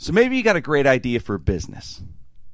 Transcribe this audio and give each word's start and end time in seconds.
So 0.00 0.14
maybe 0.14 0.34
you 0.34 0.42
got 0.42 0.56
a 0.56 0.62
great 0.62 0.86
idea 0.86 1.20
for 1.20 1.34
a 1.34 1.38
business. 1.38 2.00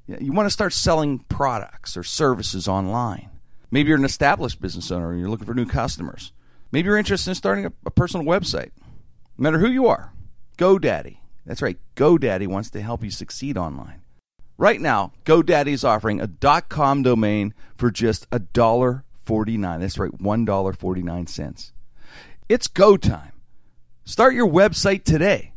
You 0.09 0.33
want 0.33 0.47
to 0.47 0.51
start 0.51 0.73
selling 0.73 1.21
products 1.29 1.97
or 1.97 2.03
services 2.03 2.67
online. 2.67 3.31
Maybe 3.71 3.89
you're 3.89 3.99
an 3.99 4.05
established 4.05 4.61
business 4.61 4.91
owner 4.91 5.13
and 5.13 5.21
you're 5.21 5.31
looking 5.31 5.47
for 5.47 5.55
new 5.55 5.65
customers. 5.65 6.33
Maybe 6.73 6.87
you're 6.87 6.97
interested 6.97 7.31
in 7.31 7.35
starting 7.37 7.67
a, 7.67 7.73
a 7.87 7.93
personal 7.93 8.27
website. 8.27 8.73
No 9.39 9.45
matter 9.45 9.61
who 9.61 9.69
you 9.69 9.87
are, 9.87 10.13
GoDaddy. 10.59 11.19
That's 11.47 11.63
right, 11.63 11.79
GoDaddy 11.95 12.49
wants 12.49 12.69
to 12.71 12.83
help 12.83 13.05
you 13.05 13.13
succeed 13.13 13.57
online. 13.57 14.03
Right 14.59 14.81
now, 14.81 15.13
GoDaddy 15.25 15.69
is 15.69 15.85
offering 15.85 16.21
a 16.21 16.63
.com 16.63 17.05
domain 17.05 17.55
for 17.77 17.93
just 17.93 18.29
$1.49. 18.31 19.81
That's 19.81 19.99
right, 20.01 20.11
$1.49. 20.11 21.73
It's 22.49 22.67
go 22.67 22.97
time. 22.97 23.33
Start 24.05 24.35
your 24.35 24.49
website 24.49 25.05
today. 25.05 25.53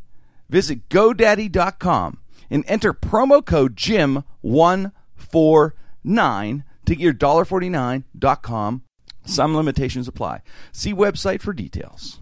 Visit 0.49 0.89
GoDaddy.com 0.89 2.19
and 2.49 2.63
enter 2.67 2.93
promo 2.93 3.45
code 3.45 3.75
JIM149 3.75 6.63
to 6.85 6.95
get 6.95 7.03
your 7.03 7.13
$1.49.com. 7.13 8.83
Some 9.25 9.55
limitations 9.55 10.07
apply. 10.07 10.41
See 10.71 10.91
website 10.93 11.41
for 11.41 11.53
details. 11.53 12.19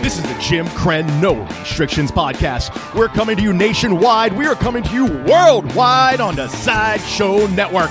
This 0.00 0.16
is 0.16 0.22
the 0.22 0.38
Jim 0.40 0.64
Krenn 0.68 1.20
No 1.20 1.34
Restrictions 1.60 2.10
podcast. 2.10 2.94
We're 2.94 3.08
coming 3.08 3.36
to 3.36 3.42
you 3.42 3.52
nationwide. 3.52 4.32
We 4.32 4.46
are 4.46 4.54
coming 4.54 4.82
to 4.84 4.94
you 4.94 5.04
worldwide 5.04 6.22
on 6.22 6.36
the 6.36 6.48
Sideshow 6.48 7.46
Network. 7.48 7.90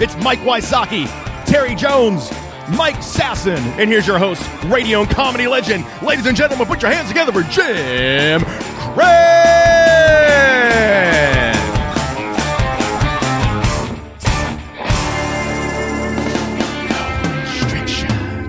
It's 0.00 0.14
Mike 0.22 0.38
Wysocki, 0.40 1.06
Terry 1.46 1.74
Jones, 1.74 2.30
Mike 2.70 2.96
Sasson, 2.96 3.58
and 3.78 3.88
here's 3.88 4.06
your 4.06 4.18
host, 4.18 4.42
radio 4.64 5.02
and 5.02 5.10
comedy 5.10 5.46
legend. 5.46 5.86
Ladies 6.02 6.26
and 6.26 6.36
gentlemen, 6.36 6.66
put 6.66 6.82
your 6.82 6.90
hands 6.90 7.06
together 7.08 7.30
for 7.30 7.42
Jim 7.42 8.40
Krenn. 8.42 9.26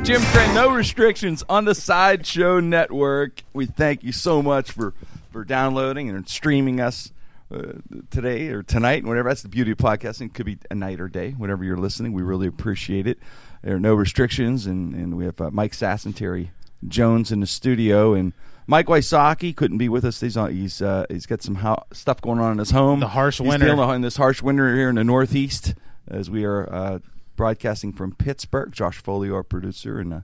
Jim 0.03 0.22
Krenn, 0.22 0.56
no 0.56 0.72
restrictions 0.72 1.44
on 1.47 1.66
the 1.66 1.75
Sideshow 1.75 2.59
Network. 2.59 3.44
We 3.53 3.67
thank 3.67 4.03
you 4.03 4.11
so 4.11 4.41
much 4.41 4.72
for, 4.72 4.95
for 5.31 5.44
downloading 5.44 6.09
and 6.09 6.28
streaming 6.28 6.80
us 6.80 7.11
uh, 7.53 7.73
today 8.09 8.47
or 8.47 8.63
tonight, 8.63 9.06
whatever. 9.06 9.30
That's 9.30 9.44
the 9.44 9.50
beauty 9.50 9.72
of 9.72 9.78
podcasting. 9.78 10.28
It 10.28 10.34
could 10.34 10.45
be 10.45 10.58
a 10.72 10.75
night 10.75 11.00
or 11.00 11.08
day, 11.08 11.31
whenever 11.31 11.63
you're 11.63 11.78
listening. 11.78 12.13
We 12.13 12.23
really 12.23 12.47
appreciate 12.47 13.06
it. 13.06 13.19
There 13.63 13.75
are 13.75 13.80
no 13.80 13.94
restrictions, 13.95 14.66
and, 14.66 14.94
and 14.94 15.17
we 15.17 15.25
have 15.25 15.39
uh, 15.41 15.50
Mike 15.52 15.73
Sass 15.73 16.05
and 16.05 16.16
Terry 16.16 16.52
Jones 16.88 17.31
in 17.31 17.39
the 17.39 17.47
studio, 17.47 18.13
and 18.13 18.33
Mike 18.67 18.88
Wysocki 18.88 19.55
couldn't 19.55 19.77
be 19.77 19.89
with 19.89 20.05
us. 20.05 20.19
He's 20.22 20.38
on, 20.38 20.53
he's 20.53 20.81
uh, 20.81 21.05
he's 21.09 21.25
got 21.25 21.41
some 21.41 21.55
ho- 21.55 21.83
stuff 21.91 22.22
going 22.22 22.39
on 22.39 22.52
in 22.53 22.58
his 22.59 22.72
home. 22.72 23.00
The 23.00 23.08
harsh 23.09 23.39
He's 23.39 23.47
winter. 23.47 23.66
dealing 23.67 23.89
in 23.95 24.02
this 24.02 24.17
harsh 24.17 24.41
winter 24.41 24.75
here 24.75 24.89
in 24.89 24.95
the 24.95 25.03
Northeast, 25.03 25.73
as 26.08 26.30
we 26.30 26.45
are 26.45 26.72
uh, 26.72 27.00
broadcasting 27.35 27.94
from 27.94 28.13
Pittsburgh. 28.13 28.72
Josh 28.72 28.97
Foley, 28.97 29.30
our 29.30 29.44
producer, 29.44 30.00
and 30.00 30.13
uh, 30.13 30.19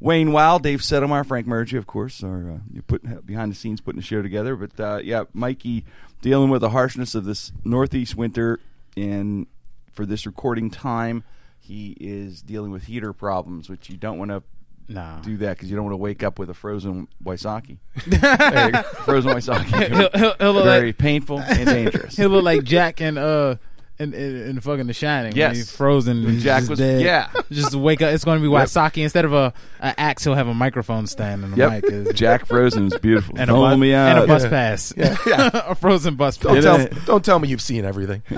Wayne 0.00 0.32
Wild, 0.32 0.62
Dave 0.62 0.82
Settlemar, 0.82 1.24
Frank 1.24 1.46
Mergy, 1.46 1.78
of 1.78 1.86
course, 1.86 2.22
are 2.22 2.50
uh, 2.50 2.58
you 2.70 2.82
put 2.82 3.24
behind 3.24 3.50
the 3.50 3.56
scenes 3.56 3.80
putting 3.80 4.00
the 4.00 4.06
show 4.06 4.20
together. 4.20 4.54
But 4.56 4.78
uh, 4.78 5.00
yeah, 5.02 5.24
Mikey 5.32 5.84
dealing 6.20 6.50
with 6.50 6.60
the 6.60 6.70
harshness 6.70 7.14
of 7.14 7.24
this 7.24 7.52
Northeast 7.64 8.16
winter, 8.16 8.60
and 8.96 9.46
for 9.92 10.04
this 10.04 10.26
recording 10.26 10.70
time, 10.70 11.24
he 11.66 11.96
is 12.00 12.42
dealing 12.42 12.70
with 12.70 12.84
heater 12.84 13.12
problems, 13.12 13.68
which 13.68 13.90
you 13.90 13.96
don't 13.96 14.18
want 14.18 14.30
to 14.30 14.42
No. 14.88 15.18
do 15.22 15.36
that 15.38 15.56
because 15.56 15.68
you 15.70 15.76
don't 15.76 15.84
want 15.84 15.92
to 15.94 15.98
wake 15.98 16.22
up 16.22 16.38
with 16.38 16.48
a 16.50 16.54
frozen 16.54 17.08
Wysocki. 17.24 17.78
frozen 19.04 19.32
Wysocki. 19.32 19.88
He'll, 19.94 20.10
he'll, 20.14 20.34
he'll 20.54 20.64
Very 20.64 20.86
like 20.88 20.98
painful 20.98 21.40
and 21.40 21.66
dangerous. 21.66 22.16
he'll 22.16 22.28
look 22.30 22.44
like 22.44 22.62
Jack 22.64 23.00
and 23.00 23.18
uh 23.18 23.56
in, 23.98 24.12
in, 24.14 24.36
in 24.48 24.60
fucking 24.60 24.86
The 24.86 24.92
Shining. 24.92 25.34
Yes. 25.34 25.48
when 25.48 25.56
he's 25.56 25.70
frozen. 25.74 26.24
When 26.24 26.34
he's 26.34 26.44
Jack 26.44 26.60
just 26.60 26.70
was- 26.70 26.78
dead. 26.78 27.00
yeah. 27.02 27.30
just 27.50 27.74
wake 27.74 28.02
up. 28.02 28.12
It's 28.12 28.24
going 28.24 28.38
to 28.38 28.42
be 28.42 28.48
Wysocki 28.52 29.02
instead 29.02 29.24
of 29.24 29.32
a, 29.32 29.52
a 29.80 29.98
axe. 30.00 30.24
He'll 30.24 30.34
have 30.34 30.48
a 30.48 30.54
microphone 30.54 31.06
stand 31.06 31.44
and 31.44 31.54
a 31.54 31.56
Yep. 31.56 31.70
mic. 31.70 31.84
Is, 31.84 32.14
Jack 32.14 32.46
Frozen 32.46 32.86
is 32.88 32.98
beautiful. 32.98 33.36
and 33.38 33.50
a, 33.50 33.54
bus, 33.54 33.78
me 33.78 33.94
out. 33.94 34.16
and 34.16 34.24
a 34.24 34.26
bus 34.26 34.46
pass. 34.46 34.92
a 34.96 35.74
frozen 35.74 36.16
bus 36.16 36.36
Don't 36.36 36.62
tell, 36.62 36.86
don't 37.06 37.24
tell 37.24 37.38
me 37.38 37.48
you've 37.48 37.62
seen 37.62 37.84
everything. 37.84 38.22
a 38.30 38.34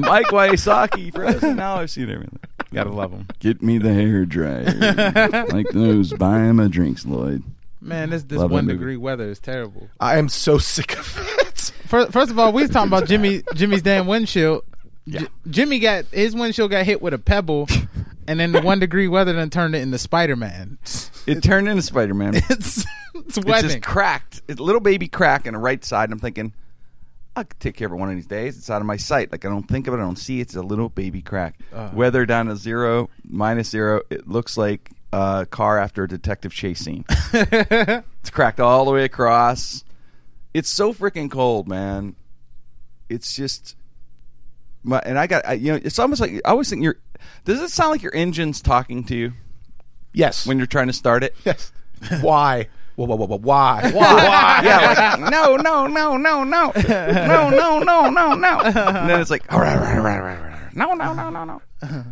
Mike 0.00 0.26
Wysocki 0.28 1.12
Frozen. 1.14 1.56
Now 1.56 1.76
I've 1.76 1.90
seen 1.90 2.10
everything. 2.10 2.38
Gotta 2.72 2.90
love 2.90 3.12
him, 3.12 3.26
Get 3.38 3.62
me 3.62 3.76
the 3.78 3.92
hair 3.92 4.24
dryer. 4.24 4.64
like 5.52 5.66
those. 5.72 6.12
Buy 6.14 6.38
him 6.40 6.58
a 6.58 6.68
drinks, 6.70 7.04
Lloyd. 7.04 7.42
man. 7.82 8.08
This 8.10 8.22
this 8.22 8.38
Love 8.38 8.50
one 8.50 8.66
degree 8.66 8.96
weather 8.96 9.28
is 9.28 9.38
terrible. 9.40 9.88
I 10.00 10.16
am 10.18 10.28
so 10.30 10.56
sick 10.58 10.98
of 10.98 11.18
it. 11.20 11.41
First, 11.92 12.10
first 12.10 12.30
of 12.30 12.38
all, 12.38 12.54
we 12.54 12.62
was 12.62 12.70
talking 12.70 12.88
about 12.88 13.06
Jimmy 13.06 13.42
Jimmy's 13.54 13.82
damn 13.82 14.06
windshield. 14.06 14.64
J- 15.06 15.26
Jimmy 15.50 15.78
got 15.78 16.06
his 16.06 16.34
windshield 16.34 16.70
got 16.70 16.86
hit 16.86 17.02
with 17.02 17.12
a 17.12 17.18
pebble, 17.18 17.68
and 18.26 18.40
then 18.40 18.52
the 18.52 18.62
one 18.62 18.78
degree 18.78 19.08
weather 19.08 19.34
then 19.34 19.50
turned 19.50 19.74
it 19.74 19.82
into 19.82 19.98
Spider 19.98 20.34
Man. 20.34 20.78
It 21.26 21.42
turned 21.42 21.68
into 21.68 21.82
Spider 21.82 22.14
Man. 22.14 22.34
It's 22.48 22.86
It's 23.14 23.36
it's 23.36 23.46
webbing. 23.46 23.62
just 23.68 23.82
cracked. 23.82 24.40
It's 24.48 24.58
a 24.58 24.62
little 24.62 24.80
baby 24.80 25.06
crack 25.06 25.46
on 25.46 25.52
the 25.52 25.58
right 25.58 25.84
side. 25.84 26.04
And 26.04 26.14
I'm 26.14 26.18
thinking, 26.18 26.54
I 27.36 27.42
could 27.44 27.60
take 27.60 27.76
care 27.76 27.88
of 27.88 27.92
it 27.92 27.96
one 27.96 28.08
of 28.08 28.14
these 28.14 28.26
days. 28.26 28.56
It's 28.56 28.70
out 28.70 28.80
of 28.80 28.86
my 28.86 28.96
sight. 28.96 29.30
Like 29.30 29.44
I 29.44 29.50
don't 29.50 29.68
think 29.68 29.86
of 29.86 29.92
it. 29.92 29.98
I 29.98 30.00
don't 30.00 30.16
see 30.18 30.38
it. 30.38 30.44
It's 30.44 30.56
a 30.56 30.62
little 30.62 30.88
baby 30.88 31.20
crack. 31.20 31.58
Uh. 31.74 31.90
Weather 31.92 32.24
down 32.24 32.46
to 32.46 32.56
zero, 32.56 33.10
minus 33.22 33.68
zero. 33.68 34.00
It 34.08 34.28
looks 34.28 34.56
like 34.56 34.92
a 35.12 35.46
car 35.50 35.78
after 35.78 36.04
a 36.04 36.08
detective 36.08 36.54
chase 36.54 36.80
scene. 36.80 37.04
it's 37.34 38.30
cracked 38.30 38.60
all 38.60 38.86
the 38.86 38.92
way 38.92 39.04
across. 39.04 39.84
It's 40.54 40.68
so 40.68 40.92
freaking 40.92 41.30
cold, 41.30 41.68
man. 41.68 42.16
It's 43.08 43.34
just 43.34 43.76
my 44.82 45.00
and 45.04 45.18
I 45.18 45.26
got 45.26 45.46
I, 45.46 45.54
you 45.54 45.72
know 45.72 45.80
it's 45.82 45.98
almost 45.98 46.20
like 46.20 46.32
I 46.44 46.50
always 46.50 46.68
think 46.70 46.82
you're. 46.82 46.96
Does 47.44 47.60
it 47.60 47.70
sound 47.70 47.92
like 47.92 48.02
your 48.02 48.14
engine's 48.14 48.60
talking 48.60 49.04
to 49.04 49.16
you? 49.16 49.32
Yes. 50.12 50.46
When 50.46 50.58
you're 50.58 50.66
trying 50.66 50.88
to 50.88 50.92
start 50.92 51.22
it. 51.22 51.34
Yes. 51.44 51.72
Why? 52.20 52.68
Whoa, 52.96 53.06
whoa, 53.06 53.16
whoa, 53.16 53.26
whoa, 53.26 53.38
why? 53.38 53.90
Why? 53.90 53.90
why? 53.94 54.60
yeah, 54.64 55.16
like, 55.18 55.30
no, 55.30 55.56
no, 55.56 55.86
no, 55.86 56.16
no, 56.16 56.44
no. 56.44 56.72
No, 56.74 57.50
no, 57.50 57.78
no, 57.78 58.10
no, 58.10 58.34
no. 58.34 58.60
And 58.60 59.08
then 59.08 59.20
it's 59.20 59.30
like, 59.30 59.50
all 59.52 59.60
right, 59.60 59.76
all 59.76 59.82
right, 59.82 59.96
all 59.96 60.02
right, 60.02 60.16
all 60.16 60.22
right, 60.22 60.38
all 60.38 60.44
right. 60.44 60.76
No, 60.76 60.94
no, 60.94 61.14
no, 61.14 61.30
no, 61.30 61.44
no. 61.44 62.04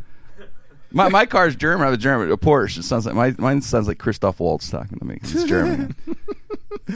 My, 0.92 1.08
my 1.08 1.26
car's 1.26 1.54
German. 1.54 1.82
I 1.82 1.90
have 1.90 1.94
a 1.94 2.02
German, 2.02 2.32
a 2.32 2.36
Porsche. 2.36 2.78
It 2.78 2.84
sounds 2.84 3.06
like 3.06 3.14
my, 3.14 3.34
mine 3.38 3.62
sounds 3.62 3.86
like 3.86 3.98
Christoph 3.98 4.40
Waltz 4.40 4.70
talking 4.70 4.98
to 4.98 5.04
me. 5.04 5.18
It's 5.22 5.44
German. 5.44 5.94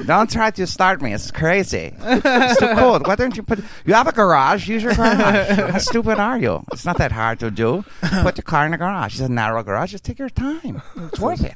don't 0.06 0.30
try 0.30 0.50
to 0.52 0.66
start 0.66 1.02
me. 1.02 1.12
It's 1.12 1.30
crazy. 1.30 1.94
It's 1.98 2.58
too 2.60 2.74
cold. 2.76 3.06
Why 3.06 3.16
don't 3.16 3.36
you 3.36 3.42
put? 3.42 3.60
You 3.84 3.94
have 3.94 4.06
a 4.06 4.12
garage. 4.12 4.68
Use 4.68 4.82
your 4.82 4.94
garage. 4.94 5.48
How 5.58 5.78
stupid 5.78 6.18
are 6.18 6.38
you? 6.38 6.64
It's 6.72 6.84
not 6.84 6.98
that 6.98 7.12
hard 7.12 7.40
to 7.40 7.50
do. 7.50 7.84
Put 8.22 8.36
the 8.36 8.42
car 8.42 8.64
in 8.66 8.72
the 8.72 8.78
garage. 8.78 9.14
It's 9.14 9.20
a 9.20 9.28
narrow 9.28 9.62
garage. 9.62 9.90
Just 9.92 10.04
take 10.04 10.18
your 10.18 10.28
time. 10.30 10.82
It's 10.96 11.18
worth 11.20 11.44
it. 11.44 11.54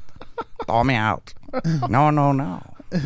Throw 0.65 0.83
me 0.83 0.95
out. 0.95 1.33
No, 1.89 2.09
no, 2.09 2.31
no. 2.31 2.61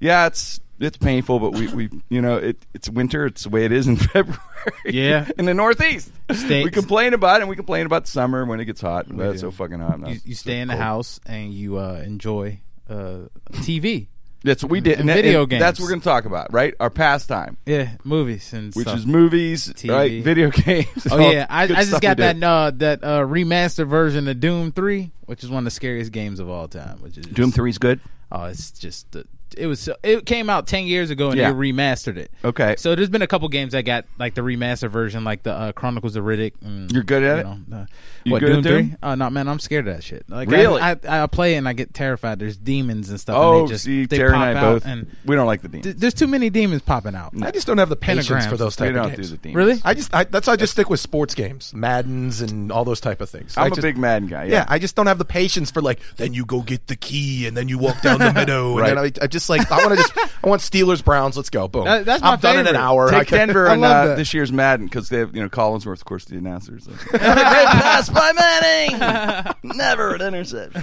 yeah, 0.00 0.26
it's 0.26 0.60
it's 0.78 0.98
painful, 0.98 1.38
but 1.38 1.52
we, 1.54 1.68
we 1.72 1.90
you 2.08 2.20
know 2.20 2.36
it 2.36 2.58
it's 2.74 2.88
winter. 2.88 3.26
It's 3.26 3.44
the 3.44 3.48
way 3.50 3.64
it 3.64 3.72
is 3.72 3.86
in 3.88 3.96
February. 4.12 4.38
Yeah. 4.84 5.28
in 5.38 5.44
the 5.46 5.54
Northeast, 5.54 6.10
Stay- 6.32 6.64
we 6.64 6.70
complain 6.70 7.14
about 7.14 7.36
it. 7.36 7.42
and 7.42 7.48
We 7.48 7.56
complain 7.56 7.86
about 7.86 8.06
summer 8.06 8.44
when 8.44 8.60
it 8.60 8.64
gets 8.66 8.80
hot. 8.80 9.06
But 9.08 9.30
it's 9.30 9.40
so 9.40 9.50
fucking 9.50 9.78
hot. 9.80 10.00
now. 10.00 10.08
you, 10.08 10.20
you 10.24 10.34
stay 10.34 10.58
so 10.58 10.62
in 10.62 10.68
the 10.68 10.74
cold. 10.74 10.82
house 10.82 11.20
and 11.26 11.52
you 11.54 11.78
uh, 11.78 12.02
enjoy 12.04 12.60
uh, 12.88 13.28
TV. 13.52 14.08
That's 14.44 14.62
what 14.62 14.70
we 14.70 14.80
did. 14.80 15.00
And 15.00 15.08
that- 15.08 15.14
video 15.16 15.40
That's 15.40 15.50
games. 15.50 15.60
That's 15.60 15.80
what 15.80 15.84
we're 15.86 15.90
going 15.90 16.00
to 16.02 16.04
talk 16.04 16.24
about, 16.24 16.52
right? 16.52 16.74
Our 16.78 16.90
pastime, 16.90 17.56
Yeah, 17.66 17.90
movies 18.04 18.52
and 18.52 18.72
which 18.74 18.86
stuff. 18.86 18.98
is 18.98 19.06
movies, 19.06 19.68
TV. 19.72 19.90
right? 19.90 20.22
Video 20.22 20.50
games. 20.64 21.06
Oh 21.10 21.18
yeah, 21.18 21.46
I, 21.50 21.64
I 21.64 21.66
just 21.66 22.00
got 22.00 22.18
that 22.18 22.40
uh, 22.42 22.70
that 22.76 23.02
uh, 23.02 23.20
remastered 23.22 23.88
version 23.88 24.28
of 24.28 24.38
Doom 24.38 24.70
Three, 24.72 25.10
which 25.24 25.42
is 25.42 25.50
one 25.50 25.58
of 25.60 25.64
the 25.64 25.70
scariest 25.72 26.12
games 26.12 26.38
of 26.38 26.48
all 26.48 26.68
time. 26.68 26.98
Which 27.00 27.18
is 27.18 27.26
Doom 27.26 27.50
Three 27.50 27.70
is 27.70 27.78
good. 27.78 28.00
Oh, 28.30 28.44
it's 28.44 28.70
just 28.70 29.16
uh, 29.16 29.22
it 29.56 29.66
was 29.66 29.80
so- 29.80 29.96
it 30.02 30.26
came 30.26 30.48
out 30.50 30.66
ten 30.66 30.86
years 30.86 31.10
ago 31.10 31.30
and 31.30 31.38
Yeah. 31.38 31.50
they 31.50 31.56
remastered 31.56 32.16
it. 32.16 32.30
Okay. 32.44 32.74
So 32.78 32.94
there's 32.94 33.08
been 33.08 33.22
a 33.22 33.26
couple 33.26 33.48
games 33.48 33.72
that 33.72 33.82
got 33.82 34.04
like 34.18 34.34
the 34.34 34.40
remastered 34.42 34.90
version, 34.90 35.24
like 35.24 35.42
the 35.42 35.52
uh, 35.52 35.72
Chronicles 35.72 36.16
of 36.16 36.24
Riddick. 36.24 36.52
And, 36.62 36.90
You're 36.92 37.02
good 37.02 37.22
at 37.22 37.44
you 37.46 37.52
it? 37.52 37.68
Know, 37.68 37.76
uh, 37.78 37.86
You 38.24 38.32
what 38.32 38.40
good 38.40 38.46
Doom 38.48 38.58
at 38.58 38.64
Doom? 38.64 38.88
Three? 38.90 38.96
Oh 39.02 39.14
no, 39.14 39.30
man, 39.30 39.48
I'm 39.48 39.58
scared 39.58 39.88
of 39.88 39.96
that 39.96 40.02
shit. 40.04 40.24
Like 40.28 40.50
Really? 40.50 40.80
I, 40.80 40.92
I, 40.92 41.22
I 41.22 41.26
play 41.26 41.54
it 41.54 41.58
and 41.58 41.68
I 41.68 41.72
get 41.72 41.94
terrified. 41.94 42.38
There's 42.38 42.56
demons 42.56 43.08
and 43.10 43.18
stuff. 43.20 43.36
Oh, 43.38 43.60
and 43.60 43.68
they 43.68 43.72
just, 43.72 43.84
see, 43.84 44.06
they 44.06 44.18
Terry 44.18 44.32
pop 44.32 44.42
and 44.42 44.58
I 44.58 44.60
out 44.60 44.72
both. 44.74 44.86
And 44.86 45.16
we 45.24 45.36
don't 45.36 45.46
like 45.46 45.62
the 45.62 45.68
demons. 45.68 45.84
th- 45.84 45.96
there's 45.96 46.14
too 46.14 46.26
many 46.26 46.50
demons 46.50 46.82
popping 46.82 47.14
out. 47.14 47.32
I 47.42 47.50
just 47.50 47.66
don't 47.66 47.78
have 47.78 47.88
the 47.88 47.96
patience 47.96 48.28
Pentagrams. 48.28 48.48
for 48.50 48.56
those 48.56 48.76
type 48.76 48.90
of 48.90 48.94
don't 48.96 49.10
do 49.10 49.16
games. 49.16 49.30
the 49.30 49.36
demons. 49.38 49.56
Really? 49.56 49.80
I 49.84 49.94
just 49.94 50.14
I, 50.14 50.24
that's 50.24 50.46
why 50.46 50.52
I 50.54 50.56
just 50.56 50.72
stick 50.72 50.90
with 50.90 51.00
sports 51.00 51.34
games, 51.34 51.72
Maddens 51.74 52.40
and 52.40 52.70
all 52.72 52.84
those 52.84 53.00
type 53.00 53.20
of 53.20 53.30
things. 53.30 53.56
I'm 53.56 53.64
I 53.64 53.66
a 53.66 53.70
just- 53.70 53.82
big 53.82 53.96
Madden 53.96 54.28
guy. 54.28 54.44
Yeah. 54.44 54.64
I 54.68 54.78
just 54.78 54.96
don't 54.96 55.06
have 55.06 55.18
the 55.18 55.24
patience 55.24 55.70
for 55.70 55.80
like. 55.80 56.00
Then 56.16 56.34
you 56.34 56.44
go 56.44 56.62
get 56.62 56.86
the 56.88 56.96
key, 56.96 57.46
and 57.46 57.56
then 57.56 57.68
you 57.68 57.78
walk 57.78 58.00
down 58.02 58.18
the 58.18 58.32
meadow, 58.34 58.78
and 58.78 58.86
then 58.88 58.98
I, 58.98 59.10
I 59.22 59.26
just 59.26 59.45
Browns. 59.48 59.70
Like 59.70 59.72
I 59.72 59.76
want 59.86 59.90
to 59.90 59.96
just 59.96 60.12
I 60.44 60.48
want 60.48 60.62
Steelers 60.62 61.04
Browns. 61.04 61.36
Let's 61.36 61.50
go. 61.50 61.68
Boom. 61.68 61.84
That- 61.84 62.04
that's 62.04 62.22
my 62.22 62.32
I'm 62.32 62.38
done 62.40 62.54
in 62.54 62.60
an 62.60 62.66
favorite. 62.66 62.80
hour. 62.80 63.08
I 63.14 63.18
Take 63.20 63.28
can- 63.28 63.38
Denver 63.48 63.68
I 63.68 63.72
and 63.72 63.80
love 63.80 64.08
uh, 64.10 64.14
this 64.14 64.32
year's 64.34 64.52
Madden 64.52 64.86
because 64.86 65.08
they 65.08 65.18
have 65.18 65.34
you 65.34 65.42
know 65.42 65.48
Collinsworth, 65.48 65.98
of 65.98 66.04
course, 66.04 66.24
the 66.26 66.36
announcers. 66.36 66.86
Like, 66.88 66.98
Great 67.00 67.20
pass 67.22 68.08
by 68.08 68.32
Manning, 68.32 69.58
never 69.76 70.14
an 70.14 70.22
interception. 70.22 70.82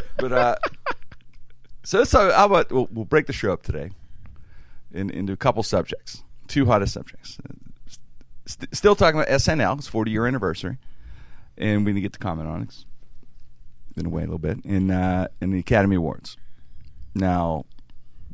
but 0.18 0.32
uh, 0.32 0.56
so 1.84 2.04
so 2.04 2.30
how 2.32 2.46
about 2.46 2.70
we'll, 2.70 2.88
we'll 2.92 3.04
break 3.04 3.26
the 3.26 3.32
show 3.32 3.52
up 3.52 3.62
today 3.62 3.90
in, 4.92 5.10
into 5.10 5.32
a 5.32 5.36
couple 5.36 5.62
subjects, 5.62 6.22
two 6.48 6.66
hottest 6.66 6.94
subjects. 6.94 7.38
St- 8.46 8.74
still 8.74 8.94
talking 8.94 9.20
about 9.20 9.28
SNL, 9.32 9.78
it's 9.78 9.88
40 9.88 10.10
year 10.10 10.26
anniversary, 10.26 10.78
and 11.56 11.84
we 11.84 11.92
didn't 11.92 12.02
get 12.02 12.12
to 12.14 12.18
comment 12.18 12.48
on 12.48 12.62
it. 12.62 12.64
It's 12.68 12.84
been 13.94 14.06
away 14.06 14.22
a 14.22 14.26
little 14.26 14.38
bit 14.38 14.58
in 14.64 14.90
uh, 14.90 15.28
in 15.40 15.50
the 15.50 15.58
Academy 15.58 15.96
Awards. 15.96 16.36
Now, 17.14 17.64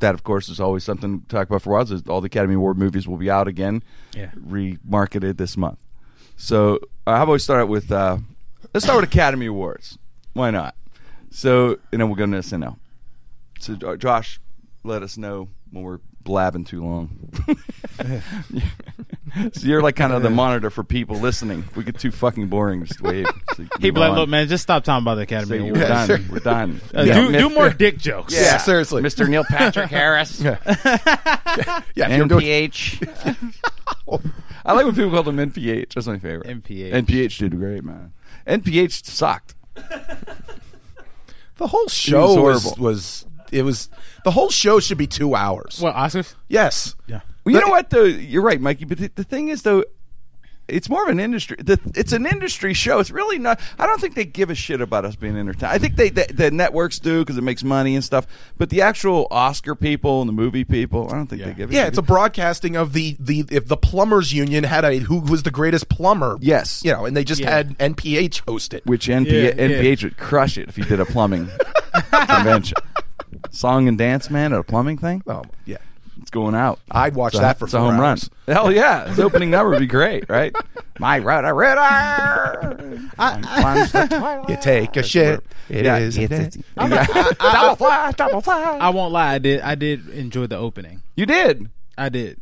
that 0.00 0.14
of 0.14 0.22
course 0.24 0.48
is 0.48 0.60
always 0.60 0.84
something 0.84 1.20
to 1.22 1.26
talk 1.28 1.48
about 1.48 1.62
for 1.62 1.70
a 1.70 1.72
while. 1.74 1.92
is 1.92 2.02
All 2.08 2.20
the 2.20 2.26
Academy 2.26 2.54
Award 2.54 2.78
movies 2.78 3.06
will 3.08 3.16
be 3.16 3.30
out 3.30 3.48
again, 3.48 3.82
Yeah. 4.14 4.30
remarketed 4.36 5.36
this 5.36 5.56
month. 5.56 5.78
So 6.36 6.78
uh, 7.06 7.16
how 7.16 7.22
about 7.24 7.32
we 7.32 7.38
start 7.38 7.68
with 7.68 7.90
uh, 7.90 8.18
let's 8.74 8.84
start 8.84 9.00
with 9.00 9.10
Academy 9.10 9.46
Awards. 9.46 9.98
Why 10.34 10.50
not? 10.50 10.74
So 11.30 11.78
and 11.92 12.00
then 12.00 12.08
we'll 12.08 12.16
go 12.16 12.24
into 12.24 12.38
SNL. 12.38 12.76
So 13.60 13.76
uh, 13.86 13.96
Josh, 13.96 14.40
let 14.84 15.02
us 15.02 15.16
know 15.18 15.48
when 15.70 15.82
we're 15.84 15.98
blabbing 16.22 16.64
too 16.64 16.84
long. 16.84 17.30
so 19.52 19.66
you're 19.66 19.82
like 19.82 19.96
kind 19.96 20.12
of 20.12 20.22
the 20.22 20.30
monitor 20.30 20.68
for 20.70 20.84
people 20.84 21.16
listening. 21.16 21.60
If 21.60 21.76
we 21.76 21.84
get 21.84 21.98
too 21.98 22.10
fucking 22.10 22.48
boring, 22.48 22.84
just 22.84 23.00
wave. 23.00 23.26
So 23.56 23.62
you 23.62 23.68
can 23.70 23.80
He 23.82 23.88
move 23.88 23.94
be 23.94 24.00
like, 24.00 24.12
look, 24.16 24.28
man, 24.28 24.46
just 24.46 24.62
stop 24.62 24.84
talking 24.84 25.02
about 25.04 25.14
the 25.16 25.22
So 25.22 25.36
Academy 25.36 25.70
we're 25.72 25.82
Awards. 25.84 26.08
done. 26.08 26.28
We're 26.30 26.38
done. 26.38 26.80
Uh, 26.94 27.02
Yeah. 27.02 27.14
do, 27.20 27.32
do 27.32 27.48
more 27.50 27.70
dick 27.70 27.98
jokes. 27.98 28.32
Yeah, 28.34 28.58
seriously. 28.58 29.02
Mr. 29.02 29.28
Neil 29.28 29.42
Patrick 29.44 29.90
Harris. 29.90 30.40
Yeah, 30.40 30.58
if 30.66 31.96
you're 31.96 32.26
doing- 32.28 32.44
NPH. 32.70 33.36
I 34.64 34.72
like 34.74 34.84
when 34.86 34.94
people 34.94 35.10
call 35.10 35.22
them 35.24 35.38
NPH. 35.38 35.94
That's 35.94 36.06
my 36.06 36.18
favorite. 36.18 36.46
NPH. 36.46 36.92
NPH 36.92 37.38
did 37.38 37.56
great, 37.58 37.82
man. 37.84 38.12
NPH 38.46 39.04
sucked. 39.06 39.54
the 41.56 41.66
whole 41.66 41.88
show 41.88 42.42
was, 42.42 42.62
horrible. 42.64 42.84
was 42.84 43.26
it 43.52 43.62
was 43.62 43.88
the 44.24 44.30
whole 44.30 44.50
show 44.50 44.80
should 44.80 44.98
be 44.98 45.06
two 45.06 45.34
hours. 45.34 45.78
What, 45.80 45.94
Oscars? 45.94 46.34
Yes. 46.48 46.94
Yeah. 47.06 47.20
Well, 47.44 47.54
you 47.54 47.60
know 47.60 47.68
what 47.68 47.90
though? 47.90 48.04
You're 48.04 48.42
right, 48.42 48.60
Mikey. 48.60 48.84
But 48.84 48.98
the, 48.98 49.10
the 49.14 49.24
thing 49.24 49.48
is 49.48 49.62
though, 49.62 49.84
it's 50.66 50.90
more 50.90 51.02
of 51.04 51.08
an 51.08 51.18
industry. 51.18 51.56
The, 51.58 51.80
it's 51.94 52.12
an 52.12 52.26
industry 52.26 52.74
show. 52.74 52.98
It's 52.98 53.10
really 53.10 53.38
not. 53.38 53.58
I 53.78 53.86
don't 53.86 53.98
think 54.02 54.14
they 54.14 54.26
give 54.26 54.50
a 54.50 54.54
shit 54.54 54.82
about 54.82 55.06
us 55.06 55.16
being 55.16 55.34
entertained. 55.34 55.72
I 55.72 55.78
think 55.78 55.96
they 55.96 56.10
the, 56.10 56.26
the 56.30 56.50
networks 56.50 56.98
do 56.98 57.20
because 57.20 57.38
it 57.38 57.40
makes 57.42 57.64
money 57.64 57.94
and 57.94 58.04
stuff. 58.04 58.26
But 58.58 58.68
the 58.68 58.82
actual 58.82 59.28
Oscar 59.30 59.74
people 59.74 60.20
and 60.20 60.28
the 60.28 60.34
movie 60.34 60.64
people, 60.64 61.08
I 61.10 61.12
don't 61.16 61.26
think 61.26 61.40
Yeah. 61.40 61.46
they 61.46 61.54
give. 61.54 61.70
a 61.70 61.72
Yeah, 61.72 61.80
shit. 61.84 61.88
it's 61.88 61.98
a 61.98 62.02
broadcasting 62.02 62.76
of 62.76 62.92
the 62.92 63.16
the 63.18 63.46
if 63.50 63.66
the 63.66 63.78
plumbers 63.78 64.30
union 64.34 64.64
had 64.64 64.84
a 64.84 64.98
who 64.98 65.20
was 65.20 65.42
the 65.44 65.50
greatest 65.50 65.88
plumber. 65.88 66.36
Yes. 66.42 66.82
you 66.84 66.92
know, 66.92 67.06
and 67.06 67.16
they 67.16 67.24
just 67.24 67.40
Yeah. 67.40 67.48
had 67.50 67.78
NPH 67.78 68.42
host 68.46 68.74
it. 68.74 68.84
which 68.84 69.08
NP, 69.08 69.30
Yeah, 69.32 69.40
yeah. 69.56 69.68
NPH 69.80 70.04
would 70.04 70.18
crush 70.18 70.58
it 70.58 70.68
if 70.68 70.76
he 70.76 70.82
did 70.82 71.00
a 71.00 71.06
plumbing 71.06 71.48
convention. 72.10 72.76
Song 73.50 73.88
and 73.88 73.96
dance 73.98 74.30
man 74.30 74.52
at 74.52 74.60
a 74.60 74.62
plumbing 74.62 74.98
thing. 74.98 75.22
Oh 75.26 75.42
yeah, 75.66 75.76
It's 76.20 76.30
going 76.30 76.54
out. 76.54 76.78
I'd 76.90 77.14
watch 77.14 77.34
It's 77.34 77.38
a- 77.40 77.42
that 77.42 77.58
for 77.58 77.64
it's 77.66 77.74
a 77.74 77.80
home 77.80 77.94
hours. 78.00 78.28
run. 78.46 78.54
Hell 78.56 78.72
yeah, 78.72 79.08
his 79.08 79.20
opening 79.20 79.50
number 79.50 79.70
would 79.70 79.78
be 79.80 79.86
great, 79.86 80.28
right? 80.28 80.54
My 80.98 81.18
rudder, 81.20 81.54
rudder. 81.54 83.08
You 84.48 84.56
take 84.60 84.96
a 84.96 85.02
shit. 85.02 85.44
It 85.68 85.84
yeah, 85.84 85.98
is 85.98 86.16
it's- 86.16 86.54
a 86.56 86.58
it's- 86.58 87.36
double 87.38 87.76
flash, 87.76 88.14
double 88.14 88.40
flash. 88.40 88.80
I 88.80 88.90
won't 88.90 89.12
lie. 89.12 89.34
I 89.34 89.38
did. 89.38 89.60
I 89.60 89.74
did 89.74 90.08
enjoy 90.10 90.46
the 90.46 90.56
opening. 90.56 91.02
You 91.16 91.26
did. 91.26 91.70
I 91.96 92.08
did. 92.08 92.40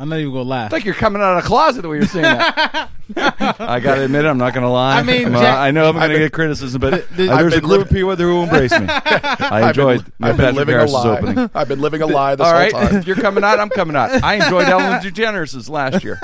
I'm 0.00 0.08
not 0.08 0.18
even 0.18 0.32
gonna 0.32 0.48
laugh. 0.48 0.66
It's 0.66 0.72
like 0.72 0.84
you're 0.86 0.94
coming 0.94 1.20
out 1.20 1.36
of 1.36 1.42
the 1.42 1.46
closet 1.46 1.82
the 1.82 1.88
way 1.88 1.98
you're 1.98 2.06
saying 2.06 2.22
that. 2.22 2.90
I 3.60 3.80
gotta 3.80 4.04
admit, 4.04 4.24
it, 4.24 4.28
I'm 4.28 4.38
not 4.38 4.54
gonna 4.54 4.70
lie. 4.72 4.98
I 4.98 5.02
mean, 5.02 5.26
I'm, 5.26 5.34
uh, 5.36 5.40
Jack- 5.40 5.58
I 5.58 5.70
know 5.72 5.88
I'm 5.88 5.92
gonna 5.94 6.04
I've 6.06 6.10
been- 6.12 6.20
get 6.20 6.32
criticism, 6.32 6.80
but 6.80 7.08
the- 7.16 7.28
uh, 7.30 7.36
there's 7.36 7.54
a 7.54 7.60
been 7.60 7.68
group 7.68 7.82
of 7.82 7.90
people 7.90 8.16
there 8.16 8.28
who 8.28 8.42
embrace 8.44 8.70
me. 8.72 8.86
I 8.88 9.68
enjoyed 9.68 10.00
I've 10.00 10.18
been, 10.18 10.28
I've 10.30 10.36
been 10.38 10.54
living 10.54 10.74
a 10.74 10.78
Harris's 10.78 10.94
lie. 10.94 11.18
opening. 11.18 11.50
I've 11.54 11.68
been 11.68 11.80
living 11.80 12.00
a 12.02 12.06
lie 12.06 12.34
this 12.34 12.46
All 12.46 12.54
whole 12.60 12.70
time. 12.70 12.96
if 12.96 13.06
you're 13.06 13.16
coming 13.16 13.44
out, 13.44 13.58
I'm 13.60 13.68
coming 13.68 13.94
out. 13.94 14.22
I 14.24 14.34
enjoyed 14.36 14.68
Ellen 14.68 15.00
DeGeneres' 15.02 15.68
last 15.68 16.02
year. 16.02 16.18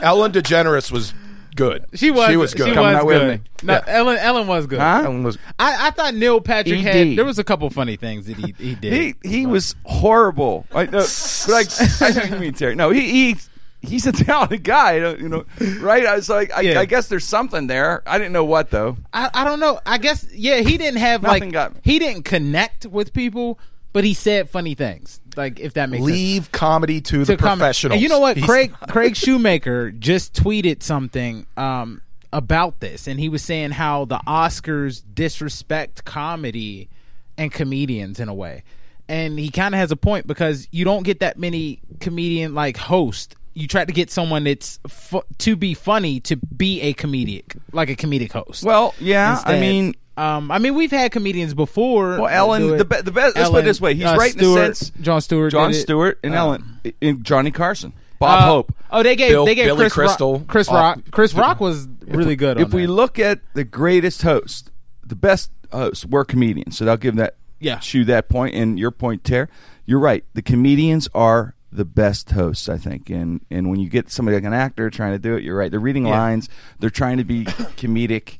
Ellen 0.00 0.30
DeGeneres 0.32 0.92
was 0.92 1.14
good. 1.54 1.84
she 1.94 2.10
was. 2.10 2.30
She 2.30 2.36
was 2.36 2.54
good. 2.54 2.68
She 2.68 2.74
Coming 2.74 2.92
was 2.92 3.00
out 3.00 3.06
with 3.06 3.20
good. 3.20 3.40
me. 3.40 3.44
No, 3.62 3.72
Yeah. 3.74 3.84
Ellen. 3.86 4.16
Ellen 4.18 4.46
was 4.46 4.66
good. 4.66 4.80
Huh? 4.80 5.02
Ellen 5.04 5.22
was. 5.22 5.38
I, 5.58 5.88
I 5.88 5.90
thought 5.90 6.14
Neil 6.14 6.40
Patrick 6.40 6.80
ED. 6.84 7.08
had. 7.08 7.18
There 7.18 7.24
was 7.24 7.38
a 7.38 7.44
couple 7.44 7.68
funny 7.70 7.96
things 7.96 8.26
that 8.26 8.36
he 8.36 8.54
he 8.58 8.74
did. 8.74 8.92
He 9.22 9.28
he 9.28 9.46
was 9.46 9.74
horrible. 9.84 10.66
I 10.74 10.84
know, 10.84 10.90
but 11.00 11.46
like 11.48 11.68
I 12.00 12.10
know 12.10 12.20
what 12.20 12.30
you 12.30 12.36
mean 12.38 12.52
Terry. 12.54 12.74
No, 12.74 12.90
he 12.90 13.08
he 13.32 13.36
he's 13.82 14.06
a 14.06 14.12
talented 14.12 14.64
guy. 14.64 14.96
You 14.96 15.28
know, 15.28 15.44
right? 15.80 16.06
I 16.06 16.16
was 16.16 16.28
like, 16.28 16.52
I, 16.56 16.62
Yeah. 16.62 16.80
I 16.80 16.84
guess 16.86 17.08
there's 17.08 17.24
something 17.24 17.66
there. 17.66 18.02
I 18.06 18.18
didn't 18.18 18.32
know 18.32 18.44
what 18.44 18.70
though. 18.70 18.96
I, 19.12 19.30
I 19.34 19.44
don't 19.44 19.60
know. 19.60 19.80
I 19.86 19.98
guess 19.98 20.26
yeah, 20.32 20.60
he 20.60 20.76
didn't 20.78 21.00
have 21.00 21.22
Nothing 21.22 21.42
like 21.44 21.52
got 21.52 21.74
me. 21.74 21.80
he 21.84 21.98
didn't 21.98 22.24
connect 22.24 22.86
with 22.86 23.12
people, 23.12 23.58
but 23.92 24.04
he 24.04 24.14
said 24.14 24.50
funny 24.50 24.74
things. 24.74 25.20
Like 25.36 25.60
if 25.60 25.74
that 25.74 25.90
makes 25.90 26.02
sense. 26.04 26.12
Leave 26.12 26.52
comedy 26.52 27.00
to, 27.02 27.24
the 27.24 27.36
to 27.36 27.36
comment. 27.36 27.58
professionals. 27.60 27.94
And 27.96 28.02
you 28.02 28.08
know 28.08 28.20
what? 28.20 28.36
He's- 28.36 28.46
Craig 28.46 28.74
Craig 28.88 29.16
Shoemaker 29.16 29.90
just 29.90 30.34
tweeted 30.34 30.82
something 30.82 31.46
um, 31.56 32.02
about 32.32 32.80
this, 32.80 33.06
and 33.06 33.18
he 33.20 33.28
was 33.28 33.42
saying 33.42 33.72
how 33.72 34.04
the 34.04 34.18
Oscars 34.26 35.02
disrespect 35.14 36.04
comedy 36.04 36.88
and 37.36 37.52
comedians 37.52 38.20
in 38.20 38.28
a 38.28 38.34
way. 38.34 38.62
And 39.08 39.38
he 39.38 39.50
kind 39.50 39.74
of 39.74 39.78
has 39.78 39.90
a 39.90 39.96
point 39.96 40.26
because 40.26 40.66
you 40.70 40.84
don't 40.84 41.02
get 41.02 41.20
that 41.20 41.38
many 41.38 41.80
comedian 42.00 42.54
like 42.54 42.76
host. 42.76 43.36
You 43.52 43.68
try 43.68 43.84
to 43.84 43.92
get 43.92 44.10
someone 44.10 44.44
that's 44.44 44.80
fu- 44.88 45.22
to 45.38 45.56
be 45.56 45.74
funny 45.74 46.20
to 46.20 46.36
be 46.36 46.80
a 46.80 46.94
comedic, 46.94 47.56
like 47.72 47.88
a 47.90 47.96
comedic 47.96 48.32
host. 48.32 48.64
Well, 48.64 48.94
yeah. 48.98 49.40
I 49.44 49.60
mean, 49.60 49.94
um, 50.16 50.50
I 50.50 50.58
mean, 50.58 50.74
we've 50.74 50.90
had 50.90 51.10
comedians 51.12 51.54
before. 51.54 52.20
well, 52.20 52.28
Ellen. 52.28 52.76
The 52.76 52.84
be, 52.84 53.00
the 53.00 53.10
best. 53.10 53.36
Let's 53.36 53.50
put 53.50 53.60
it 53.60 53.64
this 53.64 53.80
way. 53.80 53.94
He's 53.94 54.04
uh, 54.04 54.16
right 54.16 54.30
Stewart, 54.32 54.58
in 54.64 54.68
the 54.70 54.74
sense. 54.76 54.92
Jon 55.00 55.20
Stewart, 55.20 55.52
Jon. 55.52 55.72
Stewart 55.74 56.18
and 56.22 56.34
Um, 56.34 56.38
Ellen, 56.84 56.94
and 57.02 57.24
Johnny 57.24 57.50
Carson, 57.50 57.92
Bob 58.18 58.40
Uh, 58.42 58.46
Hope. 58.46 58.74
Oh, 58.90 59.02
they 59.02 59.16
gave 59.16 59.30
Bill- 59.30 59.44
they 59.44 59.54
gave 59.54 59.66
Billy 59.66 59.78
Chris 59.78 59.92
Crystal 59.92 60.38
Rock, 60.38 60.46
Chris 60.46 60.68
off- 60.68 60.74
Rock. 60.74 60.98
Chris 61.10 61.34
Rock 61.34 61.60
was 61.60 61.88
really 62.06 62.36
good. 62.36 62.60
If 62.60 62.66
on 62.66 62.80
we 62.80 62.86
look 62.86 63.18
at 63.18 63.40
the 63.54 63.64
greatest 63.64 64.22
host, 64.22 64.70
the 65.04 65.16
best 65.16 65.50
hosts 65.72 66.06
were 66.06 66.24
comedians. 66.24 66.78
So 66.78 66.86
I'll 66.86 66.96
give 66.96 67.16
that 67.16 67.34
Yeah. 67.58 67.80
Shoe 67.80 68.04
that 68.04 68.28
point 68.28 68.54
and 68.54 68.78
your 68.78 68.90
point, 68.92 69.24
Ter. 69.24 69.48
You're 69.84 69.98
right. 70.00 70.24
The 70.34 70.42
comedians 70.42 71.08
are 71.14 71.54
the 71.72 71.84
best 71.84 72.30
hosts, 72.30 72.68
I 72.68 72.78
think. 72.78 73.10
And 73.10 73.40
and 73.50 73.68
when 73.68 73.80
you 73.80 73.88
get 73.88 74.10
somebody 74.10 74.36
like 74.36 74.44
an 74.44 74.52
actor 74.54 74.90
trying 74.90 75.12
to 75.12 75.18
do 75.18 75.34
it, 75.34 75.42
you're 75.42 75.56
right. 75.56 75.72
They're 75.72 75.80
reading 75.80 76.06
Yeah. 76.06 76.18
lines. 76.20 76.48
They're 76.78 76.88
trying 76.90 77.16
to 77.16 77.24
be 77.24 77.44
comedic. 77.76 78.36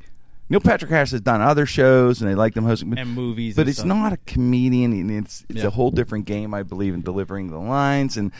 Neil 0.49 0.59
Patrick 0.59 0.91
Harris 0.91 1.11
has 1.11 1.21
done 1.21 1.41
other 1.41 1.65
shows, 1.65 2.21
and 2.21 2.29
they 2.29 2.35
like 2.35 2.53
them 2.53 2.65
hosting 2.65 2.95
And 2.97 3.13
movies 3.15 3.55
But 3.55 3.61
and 3.61 3.69
it's 3.69 3.79
stuff. 3.79 3.87
not 3.87 4.13
a 4.13 4.17
comedian, 4.17 4.91
and 4.93 5.09
it's 5.11 5.43
it's 5.49 5.61
Yeah. 5.61 5.67
a 5.67 5.69
whole 5.71 5.89
different 5.91 6.25
game. 6.25 6.53
I 6.53 6.61
believe 6.63 6.93
in 6.93 7.01
delivering 7.01 7.49
the 7.49 7.57
lines, 7.57 8.15
and 8.17 8.31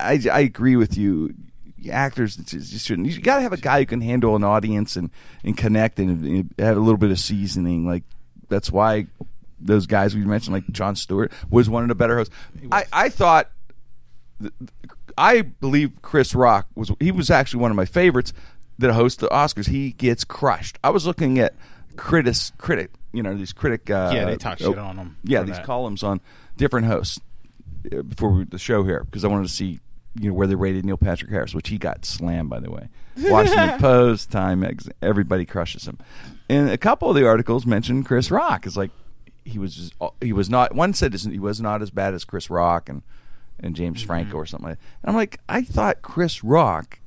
I, 0.00 0.20
I 0.32 0.40
agree 0.40 0.76
with 0.76 0.96
you. 0.98 1.34
Actors 1.90 2.36
just 2.36 2.86
shouldn't. 2.86 3.08
You 3.08 3.20
got 3.20 3.36
to 3.36 3.42
have 3.42 3.52
a 3.52 3.56
guy 3.56 3.80
who 3.80 3.86
can 3.86 4.00
handle 4.00 4.36
an 4.36 4.44
audience 4.44 4.94
and 4.96 5.10
and 5.44 5.56
connect 5.56 5.98
and, 5.98 6.24
and 6.24 6.54
have 6.58 6.76
a 6.76 6.80
little 6.80 6.96
bit 6.98 7.10
of 7.10 7.18
seasoning. 7.18 7.86
Like 7.86 8.04
that's 8.48 8.70
why 8.70 9.06
those 9.60 9.86
guys 9.86 10.14
we 10.14 10.24
mentioned, 10.24 10.54
like 10.54 10.68
Jon 10.70 10.94
Stewart, 10.96 11.32
was 11.50 11.68
one 11.68 11.82
of 11.82 11.88
the 11.88 11.94
better 11.96 12.16
hosts. 12.18 12.34
I 12.70 12.84
I 12.92 13.08
thought 13.08 13.50
I 15.18 15.42
believe 15.42 16.00
Chris 16.02 16.34
Rock 16.34 16.66
was 16.74 16.90
he 17.00 17.10
was 17.10 17.30
actually 17.30 17.60
one 17.62 17.70
of 17.70 17.76
my 17.76 17.84
favorites 17.84 18.32
that 18.78 18.92
hosts 18.92 19.20
the 19.20 19.28
Oscars. 19.28 19.68
He 19.68 19.92
gets 19.92 20.24
crushed. 20.24 20.78
I 20.82 20.90
was 20.90 21.06
looking 21.06 21.38
at 21.38 21.54
critic 21.96 22.36
critic, 22.58 22.90
you 23.12 23.22
know, 23.22 23.34
these 23.36 23.52
critic 23.52 23.90
uh, 23.90 24.10
Yeah, 24.14 24.24
they 24.24 24.36
talk 24.36 24.58
shit 24.58 24.78
on 24.78 24.96
them. 24.96 25.16
Yeah, 25.24 25.42
these 25.42 25.56
that. 25.56 25.66
columns 25.66 26.02
on 26.02 26.20
different 26.56 26.86
hosts 26.86 27.20
uh, 27.92 28.02
before 28.02 28.30
we, 28.30 28.44
the 28.44 28.58
show 28.58 28.82
here 28.84 29.04
because 29.04 29.24
I 29.24 29.28
wanted 29.28 29.46
to 29.48 29.52
see 29.52 29.80
you 30.14 30.28
know 30.28 30.34
where 30.34 30.46
they 30.46 30.54
rated 30.54 30.84
Neil 30.84 30.96
Patrick 30.98 31.30
Harris, 31.30 31.54
which 31.54 31.68
he 31.68 31.78
got 31.78 32.04
slammed 32.04 32.50
by 32.50 32.60
the 32.60 32.70
way. 32.70 32.88
Washington 33.18 33.78
Post, 33.78 34.30
Time, 34.30 34.66
everybody 35.02 35.44
crushes 35.44 35.86
him. 35.86 35.98
And 36.48 36.70
a 36.70 36.78
couple 36.78 37.08
of 37.10 37.14
the 37.16 37.26
articles 37.26 37.66
mentioned 37.66 38.06
Chris 38.06 38.30
Rock. 38.30 38.66
It's 38.66 38.76
like 38.76 38.90
he 39.44 39.58
was 39.58 39.74
just, 39.74 39.94
he 40.20 40.32
was 40.32 40.48
not. 40.48 40.74
One 40.74 40.94
said 40.94 41.14
he 41.14 41.38
was 41.38 41.60
not 41.60 41.82
as 41.82 41.90
bad 41.90 42.14
as 42.14 42.24
Chris 42.24 42.48
Rock 42.50 42.88
and 42.88 43.02
and 43.60 43.76
James 43.76 44.00
Mm-hmm. 44.00 44.06
Franco 44.06 44.36
or 44.38 44.46
something 44.46 44.70
like 44.70 44.78
that. 44.78 44.84
And 45.02 45.10
I'm 45.10 45.16
like, 45.16 45.40
I 45.48 45.62
thought 45.62 46.02
Chris 46.02 46.42
Rock 46.42 46.98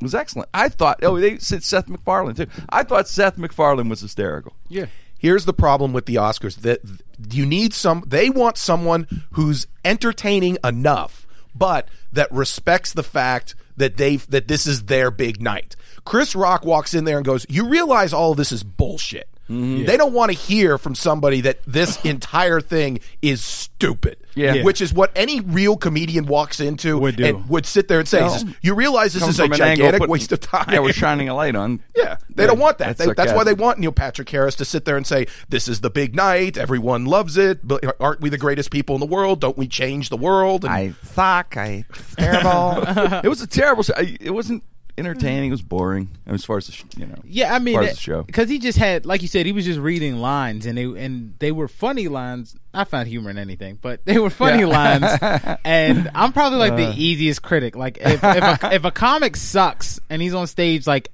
was 0.00 0.14
excellent. 0.14 0.48
I 0.52 0.68
thought 0.68 1.00
oh 1.02 1.18
they 1.18 1.38
said 1.38 1.62
Seth 1.62 1.88
MacFarlane 1.88 2.34
too. 2.34 2.46
I 2.68 2.82
thought 2.82 3.08
Seth 3.08 3.38
MacFarlane 3.38 3.88
was 3.88 4.00
hysterical. 4.00 4.54
yeah. 4.68 4.86
Here's 5.18 5.46
the 5.46 5.54
problem 5.54 5.94
with 5.94 6.04
the 6.04 6.16
Oscars 6.16 6.56
that 6.56 6.82
you 7.30 7.46
need 7.46 7.72
some 7.72 8.04
they 8.06 8.28
want 8.28 8.58
someone 8.58 9.24
who's 9.32 9.66
entertaining 9.84 10.58
enough 10.62 11.26
but 11.54 11.88
that 12.12 12.30
respects 12.30 12.92
the 12.92 13.02
fact 13.02 13.54
that 13.76 13.96
they 13.96 14.16
that 14.16 14.48
this 14.48 14.66
is 14.66 14.84
their 14.84 15.10
big 15.10 15.40
night. 15.40 15.74
Chris 16.04 16.36
Rock 16.36 16.64
walks 16.64 16.94
in 16.94 17.04
there 17.04 17.16
and 17.16 17.24
goes, 17.26 17.46
"You 17.48 17.66
realize 17.68 18.12
all 18.12 18.32
of 18.32 18.36
this 18.36 18.52
is 18.52 18.62
bullshit." 18.62 19.28
Mm-hmm. 19.48 19.84
They 19.84 19.96
don't 19.96 20.12
want 20.12 20.32
to 20.32 20.36
hear 20.36 20.76
from 20.78 20.94
somebody 20.94 21.40
that 21.42 21.60
this 21.66 21.98
entire 22.04 22.60
thing 22.60 22.98
is 23.22 23.42
stupid. 23.44 24.18
Yeah. 24.34 24.54
Yeah. 24.54 24.64
Which 24.64 24.80
is 24.82 24.92
what 24.92 25.12
any 25.16 25.40
real 25.40 25.76
comedian 25.76 26.26
walks 26.26 26.60
into 26.60 26.98
Would 26.98 27.16
do. 27.16 27.24
and 27.24 27.48
would 27.48 27.64
sit 27.64 27.88
there 27.88 27.98
and 27.98 28.06
say, 28.08 28.20
No. 28.20 28.36
"You 28.60 28.74
realize 28.74 29.14
this 29.14 29.22
Come 29.22 29.30
is 29.30 29.40
a 29.40 29.44
an 29.44 29.52
gigantic 29.52 30.00
put- 30.00 30.10
waste 30.10 30.30
of 30.32 30.40
time." 30.40 30.66
Yeah, 30.70 30.80
we're 30.80 30.92
shining 31.04 31.28
a 31.30 31.34
light 31.34 31.56
on. 31.56 31.80
Yeah, 31.96 32.18
they 32.34 32.46
don't 32.46 32.58
want 32.58 32.78
that. 32.78 32.98
That's 32.98 33.08
They- 33.08 33.14
That's, 33.14 33.32
why 33.32 33.44
they 33.44 33.54
want 33.54 33.78
Neil 33.78 33.92
Patrick 33.92 34.28
Harris 34.28 34.54
to 34.56 34.64
sit 34.66 34.84
there 34.84 34.96
and 34.98 35.06
say, 35.06 35.26
"This 35.48 35.68
is 35.68 35.80
the 35.80 35.88
big 35.90 36.14
night. 36.14 36.58
Everyone 36.58 37.06
loves 37.06 37.36
it. 37.38 37.66
But 37.66 37.82
aren't 37.98 38.20
we 38.20 38.28
the 38.28 38.36
greatest 38.38 38.70
people 38.70 38.94
in 38.94 39.00
the 39.00 39.06
world? 39.06 39.40
Don't 39.40 39.56
we 39.56 39.68
change 39.68 40.10
the 40.10 40.16
world?" 40.18 40.64
And 40.64 40.72
I 40.74 40.92
suck. 41.02 41.56
I 41.56 41.86
it's 41.88 42.14
terrible. 42.16 42.82
it 43.24 43.28
was 43.28 43.40
a 43.40 43.46
terrible 43.46 43.84
It 43.98 44.32
wasn't 44.34 44.64
entertaining. 44.98 45.48
It 45.48 45.52
was 45.52 45.62
boring 45.62 46.08
as 46.26 46.44
far 46.44 46.56
as 46.58 46.66
the 46.66 46.72
sh- 46.72 46.84
you 46.96 47.06
know. 47.06 47.16
Yeah, 47.24 47.54
I 47.54 47.58
mean, 47.58 47.74
as 47.74 47.80
far 47.80 47.82
as 47.90 47.94
the 47.96 48.00
show. 48.00 48.22
because 48.22 48.48
he 48.48 48.58
just 48.58 48.78
had, 48.78 49.06
like 49.06 49.22
you 49.22 49.28
said, 49.28 49.46
he 49.46 49.52
was 49.52 49.64
just 49.64 49.78
reading 49.78 50.16
lines, 50.16 50.66
and 50.66 50.76
they 50.78 50.84
and 50.84 51.34
they 51.38 51.52
were 51.52 51.68
funny 51.68 52.08
lines. 52.08 52.56
I 52.74 52.84
found 52.84 53.08
humor 53.08 53.30
in 53.30 53.38
anything, 53.38 53.78
but 53.80 54.04
they 54.04 54.18
were 54.18 54.30
funny 54.30 54.64
lines. 54.64 55.04
And 55.64 56.10
I'm 56.14 56.32
probably 56.32 56.58
like 56.58 56.72
Uh. 56.72 56.92
the 56.92 56.94
easiest 56.96 57.42
critic. 57.42 57.76
Like 57.76 57.98
if 58.00 58.22
if 58.22 58.22
a, 58.22 58.58
if 58.74 58.84
a 58.84 58.90
comic 58.90 59.36
sucks 59.36 59.98
and 60.10 60.20
he's 60.22 60.34
on 60.34 60.46
stage 60.46 60.86
like 60.86 61.10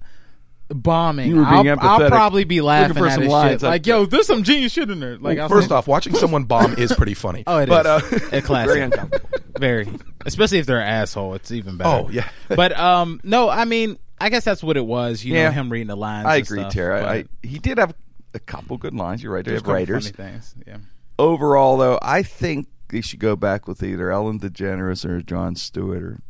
bombing, 0.75 1.29
You 1.29 1.37
were 1.37 1.45
being 1.45 1.69
I'll, 1.69 2.03
I'll 2.03 2.09
probably 2.09 2.45
be 2.45 2.61
laughing 2.61 2.89
looking 2.97 3.03
for 3.03 3.07
at 3.09 3.15
some 3.15 3.23
his 3.25 3.33
lines. 3.33 3.61
shit. 3.61 3.69
Like, 3.69 3.87
yo, 3.87 4.07
there's 4.07 4.27
some 4.27 4.43
genius 4.43 4.73
shit 4.73 4.91
in 4.91 5.01
there. 5.01 5.17
Like, 5.19 5.37
Well, 5.37 5.45
I'll 5.45 5.49
first 5.49 5.69
say- 5.69 5.75
off, 5.75 5.87
watching 5.87 6.15
someone 6.15 6.45
bomb 6.45 6.75
is 6.75 6.93
pretty 6.93 7.15
funny. 7.15 7.45
oh, 7.47 7.59
it 7.59 7.65
is 7.65 7.69
but, 7.69 7.87
Uh, 7.87 8.01
a 8.33 8.41
classic, 8.43 8.69
Very 8.75 8.83
uncomfortable. 8.83 9.29
very, 9.59 9.89
especially 10.27 10.59
if 10.59 10.67
they're 10.67 10.81
an 10.81 10.89
asshole. 10.89 11.35
It's 11.35 11.51
even 11.53 11.77
better. 11.77 12.07
Oh, 12.07 12.11
yeah. 12.11 12.29
but 12.49 12.77
um, 12.79 13.21
no, 13.25 13.49
I 13.49 13.65
mean, 13.65 13.99
I 14.21 14.29
guess 14.29 14.45
that's 14.45 14.63
what 14.63 14.77
it 14.77 14.87
was. 14.87 15.25
You 15.25 15.35
Yeah. 15.35 15.45
know, 15.47 15.51
him 15.53 15.71
reading 15.71 15.89
the 15.89 15.97
lines. 15.97 16.27
I 16.27 16.37
and 16.37 16.47
agree, 16.47 16.61
stuff, 16.61 16.73
Tara. 16.73 17.01
but 17.03 17.09
I, 17.09 17.25
he 17.43 17.59
did 17.59 17.79
have 17.79 17.95
a 18.35 18.39
couple 18.39 18.77
good 18.79 18.95
lines. 18.95 19.23
You're 19.23 19.33
right. 19.33 19.45
They 19.45 19.51
there's 19.51 19.61
have 19.63 19.69
a 19.69 19.73
couple 19.81 19.95
writers. 19.95 20.11
funny 20.11 20.31
things. 20.31 20.55
Yeah. 20.67 20.77
Overall, 21.19 21.77
though, 21.77 21.99
I 22.03 22.23
think 22.23 22.69
they 22.89 23.01
should 23.01 23.19
go 23.21 23.37
back 23.37 23.67
with 23.69 23.83
either 23.83 24.11
Ellen 24.11 24.39
DeGeneres 24.41 25.05
or 25.05 25.21
Jon 25.23 25.55
Stewart 25.57 26.03
or. 26.03 26.21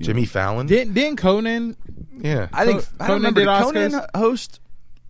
Jimmy 0.00 0.24
Fallon. 0.26 0.66
Didn't 0.66 0.94
didn't 0.94 1.16
Conan 1.18 1.76
yeah, 2.18 2.48
I 2.52 2.64
think 2.66 2.82
Co- 2.82 2.88
I 3.00 3.06
Conan 3.06 3.08
don't 3.08 3.16
remember 3.34 3.40
did 3.40 3.46
did 3.46 3.92
Conan 3.92 4.06
host 4.14 4.60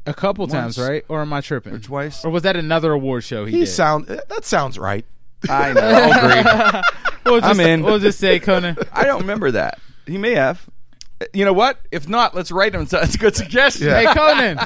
a 0.07 0.15
couple 0.15 0.47
times, 0.47 0.79
right? 0.79 1.05
Or 1.09 1.21
am 1.23 1.33
I 1.33 1.41
tripping? 1.41 1.75
or 1.75 1.79
twice. 1.79 2.25
Or 2.25 2.31
was 2.31 2.43
that 2.45 2.57
another 2.57 2.93
award 2.93 3.25
show 3.25 3.45
he, 3.45 3.53
he 3.53 3.59
did? 3.61 3.67
sound 3.67 4.07
that 4.07 4.45
sounds 4.45 4.79
right. 4.79 5.05
I 5.49 5.73
know. 5.75 5.81
I'll 5.83 6.19
agree. 6.73 6.83
we'll 7.27 7.41
just, 7.41 7.51
I'm 7.51 7.61
in. 7.61 7.83
We'll 7.83 7.99
just 7.99 8.19
say 8.19 8.39
Conan. 8.41 8.77
I 8.93 9.05
don't 9.05 9.21
remember 9.23 9.51
that. 9.53 9.79
He 10.07 10.19
may 10.19 10.35
have. 10.35 10.65
You 11.33 11.45
know 11.45 11.53
what? 11.53 11.79
If 11.91 12.09
not, 12.09 12.35
let's 12.35 12.53
write 12.53 12.75
him. 12.75 12.87
So 12.89 12.99
it's 13.01 13.15
a 13.15 13.19
good 13.19 13.35
suggestion. 13.37 13.89
hey 13.89 14.07
Conan. 14.15 14.59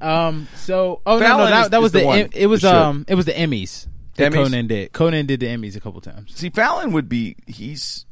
Um. 0.00 0.48
So 0.56 1.02
oh 1.06 1.18
no 1.18 1.20
no 1.20 1.26
Fallon 1.26 1.50
that, 1.50 1.62
is- 1.64 1.70
that 1.70 1.80
was 1.80 1.88
is 1.88 1.92
the 1.92 1.98
the, 2.00 2.06
one 2.06 2.18
it, 2.18 2.36
it 2.36 2.46
was 2.46 2.62
that 2.62 2.70
should. 2.70 2.76
um 2.76 3.04
it 3.08 3.14
was 3.16 3.26
the 3.26 3.32
Emmys 3.32 3.86
that 4.16 4.32
Emmys? 4.32 4.34
Conan 4.44 4.66
did. 4.68 4.92
Conan 4.92 5.26
did 5.26 5.40
the 5.40 5.46
Emmys 5.46 5.76
a 5.76 5.80
couple 5.80 6.00
times. 6.00 6.34
See, 6.36 6.50
Fallon 6.50 6.92
would 6.92 7.08
be. 7.08 7.36
He's 7.46 8.06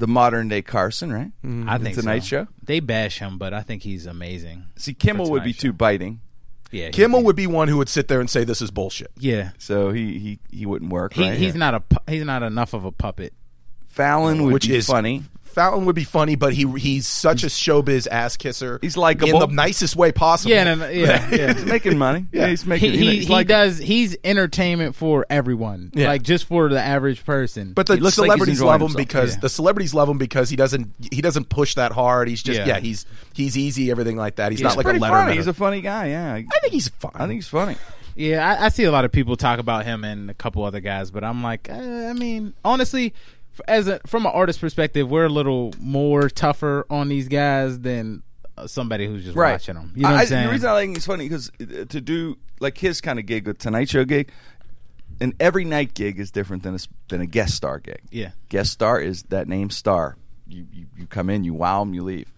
the 0.00 0.08
modern 0.08 0.48
day 0.48 0.62
Carson, 0.62 1.12
right? 1.12 1.30
Mm-hmm. 1.44 1.68
I 1.68 1.78
think 1.78 1.94
The 1.94 1.94
so. 1.94 2.00
Tonight 2.02 2.24
Show. 2.24 2.48
They 2.64 2.80
bash 2.80 3.18
him, 3.20 3.38
but 3.38 3.54
I 3.54 3.62
think 3.62 3.82
he's 3.84 4.06
amazing. 4.06 4.64
See, 4.76 4.92
Kimmel 4.94 5.30
would 5.30 5.44
be 5.44 5.52
Tonight 5.52 5.60
too 5.60 5.72
biting, 5.72 6.20
Yeah, 6.72 6.86
he- 6.86 6.92
Kimmel 6.92 7.22
would 7.22 7.36
be 7.36 7.46
one 7.46 7.68
who 7.68 7.76
would 7.78 7.88
sit 7.88 8.08
there 8.08 8.18
and 8.20 8.28
say, 8.28 8.42
"This 8.44 8.60
is 8.60 8.70
bullshit." 8.70 9.12
Yeah. 9.18 9.50
so 9.58 9.92
he 9.92 10.18
he, 10.18 10.38
he 10.50 10.66
wouldn't 10.66 10.90
work. 10.92 11.12
He, 11.14 11.22
right? 11.28 11.38
he's 11.38 11.54
Yeah. 11.54 11.70
not 11.70 11.74
a 11.74 11.82
he's 12.10 12.24
not 12.24 12.42
enough 12.42 12.74
of 12.74 12.84
a 12.84 12.90
puppet. 12.92 13.32
Fallon 13.86 14.42
would 14.44 14.52
which 14.54 14.68
be 14.68 14.76
is 14.76 14.86
funny. 14.86 15.24
Fallon 15.50 15.84
would 15.84 15.94
be 15.96 16.04
funny, 16.04 16.34
but 16.36 16.52
he 16.54 16.66
he's 16.78 17.06
such 17.06 17.42
a 17.42 17.46
showbiz 17.46 18.06
ass 18.10 18.36
kisser. 18.36 18.78
He's 18.80 18.96
likable. 18.96 19.42
in 19.42 19.48
the 19.50 19.54
nicest 19.54 19.96
way 19.96 20.12
possible. 20.12 20.50
Yeah, 20.52 20.64
no, 20.64 20.74
no, 20.76 20.88
yeah, 20.88 21.28
yeah. 21.32 21.52
He's 21.54 21.64
making 21.64 21.98
money. 21.98 22.26
yeah. 22.32 22.46
he's 22.48 22.64
making. 22.64 22.92
he 22.92 22.98
he, 22.98 23.16
he's 23.16 23.26
he 23.26 23.32
like- 23.32 23.46
does 23.46 23.78
he's 23.78 24.16
entertainment 24.24 24.94
for 24.94 25.26
everyone 25.28 25.90
Yeah. 25.94 26.08
like 26.08 26.22
just 26.22 26.44
for 26.46 26.68
the 26.68 26.80
average 26.80 27.24
person 27.24 27.72
But 27.74 27.86
the 27.86 27.94
He 27.96 28.00
looks 28.00 28.14
celebrities 28.16 28.58
enjoying 28.58 28.68
love 28.70 28.80
him 28.80 28.86
himself. 28.88 29.08
because 29.08 29.34
Yeah. 29.34 29.40
the 29.40 29.48
celebrities 29.48 29.94
love 29.94 30.08
him 30.08 30.18
because 30.18 30.48
he 30.50 30.56
doesn't 30.56 30.92
he 31.12 31.20
doesn't 31.22 31.48
push 31.48 31.74
that 31.74 31.92
hard. 31.92 32.28
He's 32.28 32.42
just 32.42 32.58
Yeah. 32.60 32.66
yeah, 32.66 32.78
he's 32.80 33.06
he's 33.34 33.56
easy, 33.58 33.90
everything 33.90 34.16
like 34.16 34.36
that. 34.36 34.52
He's 34.52 34.60
He's 34.60 34.64
not 34.64 34.76
like 34.76 34.86
a 34.86 34.90
pretty 34.90 35.00
Letterman. 35.04 35.10
funny. 35.24 35.36
He's 35.36 35.46
a 35.46 35.54
funny 35.54 35.80
guy. 35.80 36.08
Yeah, 36.08 36.32
I, 36.34 36.38
I 36.38 36.58
think 36.60 36.72
he's 36.72 36.88
fine. 36.88 37.12
I 37.14 37.26
think 37.26 37.34
he's 37.34 37.48
funny. 37.48 37.76
yeah 38.16 38.56
I, 38.60 38.66
I 38.66 38.68
see 38.70 38.84
a 38.84 38.90
lot 38.92 39.04
of 39.04 39.12
people 39.12 39.36
talk 39.36 39.58
about 39.60 39.84
him 39.84 40.04
and 40.04 40.30
a 40.30 40.34
couple 40.34 40.64
other 40.64 40.80
guys 40.80 41.12
but 41.12 41.22
i'm 41.22 41.44
like 41.44 41.70
uh, 41.70 41.74
i 41.74 42.12
mean 42.12 42.54
honestly 42.64 43.14
f- 43.14 43.39
as 43.68 43.88
a 43.88 44.00
from 44.06 44.26
an 44.26 44.32
artist 44.32 44.60
perspective 44.60 45.08
we're 45.10 45.24
a 45.26 45.28
little 45.30 45.72
more 45.78 46.28
tougher 46.28 46.86
on 46.90 47.08
these 47.08 47.28
guys 47.28 47.80
than 47.80 48.22
uh, 48.56 48.66
somebody 48.66 49.06
who's 49.06 49.24
just 49.24 49.36
Right. 49.36 49.52
watching 49.52 49.74
them 49.74 49.92
you 49.94 50.02
know 50.02 50.10
what 50.10 50.18
I, 50.18 50.20
i'm 50.22 50.26
saying 50.26 50.46
The 50.46 50.52
reason 50.52 50.68
I 50.70 50.80
think 50.80 50.96
it's 50.96 51.06
funny 51.06 51.28
because 51.28 51.50
to 51.58 52.00
do 52.00 52.36
like 52.60 52.76
his 52.78 53.00
kind 53.00 53.18
of 53.18 53.24
gig, 53.26 53.48
a 53.48 53.54
Tonight 53.54 53.88
Show 53.88 54.04
gig, 54.04 54.30
an 55.20 55.32
every 55.40 55.64
night 55.64 55.94
gig 55.94 56.18
is 56.20 56.30
different 56.30 56.62
than 56.62 56.74
a, 56.74 56.78
than 57.08 57.20
a 57.22 57.26
guest 57.26 57.54
star 57.54 57.78
gig. 57.78 58.02
Yeah. 58.10 58.30
guest 58.48 58.72
star 58.72 59.00
is 59.00 59.22
that 59.24 59.48
name 59.48 59.70
star. 59.70 60.16
You 60.46 60.66
you, 60.72 60.86
you 60.98 61.06
come 61.06 61.30
in, 61.30 61.42
you 61.44 61.54
wow 61.54 61.80
them, 61.80 61.94
you 61.94 62.02
leave. 62.02 62.32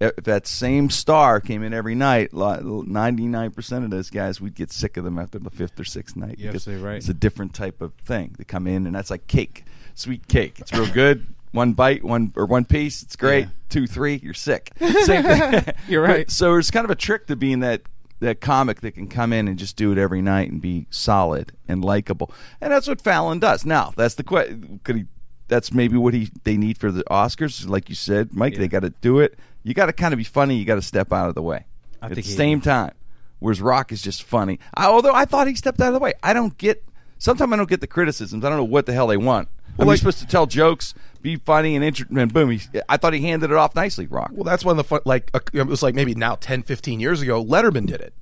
If 0.00 0.24
that 0.24 0.48
same 0.48 0.90
star 0.90 1.40
came 1.40 1.62
in 1.62 1.72
every 1.72 1.94
night, 1.94 2.30
ninety 2.34 3.26
nine 3.26 3.52
percent 3.52 3.84
of 3.84 3.90
those 3.90 4.10
guys, 4.10 4.40
we'd 4.40 4.54
get 4.56 4.72
sick 4.72 4.96
of 4.96 5.04
them 5.04 5.16
after 5.18 5.38
the 5.38 5.48
fifth 5.50 5.78
or 5.78 5.84
sixth 5.84 6.16
night. 6.16 6.38
You're 6.40 6.52
right. 6.78 6.96
It's 6.96 7.08
a 7.08 7.14
different 7.14 7.54
type 7.54 7.80
of 7.80 7.94
thing. 8.04 8.34
They 8.36 8.42
come 8.44 8.66
in, 8.66 8.86
and 8.86 8.94
that's 8.96 9.10
like 9.10 9.26
cake, 9.28 9.64
sweet 9.94 10.28
cake. 10.28 10.60
It's 10.60 10.72
real 10.72 10.90
good. 10.92 11.26
One 11.52 11.74
bite, 11.74 12.02
one 12.02 12.32
or 12.34 12.46
one 12.46 12.64
piece. 12.64 13.02
It's 13.02 13.16
great. 13.16 13.44
Yeah. 13.44 13.50
Two, 13.68 13.86
three, 13.86 14.20
you're 14.22 14.34
sick. 14.34 14.70
Same 14.78 15.22
thing. 15.22 15.74
You're 15.88 16.02
right. 16.02 16.30
So 16.30 16.56
it's 16.56 16.70
kind 16.70 16.84
of 16.84 16.90
a 16.90 16.94
trick 16.94 17.26
to 17.26 17.36
being 17.36 17.60
that 17.60 17.82
that 18.20 18.40
comic 18.40 18.80
that 18.82 18.92
can 18.92 19.08
come 19.08 19.32
in 19.32 19.48
and 19.48 19.58
just 19.58 19.76
do 19.76 19.92
it 19.92 19.98
every 19.98 20.22
night 20.22 20.50
and 20.50 20.60
be 20.60 20.86
solid 20.90 21.52
and 21.68 21.84
likable, 21.84 22.30
and 22.60 22.72
that's 22.72 22.86
what 22.86 23.00
Fallon 23.00 23.38
does. 23.38 23.64
Now 23.64 23.92
that's 23.96 24.14
the 24.14 24.24
question. 24.24 24.80
Could 24.84 24.96
he? 24.96 25.04
That's 25.48 25.72
maybe 25.72 25.96
what 25.96 26.14
he 26.14 26.30
they 26.44 26.56
need 26.56 26.78
for 26.78 26.90
the 26.90 27.04
Oscars. 27.04 27.68
Like 27.68 27.88
you 27.88 27.94
said, 27.94 28.32
Mike, 28.32 28.56
they 28.56 28.68
got 28.68 28.80
to 28.80 28.90
do 28.90 29.20
it. 29.20 29.38
You 29.62 29.74
got 29.74 29.86
to 29.86 29.92
kind 29.92 30.14
of 30.14 30.18
be 30.18 30.24
funny. 30.24 30.56
You 30.56 30.64
got 30.64 30.76
to 30.76 30.82
step 30.82 31.12
out 31.12 31.28
of 31.28 31.34
the 31.34 31.42
way 31.42 31.66
I 32.00 32.06
at 32.06 32.14
the 32.14 32.22
same 32.22 32.60
time. 32.60 32.92
Whereas 33.38 33.60
Rock 33.60 33.90
is 33.90 34.00
just 34.00 34.22
funny. 34.22 34.60
I, 34.74 34.86
although 34.86 35.14
I 35.14 35.24
thought 35.24 35.48
he 35.48 35.54
stepped 35.54 35.80
out 35.80 35.88
of 35.88 35.94
the 35.94 36.00
way. 36.00 36.14
I 36.22 36.32
don't 36.32 36.56
get. 36.56 36.84
Sometimes 37.18 37.52
I 37.52 37.56
don't 37.56 37.68
get 37.68 37.80
the 37.80 37.86
criticisms. 37.86 38.44
I 38.44 38.48
don't 38.48 38.58
know 38.58 38.64
what 38.64 38.86
the 38.86 38.92
hell 38.92 39.08
they 39.08 39.16
want. 39.16 39.48
Well, 39.76 39.88
like- 39.88 39.98
supposed 39.98 40.18
to 40.20 40.26
tell 40.26 40.46
jokes, 40.46 40.94
be 41.22 41.36
funny, 41.36 41.74
and, 41.76 41.84
inter- 41.84 42.06
and 42.10 42.32
boom. 42.32 42.50
He, 42.50 42.60
I 42.88 42.96
thought 42.96 43.14
he 43.14 43.20
handed 43.22 43.50
it 43.50 43.56
off 43.56 43.74
nicely, 43.74 44.06
Rock. 44.06 44.30
Well, 44.32 44.44
that's 44.44 44.64
one 44.64 44.72
of 44.72 44.76
the 44.78 44.84
fun. 44.84 45.00
Like 45.04 45.30
it 45.52 45.66
was 45.66 45.82
like 45.82 45.94
maybe 45.94 46.14
now 46.14 46.34
10, 46.36 46.62
15 46.64 47.00
years 47.00 47.22
ago. 47.22 47.42
Letterman 47.44 47.86
did 47.86 48.00
it, 48.00 48.12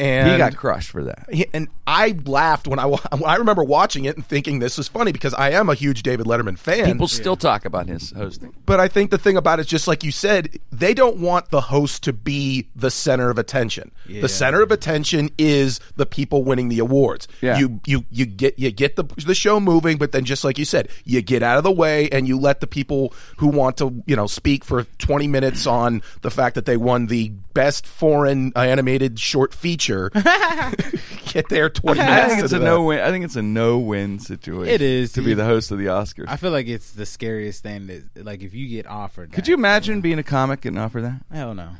and 0.00 0.30
he 0.32 0.38
got 0.38 0.56
crushed 0.56 0.90
for 0.90 1.04
that. 1.04 1.26
He- 1.30 1.46
and 1.52 1.68
I 1.86 2.16
laughed 2.24 2.66
when 2.66 2.78
I 2.78 2.86
when 2.86 3.00
I 3.26 3.36
remember 3.36 3.62
watching 3.62 4.04
it 4.06 4.16
and 4.16 4.24
thinking 4.26 4.58
this 4.58 4.78
was 4.78 4.88
funny 4.88 5.12
because 5.12 5.34
I 5.34 5.50
am 5.50 5.68
a 5.68 5.74
huge 5.74 6.02
David 6.02 6.26
Letterman 6.26 6.58
fan. 6.58 6.86
People 6.86 7.06
still 7.08 7.36
talk 7.36 7.64
about 7.64 7.86
his 7.88 8.10
hosting. 8.12 8.54
but 8.66 8.80
I 8.80 8.88
think 8.88 9.10
the 9.10 9.18
thing 9.18 9.36
about 9.36 9.58
it 9.58 9.62
is 9.62 9.66
just 9.66 9.86
like 9.86 10.02
you 10.02 10.10
said, 10.12 10.58
they 10.72 10.94
don't 10.94 11.18
want 11.18 11.50
the 11.50 11.60
host 11.60 12.02
to 12.04 12.12
be 12.12 12.68
the 12.74 12.90
center 12.90 13.28
of 13.30 13.38
attention. 13.38 13.90
Yeah. 14.08 14.22
The 14.22 14.28
center 14.28 14.62
of 14.62 14.70
attention 14.72 15.30
is 15.38 15.80
the 15.96 16.06
people 16.06 16.44
winning 16.44 16.68
the 16.68 16.78
awards. 16.78 17.28
Yeah. 17.40 17.58
You 17.58 17.80
you 17.86 18.04
you 18.10 18.26
get 18.26 18.58
you 18.58 18.70
get 18.70 18.96
the 18.96 19.04
the 19.26 19.34
show 19.34 19.60
moving, 19.60 19.98
but 19.98 20.12
then 20.12 20.24
just 20.24 20.44
like 20.44 20.58
you 20.58 20.64
said, 20.64 20.88
you 21.04 21.20
get 21.22 21.42
out 21.42 21.58
of 21.58 21.64
the 21.64 21.70
way 21.72 22.08
and 22.10 22.26
you 22.26 22.38
let 22.38 22.60
the 22.60 22.66
people 22.66 23.12
who 23.38 23.48
want 23.48 23.76
to 23.78 24.02
you 24.06 24.16
know 24.16 24.26
speak 24.26 24.64
for 24.64 24.84
twenty 24.98 25.26
minutes 25.28 25.66
on 25.66 26.02
the 26.22 26.30
fact 26.30 26.54
that 26.54 26.64
they 26.66 26.76
won 26.76 27.06
the 27.06 27.28
best 27.52 27.86
foreign 27.86 28.52
animated 28.56 29.18
short 29.18 29.52
feature 29.52 29.89
get 31.32 31.48
there 31.48 31.68
twenty 31.68 32.00
minutes. 32.00 32.24
I 32.24 32.28
think 32.28 32.44
it's 32.44 32.52
a 32.52 32.58
no 32.58 32.82
win. 32.84 33.00
I 33.00 33.10
think 33.10 33.24
it's 33.24 33.36
a 33.36 33.42
no 33.42 33.78
win 33.78 34.18
situation. 34.18 34.72
It 34.72 34.82
is. 34.82 35.12
to 35.12 35.22
be 35.22 35.34
the 35.34 35.44
host 35.44 35.70
of 35.70 35.78
the 35.78 35.86
Oscars. 35.86 36.26
I 36.28 36.36
feel 36.36 36.50
like 36.50 36.68
it's 36.68 36.92
the 36.92 37.06
scariest 37.06 37.62
thing 37.62 37.86
that 37.88 38.24
like 38.24 38.42
if 38.42 38.54
you 38.54 38.68
get 38.68 38.86
offered 38.86 39.32
Could 39.32 39.44
that, 39.44 39.48
you 39.48 39.54
imagine 39.54 40.00
being 40.00 40.18
a 40.18 40.22
comic 40.22 40.64
and 40.64 40.78
offer 40.78 41.00
that? 41.00 41.20
hell 41.32 41.54
no 41.54 41.70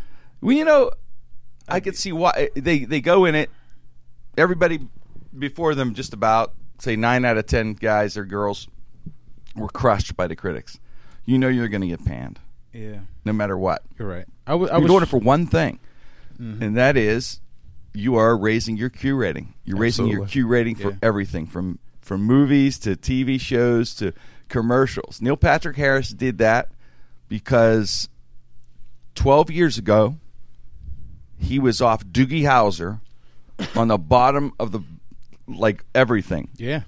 Well, 0.41 0.57
you 0.57 0.65
know, 0.65 0.91
I 1.69 1.81
could 1.81 1.97
see 1.97 2.13
why 2.13 2.33
eh, 2.37 2.49
they 2.55 2.85
they 2.85 3.01
go 3.01 3.25
in 3.25 3.35
it. 3.35 3.51
Everybody 4.37 4.81
before 5.37 5.75
them, 5.75 5.95
just 5.95 6.13
about 6.13 6.55
say 6.79 6.97
nine 6.97 7.25
out 7.25 7.37
of 7.37 7.47
ten 7.47 7.75
guys 7.75 8.17
or 8.17 8.25
girls 8.25 8.69
were 9.55 9.69
crushed 9.69 10.17
by 10.17 10.27
the 10.27 10.37
critics. 10.37 10.79
You 11.25 11.39
know 11.39 11.49
you're 11.49 11.69
going 11.69 11.83
to 11.83 11.87
get 11.87 12.05
panned, 12.05 12.41
yeah 12.73 13.01
no 13.25 13.33
matter 13.33 13.57
what. 13.57 13.83
you're 13.99 14.09
right 14.09 14.27
I 14.47 14.55
was 14.55 14.71
I 14.71 14.79
was 14.79 14.91
doing 14.91 15.03
it 15.03 15.07
for 15.07 15.19
one 15.19 15.47
thing, 15.47 15.79
mm-hmm. 16.41 16.63
and 16.63 16.77
that 16.77 16.97
is 16.97 17.41
you 17.93 18.17
are 18.17 18.37
raising 18.37 18.77
your 18.77 18.91
Q 18.91 19.17
rating. 19.17 19.55
You're 19.65 19.79
raising 19.79 20.07
your 20.07 20.27
Q 20.27 20.47
rating 20.47 20.77
for 20.77 20.91
Yeah. 20.91 20.97
everything 21.03 21.47
from 21.47 21.79
from 22.01 22.23
movies 22.23 22.79
to 22.81 22.97
TV 22.97 23.39
shows 23.41 23.95
to 23.97 24.13
commercials. 24.49 25.21
Neil 25.23 25.37
Patrick 25.37 25.77
Harris 25.77 26.11
did 26.11 26.39
that 26.39 26.71
because 27.29 28.09
12 29.15 29.51
years 29.51 29.79
ago 29.79 30.17
he 31.39 31.59
was 31.59 31.81
off 31.81 32.05
Doogie 32.05 32.43
Howser 32.43 33.01
on 33.77 33.89
the 33.89 33.99
bottom 33.99 34.53
of 34.59 34.73
the 34.73 34.81
like 35.47 35.85
everything. 35.95 36.49
yeah 36.57 36.83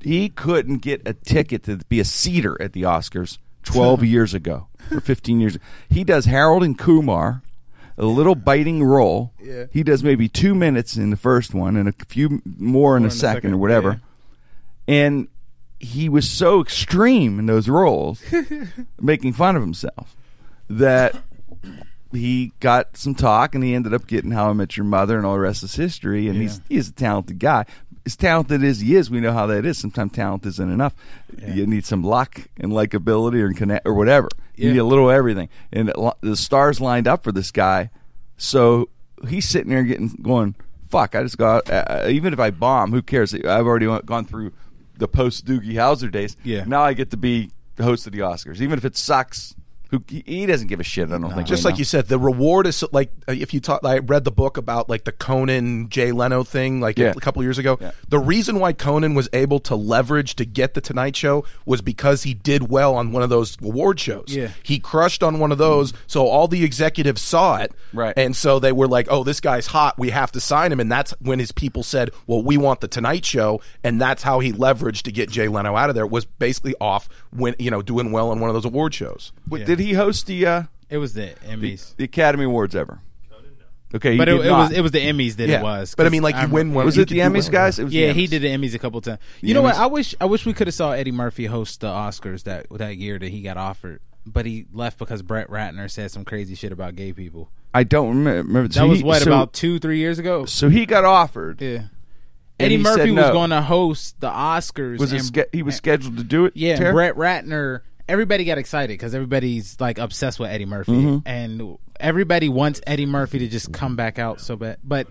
He 0.00 0.28
couldn't 0.28 0.78
get 0.78 1.02
a 1.06 1.12
ticket 1.14 1.62
to 1.64 1.78
be 1.88 1.98
a 2.00 2.04
seater 2.04 2.60
at 2.60 2.72
the 2.72 2.82
Oscars 2.82 3.38
12 3.64 4.04
years 4.14 4.34
ago 4.34 4.68
or 4.90 5.00
15 5.00 5.40
years. 5.40 5.58
He 5.88 6.04
does 6.04 6.24
Harold 6.26 6.62
and 6.62 6.78
Kumar. 6.78 7.42
A 7.98 8.06
little 8.06 8.34
biting 8.34 8.82
role. 8.82 9.32
Yeah. 9.40 9.66
He 9.72 9.82
does 9.82 10.02
maybe 10.02 10.28
two 10.28 10.54
minutes 10.54 10.96
in 10.96 11.10
the 11.10 11.16
first 11.16 11.54
one 11.54 11.76
and 11.76 11.88
a 11.88 11.94
few 12.08 12.42
more 12.44 12.96
in 12.96 13.02
a 13.02 13.06
in 13.06 13.08
the 13.10 13.14
second, 13.14 13.36
second, 13.36 13.54
or 13.54 13.58
whatever. 13.58 14.00
And 14.86 15.28
he 15.78 16.08
was 16.08 16.28
so 16.28 16.60
extreme 16.60 17.38
in 17.38 17.46
those 17.46 17.68
roles, 17.68 18.22
making 19.00 19.32
fun 19.32 19.56
of 19.56 19.62
himself, 19.62 20.16
that 20.68 21.14
he 22.12 22.52
got 22.60 22.96
some 22.96 23.14
talk 23.14 23.54
and 23.54 23.62
he 23.64 23.74
ended 23.74 23.92
up 23.92 24.06
getting 24.06 24.30
How 24.30 24.50
I 24.50 24.52
Met 24.52 24.76
Your 24.76 24.84
Mother 24.84 25.16
and 25.16 25.26
all 25.26 25.34
the 25.34 25.40
rest 25.40 25.62
is 25.62 25.74
history. 25.74 26.28
And 26.28 26.40
he's 26.40 26.60
he's 26.68 26.88
a 26.88 26.92
talented 26.92 27.38
guy. 27.38 27.66
As 28.04 28.14
talented 28.14 28.62
as 28.62 28.80
he 28.80 28.94
is, 28.94 29.10
we 29.10 29.20
know 29.20 29.32
how 29.32 29.46
that 29.46 29.64
is. 29.64 29.78
Sometimes 29.78 30.12
talent 30.12 30.46
isn't 30.46 30.70
enough. 30.70 30.94
You 31.44 31.66
need 31.66 31.84
some 31.84 32.04
luck 32.04 32.40
and 32.56 32.70
likability 32.70 33.40
or 33.40 33.52
connect 33.52 33.84
or 33.86 33.94
whatever. 33.94 34.28
You 34.56 34.68
Yeah. 34.68 34.72
need 34.74 34.78
a 34.80 34.84
little 34.84 35.08
of 35.10 35.14
everything. 35.14 35.48
And 35.72 35.88
it 35.90 35.96
the 36.20 36.36
stars 36.36 36.80
lined 36.80 37.06
up 37.06 37.22
for 37.22 37.32
this 37.32 37.50
guy. 37.50 37.90
So 38.36 38.88
he's 39.28 39.48
sitting 39.48 39.70
there 39.70 39.82
getting 39.84 40.08
going. 40.22 40.54
Fuck! 40.90 41.14
I 41.14 41.22
just 41.22 41.36
got. 41.38 41.68
Uh, 41.68 42.06
even 42.08 42.32
if 42.32 42.38
I 42.40 42.50
bomb, 42.50 42.92
who 42.92 43.02
cares? 43.02 43.34
I've 43.34 43.66
already 43.66 43.86
gone 44.04 44.24
through 44.24 44.52
the 44.98 45.08
post 45.08 45.44
Doogie 45.46 45.74
Howser 45.74 46.10
days. 46.10 46.36
Yeah. 46.44 46.64
Now 46.66 46.82
I 46.82 46.92
get 46.92 47.10
to 47.10 47.16
be 47.16 47.50
the 47.76 47.82
host 47.82 48.06
of 48.06 48.12
the 48.12 48.20
Oscars, 48.20 48.60
even 48.60 48.78
if 48.78 48.84
it 48.84 48.96
sucks. 48.96 49.54
Who 49.90 50.02
he- 50.08 50.24
he 50.26 50.46
doesn't 50.46 50.66
give 50.66 50.80
a 50.80 50.82
shit. 50.84 51.10
I 51.10 51.18
don't 51.18 51.32
think. 51.32 51.46
Just 51.46 51.64
right 51.64 51.70
like 51.70 51.74
now. 51.74 51.78
you 51.78 51.84
said, 51.84 52.06
the 52.08 52.18
reward 52.18 52.66
is 52.66 52.84
like 52.92 53.10
uh, 53.28 53.32
if 53.32 53.54
you 53.54 53.60
talk. 53.60 53.84
I 53.84 53.98
read 53.98 54.24
the 54.24 54.32
book 54.32 54.56
about 54.56 54.88
like 54.88 55.04
the 55.04 55.12
Conan 55.12 55.88
Jay 55.90 56.12
Leno 56.12 56.42
thing, 56.42 56.80
like 56.80 56.98
Yeah. 56.98 57.12
a 57.16 57.20
couple 57.20 57.42
years 57.42 57.58
ago. 57.58 57.78
Yeah. 57.80 57.92
The 58.08 58.18
reason 58.18 58.58
why 58.58 58.72
Conan 58.72 59.14
was 59.14 59.28
able 59.32 59.60
to 59.60 59.76
leverage 59.76 60.34
to 60.36 60.44
get 60.44 60.74
the 60.74 60.80
Tonight 60.80 61.14
Show 61.16 61.44
was 61.66 61.82
because 61.82 62.24
he 62.24 62.34
did 62.34 62.68
well 62.68 62.94
on 62.96 63.12
one 63.12 63.22
of 63.22 63.30
those 63.30 63.56
award 63.62 64.00
shows. 64.00 64.24
Yeah. 64.28 64.48
he 64.62 64.78
crushed 64.78 65.22
on 65.22 65.38
one 65.38 65.52
of 65.52 65.58
those, 65.58 65.92
so 66.06 66.26
all 66.26 66.48
the 66.48 66.64
executives 66.64 67.22
saw 67.22 67.56
it, 67.58 67.72
Right. 67.92 68.14
And 68.16 68.34
so 68.34 68.58
they 68.58 68.72
were 68.72 68.88
like, 68.88 69.06
"Oh, 69.10 69.22
this 69.24 69.40
guy's 69.40 69.66
hot. 69.68 69.98
We 69.98 70.10
have 70.10 70.32
to 70.32 70.40
sign 70.40 70.72
him." 70.72 70.80
And 70.80 70.90
that's 70.90 71.12
when 71.20 71.38
his 71.38 71.52
people 71.52 71.82
said, 71.82 72.10
"Well, 72.26 72.42
we 72.42 72.56
want 72.56 72.80
the 72.80 72.88
Tonight 72.88 73.24
Show," 73.24 73.60
and 73.84 74.00
that's 74.00 74.22
how 74.22 74.40
he 74.40 74.52
leveraged 74.52 75.02
to 75.02 75.12
get 75.12 75.30
Jay 75.30 75.48
Leno 75.48 75.76
out 75.76 75.88
of 75.90 75.94
there. 75.94 76.06
Was 76.06 76.24
basically 76.24 76.74
off 76.80 77.08
when 77.30 77.54
you 77.58 77.70
know 77.70 77.82
doing 77.82 78.10
well 78.12 78.30
on 78.30 78.40
one 78.40 78.50
of 78.50 78.54
those 78.54 78.64
award 78.64 78.94
shows. 78.94 79.32
Wait, 79.48 79.60
Yeah. 79.60 79.66
Did 79.76 79.86
he 79.86 79.92
host 79.94 80.26
the 80.26 80.46
uh, 80.46 80.62
It 80.90 80.98
was 80.98 81.14
the 81.14 81.34
Emmys. 81.46 81.94
the 81.96 82.04
Academy 82.04 82.44
Awards 82.44 82.74
ever? 82.76 83.00
Okay, 83.94 84.12
he 84.12 84.18
But 84.18 84.28
it, 84.28 84.32
did 84.38 84.46
it 84.46 84.48
not. 84.50 84.58
was 84.70 84.72
it 84.72 84.80
was 84.80 84.90
the 84.90 84.98
Emmys 84.98 85.36
that 85.36 85.48
Yeah. 85.48 85.60
it 85.60 85.62
was. 85.62 85.94
But 85.94 86.02
I 86.02 86.06
'cause 86.06 86.12
mean, 86.12 86.22
like, 86.22 86.36
you 86.42 86.48
win 86.48 86.74
one- 86.74 86.84
Was 86.86 86.98
it 86.98 87.08
the 87.08 87.20
Emmys, 87.20 87.50
guys? 87.50 87.78
It 87.78 87.84
was 87.84 87.92
the 87.92 88.00
Yeah, 88.00 88.12
he 88.12 88.26
Emmys. 88.26 88.30
did 88.30 88.42
the 88.42 88.48
Emmys 88.48 88.74
a 88.74 88.78
couple 88.80 89.00
times. 89.00 89.20
The 89.40 89.46
You 89.48 89.54
know 89.54 89.62
what? 89.62 89.76
Emmys. 89.76 89.78
I 89.80 89.86
wish 89.86 90.14
I 90.20 90.24
wish 90.24 90.44
we 90.44 90.52
could 90.52 90.66
have 90.66 90.74
saw 90.74 90.90
Eddie 90.92 91.12
Murphy 91.12 91.46
host 91.46 91.80
the 91.80 91.86
Oscars 91.86 92.42
that 92.44 92.66
that 92.72 92.96
year 92.96 93.18
that 93.18 93.28
he 93.28 93.42
got 93.42 93.56
offered, 93.56 94.00
but 94.26 94.44
he 94.44 94.66
left 94.72 94.98
because 94.98 95.22
Brett 95.22 95.48
Ratner 95.48 95.88
said 95.90 96.10
some 96.10 96.24
crazy 96.24 96.54
shit 96.56 96.72
about 96.72 96.96
gay 96.96 97.12
people. 97.12 97.48
I 97.72 97.84
don't 97.84 98.08
remember. 98.08 98.42
remember. 98.42 98.68
That 98.68 98.74
So 98.74 98.88
was 98.88 98.98
he- 98.98 99.04
what 99.04 99.22
so- 99.22 99.30
about 99.30 99.52
two 99.52 99.78
three 99.78 99.98
years 99.98 100.18
ago. 100.18 100.46
So 100.46 100.68
he 100.68 100.84
got 100.84 101.04
offered. 101.04 101.62
Yeah, 101.62 101.84
Eddie 102.58 102.76
he 102.78 102.82
Murphy 102.82 103.02
said 103.02 103.10
was 103.10 103.26
no. 103.28 103.32
going 103.32 103.50
to 103.50 103.62
host 103.62 104.20
the 104.20 104.28
Oscars. 104.30 104.98
Was 104.98 105.12
it 105.12 105.16
and- 105.18 105.24
ske- 105.26 105.48
he 105.52 105.62
was 105.62 105.76
scheduled 105.76 106.16
to 106.18 106.24
do 106.24 106.44
it? 106.46 106.54
Yeah, 106.56 106.72
and 106.72 106.80
Tara? 106.80 106.92
Brett 106.92 107.14
Ratner. 107.14 107.80
Everybody 108.08 108.44
got 108.44 108.58
excited 108.58 108.94
because 108.94 109.14
everybody's 109.14 109.80
like 109.80 109.98
obsessed 109.98 110.38
with 110.38 110.50
Eddie 110.50 110.64
Murphy, 110.66 110.92
Mm-hmm. 110.92 111.28
and 111.28 111.76
everybody 111.98 112.48
wants 112.48 112.80
Eddie 112.86 113.06
Murphy 113.06 113.38
to 113.40 113.48
just 113.48 113.72
come 113.72 113.96
back 113.96 114.18
out 114.18 114.40
so 114.40 114.54
bad. 114.56 114.78
But 114.84 115.08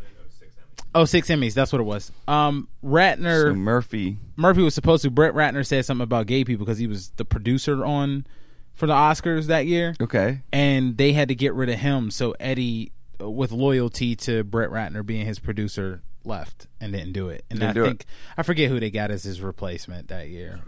oh, 0.93 1.03
six 1.05 1.27
Emmys. 1.29 1.53
That's 1.53 1.71
what 1.73 1.81
it 1.81 1.85
was. 1.85 2.11
Um, 2.27 2.69
Ratner. 2.83 3.49
So 3.51 3.53
Murphy. 3.55 4.17
Murphy 4.37 4.61
was 4.61 4.73
supposed 4.73 5.03
to. 5.03 5.09
Brett 5.11 5.33
Ratner 5.33 5.65
said 5.65 5.83
something 5.85 6.03
about 6.03 6.27
gay 6.27 6.43
people 6.45 6.65
because 6.65 6.77
he 6.77 6.87
was 6.87 7.09
the 7.17 7.25
producer 7.25 7.83
on 7.83 8.25
for 8.75 8.87
the 8.87 8.93
Oscars 8.93 9.45
that 9.47 9.65
year, 9.65 9.95
Okay. 10.01 10.41
and 10.51 10.97
they 10.97 11.13
had 11.13 11.27
to 11.29 11.35
get 11.35 11.53
rid 11.53 11.69
of 11.69 11.79
him. 11.79 12.11
So 12.11 12.35
Eddie, 12.41 12.91
uh, 13.21 13.29
with 13.29 13.51
loyalty 13.53 14.15
to 14.17 14.43
Brett 14.43 14.69
Ratner 14.69 15.05
being 15.05 15.25
his 15.25 15.39
producer, 15.39 16.01
left 16.25 16.67
and 16.81 16.91
didn't 16.91 17.13
do 17.13 17.29
it. 17.29 17.45
And 17.49 17.59
Didn't 17.59 17.69
I 17.69 17.73
do 17.73 17.83
it. 17.83 17.87
think 17.87 18.05
I 18.37 18.43
forget 18.43 18.69
who 18.69 18.79
they 18.79 18.89
got 18.89 19.11
as 19.11 19.23
his 19.23 19.41
replacement 19.41 20.07
that 20.09 20.27
year. 20.29 20.59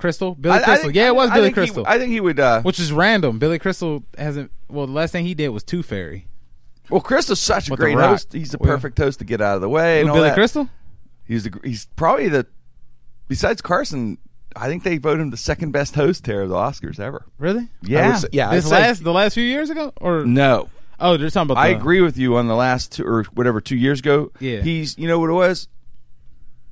Billy 0.00 0.34
Billy 0.40 0.54
I- 0.54 0.58
I 0.58 0.64
Crystal. 0.64 0.82
think- 0.84 0.96
yeah, 0.96 1.06
it 1.08 1.14
was 1.14 1.30
I 1.30 1.34
Billy 1.34 1.46
think 1.46 1.54
he- 1.56 1.60
Crystal. 1.60 1.84
I 1.86 1.98
think 1.98 2.12
he 2.12 2.20
would. 2.20 2.40
Uh, 2.40 2.62
which 2.62 2.78
is 2.80 2.92
random. 2.92 3.38
Billy 3.38 3.58
Crystal 3.58 4.04
hasn't. 4.16 4.50
Well, 4.68 4.86
the 4.86 4.92
last 4.92 5.12
thing 5.12 5.24
he 5.26 5.34
did 5.34 5.48
was 5.50 5.62
Tooth 5.62 5.86
Fairy. 5.86 6.26
well, 6.90 7.00
Crystal's 7.00 7.40
such 7.40 7.68
a 7.68 7.70
With 7.72 7.80
The 7.80 7.84
great 7.86 7.96
Rock. 7.96 8.10
host. 8.10 8.32
He's 8.32 8.50
the 8.52 8.58
Well- 8.58 8.70
perfect 8.70 8.96
host 8.98 9.18
to 9.18 9.24
get 9.24 9.40
out 9.40 9.56
of 9.56 9.60
the 9.60 9.68
way. 9.68 10.00
And 10.00 10.08
Who, 10.08 10.12
all 10.14 10.16
Billy 10.18 10.28
that. 10.30 10.34
Crystal. 10.36 10.68
He's 11.24 11.44
the, 11.44 11.58
he's 11.62 11.86
probably 11.96 12.28
the 12.28 12.46
besides 13.28 13.60
Carson. 13.60 14.18
I 14.56 14.66
think 14.68 14.82
they 14.82 14.96
voted 14.96 15.20
him 15.20 15.30
the 15.30 15.36
second 15.36 15.72
best 15.72 15.94
host 15.94 16.24
Tara 16.24 16.44
of 16.44 16.48
the 16.48 16.54
Oscars 16.56 16.98
ever. 16.98 17.26
Really? 17.38 17.68
Yeah. 17.82 18.12
would 18.12 18.20
say- 18.22 18.28
yeah. 18.32 18.48
I'd 18.50 18.56
This 18.56 18.64
say- 18.68 18.80
last 18.80 19.04
the 19.04 19.12
last 19.12 19.34
few 19.34 19.44
years 19.44 19.68
ago, 19.70 19.92
or 20.00 20.24
No, 20.24 20.70
oh, 20.98 21.16
they're 21.18 21.28
talking 21.30 21.50
about. 21.50 21.60
I 21.60 21.72
the- 21.74 21.78
agree 21.78 22.00
with 22.00 22.16
you 22.16 22.36
on 22.36 22.48
the 22.48 22.56
last 22.56 22.92
two 22.92 23.04
or 23.06 23.24
whatever 23.34 23.60
two 23.60 23.76
years 23.76 24.00
ago. 24.00 24.32
Yeah. 24.40 24.62
he's 24.62 24.96
you 24.96 25.06
know 25.06 25.18
what 25.18 25.28
it 25.30 25.34
was. 25.34 25.68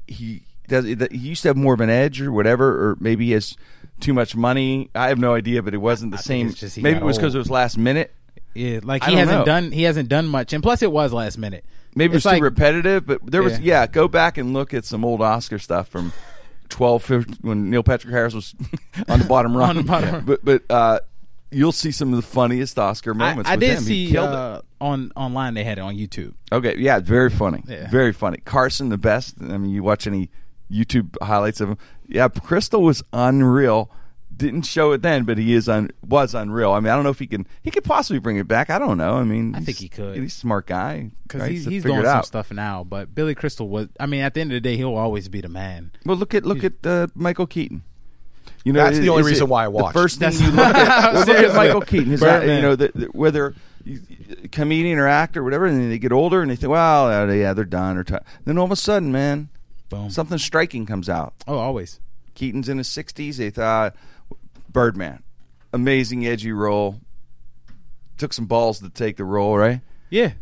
He 0.06 0.42
does. 0.68 0.84
He 0.84 1.18
used 1.18 1.42
to 1.42 1.48
have 1.48 1.56
more 1.56 1.74
of 1.74 1.80
an 1.80 1.90
edge 1.90 2.20
or 2.20 2.32
whatever, 2.32 2.68
or 2.90 2.96
maybe 3.00 3.26
he 3.26 3.32
has 3.32 3.56
too 4.00 4.12
much 4.14 4.36
money. 4.36 4.90
I 4.94 5.08
have 5.08 5.18
no 5.18 5.34
idea, 5.34 5.62
but 5.62 5.74
it 5.74 5.78
wasn't 5.78 6.12
the 6.12 6.18
I 6.18 6.22
same. 6.22 6.52
just 6.52 6.76
maybe 6.78 6.98
it 6.98 7.04
was 7.04 7.16
because 7.18 7.34
it 7.34 7.38
was 7.38 7.50
last 7.50 7.78
minute. 7.78 8.12
Yeah, 8.54 8.80
like 8.82 9.04
he 9.04 9.14
hasn't 9.14 9.38
know. 9.40 9.44
done 9.44 9.70
he 9.72 9.82
hasn't 9.82 10.08
done 10.08 10.26
much, 10.26 10.52
and 10.52 10.62
plus 10.62 10.82
it 10.82 10.90
was 10.90 11.12
last 11.12 11.36
minute. 11.38 11.64
Maybe 11.94 12.12
it 12.12 12.16
was 12.16 12.18
It's 12.20 12.26
like- 12.26 12.38
too 12.38 12.44
repetitive, 12.44 13.06
but 13.06 13.20
there 13.24 13.42
was 13.42 13.58
Yeah. 13.58 13.80
yeah. 13.82 13.86
Go 13.86 14.06
back 14.08 14.38
and 14.38 14.52
look 14.52 14.72
at 14.74 14.84
some 14.84 15.04
old 15.04 15.20
Oscar 15.22 15.58
stuff 15.58 15.88
from 15.88 16.12
12, 16.68 17.02
15, 17.04 17.36
when 17.42 17.70
Neil 17.70 17.82
Patrick 17.82 18.12
Harris 18.12 18.34
was 18.34 18.54
on 19.08 19.18
the 19.20 19.24
bottom 19.26 19.56
rung. 19.56 19.70
On 19.70 19.76
the 19.76 19.82
bottom 19.82 20.10
rung. 20.14 20.24
But 20.24 20.44
but 20.44 20.62
uh, 20.70 21.00
you'll 21.50 21.72
see 21.72 21.90
some 21.92 22.12
of 22.12 22.16
the 22.16 22.26
funniest 22.26 22.78
Oscar 22.78 23.14
moments. 23.14 23.48
I 23.48 23.54
with 23.54 23.60
did 23.60 23.70
him. 23.78 23.82
He 23.84 24.08
see 24.08 24.10
it. 24.12 24.16
uh, 24.18 24.62
on 24.80 25.10
online 25.16 25.54
they 25.54 25.64
had 25.64 25.78
it 25.78 25.82
on 25.82 25.96
YouTube. 25.96 26.34
Okay, 26.52 26.76
yeah, 26.78 26.98
very 26.98 27.30
funny. 27.30 27.62
Yeah. 27.66 27.88
Very 27.90 28.12
funny. 28.12 28.38
Carson, 28.44 28.88
the 28.90 28.98
best. 28.98 29.36
I 29.40 29.56
mean, 29.58 29.70
you 29.70 29.82
watch 29.82 30.06
any 30.06 30.30
YouTube 30.70 31.16
highlights 31.22 31.60
of 31.60 31.70
him. 31.70 31.78
Yeah, 32.06 32.28
Crystal 32.28 32.82
was 32.82 33.02
unreal. 33.12 33.90
Didn't 34.36 34.62
show 34.62 34.92
it 34.92 35.00
then, 35.00 35.24
but 35.24 35.38
he 35.38 35.54
is 35.54 35.66
un, 35.66 35.90
was 36.06 36.34
unreal. 36.34 36.72
I 36.72 36.80
mean, 36.80 36.90
I 36.92 36.94
don't 36.94 37.04
know 37.04 37.10
if 37.10 37.18
he 37.18 37.26
can. 37.26 37.46
He 37.62 37.70
could 37.70 37.84
possibly 37.84 38.18
bring 38.18 38.36
it 38.36 38.46
back. 38.46 38.68
I 38.68 38.78
don't 38.78 38.98
know. 38.98 39.14
I 39.14 39.22
mean, 39.24 39.54
I 39.54 39.60
think 39.60 39.78
he 39.78 39.88
could. 39.88 40.16
He's 40.18 40.34
a 40.34 40.36
smart 40.36 40.66
guy 40.66 41.10
Because 41.22 41.40
right? 41.40 41.50
he's, 41.52 41.64
he's 41.64 41.82
doing 41.84 41.96
some 42.04 42.06
out. 42.18 42.26
stuff 42.26 42.52
now, 42.52 42.84
but 42.84 43.14
Billy 43.14 43.34
Crystal 43.34 43.66
was. 43.66 43.88
I 43.98 44.04
mean, 44.04 44.20
at 44.20 44.34
the 44.34 44.42
end 44.42 44.50
of 44.52 44.56
the 44.56 44.60
day, 44.60 44.76
he'll 44.76 44.94
always 44.94 45.28
be 45.30 45.40
the 45.40 45.48
man. 45.48 45.90
Well, 46.04 46.18
look 46.18 46.34
at 46.34 46.44
look 46.44 46.64
at 46.64 46.74
uh, 46.84 47.06
Michael 47.14 47.46
Keaton. 47.46 47.82
You 48.62 48.72
know, 48.74 48.84
That's 48.84 48.98
the 48.98 49.08
only 49.08 49.22
reason 49.22 49.44
it 49.46 49.48
why 49.50 49.64
I 49.64 49.68
watched. 49.68 49.94
The 49.94 50.00
first 50.00 50.18
thing 50.18 50.30
That's- 50.30 50.40
you 50.42 50.54
look 50.54 50.66
at, 50.74 51.12
well, 51.14 51.24
look 51.26 51.36
at 51.38 51.54
Michael 51.54 51.80
Keaton. 51.80 52.10
His, 52.10 52.22
act- 52.22 52.40
Birdman. 52.42 52.56
you 52.56 52.62
know, 52.62 52.76
the, 52.76 52.92
the, 52.94 53.06
whether 53.06 53.54
comedian 54.52 54.98
or 54.98 55.06
actor, 55.06 55.40
or 55.40 55.44
whatever, 55.44 55.66
and 55.66 55.80
then 55.80 55.88
they 55.88 55.98
get 55.98 56.12
older 56.12 56.42
and 56.42 56.50
they 56.50 56.56
think, 56.56 56.70
well, 56.70 57.32
yeah, 57.32 57.52
they're 57.52 57.64
done 57.64 57.96
or 57.96 58.04
t-. 58.04 58.16
then 58.44 58.58
all 58.58 58.64
of 58.64 58.70
a 58.72 58.76
sudden, 58.76 59.12
man, 59.12 59.48
Boom. 59.88 60.10
something 60.10 60.38
striking 60.38 60.86
comes 60.86 61.08
out. 61.08 61.34
Oh, 61.46 61.58
always. 61.58 62.00
Keaton's 62.34 62.68
in 62.68 62.78
his 62.78 62.88
sixties. 62.88 63.38
They 63.38 63.50
thought 63.50 63.94
Birdman, 64.70 65.22
amazing 65.72 66.26
edgy 66.26 66.52
role. 66.52 67.00
Took 68.18 68.32
some 68.32 68.46
balls 68.46 68.80
to 68.80 68.88
take 68.90 69.16
the 69.16 69.24
role, 69.24 69.56
right? 69.56 69.80
Yeah. 70.10 70.32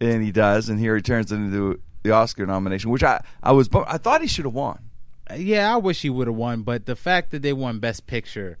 And 0.00 0.22
he 0.22 0.32
does, 0.32 0.68
and 0.68 0.80
here 0.80 0.96
he 0.96 1.02
turns 1.02 1.30
it 1.30 1.36
into 1.36 1.80
the 2.02 2.10
Oscar 2.12 2.46
nomination, 2.46 2.90
which 2.90 3.02
I 3.02 3.22
I 3.42 3.52
was 3.52 3.68
I 3.72 3.98
thought 3.98 4.20
he 4.22 4.26
should 4.26 4.44
have 4.44 4.54
won. 4.54 4.78
Uh, 5.30 5.34
yeah, 5.34 5.72
I 5.72 5.76
wish 5.76 6.02
he 6.02 6.10
would 6.10 6.26
have 6.26 6.36
won, 6.36 6.62
but 6.62 6.86
the 6.86 6.96
fact 6.96 7.30
that 7.30 7.42
they 7.42 7.52
won 7.52 7.78
Best 7.78 8.06
Picture 8.06 8.58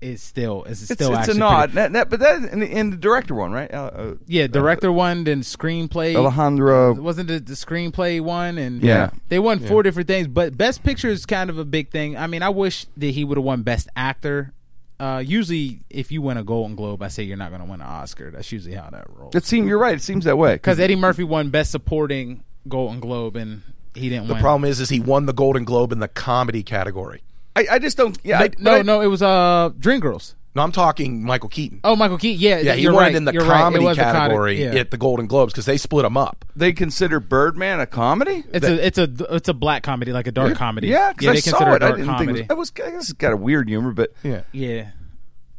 is 0.00 0.22
still 0.22 0.64
is 0.64 0.82
It's, 0.82 0.92
still 0.92 1.14
it's 1.14 1.28
a 1.28 1.34
nod, 1.34 1.72
pretty- 1.72 1.74
That- 1.74 1.92
that- 1.92 2.10
but 2.10 2.20
that 2.20 2.42
in 2.52 2.60
the, 2.60 2.66
in 2.70 2.90
the 2.90 2.96
director 2.96 3.34
one, 3.34 3.52
right? 3.52 3.72
Uh, 3.72 3.76
uh, 3.94 4.14
yeah, 4.26 4.46
director 4.46 4.90
won, 4.90 5.24
then 5.24 5.42
screenplay. 5.42 6.14
Alejandro. 6.14 6.94
wasn't 6.94 7.30
it 7.30 7.46
the 7.46 7.52
screenplay 7.54 8.20
one 8.20 8.56
and 8.58 8.82
Yeah. 8.82 9.10
they 9.28 9.38
won 9.38 9.58
four 9.58 9.82
different 9.82 10.06
things 10.08 10.26
but 10.26 10.56
best 10.56 10.82
picture 10.82 11.08
is 11.08 11.26
kind 11.26 11.50
of 11.50 11.58
a 11.58 11.64
big 11.64 11.90
thing 11.90 12.16
i 12.16 12.26
mean 12.26 12.42
i 12.42 12.48
wish 12.48 12.86
that 12.96 13.10
he 13.10 13.24
would 13.24 13.36
have 13.38 13.44
won 13.44 13.62
best 13.62 13.88
actor 13.94 14.52
uh, 14.98 15.22
usually 15.24 15.80
if 15.90 16.10
you 16.12 16.20
win 16.22 16.36
a 16.36 16.42
golden 16.44 16.76
globe 16.76 17.02
i 17.02 17.08
say 17.08 17.22
you're 17.22 17.36
not 17.36 17.50
going 17.50 17.60
to 17.62 17.66
win 17.70 17.80
an 17.80 17.86
oscar 17.86 18.30
that's 18.30 18.50
usually 18.52 18.74
how 18.74 18.88
that 18.90 19.06
rolls 19.08 19.34
It 19.34 19.44
seems 19.44 19.66
you're 19.68 19.78
right. 19.78 19.94
It 19.96 20.02
seems 20.02 20.24
that 20.24 20.36
way 20.38 20.54
because 20.54 20.78
eddie 20.80 20.96
murphy 20.96 21.24
won 21.24 21.50
best 21.50 21.70
supporting 21.70 22.42
golden 22.68 23.00
globe 23.00 23.36
and 23.36 23.62
he 23.94 24.08
didn't 24.08 24.28
The 24.28 24.34
win 24.34 24.42
problem 24.42 24.68
is, 24.70 24.78
is 24.80 24.88
he 24.88 25.00
won 25.00 25.26
the 25.26 25.32
Golden 25.32 25.64
Globe 25.64 25.90
in 25.90 25.98
the 25.98 26.06
comedy 26.06 26.62
category. 26.62 27.22
I, 27.68 27.74
I 27.74 27.78
just 27.78 27.96
don't. 27.96 28.16
Yeah, 28.22 28.38
I, 28.40 28.48
But 28.48 28.58
no 28.60 28.74
I- 28.76 28.82
no 28.82 29.00
it 29.00 29.06
was 29.06 29.22
uh 29.22 29.70
dreamgirls 29.78 30.34
No, 30.54 30.62
I'm 30.62 30.72
talking 30.72 31.22
Michael 31.24 31.48
Keaton. 31.48 31.80
oh 31.84 31.94
michael 31.94 32.18
keaton 32.18 32.40
yeah 32.40 32.58
yeah, 32.58 32.74
he 32.74 32.82
you're 32.82 32.92
won 32.92 33.02
right. 33.04 33.14
in 33.14 33.24
the 33.24 33.32
You're 33.32 33.44
right. 33.44 33.58
It 33.60 33.62
comedy 33.62 33.84
was 33.84 33.98
a 33.98 34.02
comedy- 34.02 34.18
category 34.18 34.62
yeah. 34.64 34.80
at 34.80 34.90
the 34.90 34.96
Golden 34.98 35.26
Globes 35.26 35.52
because 35.52 35.66
they 35.66 35.76
split 35.76 36.02
them 36.04 36.16
up. 36.16 36.44
They 36.56 36.72
consider 36.72 37.20
Birdman 37.20 37.80
a 37.80 37.86
comedy. 37.86 38.44
it's 38.52 38.66
a 38.66 38.86
it's 38.86 38.98
a 38.98 39.08
it's 39.36 39.48
a 39.48 39.54
black 39.54 39.82
comedy 39.82 40.12
like 40.12 40.26
a 40.26 40.32
dark 40.32 40.56
comedy 40.56 40.88
Yeah, 40.88 41.12
because 41.12 41.24
yeah 41.24 41.30
I 41.30 41.34
they 41.34 41.40
saw 41.40 41.58
consider 41.58 41.76
it. 41.76 41.82
it 41.82 41.86
I 41.86 41.90
didn't 41.96 42.18
think 42.18 42.30
it 42.30 42.32
was. 42.32 42.40
It 42.40 42.56
was. 42.56 42.72
I 42.84 42.90
guess 42.90 43.10
it's 43.10 43.12
got 43.12 43.32
a 43.32 43.36
weird 43.36 43.68
humor, 43.68 43.92
but 43.92 44.12
Yeah, 44.22 44.42
yeah 44.52 44.90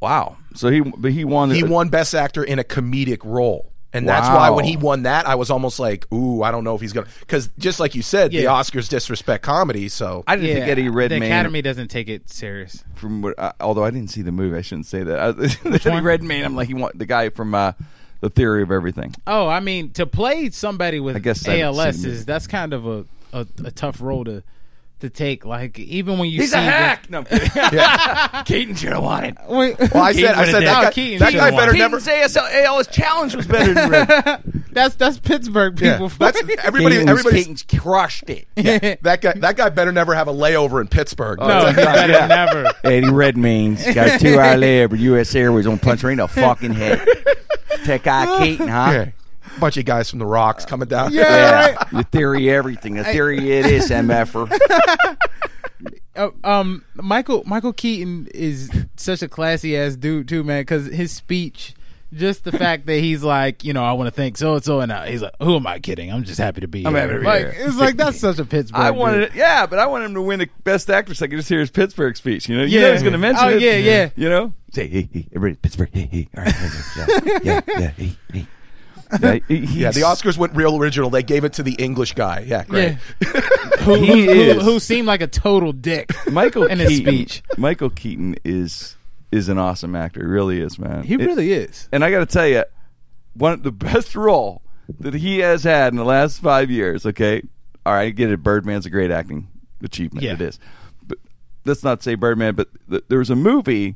wow. 0.01 0.37
So 0.55 0.69
he, 0.69 0.81
but 0.81 1.11
he 1.11 1.23
won. 1.25 1.51
he 1.51 1.61
the- 1.61 1.69
won 1.69 1.89
Best 1.89 2.13
Actor 2.13 2.43
in 2.43 2.59
a 2.59 2.63
comedic 2.63 3.19
role. 3.23 3.70
And 3.93 4.07
that's 4.07 4.27
Wow. 4.29 4.37
why 4.37 4.49
when 4.51 4.63
he 4.63 4.77
won 4.77 5.03
that, 5.03 5.27
I 5.27 5.35
was 5.35 5.49
almost 5.51 5.77
like, 5.79 6.05
"Ooh, 6.13 6.43
I 6.43 6.51
don't 6.51 6.63
know 6.63 6.75
if 6.75 6.81
he's 6.81 6.93
gonna." 6.93 7.07
Because 7.19 7.49
just 7.59 7.79
like 7.79 7.93
you 7.93 8.01
said, 8.01 8.31
the 8.31 8.45
Oscars 8.45 8.87
disrespect 8.87 9.43
comedy. 9.43 9.89
So 9.89 10.23
I 10.27 10.35
didn't 10.37 10.49
yeah 10.49 10.55
think 10.59 10.67
Eddie 10.69 10.89
Redmayne. 10.89 11.19
the 11.19 11.25
academy 11.27 11.61
doesn't 11.61 11.89
take 11.89 12.07
it 12.07 12.29
serious 12.29 12.83
from 12.95 13.21
what, 13.21 13.37
uh, 13.37 13.51
although 13.59 13.83
I 13.83 13.91
didn't 13.91 14.09
see 14.09 14.21
the 14.21 14.31
movie, 14.31 14.55
I 14.57 14.61
shouldn't 14.61 14.85
say 14.85 15.03
that. 15.03 15.19
Uh, 15.65 15.69
Eddie 15.75 15.89
one? 15.89 16.03
Redmayne. 16.05 16.45
I'm 16.45 16.55
like 16.55 16.67
he 16.69 16.73
want 16.73 16.97
the 16.97 17.05
guy 17.05 17.29
from 17.29 17.53
uh, 17.53 17.73
The 18.21 18.29
theory 18.29 18.61
of 18.63 18.71
everything. 18.71 19.13
Oh, 19.27 19.47
I 19.47 19.59
mean, 19.59 19.89
to 19.93 20.05
play 20.05 20.49
somebody 20.51 20.99
with 21.01 21.15
I 21.17 21.19
guess 21.19 21.45
I 21.47 21.59
ALS 21.59 22.05
is 22.05 22.25
that's 22.25 22.47
kind 22.47 22.71
of 22.73 22.85
a, 22.87 23.05
a, 23.33 23.45
a 23.65 23.71
tough 23.71 23.99
role 24.01 24.23
to 24.25 24.43
to 25.01 25.09
take. 25.09 25.45
Like 25.45 25.77
even 25.79 26.17
when 26.17 26.29
you 26.29 26.39
He's 26.41 26.51
see 26.51 26.57
a 26.57 26.61
hack. 26.61 27.09
No, 27.09 27.19
I'm. 27.19 27.25
Yeah. 27.73 28.43
Keaton 28.45 28.75
should 28.75 28.93
have 28.93 29.03
won 29.03 29.25
it. 29.25 29.37
Wait, 29.47 29.77
Well, 29.79 30.03
I 30.03 30.13
said, 30.13 30.35
I 30.35 30.45
said 30.51 30.63
that 30.63 30.83
guy, 30.83 30.91
Keaton 30.91 31.19
that 31.19 31.31
should've 31.31 31.39
guy 31.41 31.51
won. 31.51 31.59
better 31.67 31.73
never. 31.77 31.99
Keaton's 31.99 32.35
ASL, 32.37 32.63
ALS 32.65 32.87
challenge 32.87 33.35
was 33.35 33.45
better 33.47 33.73
than 33.73 33.89
Red. 33.91 34.43
That's 34.71 34.95
that's 34.95 35.19
Pittsburgh 35.19 35.77
Yeah, 35.81 35.93
people. 35.95 36.07
that's 36.17 36.39
everybody. 36.63 36.95
Keaton's- 36.95 37.09
Everybody's 37.09 37.41
Keaton's 37.43 37.63
crushed 37.81 38.29
it. 38.29 38.47
that 39.03 39.19
guy. 39.21 39.33
That 39.33 39.57
guy 39.57 39.67
better 39.69 39.91
never 39.91 40.15
have 40.15 40.29
a 40.29 40.33
layover 40.33 40.79
in 40.79 40.87
Pittsburgh. 40.87 41.39
no, 41.39 41.67
he 41.67 41.75
better 41.75 42.13
Yeah. 42.13 42.27
never. 42.27 42.71
Eddie 42.85 43.07
Redmayne's 43.07 43.83
got 43.93 44.15
a 44.15 44.17
two 44.19 44.39
hour 44.39 44.55
layover. 44.55 44.97
U.S. 44.97 45.35
Airways 45.35 45.67
on 45.67 45.77
punch 45.77 46.03
right 46.05 46.11
in 46.11 46.19
the 46.19 46.27
fucking 46.29 46.71
head. 46.71 47.05
Tech 47.83 48.07
eye 48.07 48.39
Keaton, 48.39 48.67
huh? 48.69 49.05
Yeah. 49.53 49.59
Bunch 49.59 49.77
of 49.77 49.85
guys 49.85 50.09
from 50.09 50.19
the 50.19 50.25
Rocks 50.25 50.65
coming 50.65 50.87
down. 50.87 51.13
Yeah. 51.13 51.21
Yeah, 51.69 51.83
the 51.91 52.03
theory 52.03 52.49
everything. 52.49 52.95
The 52.95 53.03
theory 53.03 53.51
it 53.51 53.65
is, 53.65 53.89
MFer. 53.89 54.51
Uh, 56.15 56.29
um, 56.43 56.83
Michael 56.95 57.43
Michael 57.45 57.73
Keaton 57.73 58.27
is 58.33 58.69
such 58.95 59.21
a 59.21 59.27
classy 59.27 59.75
ass 59.77 59.95
dude 59.95 60.27
too, 60.27 60.43
man. 60.43 60.61
Because 60.61 60.87
his 60.87 61.11
speech, 61.11 61.73
just 62.13 62.43
the 62.43 62.51
fact 62.51 62.85
that 62.87 62.97
he's 62.99 63.23
like, 63.23 63.63
you 63.63 63.73
know, 63.73 63.83
I 63.83 63.93
want 63.93 64.07
to 64.07 64.11
thank 64.11 64.37
so 64.37 64.55
and 64.55 64.63
so, 64.63 64.79
and 64.81 64.91
uh, 64.91 65.03
he's 65.03 65.21
like, 65.21 65.33
who 65.41 65.55
am 65.55 65.65
I 65.67 65.79
kidding? 65.79 66.11
I'm 66.11 66.23
just 66.23 66.39
happy 66.39 66.61
to 66.61 66.67
be 66.67 66.85
I'm 66.85 66.93
here. 66.93 67.01
happy 67.01 67.13
to 67.13 67.19
be 67.19 67.25
like, 67.25 67.39
here. 67.53 67.55
It's 67.67 67.77
like 67.77 67.95
that's 67.97 68.19
such 68.19 68.39
a 68.39 68.45
Pittsburgh. 68.45 68.81
I 68.81 68.91
dude. 68.91 68.99
wanted 68.99 69.23
it, 69.23 69.35
yeah, 69.35 69.65
but 69.65 69.79
I 69.79 69.87
want 69.87 70.03
him 70.03 70.13
to 70.15 70.21
win 70.21 70.39
the 70.39 70.49
best 70.63 70.89
Actor 70.89 71.13
so 71.13 71.25
I 71.25 71.27
could 71.29 71.37
just 71.37 71.49
hear 71.49 71.59
his 71.59 71.71
Pittsburgh 71.71 72.15
speech. 72.17 72.47
You 72.49 72.57
know, 72.57 72.63
you 72.63 72.79
Yeah. 72.79 72.87
know 72.87 72.91
he's 72.93 73.01
going 73.03 73.13
to 73.13 73.17
mention 73.17 73.45
Oh, 73.45 73.49
it. 73.49 73.61
yeah, 73.61 73.75
yeah. 73.77 74.09
You 74.15 74.29
know, 74.29 74.53
say 74.71 74.87
hey, 74.87 75.09
hey, 75.11 75.27
everybody, 75.35 75.59
Pittsburgh, 75.61 75.89
hey, 75.93 76.07
hey, 76.11 76.27
all 76.37 76.43
right, 76.43 76.55
yeah, 76.97 77.39
yeah, 77.43 77.61
yeah, 77.79 77.87
hey, 77.89 78.15
hey. 78.33 78.47
Yeah, 79.21 79.39
Yeah, 79.49 79.91
the 79.91 80.01
Oscars 80.01 80.37
went 80.37 80.55
real 80.55 80.77
original. 80.77 81.09
They 81.09 81.23
gave 81.23 81.43
it 81.43 81.53
to 81.53 81.63
the 81.63 81.73
English 81.73 82.13
guy. 82.13 82.45
Yeah, 82.47 82.63
great. 82.65 82.97
Yeah. 83.21 83.27
who, 83.79 83.95
He 83.95 84.25
who, 84.25 84.33
who, 84.33 84.41
is. 84.41 84.63
who 84.63 84.79
seemed 84.79 85.07
like 85.07 85.21
a 85.21 85.27
total 85.27 85.73
dick. 85.73 86.11
Michael 86.31 86.65
in 86.65 86.79
his 86.79 86.89
Keaton, 86.89 87.05
speech. 87.13 87.43
Michael 87.57 87.89
Keaton 87.89 88.35
is 88.45 88.95
is 89.31 89.47
an 89.49 89.57
awesome 89.57 89.95
actor. 89.95 90.19
He 90.21 90.25
really 90.27 90.59
is, 90.61 90.77
man. 90.77 91.03
He 91.03 91.13
It- 91.15 91.19
really 91.21 91.51
is. 91.53 91.87
and 91.91 92.03
I 92.03 92.11
got 92.11 92.19
to 92.19 92.25
tell 92.25 92.47
you, 92.47 92.63
one 93.33 93.53
of 93.53 93.63
the 93.63 93.71
best 93.71 94.15
role 94.15 94.61
that 94.99 95.13
he 95.13 95.39
has 95.39 95.63
had 95.63 95.93
in 95.93 95.97
the 95.97 96.03
last 96.05 96.41
five 96.41 96.69
years. 96.69 97.05
Okay, 97.05 97.41
all 97.85 97.93
right, 97.93 98.03
I 98.07 98.09
get 98.09 98.29
it. 98.31 98.43
Birdman's 98.43 98.85
a 98.85 98.89
great 98.89 99.09
acting 99.11 99.47
achievement. 99.83 100.23
Yeah. 100.23 100.33
It 100.33 100.41
is, 100.41 100.59
but 101.07 101.17
let's 101.65 101.83
not 101.83 102.03
say 102.03 102.15
Birdman. 102.15 102.55
But 102.55 102.67
th- 102.89 103.03
there 103.07 103.19
was 103.19 103.29
a 103.29 103.35
movie 103.35 103.95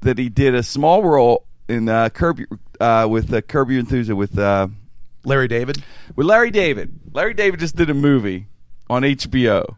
that 0.00 0.18
he 0.18 0.28
did 0.28 0.54
a 0.54 0.62
small 0.62 1.02
role 1.02 1.46
in 1.68 1.88
uh, 1.88 2.08
Curb 2.10 2.40
uh, 2.80 3.06
with 3.10 3.32
uh, 3.32 3.40
Curb 3.42 3.70
Your 3.70 3.80
Enthusiasm 3.80 4.16
with 4.16 4.38
uh, 4.38 4.68
Larry 5.24 5.48
David. 5.48 5.82
with 6.14 6.26
Larry 6.26 6.50
David. 6.50 6.98
Larry 7.12 7.34
David 7.34 7.60
just 7.60 7.76
did 7.76 7.90
a 7.90 7.94
movie 7.94 8.46
on 8.88 9.02
HBO. 9.02 9.76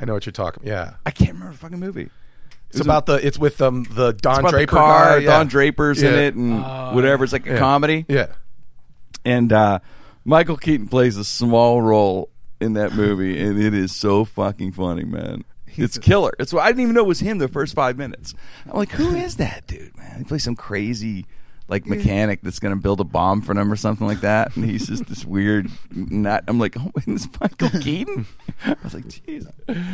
I 0.00 0.04
know 0.04 0.14
what 0.14 0.26
you're 0.26 0.32
talking. 0.32 0.62
About. 0.62 0.70
Yeah, 0.72 0.94
I 1.06 1.10
can't 1.10 1.32
remember 1.32 1.52
the 1.52 1.58
fucking 1.58 1.78
movie. 1.80 2.10
it's 2.70 2.80
about 2.80 3.06
the. 3.06 3.14
It's 3.14 3.38
with 3.38 3.60
um 3.60 3.84
the 3.90 4.12
Don 4.12 4.42
Draper 4.44 4.58
the 4.58 4.66
car. 4.66 5.04
guy. 5.04 5.16
Yeah. 5.24 5.30
Don 5.38 5.48
Draper's 5.48 6.02
in 6.02 6.14
it 6.14 6.34
and 6.34 6.62
whatever. 6.94 7.24
It's 7.24 7.32
like 7.32 7.46
a 7.46 7.52
Yeah. 7.54 7.58
comedy. 7.58 8.04
Yeah, 8.08 8.26
and 9.24 9.52
uh, 9.52 9.78
Michael 10.24 10.56
Keaton 10.56 10.88
plays 10.88 11.16
a 11.16 11.24
small 11.24 11.82
role 11.82 12.30
in 12.60 12.72
that 12.74 12.92
movie, 12.94 13.40
and 13.40 13.60
it 13.60 13.74
is 13.74 13.94
so 13.94 14.24
fucking 14.24 14.72
funny, 14.72 15.04
man. 15.04 15.44
It's 15.78 15.98
killer. 15.98 16.32
It's 16.38 16.52
I 16.54 16.68
didn't 16.68 16.82
even 16.82 16.94
know 16.94 17.02
it 17.02 17.08
was 17.08 17.20
him 17.20 17.38
the 17.38 17.48
first 17.48 17.74
five 17.74 17.96
minutes. 17.96 18.34
I'm 18.66 18.76
like, 18.76 18.90
who 18.90 19.14
is 19.14 19.36
that 19.36 19.66
dude, 19.66 19.96
man? 19.96 20.18
He 20.18 20.24
plays 20.24 20.44
some 20.44 20.56
crazy 20.56 21.26
like 21.68 21.86
mechanic 21.86 22.40
that's 22.42 22.58
going 22.58 22.74
to 22.74 22.80
build 22.80 22.98
a 22.98 23.04
bomb 23.04 23.42
for 23.42 23.54
them 23.54 23.70
or 23.70 23.76
something 23.76 24.06
like 24.06 24.22
that, 24.22 24.56
and 24.56 24.64
he's 24.64 24.86
just 24.86 25.06
this 25.06 25.24
weird 25.24 25.70
nut. 25.90 26.44
I'm 26.48 26.58
like, 26.58 26.76
oh, 26.80 26.90
this 27.06 27.26
is 27.26 27.28
Michael 27.40 27.68
Keaton. 27.80 28.26
I 28.64 28.76
was 28.82 28.94
like, 28.94 29.04
jeez. 29.04 29.46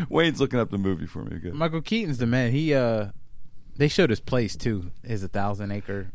Wayne's 0.09 0.41
looking 0.41 0.61
up 0.61 0.71
the 0.71 0.79
movie 0.79 1.07
for 1.07 1.25
me. 1.25 1.39
Good. 1.39 1.55
Michael 1.55 1.83
Keaton's 1.83 2.19
the 2.19 2.27
man. 2.27 2.53
He 2.53 2.75
uh, 2.75 3.09
they 3.77 3.89
showed 3.89 4.11
his 4.11 4.21
place 4.21 4.57
too. 4.57 4.93
His 5.03 5.23
a 5.25 5.29
thousand 5.29 5.73
acre 5.73 6.13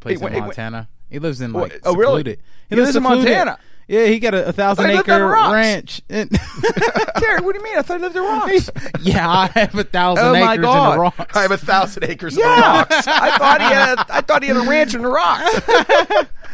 place 0.00 0.18
Hey, 0.20 0.26
in 0.26 0.32
wait. 0.32 0.40
Montana. 0.40 0.88
He 1.10 1.18
lives 1.18 1.42
in 1.42 1.52
like 1.52 1.78
oh, 1.84 1.94
really? 1.94 2.20
secluded. 2.20 2.38
He 2.70 2.76
lives 2.76 2.96
in 2.96 3.02
secluded. 3.02 3.24
Montana? 3.24 3.58
Yeah, 3.88 4.06
he 4.06 4.18
got 4.20 4.32
a, 4.34 4.48
a 4.48 4.52
thousand 4.52 4.88
he 4.88 4.96
lived 4.96 5.08
on 5.10 5.20
acre 5.20 5.52
ranch. 5.52 6.00
And- 6.08 6.30
Terry, 6.30 7.40
what 7.40 7.52
do 7.54 7.58
you 7.58 7.64
mean? 7.64 7.76
I 7.78 7.82
thought 7.82 7.98
he 7.98 8.02
lived 8.02 8.16
in 8.16 8.22
rocks. 8.22 8.70
yeah, 9.02 9.28
I 9.28 9.46
have 9.58 9.74
a 9.74 9.84
thousand 9.84 10.24
Oh, 10.24 10.32
my 10.32 10.52
acres 10.54 10.64
God. 10.64 10.84
in 10.92 10.96
the 10.96 11.00
rocks. 11.02 11.36
I 11.36 11.42
have 11.42 11.50
a 11.50 11.56
thousand 11.58 12.04
acres 12.04 12.34
of 12.36 12.40
Yeah, 12.44 12.78
rocks. 12.78 12.94
I 13.08 13.36
thought 13.38 13.60
he 13.60 13.66
had. 13.66 14.04
I 14.08 14.20
thought 14.20 14.42
he 14.42 14.48
had 14.48 14.56
a 14.56 14.60
ranch 14.68 14.94
in 14.94 15.02
the 15.02 15.08
rocks. 15.08 15.60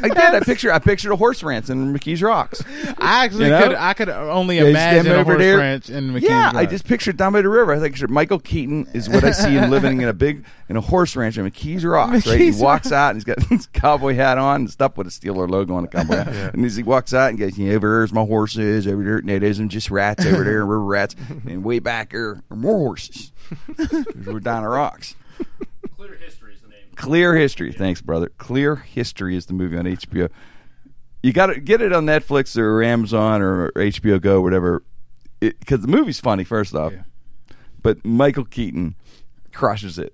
I 0.02 0.08
did. 0.08 0.18
I 0.18 0.40
picture. 0.40 0.72
I 0.72 0.78
pictured 0.78 1.12
a 1.12 1.16
horse 1.16 1.42
ranch 1.42 1.68
in 1.70 1.92
McKee's 1.92 2.22
Rocks. 2.22 2.62
I 2.98 3.24
actually 3.24 3.44
You 3.46 3.50
know? 3.50 3.68
could. 3.68 3.76
I 3.76 3.92
could 3.94 4.08
only 4.08 4.56
Yeah, 4.56 4.62
he's 4.64 4.70
imagine 4.70 5.00
standing 5.04 5.12
a 5.12 5.20
over 5.20 5.32
horse 5.32 5.42
there. 5.42 5.58
ranch 5.58 5.90
in 5.90 6.10
McKean. 6.12 6.22
yeah, 6.22 6.52
I 6.54 6.66
just 6.66 6.84
pictured 6.86 7.16
down 7.16 7.32
by 7.32 7.42
the 7.42 7.48
river. 7.48 7.72
I 7.72 7.78
think 7.80 8.08
Michael 8.10 8.38
Keaton 8.38 8.86
is 8.94 9.08
what 9.08 9.24
I 9.24 9.32
see 9.32 9.50
him 9.50 9.70
living 9.70 10.00
in 10.00 10.08
a 10.08 10.12
big 10.12 10.44
in 10.68 10.76
a 10.76 10.80
horse 10.80 11.16
ranch 11.16 11.38
in 11.38 11.50
McKee's 11.50 11.84
Rocks. 11.84 12.26
right, 12.26 12.38
he 12.40 12.50
McKees 12.50 12.60
walks 12.62 12.92
out 12.92 13.10
and 13.10 13.16
he's 13.16 13.24
got 13.24 13.42
his 13.48 13.66
cowboy 13.68 14.14
hat 14.14 14.38
on 14.38 14.62
and 14.62 14.70
stuff 14.70 14.96
with 14.96 15.06
a 15.06 15.10
Steeler 15.10 15.48
logo 15.48 15.74
on 15.74 15.82
the 15.82 15.88
cowboy 15.88 16.16
hat. 16.16 16.54
And 16.54 16.64
as 16.64 16.76
he 16.76 16.82
walks 16.82 17.12
out 17.14 17.30
and 17.30 17.38
goes, 17.38 17.56
"Yeah, 17.58 17.74
over 17.74 17.98
there's 17.98 18.12
my 18.12 18.24
horses 18.24 18.86
over 18.86 19.02
there. 19.02 19.22
No, 19.22 19.38
there's 19.38 19.58
them 19.58 19.68
just 19.68 19.90
rats 19.90 20.24
over 20.26 20.44
there. 20.44 20.66
We're 20.66 20.78
rats, 20.78 21.16
and 21.46 21.64
way 21.64 21.78
back 21.78 22.10
there 22.12 22.42
are 22.50 22.56
more 22.56 22.76
horses. 22.78 23.32
'Cause 23.76 24.04
we're 24.26 24.40
down 24.40 24.62
the 24.62 24.68
rocks." 24.68 25.14
Clear 25.96 26.14
History 26.16 26.22
is 26.22 26.34
the 26.37 26.37
name. 26.37 26.37
Clear 26.98 27.36
History. 27.36 27.72
Thanks, 27.72 28.02
brother. 28.02 28.28
Clear 28.38 28.74
History 28.76 29.36
is 29.36 29.46
the 29.46 29.54
movie 29.54 29.76
on 29.78 29.84
HBO. 29.84 30.28
You 31.22 31.32
got 31.32 31.46
to 31.46 31.60
get 31.60 31.80
it 31.80 31.92
on 31.92 32.06
Netflix 32.06 32.58
or 32.58 32.82
Amazon 32.82 33.40
or 33.40 33.70
HBO 33.72 34.20
Go, 34.20 34.40
whatever. 34.40 34.82
Because 35.40 35.80
the 35.80 35.88
movie's 35.88 36.18
funny, 36.20 36.42
first 36.44 36.74
off. 36.74 36.92
Yeah. 36.92 37.02
But 37.82 38.04
Michael 38.04 38.44
Keaton 38.44 38.96
crushes 39.52 39.98
it. 39.98 40.12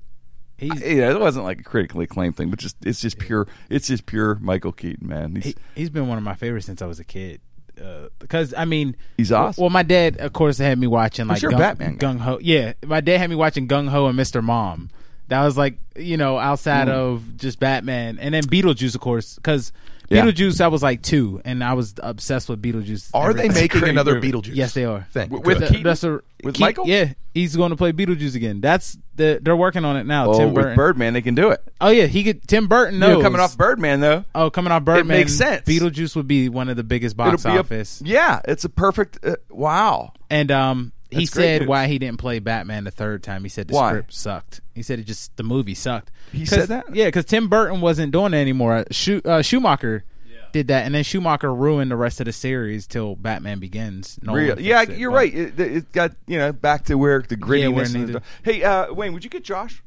He's, 0.58 0.80
You 0.82 1.00
know, 1.00 1.10
it 1.10 1.20
wasn't 1.20 1.46
like 1.46 1.60
a 1.60 1.62
critically 1.62 2.04
acclaimed 2.04 2.36
thing, 2.36 2.50
but 2.50 2.58
just 2.58 2.76
it's 2.84 3.00
just 3.00 3.18
pure. 3.18 3.48
It's 3.70 3.88
just 3.88 4.04
pure 4.06 4.36
Michael 4.36 4.72
Keaton, 4.72 5.08
man. 5.08 5.36
He's, 5.36 5.44
he, 5.46 5.54
he's 5.74 5.90
been 5.90 6.06
one 6.06 6.18
of 6.18 6.22
my 6.24 6.34
favorites 6.34 6.66
since 6.66 6.80
I 6.82 6.86
was 6.86 7.00
a 7.00 7.04
kid. 7.04 7.40
Uh, 7.82 8.08
because 8.18 8.54
I 8.54 8.66
mean, 8.66 8.94
He's 9.16 9.32
awesome. 9.32 9.62
Well, 9.62 9.70
my 9.70 9.82
dad, 9.82 10.18
of 10.18 10.32
course, 10.32 10.58
had 10.58 10.78
me 10.78 10.86
watching 10.86 11.26
like 11.26 11.40
Gung, 11.40 11.58
Batman. 11.58 11.98
Gung 11.98 12.18
Ho. 12.20 12.38
Yeah, 12.40 12.74
my 12.86 13.00
dad 13.00 13.18
had 13.18 13.30
me 13.30 13.36
watching 13.36 13.66
Gung 13.66 13.88
Ho 13.88 14.06
and 14.06 14.18
Mr. 14.18 14.42
Mom. 14.42 14.90
That 15.28 15.42
was 15.44 15.56
like 15.56 15.78
you 15.96 16.16
know 16.16 16.38
outside 16.38 16.88
Mm. 16.88 16.92
of 16.92 17.36
just 17.36 17.58
Batman, 17.60 18.18
and 18.20 18.34
then 18.34 18.42
Beetlejuice, 18.44 18.94
of 18.94 19.00
course, 19.00 19.36
because 19.36 19.72
Yeah. 20.10 20.22
Beetlejuice, 20.26 20.60
I 20.60 20.68
was 20.68 20.82
like 20.82 21.00
two, 21.00 21.40
and 21.46 21.64
I 21.64 21.72
was 21.72 21.94
obsessed 22.02 22.48
with 22.50 22.60
Beetlejuice. 22.60 23.08
Are 23.14 23.30
ever 23.30 23.38
they 23.38 23.48
making 23.48 23.88
another 23.88 24.16
movie. 24.16 24.32
Beetlejuice? 24.32 24.54
Yes, 24.54 24.74
they 24.74 24.84
are. 24.84 25.06
Thank 25.12 25.32
With 25.32 25.60
Good. 25.60 25.68
Keaton? 25.68 25.82
That's 25.82 26.04
a 26.04 26.20
With 26.42 26.56
Keat- 26.56 26.60
Michael? 26.60 26.86
Yeah, 26.86 27.14
he's 27.32 27.56
going 27.56 27.70
to 27.70 27.76
play 27.76 27.92
Beetlejuice 27.92 28.34
again. 28.34 28.60
That's 28.60 28.98
the 29.16 29.38
they're 29.40 29.56
working 29.56 29.82
on 29.86 29.96
it 29.96 30.04
now. 30.04 30.26
oh, 30.30 30.38
Tim 30.38 30.48
with 30.48 30.56
Burton. 30.56 30.76
Birdman, 30.76 31.14
they 31.14 31.22
can 31.22 31.34
do 31.34 31.48
it. 31.50 31.62
Oh 31.80 31.88
yeah, 31.88 32.04
he 32.04 32.22
could. 32.22 32.46
Tim 32.46 32.66
Burton 32.66 32.94
You 32.94 33.00
knows. 33.00 33.16
know, 33.18 33.22
coming 33.22 33.40
off 33.40 33.56
Birdman, 33.56 34.00
though. 34.00 34.24
Oh, 34.34 34.50
coming 34.50 34.72
off 34.72 34.84
Birdman. 34.84 35.16
makes 35.16 35.32
sense. 35.32 35.66
Beetlejuice 35.66 36.14
would 36.16 36.28
be 36.28 36.50
one 36.50 36.68
of 36.68 36.76
the 36.76 36.84
biggest 36.84 37.16
box 37.16 37.42
it'll 37.46 37.52
be 37.52 37.56
a- 37.56 37.60
office. 37.60 38.02
yeah, 38.04 38.40
it's 38.46 38.64
a 38.64 38.68
perfect. 38.68 39.24
Uh, 39.24 39.36
wow. 39.48 40.12
And 40.28 40.50
um, 40.50 40.92
he 41.20 41.26
said 41.26 41.62
news. 41.62 41.68
why 41.68 41.86
he 41.86 41.98
didn't 41.98 42.18
play 42.18 42.38
Batman 42.38 42.84
the 42.84 42.90
third 42.90 43.22
time. 43.22 43.42
He 43.42 43.48
said 43.48 43.68
the 43.68 43.74
Why? 43.74 43.90
script 43.90 44.12
sucked. 44.14 44.60
He 44.74 44.82
said 44.82 44.98
it 44.98 45.04
just 45.04 45.36
the 45.36 45.42
movie 45.42 45.74
sucked. 45.74 46.10
He 46.32 46.40
'Cause- 46.40 46.48
said 46.50 46.68
that? 46.68 46.94
Yeah, 46.94 47.06
because 47.06 47.24
Tim 47.24 47.48
Burton 47.48 47.80
wasn't 47.80 48.12
doing 48.12 48.34
it 48.34 48.38
anymore. 48.38 48.84
Schu- 48.90 49.22
uh, 49.24 49.42
Schumacher 49.42 50.04
did 50.52 50.68
that, 50.68 50.86
and 50.86 50.94
then 50.94 51.02
Schumacher 51.02 51.52
ruined 51.52 51.90
the 51.90 51.96
rest 51.96 52.20
of 52.20 52.26
the 52.26 52.32
series 52.32 52.86
till 52.86 53.16
Batman 53.16 53.58
Begins. 53.58 54.18
Nolan 54.22 54.44
Real, 54.44 54.60
yeah, 54.60 54.82
it, 54.82 54.96
you're 54.98 55.10
but- 55.10 55.16
right. 55.16 55.34
It, 55.34 55.58
it 55.60 55.92
got 55.92 56.12
you 56.26 56.38
know 56.38 56.52
back 56.52 56.84
to 56.84 56.96
where 56.96 57.20
the 57.22 57.36
Yeah, 57.36 57.68
where 57.68 57.84
grittiness. 57.84 58.12
the, 58.12 58.22
hey, 58.44 58.62
uh, 58.62 58.92
Wayne, 58.92 59.12
would 59.14 59.24
you 59.24 59.30
get 59.30 59.42
Josh? 59.44 59.82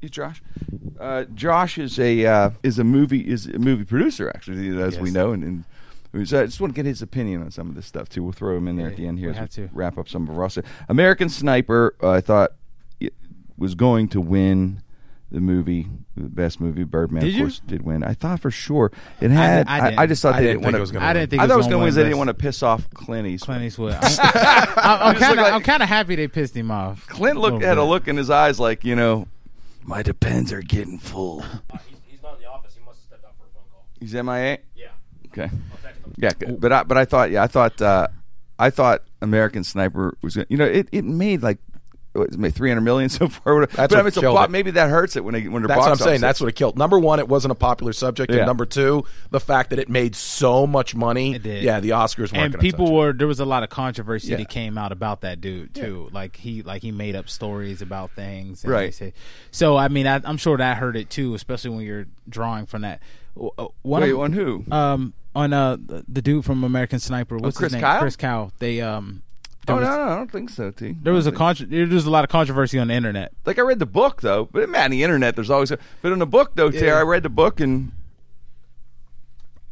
You, 0.00 0.08
Josh. 0.08 0.42
Uh, 0.98 1.24
Josh 1.34 1.76
is 1.76 1.98
a 2.00 2.24
uh, 2.24 2.50
is 2.62 2.78
a 2.78 2.84
movie 2.84 3.20
is 3.20 3.46
a 3.46 3.58
movie 3.58 3.84
producer 3.84 4.30
actually, 4.34 4.80
as 4.82 4.98
we 4.98 5.10
know, 5.10 5.32
and. 5.32 5.44
and 5.44 5.64
so 6.24 6.42
I 6.42 6.46
just 6.46 6.60
want 6.60 6.74
to 6.74 6.76
get 6.76 6.86
his 6.86 7.02
opinion 7.02 7.42
on 7.42 7.50
some 7.50 7.68
of 7.68 7.74
this 7.74 7.86
stuff 7.86 8.08
too. 8.08 8.22
We'll 8.22 8.32
throw 8.32 8.56
him 8.56 8.66
in 8.68 8.76
there 8.76 8.86
Yeah, 8.86 8.90
at 8.92 8.96
the 8.96 9.06
end 9.06 9.18
here. 9.18 9.28
we'll 9.28 9.36
as 9.38 9.54
have 9.54 9.64
we 9.64 9.68
to. 9.68 9.74
wrap 9.74 9.98
up 9.98 10.08
some 10.08 10.28
of 10.28 10.36
Ross. 10.36 10.58
American 10.88 11.28
Sniper. 11.28 11.94
Uh, 12.02 12.10
I 12.10 12.20
thought 12.20 12.50
it 13.00 13.14
was 13.56 13.74
going 13.74 14.08
to 14.08 14.20
win 14.20 14.82
the 15.32 15.40
movie, 15.40 15.86
the 16.16 16.28
best 16.28 16.60
movie. 16.60 16.82
Birdman, 16.82 17.22
Did 17.22 17.28
of 17.28 17.34
you? 17.36 17.42
course, 17.44 17.60
did 17.64 17.82
win. 17.82 18.02
I 18.02 18.14
thought 18.14 18.40
for 18.40 18.50
sure 18.50 18.90
it 19.20 19.30
had. 19.30 19.68
I 19.68 19.76
I, 19.76 19.80
didn't. 19.90 19.98
I 20.00 20.06
just 20.06 20.22
thought 20.22 20.34
I 20.34 20.40
they 20.40 20.46
didn't 20.48 20.56
didn't 20.62 20.64
want 20.64 20.76
it 20.76 20.80
was 20.80 20.88
to. 20.90 20.94
gonna 20.94 21.06
I 21.06 21.12
didn't 21.12 21.30
think 21.30 21.42
I 21.42 21.46
thought 21.46 21.54
it 21.54 21.56
was 21.58 21.66
was 21.66 21.70
going 21.72 21.80
to 21.80 21.84
win. 21.86 21.94
They 21.94 22.02
didn't 22.02 22.18
want 22.18 22.28
to 22.28 22.34
piss 22.34 22.62
off 22.64 22.90
Clint 22.90 23.28
Eastwood. 23.28 23.46
Clint 23.58 23.64
Eastwood. 23.66 23.92
I'm, 24.02 24.02
I'm, 24.76 25.02
I'm 25.02 25.14
kind 25.16 25.38
of 25.38 25.44
like- 25.44 25.52
I'm 25.52 25.62
kind 25.62 25.82
of 25.84 25.88
happy 25.88 26.16
they 26.16 26.26
pissed 26.26 26.56
him 26.56 26.72
off. 26.72 27.06
Clint 27.06 27.36
looked 27.38 27.54
Little 27.54 27.68
had 27.68 27.78
a 27.78 27.84
look 27.84 28.08
in 28.08 28.16
his 28.16 28.28
eyes 28.30 28.58
like 28.58 28.84
you 28.84 28.96
know, 28.96 29.28
my 29.84 30.02
depends 30.02 30.52
are 30.52 30.62
getting 30.62 30.98
full. 30.98 31.42
Uh, 31.70 31.78
he's, 31.88 31.98
he's 32.08 32.22
not 32.24 32.34
in 32.34 32.40
the 32.40 32.48
office. 32.48 32.74
He 32.74 32.84
must 32.84 32.98
have 32.98 33.06
stepped 33.20 33.24
out 33.24 33.34
for 33.38 33.44
a 33.44 33.54
phone 33.54 33.62
call. 33.70 33.84
He's 34.00 34.14
MIA. 34.14 34.58
Yeah. 34.74 34.88
Okay. 35.32 35.54
I'll 36.06 36.12
text 36.20 36.42
him. 36.42 36.50
Yeah, 36.52 36.56
but 36.58 36.72
I, 36.72 36.82
but 36.84 36.96
I 36.98 37.04
thought 37.04 37.30
yeah 37.30 37.42
I 37.42 37.46
thought 37.46 37.80
uh, 37.82 38.08
I 38.58 38.70
thought 38.70 39.02
American 39.22 39.64
Sniper 39.64 40.16
was 40.22 40.34
gonna, 40.36 40.46
you 40.50 40.56
know 40.56 40.66
it, 40.66 40.88
it 40.92 41.04
made 41.04 41.42
like 41.42 41.58
what, 42.12 42.36
maybe 42.36 42.50
three 42.50 42.68
hundred 42.68 42.80
million 42.80 43.08
so 43.08 43.28
far. 43.28 43.66
That's 43.66 43.76
but 43.76 43.90
what 43.90 43.92
I 43.92 43.96
mean, 43.98 44.06
it's 44.08 44.16
a 44.16 44.20
killed 44.20 44.40
it. 44.40 44.50
Maybe 44.50 44.72
that 44.72 44.90
hurts 44.90 45.14
it 45.14 45.24
when 45.24 45.32
they 45.34 45.46
when 45.46 45.62
their 45.62 45.68
That's 45.68 45.78
box 45.78 45.86
what 45.86 45.90
I'm 45.92 45.96
saying. 45.98 46.08
office- 46.14 46.20
That's 46.22 46.40
what 46.40 46.48
it 46.48 46.56
killed. 46.56 46.76
Number 46.76 46.98
one, 46.98 47.20
it 47.20 47.28
wasn't 47.28 47.52
a 47.52 47.54
popular 47.54 47.92
subject, 47.92 48.32
Yeah. 48.32 48.38
and 48.38 48.46
number 48.48 48.66
two, 48.66 49.04
the 49.30 49.38
fact 49.38 49.70
that 49.70 49.78
it 49.78 49.88
made 49.88 50.16
so 50.16 50.66
much 50.66 50.96
money. 50.96 51.36
It 51.36 51.44
did. 51.44 51.62
Yeah, 51.62 51.78
the 51.78 51.90
Oscars 51.90 52.32
weren't. 52.36 52.54
and 52.54 52.58
people 52.60 52.86
touch 52.86 52.92
it. 52.92 52.96
were 52.96 53.12
there 53.12 53.26
was 53.28 53.38
a 53.38 53.44
lot 53.44 53.62
of 53.62 53.68
controversy 53.70 54.32
Yeah. 54.32 54.38
that 54.38 54.48
came 54.48 54.76
out 54.76 54.90
about 54.90 55.20
that 55.20 55.40
dude 55.40 55.72
too 55.72 56.08
like 56.12 56.34
he 56.34 56.62
like 56.62 56.82
he 56.82 56.90
made 56.90 57.14
up 57.14 57.28
stories 57.28 57.80
about 57.80 58.10
things 58.16 58.64
and 58.64 58.72
Right. 58.72 58.86
they 58.86 58.90
say- 58.90 59.12
so 59.52 59.76
i 59.76 59.86
mean 59.86 60.08
I, 60.08 60.20
i'm 60.24 60.36
sure 60.36 60.56
that 60.56 60.78
hurt 60.78 60.96
it 60.96 61.10
too 61.10 61.34
especially 61.34 61.70
when 61.70 61.84
you're 61.86 62.06
drawing 62.28 62.66
from 62.66 62.82
that 62.82 63.00
uh, 63.40 63.66
one 63.82 64.02
Wait, 64.02 64.10
of, 64.10 64.18
on 64.20 64.32
who? 64.32 64.64
um 64.72 65.14
on 65.34 65.52
uh 65.52 65.76
the, 66.08 66.20
dude 66.22 66.44
from 66.44 66.64
american 66.64 66.98
sniper 66.98 67.36
what's 67.36 67.56
Chris 67.56 67.72
his 67.72 67.74
name 67.74 67.82
Kyle? 67.82 68.00
chris 68.00 68.16
Kyle. 68.16 68.52
they 68.58 68.80
um 68.80 69.22
oh 69.68 69.76
was, 69.76 69.84
no, 69.84 69.96
no, 69.96 70.02
I 70.02 70.16
don't 70.16 70.30
think 70.32 70.50
so. 70.50 70.70
T. 70.70 70.96
there 71.02 71.12
was 71.12 71.26
a 71.26 71.32
contro- 71.32 71.66
there 71.66 71.86
was 71.86 72.06
a 72.06 72.10
lot 72.10 72.24
of 72.24 72.30
controversy 72.30 72.78
on 72.78 72.88
the 72.88 72.94
internet 72.94 73.32
like 73.46 73.58
I 73.58 73.62
read 73.62 73.78
the 73.78 73.86
book 73.86 74.22
though, 74.22 74.48
but 74.50 74.68
man, 74.68 74.90
the 74.90 75.02
internet 75.04 75.36
there's 75.36 75.50
always. 75.50 75.70
A, 75.70 75.78
But 76.02 76.12
in 76.12 76.18
the 76.18 76.26
book 76.26 76.52
though, 76.56 76.70
Tara, 76.70 77.00
I 77.00 77.02
read 77.02 77.22
the 77.22 77.28
book 77.28 77.60
and. 77.60 77.92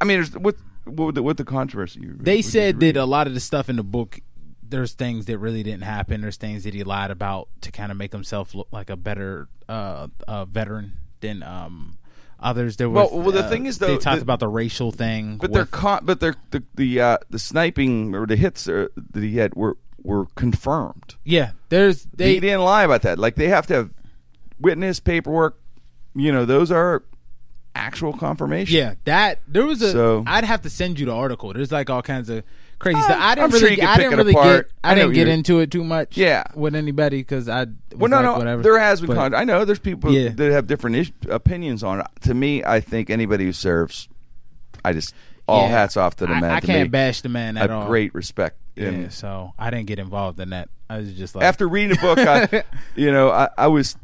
I 0.00 0.04
mean, 0.04 0.18
there's 0.18 0.36
what 0.36 0.56
what 0.84 1.14
the, 1.14 1.22
what 1.22 1.36
the 1.36 1.44
controversy? 1.44 2.00
you- 2.00 2.16
they 2.18 2.42
said 2.42 2.80
that 2.80 2.96
a 2.96 3.04
lot 3.04 3.26
of 3.26 3.34
the 3.34 3.40
stuff 3.40 3.68
in 3.68 3.76
the 3.76 3.82
book 3.82 4.20
there's 4.62 4.92
things 4.92 5.24
that 5.26 5.38
really 5.38 5.62
didn't 5.62 5.82
happen 5.84 6.20
there's 6.20 6.36
things 6.36 6.64
that 6.64 6.74
he 6.74 6.84
lied 6.84 7.10
about 7.10 7.48
to 7.62 7.72
kind 7.72 7.90
of 7.90 7.96
make 7.96 8.12
himself 8.12 8.54
look 8.54 8.68
like 8.70 8.90
a 8.90 8.96
better 8.96 9.48
uh, 9.68 10.06
uh 10.26 10.44
veteran 10.44 10.92
than 11.20 11.42
um 11.42 11.96
others 12.40 12.76
there 12.76 12.88
was 12.88 13.10
Well- 13.10 13.20
well, 13.22 13.32
the 13.32 13.44
uh, 13.44 13.48
thing 13.48 13.66
is, 13.66 13.78
though, 13.78 13.88
they 13.88 13.96
talked 13.98 14.18
the- 14.18 14.22
about 14.22 14.40
the 14.40 14.48
racial 14.48 14.92
thing 14.92 15.38
But 15.38 15.52
they're 15.52 15.64
caught. 15.66 16.06
but 16.06 16.20
they're 16.20 16.36
the 16.50 16.62
the 16.74 17.00
uh, 17.00 17.18
the 17.30 17.38
sniping 17.38 18.14
or 18.14 18.26
the 18.26 18.36
hits 18.36 18.68
uh, 18.68 18.86
that 19.12 19.22
he 19.22 19.36
had 19.36 19.54
were 19.54 19.76
were 20.02 20.26
confirmed. 20.36 21.16
yeah 21.24 21.50
there's 21.70 22.04
They, 22.14 22.34
they 22.34 22.40
didn't 22.40 22.62
lie 22.62 22.84
about 22.84 23.02
that. 23.02 23.18
Like 23.18 23.34
they 23.34 23.48
have 23.48 23.66
to 23.66 23.74
have 23.74 23.90
witness 24.60 25.00
paperwork. 25.00 25.58
You 26.14 26.32
know, 26.32 26.44
those 26.44 26.70
are 26.70 27.02
actual 27.74 28.12
confirmation. 28.12 28.76
yeah 28.76 28.94
that 29.04 29.40
there 29.46 29.64
was 29.64 29.80
a 29.82 29.92
So- 29.92 30.24
i'd 30.26 30.44
have 30.44 30.62
to 30.62 30.70
send 30.70 30.98
you 30.98 31.06
the 31.06 31.12
article 31.14 31.52
there's 31.52 31.70
like 31.70 31.88
all 31.90 32.02
kinds 32.02 32.28
of 32.28 32.42
crazy 32.78 33.00
stuff 33.02 33.18
i 33.18 33.30
I'm 33.32 33.36
didn't 33.36 33.50
sure 33.52 33.60
really 33.68 33.80
you 33.82 33.88
i 33.88 33.96
didn't 33.96 34.16
really 34.16 34.32
apart. 34.32 34.66
get 34.68 34.72
I 34.84 34.92
i 34.92 34.94
didn't 34.94 35.12
get 35.14 35.26
into 35.28 35.58
it 35.60 35.70
too 35.70 35.82
much 35.82 36.16
Yeah. 36.16 36.44
with 36.54 36.74
anybody 36.76 37.18
because 37.18 37.48
i 37.48 37.60
was 37.64 37.68
Well, 37.96 38.10
no, 38.10 38.16
like, 38.18 38.24
no. 38.24 38.38
whatever 38.38 38.62
There 38.62 38.78
has 38.78 39.00
been. 39.00 39.08
But- 39.08 39.16
Con- 39.16 39.34
I 39.34 39.44
know 39.44 39.64
there's 39.64 39.78
people 39.80 40.12
Yeah. 40.12 40.28
that 40.30 40.52
have 40.52 40.66
different 40.68 41.10
opinions 41.28 41.82
on 41.82 42.00
it. 42.00 42.06
To 42.22 42.34
me, 42.34 42.62
I 42.64 42.80
think 42.80 43.10
anybody 43.10 43.44
who 43.46 43.52
serves, 43.52 44.08
I 44.84 44.92
just 44.92 45.14
all 45.48 45.62
Yeah. 45.62 45.68
hats 45.70 45.96
off 45.96 46.14
to 46.16 46.26
the 46.26 46.32
I, 46.34 46.40
man. 46.40 46.50
I 46.52 46.60
to 46.60 46.66
can't 46.66 46.90
bash 46.90 47.22
the 47.22 47.28
man 47.28 47.56
I 47.56 47.62
at 47.62 47.70
have 47.70 47.80
all 47.80 47.86
great 47.88 48.14
respect. 48.14 48.58
Yeah, 48.76 49.08
so 49.08 49.52
I 49.58 49.70
didn't 49.70 49.86
get 49.86 49.98
involved 49.98 50.38
in 50.38 50.50
that. 50.50 50.68
I 50.88 50.98
was 50.98 51.12
just 51.14 51.34
like 51.34 51.44
after 51.44 51.66
reading 51.68 51.96
the 51.96 52.00
book, 52.00 52.18
I, 52.20 52.62
you 52.94 53.10
know, 53.10 53.30
I, 53.30 53.48
I 53.58 53.66
was. 53.66 53.96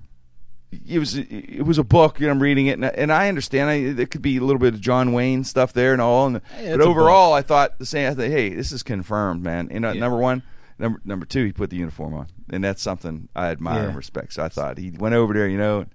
It 0.87 0.99
was 0.99 1.17
it 1.17 1.65
was 1.65 1.79
a 1.79 1.85
book, 1.85 2.21
and. 2.21 2.31
I'm 2.31 2.41
reading 2.43 2.67
it, 2.67 2.73
and, 2.73 2.85
I- 2.87 2.95
and 2.97 3.13
I 3.13 3.29
understand. 3.29 3.71
I, 3.71 3.93
there 3.93 4.07
could 4.07 4.23
be 4.23 4.37
a 4.37 4.41
little 4.41 4.59
bit 4.59 4.75
of 4.75 4.81
John 4.81 5.13
Wayne 5.13 5.45
stuff 5.45 5.73
there 5.73 5.93
and 5.93 6.01
all, 6.03 6.27
and 6.27 6.41
Hey, 6.57 6.71
but 6.73 6.81
overall, 6.81 7.33
I 7.33 7.43
thought 7.43 7.79
the 7.79 7.87
same. 7.87 8.11
I 8.11 8.15
thought, 8.15 8.27
hey, 8.27 8.49
this 8.55 8.73
is 8.73 8.83
confirmed, 8.83 9.43
man. 9.43 9.69
You 9.73 9.81
know, 9.81 9.93
Yeah. 9.93 10.01
number 10.01 10.19
one, 10.19 10.43
number 10.79 11.01
number 11.05 11.27
two, 11.27 11.45
he 11.45 11.53
put 11.53 11.71
the 11.71 11.77
uniform 11.77 12.15
on, 12.15 12.27
and 12.51 12.63
that's 12.65 12.83
something 12.83 13.29
I 13.37 13.49
admire 13.51 13.83
Yeah. 13.83 13.89
and 13.89 13.97
respect. 13.97 14.33
So 14.35 14.43
I 14.45 14.49
thought 14.49 14.79
he 14.79 14.91
went 14.91 15.15
over 15.15 15.33
there, 15.35 15.47
you 15.49 15.59
know, 15.59 15.87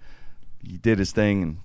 he 0.61 0.77
did 0.77 0.97
his 0.99 1.11
thing, 1.11 1.43
and 1.43 1.57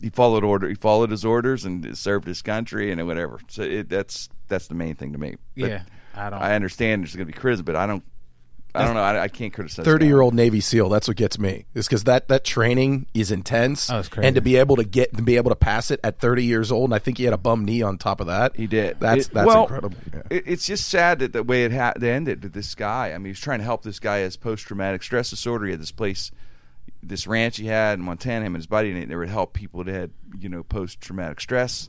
he 0.00 0.10
followed 0.10 0.44
order. 0.44 0.68
He 0.68 0.74
followed 0.74 1.10
his 1.10 1.24
orders 1.24 1.64
and 1.64 1.96
served 1.96 2.26
his 2.26 2.42
country 2.42 2.90
and 2.92 3.06
whatever. 3.06 3.38
So 3.48 3.62
it, 3.62 3.88
that's 3.88 4.28
that's 4.48 4.66
the 4.68 4.74
main 4.74 4.94
thing 4.94 5.12
to 5.12 5.18
me. 5.18 5.36
But 5.56 5.70
yeah, 5.70 5.82
I 6.14 6.30
don't. 6.30 6.40
I 6.42 6.54
understand 6.54 7.02
there's 7.02 7.14
going 7.16 7.26
to 7.26 7.32
be 7.32 7.38
criticism, 7.38 7.64
but 7.66 7.76
I 7.76 7.86
don't. 7.86 8.02
I 8.76 8.84
don't 8.84 8.94
know. 8.94 9.00
I, 9.02 9.22
I 9.22 9.28
can't 9.28 9.52
criticize. 9.52 9.84
thirty-year-old 9.84 10.34
Navy 10.34 10.60
SEAL. 10.60 10.88
That's 10.88 11.08
what 11.08 11.16
gets 11.16 11.38
me. 11.38 11.64
Is 11.74 11.86
because 11.86 12.04
that 12.04 12.28
that 12.28 12.44
training 12.44 13.06
is 13.14 13.30
intense, 13.30 13.90
Oh, 13.90 13.98
it's 13.98 14.08
crazy. 14.08 14.26
and 14.26 14.34
to 14.36 14.40
be 14.40 14.56
able 14.56 14.76
to 14.76 14.84
get 14.84 15.14
to 15.16 15.22
be 15.22 15.36
able 15.36 15.50
to 15.50 15.56
pass 15.56 15.90
it 15.90 16.00
at 16.04 16.18
thirty 16.18 16.44
years 16.44 16.70
old, 16.70 16.90
and 16.90 16.94
I 16.94 16.98
think 16.98 17.18
he 17.18 17.24
had 17.24 17.32
a 17.34 17.38
bum 17.38 17.64
knee 17.64 17.82
on 17.82 17.98
top 17.98 18.20
of 18.20 18.26
that. 18.26 18.54
He 18.56 18.66
did. 18.66 19.00
That's 19.00 19.26
It- 19.26 19.34
that's 19.34 19.46
well, 19.46 19.62
incredible. 19.62 19.96
Yeah. 20.12 20.22
It, 20.30 20.44
it's 20.46 20.66
just 20.66 20.88
sad 20.88 21.18
that 21.20 21.32
the 21.32 21.42
way 21.42 21.64
it 21.64 21.72
ha- 21.72 21.94
they 21.96 22.10
ended 22.12 22.42
with 22.42 22.52
this 22.52 22.74
guy. 22.74 23.12
I 23.12 23.18
mean, 23.18 23.24
he 23.26 23.30
was 23.30 23.40
trying 23.40 23.58
to 23.60 23.64
help 23.64 23.82
this 23.82 23.98
guy 23.98 24.20
as 24.20 24.36
post 24.36 24.66
traumatic 24.66 25.02
stress 25.02 25.30
disorder. 25.30 25.66
He 25.66 25.70
had 25.72 25.80
this 25.80 25.92
place, 25.92 26.30
this 27.02 27.26
ranch 27.26 27.56
he 27.58 27.66
had 27.66 27.98
in 27.98 28.04
Montana. 28.04 28.44
Him 28.44 28.54
and 28.54 28.60
his 28.60 28.66
buddy, 28.66 28.90
and 28.90 29.10
they 29.10 29.16
would 29.16 29.28
help 29.28 29.52
people 29.52 29.84
that 29.84 29.92
had 29.94 30.10
you 30.38 30.48
know 30.48 30.62
post 30.62 31.00
traumatic 31.00 31.40
stress. 31.40 31.88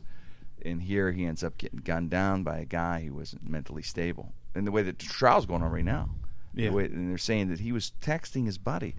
And 0.65 0.81
here 0.81 1.11
he 1.11 1.23
ends 1.25 1.43
up 1.43 1.57
getting 1.57 1.79
gunned 1.79 2.09
down 2.09 2.43
by 2.43 2.57
a 2.57 2.65
guy 2.65 3.03
who 3.05 3.13
wasn't 3.13 3.47
mentally 3.47 3.83
stable. 3.83 4.33
And 4.55 4.65
the 4.65 4.71
way 4.71 4.81
that 4.81 4.97
the 4.97 5.05
trial's 5.05 5.45
going 5.45 5.61
on 5.61 5.71
right 5.71 5.85
now, 5.85 6.09
Yeah. 6.57 6.69
the 6.69 6.75
way, 6.75 6.85
and 6.85 7.09
they're 7.09 7.17
saying 7.17 7.49
that 7.49 7.59
he 7.59 7.71
was 7.71 7.91
texting 8.01 8.45
his 8.45 8.57
buddy. 8.57 8.95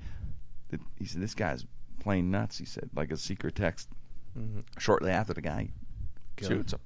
That 0.71 0.81
he 0.99 1.05
said 1.07 1.21
this 1.23 1.35
guy's 1.35 1.65
plain 2.01 2.31
nuts. 2.31 2.59
He 2.59 2.65
said 2.65 2.91
like 2.95 3.11
a 3.11 3.17
secret 3.17 3.55
text 3.57 3.89
shortly 4.79 5.11
after 5.11 5.35
the 5.35 5.41
guy 5.43 5.71
shoots 6.41 6.73
him. 6.73 6.81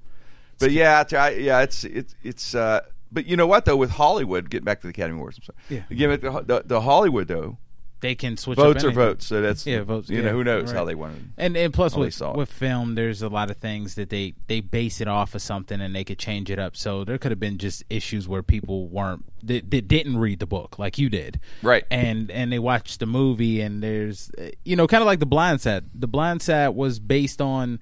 But 0.59 0.71
yeah, 0.71 1.05
I- 1.13 1.31
yeah, 1.31 1.61
it's 1.63 1.85
it's 1.85 2.15
it's. 2.23 2.55
Uh, 2.55 2.81
but 3.11 3.27
you 3.27 3.37
know 3.37 3.47
what 3.47 3.65
though? 3.67 3.77
With 3.77 3.91
Hollywood, 3.91 4.49
getting 4.49 4.65
back 4.65 4.81
to 4.81 4.87
the 4.87 4.91
Academy 4.91 5.19
Awards, 5.19 5.39
I'm 5.39 5.45
sorry. 5.45 5.59
Yeah. 5.69 5.83
Again, 5.91 6.21
the, 6.21 6.43
the, 6.47 6.63
the 6.65 6.81
Hollywood 6.81 7.29
though, 7.29 7.59
they 8.03 8.15
can 8.15 8.37
switch 8.37 8.57
votes 8.57 8.85
anything. 8.85 8.95
votes. 8.95 9.27
So 9.27 9.41
that's 9.41 9.67
Yeah, 9.67 9.83
votes. 9.83 10.11
You 10.11 10.19
yeah, 10.19 10.25
know, 10.25 10.33
who 10.33 10.45
knows 10.45 10.71
how 10.71 10.85
they 10.85 10.95
want 10.95 11.17
it. 11.17 11.23
And 11.39 11.57
and 11.57 11.73
plus 11.73 11.97
with 11.97 12.21
with 12.35 12.53
film, 12.53 12.95
there's 12.97 13.23
a 13.23 13.29
lot 13.29 13.51
of 13.51 13.57
things 13.57 13.95
that 13.95 14.11
they 14.11 14.35
they 14.49 14.61
base 14.61 15.01
it 15.01 15.09
off 15.09 15.35
of 15.35 15.41
something 15.41 15.81
and 15.81 15.95
they 15.95 16.05
could 16.05 16.19
change 16.19 16.51
it 16.51 16.59
up. 16.59 16.77
So 16.77 17.05
there 17.05 17.17
could 17.17 17.31
have 17.31 17.41
been 17.41 17.57
just 17.59 17.83
issues 17.89 18.29
where 18.29 18.43
people 18.43 18.89
weren't 18.89 19.25
that, 19.45 19.71
that 19.71 19.89
didn't 19.89 20.19
read 20.19 20.41
the 20.41 20.47
book 20.47 20.79
like 20.79 20.99
you 20.99 21.09
did, 21.09 21.41
Right. 21.63 21.85
And 21.91 22.31
and 22.31 22.53
they 22.53 22.59
watched 22.59 23.01
the 23.01 23.07
movie 23.07 23.61
and 23.61 23.83
there's 23.83 24.31
uh, 24.39 24.51
you 24.65 24.77
know 24.77 24.87
kind 24.87 25.01
of 25.01 25.07
like 25.07 25.21
the 25.21 25.27
Blind 25.27 25.61
Side. 25.63 25.85
The 25.95 26.09
Blind 26.09 26.43
Side 26.43 26.71
was 26.71 26.99
based 26.99 27.41
on 27.41 27.81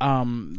um 0.00 0.58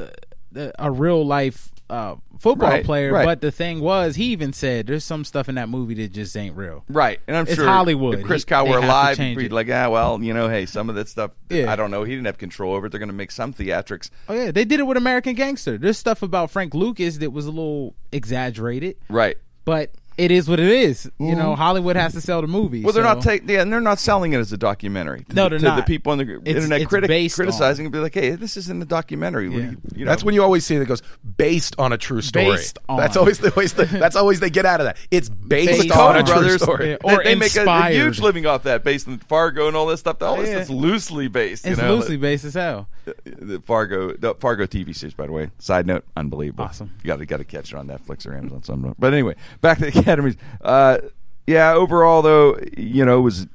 a 0.80 0.90
real 0.90 1.26
life 1.26 1.72
uh, 1.90 2.16
football 2.40 2.70
Right, 2.70 2.84
player, 2.84 3.12
right. 3.14 3.26
but 3.26 3.42
the 3.42 3.52
thing 3.52 3.80
was, 3.80 4.16
he 4.16 4.26
even 4.26 4.54
said 4.54 4.88
there's 4.88 5.04
some 5.04 5.24
stuff 5.24 5.48
in 5.50 5.56
that 5.56 5.70
movie 5.70 5.94
that 5.96 6.12
just 6.12 6.36
ain't 6.36 6.56
real. 6.56 6.84
Right, 6.90 7.20
and 7.28 7.38
I'm 7.38 7.44
It's 7.46 7.56
sure 7.56 7.68
Hollywood. 7.68 8.20
If 8.20 8.26
Chris 8.26 8.44
He- 8.44 8.48
Kyle 8.48 8.68
were 8.68 8.78
alive, 8.80 9.18
he'd 9.18 9.52
like, 9.52 9.70
ah, 9.70 9.90
well, 9.90 10.22
you 10.22 10.34
know, 10.34 10.50
hey, 10.50 10.66
some 10.66 10.90
of 10.90 10.96
that 10.96 11.08
stuff, 11.10 11.32
Yeah. 11.50 11.72
I 11.72 11.76
don't 11.76 11.92
know. 11.92 12.04
He 12.04 12.14
didn't 12.14 12.26
have 12.26 12.38
control 12.38 12.74
over 12.74 12.88
it. 12.88 12.90
They're 12.90 13.00
going 13.00 13.10
to 13.10 13.14
make 13.16 13.32
some 13.32 13.54
theatrics. 13.54 14.10
Oh 14.28 14.34
yeah, 14.34 14.52
they 14.52 14.66
did 14.66 14.80
it 14.80 14.84
with 14.84 14.98
American 14.98 15.36
Gangster. 15.36 15.78
There's 15.78 15.98
stuff 15.98 16.22
about 16.24 16.50
Frank 16.52 16.74
Lucas 16.74 17.18
that 17.18 17.32
was 17.32 17.46
a 17.46 17.52
little 17.52 17.96
exaggerated, 18.12 18.98
Right. 19.10 19.38
but 19.64 19.92
it 20.18 20.32
is 20.32 20.48
what 20.48 20.60
it 20.60 20.68
is. 20.70 21.10
You 21.20 21.36
know, 21.36 21.56
Hollywood 21.56 21.96
has 21.96 22.14
to 22.14 22.22
sell 22.22 22.42
the 22.42 22.48
movie. 22.48 22.78
Mm-hmm. 22.80 22.86
Well, 22.86 22.94
they're 22.94 23.04
so- 23.04 23.14
not 23.14 23.22
taking. 23.22 23.50
Yeah, 23.50 23.62
and 23.62 23.72
they're 23.72 23.82
not 23.82 24.00
selling 24.00 24.34
it 24.34 24.38
as 24.40 24.52
a 24.54 24.58
documentary. 24.58 25.24
To 25.30 25.36
No, 25.36 25.44
the, 25.46 25.50
they're 25.52 25.60
to 25.60 25.66
not. 25.66 25.76
the 25.78 25.84
people 25.84 26.12
on 26.12 26.18
the 26.20 26.24
It's- 26.24 26.56
internet 26.56 26.82
it's 26.82 26.90
critic, 26.90 27.08
based 27.08 27.36
criticizing 27.36 27.86
and 27.86 27.94
be 27.94 28.00
like, 28.00 28.14
hey, 28.14 28.32
this 28.32 28.58
isn't 28.58 28.82
a 28.82 28.86
documentary. 28.86 29.50
Yeah. 29.50 29.58
you, 29.58 29.78
you 29.96 30.06
know, 30.06 30.12
That's 30.12 30.24
when 30.24 30.34
you 30.36 30.44
always 30.44 30.66
see 30.66 30.78
that 30.78 30.86
goes 30.86 31.02
based 31.38 31.76
on 31.80 31.92
a 31.94 31.98
true 31.98 32.22
story. 32.22 32.46
Based 32.46 32.78
on. 32.90 32.98
That's 32.98 33.18
always 33.18 33.40
the 33.40 33.52
always 33.52 33.74
the, 33.74 33.86
that's 33.86 34.16
always 34.16 34.40
they 34.40 34.50
get 34.50 34.66
out 34.66 34.80
of 34.82 34.86
that. 34.86 34.98
It's 35.12 35.30
based, 35.30 35.82
Based 35.84 35.92
on 35.96 36.16
a 36.16 36.20
on. 36.20 36.26
true 36.26 36.34
Brothers, 36.36 36.62
story. 36.62 36.90
Yeah. 36.92 36.98
Or 37.04 37.18
they, 37.18 37.34
they 37.34 37.36
make 37.36 37.56
a, 37.56 37.64
a 37.66 37.90
huge 37.92 38.20
living 38.20 38.46
off 38.46 38.64
that, 38.64 38.84
based 38.84 39.08
on 39.08 39.18
Fargo 39.20 39.68
and 39.68 39.76
all 39.76 39.86
this 39.88 40.00
stuff. 40.00 40.22
All 40.22 40.38
this 40.38 40.50
Yeah. 40.50 40.56
stuff's 40.64 40.70
loosely 40.70 41.28
based. 41.28 41.66
It's 41.66 41.78
you 41.80 41.84
know? 41.84 41.96
loosely 41.96 42.18
based 42.18 42.46
as 42.46 42.54
hell. 42.54 42.88
the 43.26 43.62
Fargo, 43.66 44.14
the 44.14 44.34
Fargo 44.36 44.66
TV 44.66 44.96
series, 44.96 45.14
by 45.14 45.26
the 45.28 45.32
way. 45.32 45.52
Side 45.60 45.86
note, 45.86 46.04
unbelievable. 46.18 46.66
Awesome. 46.66 46.92
You 47.04 47.08
got 47.08 47.20
to 47.20 47.26
got 47.26 47.38
to 47.38 47.44
catch 47.44 47.72
it 47.72 47.76
on 47.78 47.88
Netflix 47.88 48.26
or 48.26 48.36
Amazon 48.36 48.64
somewhere. 48.64 48.94
But 48.98 49.14
anyway, 49.14 49.36
back 49.62 49.78
to 49.80 49.86
the 49.92 49.92
academies. 50.06 50.36
Uh, 50.62 51.00
yeah, 51.48 51.74
overall 51.74 52.22
though, 52.22 52.60
you 52.78 53.04
know, 53.06 53.20
it 53.20 53.22
was 53.22 53.48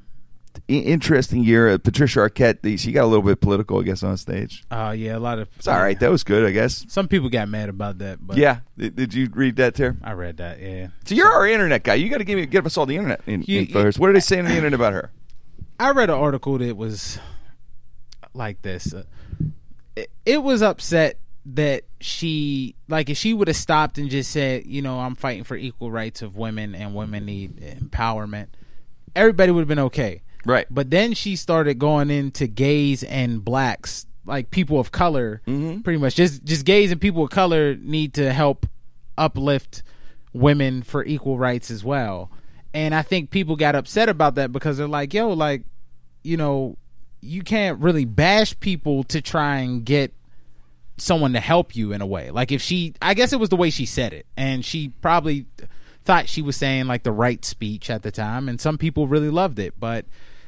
interesting 0.67 1.43
year. 1.43 1.69
Uh, 1.69 1.77
Patricia 1.77 2.19
Arquette, 2.19 2.79
she 2.79 2.91
got 2.91 3.03
a 3.03 3.07
little 3.07 3.23
bit 3.23 3.41
political, 3.41 3.79
I 3.79 3.83
guess, 3.83 4.03
on 4.03 4.15
stage. 4.17 4.63
Uh, 4.71 4.93
yeah, 4.97 5.17
a 5.17 5.19
lot 5.19 5.39
of. 5.39 5.49
It's 5.57 5.67
all 5.67 5.79
right. 5.79 5.99
That 5.99 6.11
was 6.11 6.23
good, 6.23 6.45
I 6.45 6.51
guess. 6.51 6.85
Some 6.89 7.07
people 7.07 7.29
got 7.29 7.49
mad 7.49 7.69
about 7.69 7.97
that, 7.99 8.25
but 8.25 8.37
Yeah. 8.37 8.59
Did, 8.77 8.95
did 8.95 9.13
you 9.13 9.29
read 9.33 9.55
that 9.57 9.75
too? 9.75 9.95
I 10.03 10.13
read 10.13 10.37
that. 10.37 10.61
Yeah, 10.61 10.87
So 11.05 11.15
you're 11.15 11.31
our 11.31 11.47
internet 11.47 11.83
guy. 11.83 11.95
You 11.95 12.09
got 12.09 12.19
to 12.19 12.23
give 12.23 12.37
me 12.37 12.45
give 12.45 12.65
us 12.65 12.77
all 12.77 12.85
the 12.85 12.95
internet 12.95 13.21
in, 13.25 13.43
You- 13.47 13.61
info. 13.61 13.91
What 13.99 14.07
did 14.07 14.15
they 14.15 14.19
say 14.21 14.39
on 14.39 14.45
the 14.45 14.51
internet 14.51 14.73
about 14.73 14.93
her? 14.93 15.11
I 15.79 15.91
read 15.91 16.09
an 16.09 16.15
article 16.17 16.57
that 16.59 16.77
was 16.77 17.17
like 18.33 18.61
this. 18.61 18.93
Uh, 18.93 19.03
it, 19.95 20.09
it 20.25 20.43
was 20.43 20.61
upset 20.61 21.19
that 21.45 21.83
she 21.99 22.75
like 22.87 23.09
if 23.09 23.17
she 23.17 23.33
would 23.33 23.47
have 23.47 23.57
stopped 23.57 23.97
and 23.97 24.09
just 24.09 24.31
said, 24.31 24.65
you 24.65 24.81
know, 24.81 24.99
I'm 24.99 25.15
fighting 25.15 25.43
for 25.43 25.55
equal 25.55 25.91
rights 25.91 26.21
of 26.21 26.35
women 26.35 26.75
and 26.75 26.93
women 26.93 27.25
need 27.25 27.57
empowerment. 27.57 28.47
Everybody 29.15 29.51
would 29.51 29.61
have 29.61 29.67
been 29.67 29.79
okay. 29.79 30.21
Right. 30.45 30.67
But 30.69 30.89
then 30.89 31.13
she 31.13 31.35
started 31.35 31.75
going 31.75 32.09
into 32.09 32.47
gays 32.47 33.03
and 33.03 33.43
blacks, 33.43 34.05
like 34.25 34.51
people 34.51 34.79
of 34.79 34.91
color, 34.91 35.41
mm-hmm. 35.45 35.81
pretty 35.81 35.99
much. 35.99 36.15
Just 36.15 36.43
just 36.43 36.65
gays 36.65 36.91
and 36.91 37.01
people 37.01 37.23
of 37.23 37.29
color 37.29 37.75
need 37.75 38.13
to 38.15 38.33
help 38.33 38.67
uplift 39.17 39.83
women 40.33 40.81
for 40.83 41.05
equal 41.05 41.37
rights 41.37 41.69
as 41.69 41.83
well. 41.83 42.31
And 42.73 42.95
I 42.95 43.01
think 43.01 43.31
people 43.31 43.55
got 43.55 43.75
upset 43.75 44.09
about 44.09 44.35
that 44.35 44.51
because 44.51 44.77
they're 44.77 44.87
like, 44.87 45.13
yo, 45.13 45.29
like, 45.29 45.63
you 46.23 46.37
know, 46.37 46.77
you 47.19 47.41
can't 47.43 47.79
really 47.79 48.05
bash 48.05 48.57
people 48.59 49.03
to 49.05 49.21
try 49.21 49.57
and 49.57 49.83
get 49.83 50.13
someone 50.97 51.33
to 51.33 51.39
help 51.39 51.75
you 51.75 51.91
in 51.93 52.01
a 52.01 52.05
way. 52.05 52.29
Like 52.31 52.51
if 52.51 52.61
she 52.61 52.93
I 53.01 53.13
guess 53.13 53.33
it 53.33 53.39
was 53.39 53.49
the 53.49 53.55
way 53.55 53.69
she 53.69 53.85
said 53.85 54.13
it. 54.13 54.25
And 54.37 54.63
she 54.65 54.89
probably 55.01 55.45
thought 56.03 56.27
she 56.29 56.41
was 56.41 56.55
saying 56.55 56.87
like 56.87 57.03
the 57.03 57.11
right 57.11 57.43
speech 57.45 57.89
at 57.89 58.03
the 58.03 58.11
time, 58.11 58.49
and 58.49 58.59
some 58.59 58.77
people 58.77 59.07
really 59.07 59.29
loved 59.29 59.59
it. 59.59 59.79
But 59.79 60.05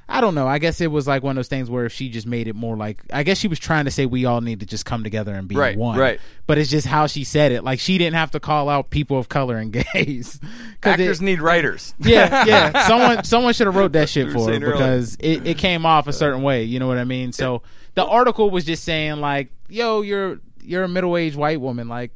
I 0.09 0.19
don't 0.19 0.35
know. 0.35 0.47
I 0.47 0.59
guess 0.59 0.81
it 0.81 0.91
was 0.91 1.07
like 1.07 1.23
one 1.23 1.31
of 1.31 1.35
those 1.37 1.47
things 1.47 1.69
where 1.69 1.85
if 1.85 1.93
she 1.93 2.09
just 2.09 2.27
made 2.27 2.47
it 2.49 2.55
more 2.55 2.75
like, 2.75 3.01
I 3.13 3.23
guess 3.23 3.37
she 3.37 3.47
was 3.47 3.57
trying 3.57 3.85
to 3.85 3.91
say 3.91 4.05
we 4.05 4.25
all 4.25 4.41
need 4.41 4.59
to 4.59 4.65
just 4.65 4.85
come 4.85 5.01
together 5.01 5.33
and 5.33 5.47
be 5.47 5.55
Right, 5.55 5.77
one. 5.77 5.97
right. 5.97 6.19
But 6.45 6.57
it's 6.57 6.69
just 6.69 6.85
how 6.85 7.07
she 7.07 7.23
said 7.23 7.53
it. 7.53 7.63
Like 7.63 7.79
she 7.79 7.97
didn't 7.97 8.15
have 8.15 8.31
to 8.31 8.39
call 8.41 8.67
out 8.67 8.89
people 8.89 9.17
of 9.17 9.29
color 9.29 9.57
and 9.57 9.71
gays. 9.93 10.39
Actors 10.83 11.21
it- 11.21 11.23
need 11.23 11.39
writers. 11.41 11.93
yeah, 11.99 12.45
yeah. 12.45 12.87
Someone 12.87 13.23
someone 13.23 13.53
should 13.53 13.67
have 13.67 13.75
wrote 13.77 13.93
that 13.93 14.09
shit 14.09 14.31
for 14.31 14.51
her 14.51 14.59
because 14.59 15.15
it, 15.19 15.47
it 15.47 15.57
came 15.57 15.85
off 15.85 16.07
a 16.07 16.13
certain 16.13 16.43
way. 16.43 16.63
You 16.65 16.79
know 16.79 16.87
what 16.87 16.97
I 16.97 17.05
mean? 17.05 17.31
So 17.31 17.61
the 17.95 18.05
article 18.05 18.49
was 18.49 18.65
just 18.65 18.83
saying 18.83 19.17
like, 19.17 19.49
"Yo, 19.69 20.01
you're 20.01 20.39
you're 20.63 20.83
a 20.83 20.87
middle 20.87 21.17
aged 21.17 21.35
white 21.35 21.59
woman. 21.61 21.87
Like, 21.87 22.11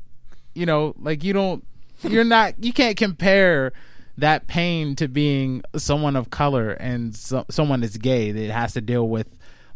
you 0.53 0.65
know, 0.65 0.95
like 0.99 1.23
you 1.23 1.33
don't, 1.33 1.65
you're 2.03 2.23
not, 2.23 2.63
you 2.63 2.73
can't 2.73 2.97
compare." 2.97 3.73
That 4.19 4.47
pain 4.47 4.95
to 4.95 5.07
being 5.07 5.61
someone 5.75 6.15
of 6.15 6.31
color 6.31 6.71
and 6.71 7.15
so, 7.15 7.45
someone 7.51 7.81
that's 7.81 7.97
gay 7.97 8.31
that 8.31 8.49
has 8.51 8.73
to 8.73 8.81
deal 8.81 9.07
with 9.07 9.27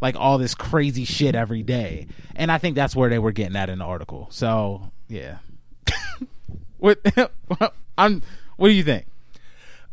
like 0.01 0.15
all 0.15 0.39
this 0.39 0.55
crazy 0.55 1.05
shit 1.05 1.35
every 1.35 1.61
day, 1.61 2.07
and 2.35 2.51
I 2.51 2.57
think 2.57 2.73
that's 2.75 2.95
where 2.95 3.07
they 3.07 3.19
were 3.19 3.31
getting 3.31 3.55
at 3.55 3.69
in 3.69 3.77
the 3.77 3.85
article. 3.85 4.27
So 4.31 4.89
yeah, 5.07 5.37
what 6.79 6.99
I'm, 7.99 8.23
what 8.57 8.69
do 8.69 8.73
you 8.73 8.83
think? 8.83 9.05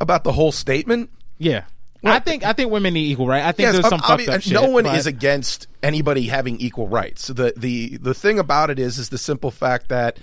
About 0.01 0.25
the 0.25 0.33
whole 0.33 0.51
statement, 0.53 1.11
Yeah. 1.37 1.65
I 2.05 2.19
think 2.21 2.45
I 2.45 2.53
think 2.53 2.71
women 2.71 2.95
need 2.95 3.07
equal 3.11 3.27
right. 3.27 3.43
I 3.43 3.53
think 3.53 3.67
Yes, 3.67 3.73
there's 3.75 3.89
some 3.89 4.01
ob- 4.01 4.07
fucked 4.07 4.23
obvi- 4.23 4.29
up 4.35 4.43
shit. 4.43 4.53
no 4.53 4.69
one 4.71 4.85
but- 4.85 4.97
is 4.97 5.07
against 5.07 5.67
anybody 5.83 6.27
having 6.29 6.61
equal 6.61 6.89
rights. 6.89 7.27
The 7.29 7.53
the 7.57 7.97
the 7.99 8.15
thing 8.15 8.39
about 8.39 8.71
it 8.71 8.79
is 8.79 8.99
is 8.99 9.09
the 9.09 9.19
simple 9.19 9.51
fact 9.51 9.89
that 9.89 10.19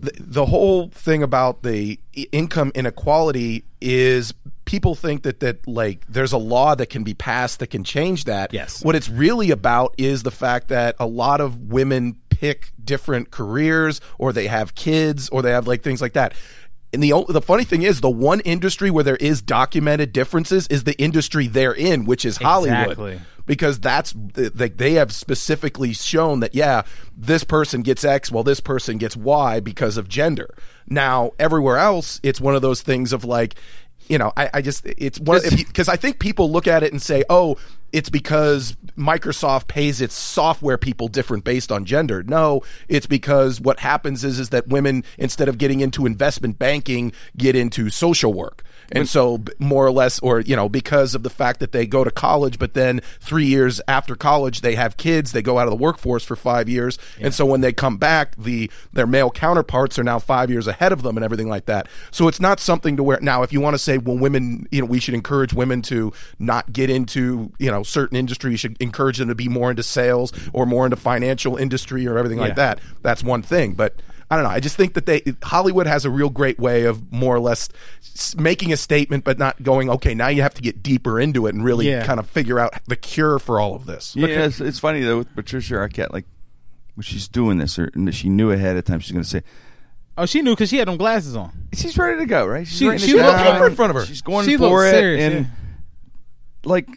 the, 0.00 0.12
the 0.18 0.46
whole 0.46 0.88
thing 0.88 1.22
about 1.22 1.62
the 1.62 1.98
income 2.32 2.72
inequality 2.74 3.64
is 3.80 4.32
people 4.64 4.94
think 4.94 5.22
that 5.22 5.40
that 5.40 5.66
like 5.66 6.04
there's 6.08 6.32
a 6.32 6.38
law 6.38 6.74
that 6.74 6.86
can 6.86 7.02
be 7.04 7.14
passed 7.14 7.60
that 7.60 7.68
can 7.68 7.84
change 7.84 8.24
that. 8.24 8.52
Yes. 8.52 8.84
What 8.84 8.94
it's 8.96 9.08
really 9.08 9.50
about 9.50 9.94
is 9.98 10.22
the 10.24 10.30
fact 10.30 10.68
that 10.68 10.94
a 10.98 11.06
lot 11.06 11.40
of 11.40 11.58
women 11.70 12.16
pick 12.28 12.70
different 12.84 13.30
careers 13.30 14.00
or 14.18 14.32
they 14.32 14.46
have 14.46 14.74
kids 14.74 15.28
or 15.30 15.42
they 15.42 15.50
have 15.50 15.66
like 15.66 15.82
things 15.82 16.00
like 16.00 16.12
that. 16.12 16.34
And 16.92 17.02
the 17.02 17.24
the 17.28 17.42
funny 17.42 17.64
thing 17.64 17.82
is, 17.82 18.00
the 18.00 18.08
one 18.10 18.40
industry 18.40 18.90
where 18.90 19.04
there 19.04 19.16
is 19.16 19.42
documented 19.42 20.12
differences 20.12 20.66
is 20.68 20.84
the 20.84 20.98
industry 21.00 21.46
they're 21.46 21.74
in, 21.74 22.04
which 22.06 22.24
is 22.24 22.38
Hollywood 22.38 22.80
Exactly. 22.92 23.20
because 23.44 23.78
that's 23.78 24.14
like 24.54 24.78
they 24.78 24.92
have 24.94 25.12
specifically 25.12 25.92
shown 25.92 26.40
that 26.40 26.54
yeah 26.54 26.82
this 27.16 27.44
person 27.44 27.82
gets 27.82 28.04
x 28.04 28.30
while 28.30 28.44
this 28.44 28.60
person 28.60 28.96
gets 28.96 29.16
y 29.16 29.60
because 29.60 29.96
of 29.98 30.08
gender 30.08 30.54
now 30.86 31.32
everywhere 31.38 31.76
else 31.78 32.20
it's 32.22 32.40
one 32.40 32.54
of 32.54 32.62
those 32.62 32.80
things 32.82 33.12
of 33.12 33.24
like 33.24 33.54
you 34.08 34.18
know 34.18 34.32
i, 34.36 34.50
I 34.54 34.62
just 34.62 34.86
it's 34.86 35.20
one 35.20 35.40
because 35.56 35.88
i 35.88 35.96
think 35.96 36.18
people 36.18 36.50
look 36.50 36.66
at 36.66 36.82
it 36.82 36.92
and 36.92 37.00
say 37.00 37.24
oh 37.28 37.56
it's 37.92 38.10
because 38.10 38.76
microsoft 38.96 39.68
pays 39.68 40.00
its 40.00 40.14
software 40.14 40.76
people 40.76 41.08
different 41.08 41.44
based 41.44 41.72
on 41.72 41.84
gender. 41.84 42.22
No 42.22 42.62
it's 42.88 43.06
because 43.06 43.60
what 43.60 43.80
happens 43.80 44.24
is 44.24 44.38
is 44.38 44.50
that 44.50 44.68
women 44.68 45.04
instead 45.16 45.48
of 45.48 45.58
getting 45.58 45.80
into 45.80 46.04
investment 46.04 46.58
banking 46.58 47.12
get 47.36 47.56
into 47.56 47.88
social 47.90 48.32
work 48.32 48.62
and 48.92 49.08
so, 49.08 49.42
more 49.58 49.86
or 49.86 49.90
less, 49.90 50.18
or 50.20 50.40
you 50.40 50.56
know, 50.56 50.68
because 50.68 51.14
of 51.14 51.22
the 51.22 51.30
fact 51.30 51.60
that 51.60 51.72
they 51.72 51.86
go 51.86 52.04
to 52.04 52.10
college, 52.10 52.58
but 52.58 52.74
then 52.74 53.00
three 53.20 53.44
years 53.44 53.80
after 53.86 54.14
college 54.14 54.60
they 54.60 54.74
have 54.74 54.96
kids, 54.96 55.32
they 55.32 55.42
go 55.42 55.58
out 55.58 55.66
of 55.66 55.70
the 55.70 55.76
workforce 55.76 56.24
for 56.24 56.36
five 56.36 56.68
years, 56.68 56.98
and 57.20 57.34
so 57.34 57.44
when 57.44 57.60
they 57.60 57.72
come 57.72 57.96
back, 57.96 58.36
the 58.36 58.70
their 58.92 59.06
male 59.06 59.30
counterparts 59.30 59.98
are 59.98 60.04
now 60.04 60.18
five 60.18 60.50
years 60.50 60.66
ahead 60.66 60.92
of 60.92 61.02
them, 61.02 61.16
and 61.16 61.24
everything 61.24 61.48
like 61.48 61.66
that. 61.66 61.88
So 62.10 62.28
it's 62.28 62.40
not 62.40 62.60
something 62.60 62.96
to 62.96 63.02
where 63.02 63.18
now, 63.20 63.42
if 63.42 63.52
you 63.52 63.60
want 63.60 63.74
to 63.74 63.78
say, 63.78 63.98
well, 63.98 64.18
women, 64.18 64.66
you 64.70 64.80
know, 64.80 64.86
we 64.86 65.00
should 65.00 65.14
encourage 65.14 65.52
women 65.52 65.82
to 65.82 66.12
not 66.38 66.72
get 66.72 66.90
into 66.90 67.52
you 67.58 67.70
know 67.70 67.82
certain 67.82 68.16
industries, 68.16 68.52
you 68.52 68.58
should 68.58 68.76
encourage 68.80 69.18
them 69.18 69.28
to 69.28 69.34
be 69.34 69.48
more 69.48 69.70
into 69.70 69.82
sales 69.82 70.32
or 70.52 70.66
more 70.66 70.86
into 70.86 70.96
financial 70.96 71.56
industry 71.56 72.06
or 72.06 72.18
everything 72.18 72.38
like 72.38 72.56
that. 72.56 72.80
That's 73.02 73.22
one 73.22 73.42
thing, 73.42 73.74
but. 73.74 73.94
I 74.30 74.36
don't 74.36 74.44
know. 74.44 74.50
I 74.50 74.60
just 74.60 74.76
think 74.76 74.92
that 74.94 75.06
they 75.06 75.22
Hollywood 75.42 75.86
has 75.86 76.04
a 76.04 76.10
real 76.10 76.28
great 76.28 76.58
way 76.58 76.84
of 76.84 77.10
more 77.12 77.34
or 77.34 77.40
less 77.40 77.68
making 78.36 78.72
a 78.72 78.76
statement, 78.76 79.24
but 79.24 79.38
not 79.38 79.62
going. 79.62 79.88
Okay, 79.88 80.14
now 80.14 80.28
you 80.28 80.42
have 80.42 80.52
to 80.54 80.60
get 80.62 80.82
deeper 80.82 81.18
into 81.18 81.46
it 81.46 81.54
and 81.54 81.64
really 81.64 81.88
Yeah. 81.88 82.04
kind 82.04 82.20
of 82.20 82.28
figure 82.28 82.58
out 82.58 82.74
the 82.86 82.96
cure 82.96 83.38
for 83.38 83.58
all 83.58 83.74
of 83.74 83.86
this. 83.86 84.14
Yeah, 84.14 84.26
it's, 84.44 84.60
it's 84.60 84.78
funny 84.78 85.00
though 85.00 85.18
with 85.18 85.34
Patricia 85.34 85.74
Arquette, 85.74 86.12
like 86.12 86.26
when 86.94 87.04
she's 87.04 87.26
doing 87.26 87.56
this, 87.58 87.78
or 87.78 87.90
and 87.94 88.14
she 88.14 88.28
knew 88.28 88.50
ahead 88.50 88.76
of 88.76 88.84
time 88.84 89.00
she's 89.00 89.12
going 89.12 89.22
to 89.24 89.28
say, 89.28 89.42
Oh, 90.18 90.26
she 90.26 90.42
knew 90.42 90.50
because 90.52 90.68
she 90.68 90.78
had 90.78 90.88
them 90.88 90.96
glasses 90.98 91.34
on. 91.36 91.68
she's 91.72 91.96
ready 91.96 92.18
to 92.18 92.26
go, 92.26 92.44
right? 92.44 92.66
She's 92.66 92.78
She- 92.78 92.86
writing 92.88 93.06
she 93.08 93.16
it 93.16 93.22
looked 93.22 93.38
paper 93.38 93.66
in 93.68 93.76
front 93.76 93.90
of 93.90 93.96
her. 93.96 94.04
She's 94.04 94.20
going 94.20 94.46
She 94.46 94.56
for 94.58 94.84
it, 94.86 94.90
serious, 94.90 95.22
and 95.32 95.46
yeah. 95.46 95.50
like 96.64 96.88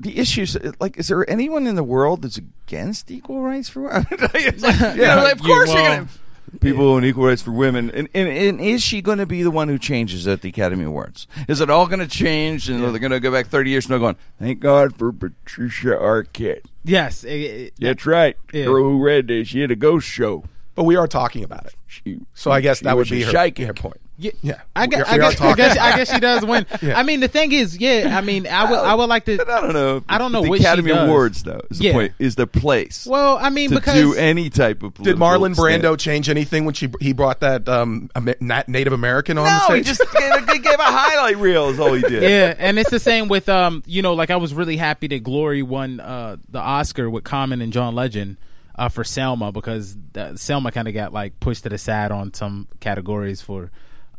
the 0.00 0.18
issues. 0.18 0.56
Like, 0.80 0.98
is 0.98 1.08
there 1.08 1.28
anyone 1.30 1.66
in 1.66 1.74
the 1.74 1.84
world 1.84 2.22
that's 2.22 2.38
against 2.38 3.10
equal 3.10 3.42
rights 3.42 3.68
for 3.68 3.82
women? 3.82 4.06
It's 4.10 4.62
like, 4.62 4.78
you 4.96 5.02
know, 5.02 5.16
like, 5.22 5.32
of 5.40 5.40
Yeah, 5.40 5.46
course 5.46 5.68
well- 5.68 5.82
you're 5.84 5.96
going 5.96 6.06
to. 6.08 6.12
People 6.60 6.92
want 6.92 7.04
equal 7.04 7.26
rights 7.26 7.42
for 7.42 7.50
women, 7.50 7.90
and, 7.90 8.08
and, 8.14 8.28
and 8.28 8.60
is 8.60 8.80
she 8.80 9.02
going 9.02 9.18
to 9.18 9.26
be 9.26 9.42
the 9.42 9.50
one 9.50 9.66
who 9.66 9.76
changes 9.76 10.28
at 10.28 10.40
the 10.42 10.50
Academy 10.50 10.84
Awards? 10.84 11.26
Is 11.48 11.60
it 11.60 11.68
all 11.68 11.88
going 11.88 11.98
to 11.98 12.06
change, 12.06 12.68
and 12.68 12.80
they're 12.80 12.96
going 13.00 13.10
to 13.10 13.18
go 13.18 13.32
back 13.32 13.48
thirty 13.48 13.70
years 13.70 13.86
from 13.86 13.94
now, 13.96 13.98
going, 13.98 14.16
"Thank 14.38 14.60
God 14.60 14.94
for 14.94 15.12
Patricia 15.12 15.88
Arquette." 16.00 16.60
Yes. 16.84 17.24
it- 17.24 17.30
it- 17.30 17.74
That's 17.80 18.06
right. 18.06 18.36
Yeah. 18.52 18.66
Girl 18.66 18.84
who 18.84 19.02
read 19.04 19.26
this, 19.26 19.48
she 19.48 19.62
had 19.62 19.72
a 19.72 19.76
ghost 19.76 20.06
show. 20.06 20.44
But 20.76 20.84
we 20.84 20.94
are 20.94 21.08
talking 21.08 21.42
about 21.42 21.66
it, 21.66 21.74
She, 21.88 22.20
so 22.34 22.52
I 22.52 22.60
guess 22.60 22.78
that 22.80 22.96
would 22.96 23.08
be 23.08 23.22
a 23.24 23.26
her, 23.26 23.66
her 23.66 23.74
point. 23.74 24.00
Yeah, 24.16 24.30
Yeah. 24.42 24.60
I 24.76 24.86
guess, 24.86 25.08
I, 25.08 25.18
guess, 25.18 25.40
I 25.40 25.54
guess 25.54 25.76
I 25.76 25.96
guess 25.96 26.12
she 26.12 26.20
does 26.20 26.44
win. 26.44 26.66
Yeah. 26.82 26.98
I 26.98 27.02
mean, 27.02 27.20
the 27.20 27.28
thing 27.28 27.50
is, 27.52 27.78
yeah. 27.78 28.16
I 28.16 28.20
mean, 28.20 28.46
I 28.46 28.70
would 28.70 28.78
I 28.78 28.94
would 28.94 29.08
like 29.08 29.24
to. 29.24 29.34
I 29.40 29.60
don't 29.60 29.72
know. 29.72 30.04
I 30.08 30.18
don't 30.18 30.30
know 30.32 30.42
the 30.42 30.48
what 30.50 30.58
she 30.60 30.64
Academy 30.64 30.90
does. 30.90 31.08
Awards 31.08 31.42
though. 31.42 31.62
Is 31.70 31.78
the 31.78 31.84
Yeah. 31.84 31.92
point 31.92 32.12
is 32.18 32.34
the 32.36 32.46
place 32.46 33.06
Well, 33.06 33.38
I 33.38 33.48
mean, 33.50 33.70
to 33.70 33.76
because 33.76 33.94
do 33.94 34.14
any 34.14 34.50
type 34.50 34.82
of. 34.82 34.94
Did 34.94 35.16
political 35.16 35.26
Marlon 35.26 35.54
stand. 35.56 35.82
Brando 35.82 35.98
change 35.98 36.28
anything 36.28 36.64
when 36.64 36.74
she 36.74 36.88
he 37.00 37.12
brought 37.12 37.40
that 37.40 37.68
um, 37.68 38.10
Ama- 38.14 38.64
Native 38.68 38.92
American 38.92 39.38
on 39.38 39.44
the 39.44 39.68
No, 39.68 39.74
he 39.74 39.82
just 39.82 40.00
gave, 40.12 40.48
he 40.50 40.58
gave 40.60 40.78
a 40.78 40.82
highlight 40.84 41.38
reel. 41.38 41.70
Is 41.70 41.80
all 41.80 41.92
he 41.94 42.02
did. 42.02 42.22
yeah, 42.22 42.54
and 42.58 42.78
it's 42.78 42.90
the 42.90 43.00
same 43.00 43.28
with 43.28 43.48
um, 43.48 43.82
you 43.86 44.02
know, 44.02 44.14
like 44.14 44.30
I 44.30 44.36
was 44.36 44.52
really 44.54 44.76
happy 44.76 45.06
that 45.08 45.22
Glory 45.24 45.62
won 45.62 45.98
uh 46.00 46.36
the 46.48 46.60
Oscar 46.60 47.08
with 47.10 47.24
Common 47.24 47.60
and 47.62 47.72
John 47.72 47.94
Legend 47.94 48.36
uh 48.76 48.88
for 48.88 49.04
Selma 49.04 49.50
because 49.52 49.96
uh, 50.16 50.36
Selma 50.36 50.70
kind 50.72 50.86
of 50.88 50.94
got 50.94 51.12
like 51.12 51.40
pushed 51.40 51.62
to 51.62 51.68
the 51.68 51.78
side 51.78 52.10
on 52.12 52.34
some 52.34 52.68
categories 52.80 53.40
for 53.40 53.70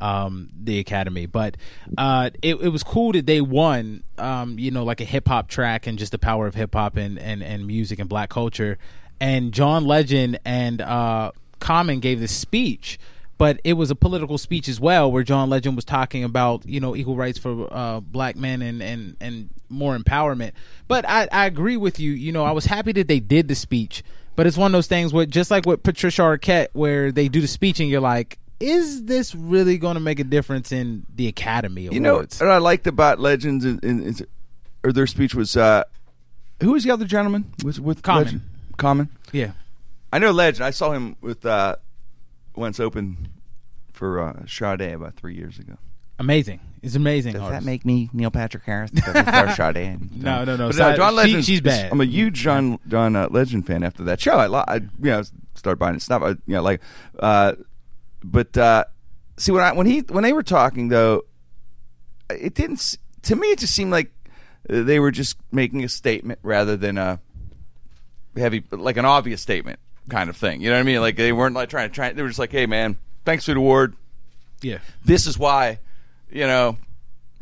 um 0.02 0.50
the 0.54 0.80
Academy, 0.80 1.26
but 1.26 1.58
uh 1.98 2.30
it 2.42 2.56
it 2.56 2.70
was 2.70 2.84
cool 2.84 3.12
that 3.14 3.26
they 3.26 3.42
won 3.42 4.04
um 4.18 4.58
you 4.60 4.72
know 4.72 4.84
like 4.84 5.02
a 5.02 5.06
hip 5.06 5.28
hop 5.28 5.48
track 5.48 5.88
and 5.88 5.98
just 5.98 6.12
the 6.12 6.20
power 6.20 6.48
of 6.48 6.56
hip 6.56 6.74
hop 6.74 6.98
and 6.98 7.20
and 7.20 7.44
and 7.44 7.68
music 7.68 8.00
and 8.00 8.10
black 8.10 8.30
culture, 8.30 8.78
and 9.20 9.52
John 9.52 9.86
Legend 9.86 10.40
and 10.46 10.82
uh 10.82 11.32
Common 11.60 12.00
gave 12.00 12.20
this 12.20 12.36
speech 12.36 13.00
but 13.38 13.60
it 13.64 13.74
was 13.74 13.92
a 13.92 13.96
political 13.96 14.38
speech 14.38 14.68
as 14.68 14.80
well 14.80 15.12
where 15.12 15.24
John 15.24 15.50
Legend 15.50 15.76
was 15.76 15.86
talking 15.86 16.24
about 16.24 16.66
you 16.66 16.80
know 16.80 16.96
equal 16.96 17.16
rights 17.16 17.38
for 17.38 17.68
uh, 17.72 18.00
black 18.00 18.36
men 18.36 18.62
and, 18.62 18.82
and 18.82 19.18
and 19.20 19.50
more 19.70 19.98
empowerment. 19.98 20.52
But 20.88 21.08
I, 21.08 21.28
I 21.32 21.46
agree 21.46 21.78
with 21.78 22.00
you. 22.00 22.12
You 22.12 22.32
know, 22.32 22.46
I 22.46 22.52
was 22.52 22.66
happy 22.66 22.92
that 22.94 23.08
they 23.08 23.20
did 23.20 23.48
the 23.48 23.56
speech, 23.56 24.04
but 24.36 24.48
it's 24.48 24.58
one 24.58 24.68
of 24.68 24.74
those 24.74 24.88
things 24.88 25.14
where 25.14 25.26
just 25.26 25.52
like 25.52 25.66
with 25.66 25.84
Patricia 25.84 26.22
Arquette, 26.22 26.68
where 26.74 27.12
they 27.12 27.28
do 27.28 27.42
the 27.42 27.48
speech 27.48 27.80
and 27.80 27.90
you're 27.90 28.02
like, 28.02 28.38
is 28.60 29.06
this 29.06 29.36
really 29.36 29.78
going 29.78 29.96
to 29.96 30.00
make 30.00 30.20
a 30.20 30.24
difference 30.24 30.72
in 30.72 31.06
the 31.14 31.28
Academy 31.28 31.84
You 31.92 32.00
know 32.00 32.16
Awards? 32.16 32.40
what 32.40 32.50
I 32.50 32.58
liked 32.58 32.88
about 32.88 33.20
Legends, 33.20 33.66
and, 33.66 33.84
and, 33.84 34.02
and- 34.04 34.28
or 34.84 34.92
their 34.94 35.08
speech 35.08 35.34
was, 35.34 35.58
uh, 35.58 35.84
who 36.62 36.72
was 36.74 36.84
the 36.84 36.92
other 36.92 37.06
gentleman 37.06 37.52
with 37.64 37.80
with 37.80 38.02
Common. 38.04 38.24
Legend? 38.26 38.42
Common. 38.78 39.10
yeah, 39.32 39.52
I 40.14 40.20
know 40.20 40.32
Legend. 40.32 40.64
I 40.66 40.70
saw 40.72 40.92
him 40.92 41.16
with 41.22 41.46
uh, 41.46 41.76
once 42.56 42.80
open 42.80 43.30
for 43.94 44.20
uh, 44.22 44.46
Sade 44.48 44.82
about 44.94 45.16
three 45.16 45.36
years 45.36 45.58
ago. 45.60 45.78
amazing. 46.20 46.60
It's 46.84 46.94
amazing. 46.94 47.34
Does 47.34 47.42
artist. 47.42 47.62
That 47.62 47.66
make 47.66 47.84
me 47.84 48.10
Neil 48.14 48.30
Patrick 48.30 48.64
Harris? 48.64 48.92
Sade? 49.56 50.00
No, 50.22 50.44
no, 50.46 50.56
no. 50.56 50.68
But, 50.70 50.80
uh, 50.80 50.96
John 50.96 51.12
she- 51.14 51.16
Legend. 51.18 51.46
she's 51.46 51.62
bad. 51.62 51.92
I'm 51.92 52.00
a 52.00 52.06
huge 52.06 52.36
John 52.36 52.78
John 52.88 53.16
uh, 53.16 53.28
Legend 53.32 53.66
fan. 53.66 53.82
After 53.84 54.04
that 54.04 54.22
show, 54.22 54.34
I, 54.38 54.64
I 54.72 54.76
you 54.76 54.82
know 55.02 55.24
started 55.56 55.80
buying 55.80 55.96
his 55.96 56.04
stuff. 56.04 56.22
I, 56.22 56.30
you 56.30 56.38
know, 56.48 56.62
like, 56.62 56.82
uh, 57.18 57.54
but 58.32 58.58
uh, 58.58 58.86
see 59.38 59.52
when 59.52 59.64
I 59.64 59.74
when 59.74 59.88
he 59.88 60.00
when 60.00 60.24
they 60.24 60.34
were 60.34 60.44
talking 60.44 60.90
though, 60.90 61.24
it 62.30 62.54
didn't 62.54 62.98
to 63.24 63.36
me. 63.36 63.52
It 63.52 63.60
just 63.60 63.74
seemed 63.74 63.92
like 63.92 64.12
they 64.68 65.00
were 65.00 65.12
just 65.12 65.38
making 65.52 65.84
a 65.84 65.90
statement 65.90 66.40
rather 66.44 66.76
than 66.76 66.98
a 66.98 67.20
heavy, 68.36 68.64
like 68.72 68.98
an 68.98 69.06
obvious 69.06 69.42
statement 69.42 69.80
kind 70.10 70.30
of 70.30 70.38
thing. 70.38 70.62
You 70.62 70.70
know 70.70 70.76
what 70.76 70.82
I 70.82 70.84
mean? 70.84 71.00
Like 71.00 71.16
they 71.16 71.32
weren't 71.32 71.56
like 71.56 71.70
trying 71.70 71.90
to 71.90 71.94
try. 71.94 72.12
They 72.12 72.22
were 72.22 72.30
just 72.30 72.40
like, 72.40 72.52
hey 72.52 72.66
man, 72.66 72.98
thanks 73.26 73.46
for 73.46 73.54
the 73.54 73.60
award 73.60 73.96
yeah, 74.62 74.80
this 75.04 75.28
is 75.28 75.38
why, 75.38 75.80
you 76.30 76.48
know, 76.48 76.78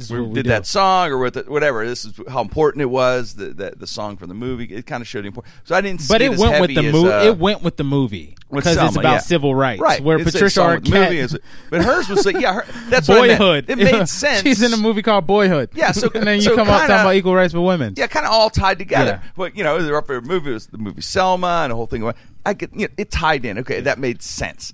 we 0.10 0.22
we 0.22 0.34
did 0.34 0.44
do. 0.44 0.50
that 0.50 0.66
song 0.66 1.12
or 1.12 1.18
what 1.20 1.34
the, 1.34 1.44
whatever. 1.44 1.86
This 1.88 2.04
is 2.06 2.20
how 2.28 2.42
important 2.42 2.82
it 2.82 2.88
was. 2.88 3.36
The, 3.36 3.50
the 3.50 3.74
the 3.78 3.88
song 3.88 4.18
from 4.18 4.28
the 4.30 4.34
movie. 4.36 4.66
It 4.66 4.86
kind 4.86 5.02
of 5.02 5.08
showed 5.08 5.24
the 5.24 5.28
importance. 5.28 5.54
So 5.66 5.76
I 5.76 5.82
didn't. 5.82 6.02
See 6.02 6.14
But 6.14 6.22
it, 6.22 6.34
it 6.34 6.40
went 6.40 6.62
with 6.62 6.76
the 6.76 6.92
movie. 6.92 7.12
uh, 7.12 7.24
it 7.26 7.38
went 7.38 7.62
with 7.62 7.78
the 7.78 7.84
movie 7.84 8.36
because 8.52 8.76
it's 8.78 8.96
about 8.96 9.04
yeah. 9.14 9.18
civil 9.20 9.54
rights. 9.56 9.82
Right. 9.82 10.02
Where 10.04 10.18
It's 10.20 10.32
Patricia 10.32 10.50
song 10.56 10.72
with 10.76 10.90
movie 10.90 10.98
Arquette, 11.18 11.34
is- 11.34 11.38
but 11.70 11.84
hers 11.84 12.10
was 12.10 12.26
like, 12.26 12.40
yeah, 12.40 12.54
her, 12.62 12.66
that's 12.90 13.08
what 13.08 13.24
I 13.24 13.28
meant. 13.28 13.40
Boyhood. 13.40 13.70
It 13.70 13.78
made 13.78 14.08
sense. 14.10 14.42
She's 14.42 14.62
in 14.62 14.74
a 14.74 14.78
movie 14.78 15.02
called 15.02 15.26
Boyhood. 15.28 15.70
Yeah, 15.74 15.92
so- 15.92 16.10
and 16.16 16.26
then 16.28 16.36
you 16.36 16.42
so 16.42 16.56
come 16.56 16.70
up 16.70 16.82
kinda- 16.82 16.88
talking 16.88 17.02
about 17.06 17.16
equal 17.16 17.36
rights 17.36 17.54
for 17.54 17.62
women. 17.62 17.94
Yeah, 17.98 18.08
kind 18.08 18.26
of 18.26 18.32
all 18.32 18.50
tied 18.50 18.80
together. 18.80 19.22
Yeah. 19.24 19.30
But 19.36 19.56
you 19.58 19.64
know, 19.64 19.82
the 19.82 19.96
upper 19.96 20.22
movie 20.22 20.52
was 20.52 20.68
the 20.68 20.78
movie 20.78 21.02
Selma 21.02 21.62
and 21.64 21.72
the 21.72 21.76
whole 21.76 21.88
thing. 21.88 22.12
I 22.46 22.54
could, 22.54 22.72
you 22.74 22.88
know, 22.88 22.94
it 22.98 23.10
tied 23.10 23.46
in. 23.46 23.60
Okay, 23.60 23.80
that 23.82 24.00
made 24.00 24.22
sense. 24.22 24.74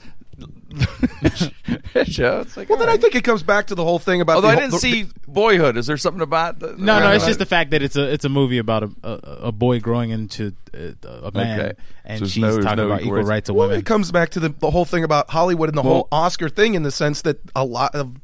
Show, 2.05 2.41
it's 2.41 2.55
like, 2.57 2.69
Well, 2.69 2.77
then 2.77 2.87
all 2.89 2.95
I 2.95 2.97
think 2.97 3.15
it 3.15 3.23
comes 3.23 3.43
back 3.43 3.67
to 3.67 3.75
the 3.75 3.83
whole 3.83 3.99
thing 3.99 4.21
about. 4.21 4.37
Although 4.37 4.49
the 4.49 4.53
I 4.53 4.59
didn't 4.59 4.71
the- 4.73 4.77
see 4.79 5.05
Boyhood. 5.27 5.77
Is 5.77 5.87
there 5.87 5.97
something 5.97 6.21
about 6.21 6.59
the, 6.59 6.75
No, 6.77 6.99
no, 6.99 7.11
it's 7.11 7.23
uh, 7.23 7.27
just 7.27 7.39
the 7.39 7.45
fact 7.45 7.71
that 7.71 7.81
it's 7.81 7.95
a 7.95 8.11
it's 8.11 8.25
a 8.25 8.29
movie 8.29 8.57
about 8.57 8.83
a 8.83 8.89
a, 9.03 9.11
a 9.47 9.51
boy 9.51 9.79
growing 9.79 10.09
into 10.11 10.53
a, 10.73 10.93
a 11.23 11.31
man, 11.31 11.59
Okay. 11.59 11.73
and 12.05 12.19
So 12.19 12.23
there's 12.25 12.31
she's 12.31 12.41
no- 12.41 12.61
talking 12.61 12.77
no 12.77 12.85
about 12.87 13.01
equal 13.01 13.07
equal 13.07 13.17
rights. 13.17 13.29
rights 13.29 13.49
of 13.49 13.55
Well, 13.55 13.71
it 13.71 13.85
comes 13.85 14.11
back 14.11 14.29
to 14.31 14.39
the, 14.39 14.49
the 14.49 14.71
whole 14.71 14.85
thing 14.85 15.03
about 15.03 15.29
Hollywood 15.31 15.69
and 15.69 15.77
the 15.77 15.83
whole 15.83 16.07
Oscar 16.11 16.49
thing 16.49 16.75
in 16.75 16.83
the 16.83 16.91
sense 16.91 17.21
that 17.23 17.39
a 17.55 17.65
lot 17.65 17.95
of 17.95 18.15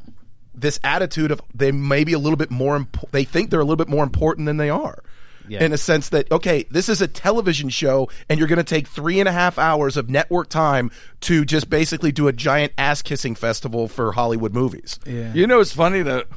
this 0.53 0.79
attitude 0.83 1.31
of 1.31 1.41
they 1.53 1.71
may 1.71 2.03
be 2.03 2.13
a 2.13 2.19
little 2.19 2.37
bit 2.37 2.49
more 2.51 2.79
impo- 2.79 3.09
they 3.11 3.23
think 3.23 3.49
they're 3.49 3.59
a 3.59 3.63
little 3.65 3.75
bit 3.75 3.89
more 3.89 4.03
important 4.03 4.45
than 4.45 4.57
they 4.57 4.69
are. 4.69 5.03
Yeah. 5.47 5.63
In 5.63 5.73
a 5.73 5.77
sense 5.77 6.09
that 6.09 6.31
okay, 6.31 6.65
this 6.71 6.89
is 6.89 7.01
a 7.01 7.07
television 7.07 7.69
show, 7.69 8.09
and 8.29 8.39
you're 8.39 8.47
going 8.47 8.57
to 8.57 8.63
take 8.63 8.87
three 8.87 9.19
and 9.19 9.29
a 9.29 9.31
half 9.31 9.57
hours 9.57 9.97
of 9.97 10.09
network 10.09 10.49
time 10.49 10.91
to 11.21 11.45
just 11.45 11.69
basically 11.69 12.11
do 12.11 12.27
a 12.27 12.33
giant 12.33 12.73
ass 12.77 13.01
kissing 13.01 13.35
festival 13.35 13.87
for 13.87 14.11
Hollywood 14.13 14.53
movies. 14.53 14.99
yeah. 15.05 15.33
You 15.33 15.47
know, 15.47 15.59
it's 15.59 15.73
funny 15.73 16.01
that 16.03 16.27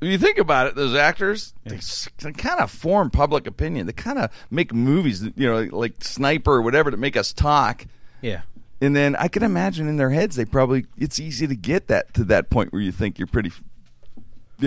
If 0.00 0.08
you 0.08 0.18
think 0.18 0.38
about 0.38 0.66
it, 0.66 0.74
those 0.76 0.94
actors 0.94 1.52
they, 1.64 1.78
they 2.22 2.32
kind 2.32 2.60
of 2.60 2.70
form 2.70 3.10
public 3.10 3.46
opinion. 3.46 3.86
They 3.86 3.92
kind 3.92 4.18
of 4.18 4.30
make 4.50 4.72
movies, 4.72 5.22
you 5.22 5.46
know, 5.46 5.68
like 5.76 6.02
Sniper 6.02 6.52
or 6.52 6.62
whatever, 6.62 6.90
to 6.90 6.96
make 6.96 7.16
us 7.16 7.32
talk. 7.32 7.86
yeah. 8.22 8.42
And 8.82 8.96
then 8.96 9.14
I 9.16 9.28
can 9.28 9.42
imagine 9.42 9.88
in 9.88 9.98
their 9.98 10.08
heads, 10.08 10.36
they 10.36 10.46
probably 10.46 10.86
it's 10.96 11.20
easy 11.20 11.46
to 11.46 11.54
get 11.54 11.88
that 11.88 12.14
to 12.14 12.24
that 12.24 12.48
point 12.48 12.72
where 12.72 12.80
you 12.80 12.92
think 12.92 13.18
you're 13.18 13.26
pretty 13.26 13.50
f- 13.50 13.62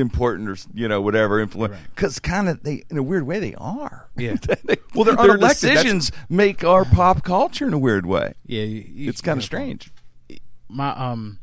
important 0.01 0.49
or 0.49 0.57
you 0.73 0.87
know 0.87 1.01
whatever 1.01 1.39
influence 1.39 1.75
because 1.95 2.19
kind 2.19 2.49
of 2.49 2.63
they 2.63 2.83
in 2.89 2.97
a 2.97 3.03
weird 3.03 3.25
way 3.27 3.39
they 3.39 3.55
are. 3.55 4.09
Yeah. 4.17 4.35
They- 4.63 4.77
Well, 4.95 5.03
their 5.05 5.15
unelected. 5.15 5.39
That's- 5.39 5.59
decisions 5.61 6.11
make 6.29 6.63
our 6.63 6.85
pop 6.85 7.23
culture 7.23 7.65
in 7.67 7.73
a 7.73 7.77
weird 7.79 8.05
way. 8.05 8.33
Yeah, 8.45 8.63
you- 8.63 8.85
you- 8.93 9.09
It's 9.09 9.21
kind 9.21 9.37
of 9.37 9.43
strange. 9.43 9.91
My 10.69 10.89
um, 10.91 11.39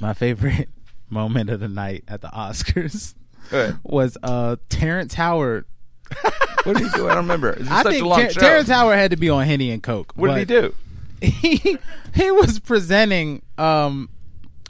my 0.00 0.12
favorite 0.14 0.68
moment 1.10 1.50
of 1.50 1.60
the 1.60 1.68
night 1.68 2.04
at 2.08 2.20
the 2.20 2.28
Oscars 2.28 3.14
was 3.82 4.16
uh 4.22 4.56
Terrence 4.68 5.14
Howard. 5.14 5.64
What 6.64 6.76
did 6.76 6.86
he 6.86 6.90
do? 6.96 7.06
I 7.06 7.14
don't 7.14 7.24
remember. 7.24 7.56
I 7.70 7.82
such 7.82 7.92
think 7.92 8.04
a 8.04 8.08
long 8.08 8.20
Ter-. 8.20 8.30
Terrence 8.40 8.68
Howard 8.68 8.96
had 8.98 9.10
to 9.12 9.16
be 9.16 9.28
on 9.30 9.44
Henny 9.46 9.70
and 9.70 9.82
Coke. 9.82 10.12
what 10.16 10.34
did 10.34 10.38
he 10.38 10.44
do? 10.44 10.74
He 11.20 11.78
he 12.14 12.30
was 12.30 12.58
presenting 12.60 13.42
um. 13.58 14.10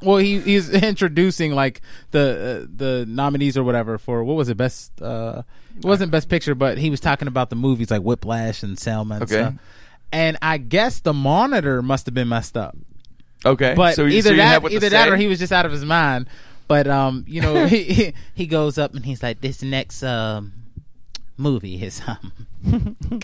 Well, 0.02 0.18
he 0.18 0.40
he's 0.40 0.68
introducing 0.90 1.52
like 1.52 1.80
the 2.10 2.64
uh, 2.64 2.72
the 2.74 3.04
nominees 3.08 3.56
or 3.56 3.64
whatever 3.64 3.96
for 3.98 4.22
what 4.24 4.36
was 4.36 4.48
it 4.48 4.56
best 4.56 5.00
uh 5.00 5.42
it 5.76 5.84
wasn't 5.84 6.10
best 6.10 6.28
picture 6.28 6.54
but 6.54 6.78
he 6.78 6.88
was 6.90 7.00
talking 7.00 7.28
about 7.28 7.50
the 7.50 7.56
movies 7.56 7.90
like 7.90 8.02
Whiplash 8.02 8.62
and 8.62 8.78
Selma 8.78 9.14
and 9.16 9.22
Okay. 9.24 9.34
stuff. 9.34 9.54
And 10.12 10.36
I 10.40 10.58
guess 10.58 11.00
the 11.00 11.12
monitor 11.12 11.82
must 11.82 12.06
have 12.06 12.14
been 12.14 12.28
messed 12.28 12.56
up. 12.56 12.76
Okay, 13.44 13.74
But 13.76 13.94
so 13.96 14.06
either 14.06 14.30
so 14.30 14.36
that, 14.36 14.64
either 14.72 14.88
that, 14.90 15.04
say? 15.06 15.10
or 15.10 15.16
he 15.16 15.26
was 15.26 15.38
just 15.38 15.52
out 15.52 15.66
of 15.66 15.72
his 15.72 15.84
mind. 15.84 16.28
But 16.68 16.86
um, 16.88 17.24
you 17.28 17.40
know, 17.40 17.66
he, 17.72 17.82
he 17.84 18.14
he 18.34 18.46
goes 18.46 18.78
up 18.78 18.94
and 18.94 19.04
he's 19.04 19.22
like, 19.22 19.40
"This 19.40 19.62
next 19.62 20.02
um 20.02 20.52
movie 21.36 21.82
is 21.82 22.00
um, 22.06 22.32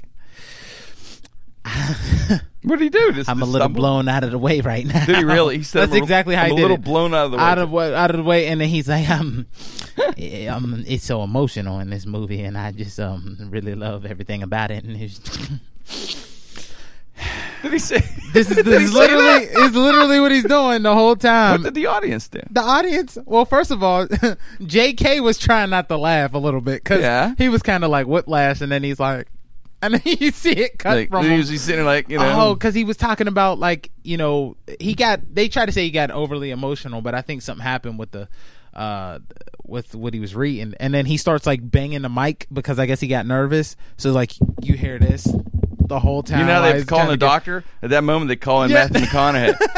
What 1.64 2.78
did 2.78 2.84
he 2.84 2.88
do? 2.90 3.12
Just, 3.12 3.28
I'm 3.28 3.42
a 3.42 3.44
little 3.44 3.60
stumble? 3.66 3.80
blown 3.80 4.08
out 4.08 4.22
of 4.24 4.30
the 4.30 4.38
way 4.38 4.60
right 4.60 4.86
now." 4.86 5.04
Did 5.04 5.16
he 5.16 5.24
really? 5.24 5.58
He 5.58 5.62
said, 5.64 5.80
That's 5.82 5.92
little- 5.92 6.04
exactly 6.04 6.34
how 6.36 6.42
I'm 6.44 6.48
he 6.50 6.52
a 6.54 6.56
did 6.56 6.62
little 6.62 6.76
it. 6.76 6.84
blown 6.84 7.12
out 7.14 7.26
of 7.26 7.30
the 7.32 7.36
way. 7.38 7.42
Out 7.42 7.58
of 7.58 7.70
what? 7.70 7.92
Out 7.92 8.10
of 8.10 8.16
the 8.18 8.22
way, 8.22 8.46
and 8.46 8.60
then 8.60 8.68
he's 8.68 8.88
like, 8.88 9.08
um, 9.10 9.46
um, 10.48 10.84
it's 10.86 11.04
so 11.04 11.22
emotional 11.24 11.80
in 11.80 11.90
this 11.90 12.06
movie, 12.06 12.42
and 12.42 12.56
I 12.56 12.70
just 12.72 12.98
um 13.00 13.36
really 13.50 13.74
love 13.74 14.06
everything 14.06 14.42
about 14.44 14.70
it. 14.70 14.84
And 14.84 14.96
it's, 14.96 15.18
Did 17.62 17.72
he 17.72 17.78
say? 17.78 18.00
this 18.32 18.50
is 18.50 18.56
this 18.64 18.82
is 18.82 18.92
literally 18.94 19.44
is 19.44 19.74
literally 19.74 20.20
what 20.20 20.32
he's 20.32 20.44
doing 20.44 20.82
the 20.82 20.94
whole 20.94 21.14
time. 21.16 21.62
What 21.62 21.64
did 21.64 21.74
the 21.74 21.86
audience 21.86 22.28
do? 22.28 22.40
the 22.50 22.60
audience 22.60 23.18
well 23.26 23.44
first 23.44 23.70
of 23.70 23.82
all 23.82 24.06
jk 24.60 25.22
was 25.22 25.38
trying 25.38 25.70
not 25.70 25.88
to 25.88 25.96
laugh 25.96 26.34
a 26.34 26.38
little 26.38 26.60
bit 26.60 26.82
because 26.82 27.00
Yeah. 27.00 27.34
he 27.38 27.48
was 27.48 27.62
kind 27.62 27.84
of 27.84 27.90
like 27.90 28.06
whiplash 28.06 28.60
and 28.60 28.72
then 28.72 28.82
he's 28.82 28.98
like 28.98 29.28
and 29.84 29.94
then 29.94 30.02
you 30.04 30.30
see 30.30 30.52
it 30.52 30.78
cut 30.78 30.96
Like, 30.96 31.10
from 31.10 31.24
he 31.24 31.30
him. 31.32 31.38
was 31.38 31.48
he's 31.48 31.62
sitting 31.62 31.84
like 31.84 32.08
you 32.08 32.18
know. 32.18 32.50
Oh, 32.50 32.54
because 32.54 32.74
he 32.74 32.84
was 32.84 32.96
talking 32.96 33.26
about 33.28 33.58
like 33.58 33.90
you 34.04 34.16
know 34.16 34.56
he 34.80 34.94
got 34.94 35.20
they 35.34 35.48
tried 35.48 35.66
to 35.66 35.72
say 35.72 35.82
he 35.82 35.90
got 35.90 36.10
overly 36.10 36.50
emotional, 36.50 37.00
but 37.02 37.14
I 37.14 37.20
think 37.22 37.42
something 37.42 37.62
happened 37.64 37.98
with 37.98 38.12
the 38.12 38.28
uh 38.74 39.18
with 39.64 39.94
what 39.94 40.14
he 40.14 40.20
was 40.20 40.34
reading, 40.34 40.74
and 40.80 40.94
then 40.94 41.06
he 41.06 41.16
starts 41.16 41.46
like 41.46 41.68
banging 41.70 42.02
the 42.02 42.08
mic 42.08 42.46
because 42.52 42.78
I 42.78 42.86
guess 42.86 43.00
he 43.00 43.08
got 43.08 43.26
nervous. 43.26 43.76
So 43.96 44.12
like 44.12 44.32
you 44.62 44.74
hear 44.76 44.98
this 44.98 45.26
the 45.84 45.98
whole 46.00 46.22
time. 46.22 46.40
you 46.40 46.46
know 46.46 46.62
they 46.62 46.74
he's 46.74 46.84
call 46.84 47.00
in 47.00 47.06
the 47.08 47.12
to 47.14 47.18
get- 47.18 47.26
doctor 47.26 47.64
at 47.82 47.90
that 47.90 48.02
moment. 48.04 48.28
They 48.28 48.36
call 48.36 48.62
in 48.62 48.70
Yeah. 48.70 48.88
Matthew 48.90 49.06
McConaughey. 49.06 49.56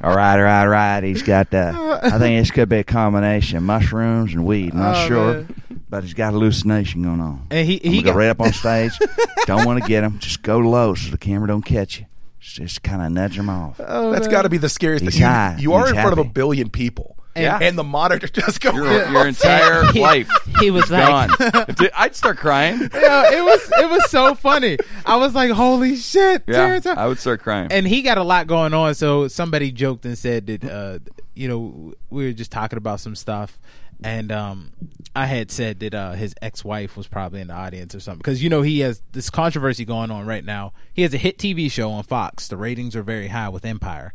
All 0.00 0.14
right, 0.14 0.36
all 0.38 0.42
right, 0.44 0.60
all 0.62 0.68
right. 0.68 1.02
He's 1.02 1.22
got 1.24 1.50
the. 1.50 2.00
I 2.04 2.18
think 2.18 2.40
this 2.40 2.52
could 2.52 2.68
be 2.68 2.76
a 2.76 2.84
combination 2.84 3.64
mushrooms 3.64 4.32
and 4.32 4.44
weed. 4.44 4.72
I'm 4.72 4.78
Not 4.78 4.96
Oh, 4.96 5.08
sure, 5.08 5.34
man. 5.34 5.54
But 5.90 6.04
he's 6.04 6.14
got 6.14 6.32
hallucination 6.32 7.02
going 7.02 7.20
on. 7.20 7.46
And 7.50 7.66
he 7.66 7.76
I'm 7.84 7.90
he 7.92 8.02
gonna 8.02 8.02
go 8.02 8.10
got 8.12 8.18
right 8.18 8.28
up 8.30 8.40
on 8.40 8.52
stage. 8.52 8.92
don't 9.46 9.64
want 9.66 9.82
to 9.82 9.88
get 9.88 10.04
him. 10.04 10.18
Just 10.18 10.42
go 10.42 10.58
low 10.58 10.94
so 10.94 11.10
the 11.10 11.18
camera 11.18 11.48
don't 11.48 11.64
catch 11.64 12.00
you. 12.00 12.06
Just, 12.40 12.56
just 12.56 12.82
kind 12.82 13.02
of 13.02 13.10
nudge 13.12 13.36
him 13.38 13.48
off. 13.50 13.80
oh, 13.84 14.10
That's 14.12 14.26
man. 14.26 14.30
got 14.32 14.42
to 14.42 14.48
be 14.48 14.58
the 14.58 14.68
scariest 14.68 15.04
He's 15.04 15.14
thing. 15.14 15.22
You- 15.22 15.26
high. 15.28 15.56
You, 15.58 15.72
are 15.74 15.80
He's 15.86 15.90
in 15.90 15.96
front 15.96 16.12
of 16.12 16.18
a 16.18 16.24
billion 16.28 16.70
people, 16.70 17.16
Yeah. 17.36 17.58
and 17.60 17.76
the 17.76 17.82
monitor 17.84 18.28
just 18.28 18.60
goes. 18.60 18.74
Your, 18.76 19.10
your 19.10 19.26
entire 19.26 19.84
life 19.94 20.30
He 20.60 20.70
was 20.70 20.84
gone. 20.88 21.30
like. 21.40 21.68
If 21.68 21.90
I'd 21.94 22.14
start 22.14 22.36
crying. 22.38 22.78
Yeah, 22.80 23.32
it 23.32 23.44
was 23.44 23.72
it 23.78 23.90
was 23.90 24.08
so 24.10 24.34
funny. 24.36 24.78
I 25.04 25.16
was 25.16 25.34
like, 25.34 25.50
"Holy 25.50 25.96
shit!" 25.96 26.44
Yeah, 26.46 26.78
I 26.96 27.06
would 27.08 27.18
start 27.18 27.40
crying. 27.42 27.72
and 27.72 27.86
he 27.88 28.02
got 28.02 28.18
a 28.18 28.22
lot 28.24 28.46
going 28.46 28.72
on. 28.74 28.94
So 28.94 29.26
somebody 29.28 29.72
joked 29.72 30.04
and 30.06 30.16
said 30.16 30.46
that 30.46 30.64
uh, 30.64 30.98
you 31.34 31.48
know 31.48 31.94
we 32.10 32.26
were 32.26 32.32
just 32.32 32.50
talking 32.52 32.76
about 32.76 33.00
some 33.00 33.16
stuff, 33.16 33.58
and 34.02 34.30
um, 34.32 34.70
I 35.16 35.26
had 35.26 35.50
said 35.50 35.80
that 35.80 35.94
uh, 35.94 36.12
his 36.12 36.34
ex 36.40 36.64
wife 36.64 36.96
was 36.96 37.06
probably 37.06 37.40
in 37.40 37.48
the 37.48 37.54
audience 37.54 37.94
or 37.94 38.00
something 38.00 38.18
because 38.18 38.42
you 38.42 38.48
know 38.50 38.62
he 38.62 38.80
has 38.80 39.02
this 39.12 39.30
controversy 39.30 39.84
going 39.84 40.10
on 40.10 40.26
right 40.26 40.44
now. 40.44 40.72
He 40.92 41.02
has 41.02 41.12
a 41.14 41.18
hit 41.18 41.38
TV 41.38 41.70
show 41.70 41.90
on 41.90 42.02
Fox. 42.04 42.48
The 42.48 42.56
ratings 42.56 42.94
are 42.96 43.02
very 43.02 43.28
high 43.28 43.48
with 43.48 43.64
Empire. 43.64 44.12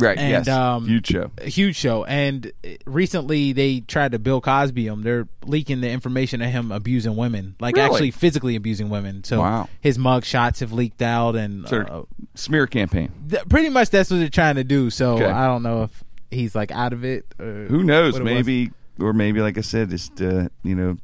right? 0.00 0.16
and, 0.18 0.46
yes. 0.46 0.48
um, 0.48 0.88
Huge 0.88 1.06
show. 1.08 1.30
Huge 1.42 1.76
show. 1.76 2.04
And 2.04 2.50
uh, 2.64 2.68
recently 2.86 3.52
they 3.52 3.80
tried 3.80 4.12
to 4.12 4.18
Bill 4.18 4.40
Cosby 4.40 4.86
him. 4.86 5.02
They're 5.02 5.28
leaking 5.44 5.82
the 5.82 5.90
information 5.90 6.40
of 6.42 6.50
him 6.50 6.72
abusing 6.72 7.14
women, 7.14 7.56
like 7.60 7.76
Really? 7.76 7.86
actually 7.90 8.10
physically 8.10 8.56
abusing 8.56 8.88
women. 8.88 9.22
So 9.22 9.40
Wow. 9.40 9.68
his 9.80 9.98
mug 9.98 10.24
shots 10.24 10.60
have 10.60 10.72
leaked 10.72 11.02
out, 11.02 11.36
and 11.36 11.70
uh, 11.72 12.02
smear 12.34 12.66
campaign. 12.66 13.12
th- 13.28 13.46
pretty 13.48 13.68
much 13.68 13.90
that's 13.90 14.10
what 14.10 14.16
they're 14.18 14.28
trying 14.30 14.56
to 14.56 14.64
do. 14.64 14.88
So 14.90 15.14
Okay. 15.16 15.26
I 15.26 15.46
don't 15.46 15.62
know 15.62 15.82
if 15.84 16.04
he's 16.30 16.54
like 16.54 16.70
out 16.72 16.92
of 16.94 17.04
it. 17.04 17.26
Or 17.38 17.66
Who 17.66 17.84
knows? 17.84 18.16
it 18.16 18.22
was. 18.24 18.68
Maybe 18.98 19.08
Or 19.08 19.12
maybe, 19.12 19.40
like 19.40 19.58
I 19.58 19.62
said, 19.62 19.90
just 19.90 20.20
uh, 20.20 20.48
you 20.62 20.74
know, 20.74 20.96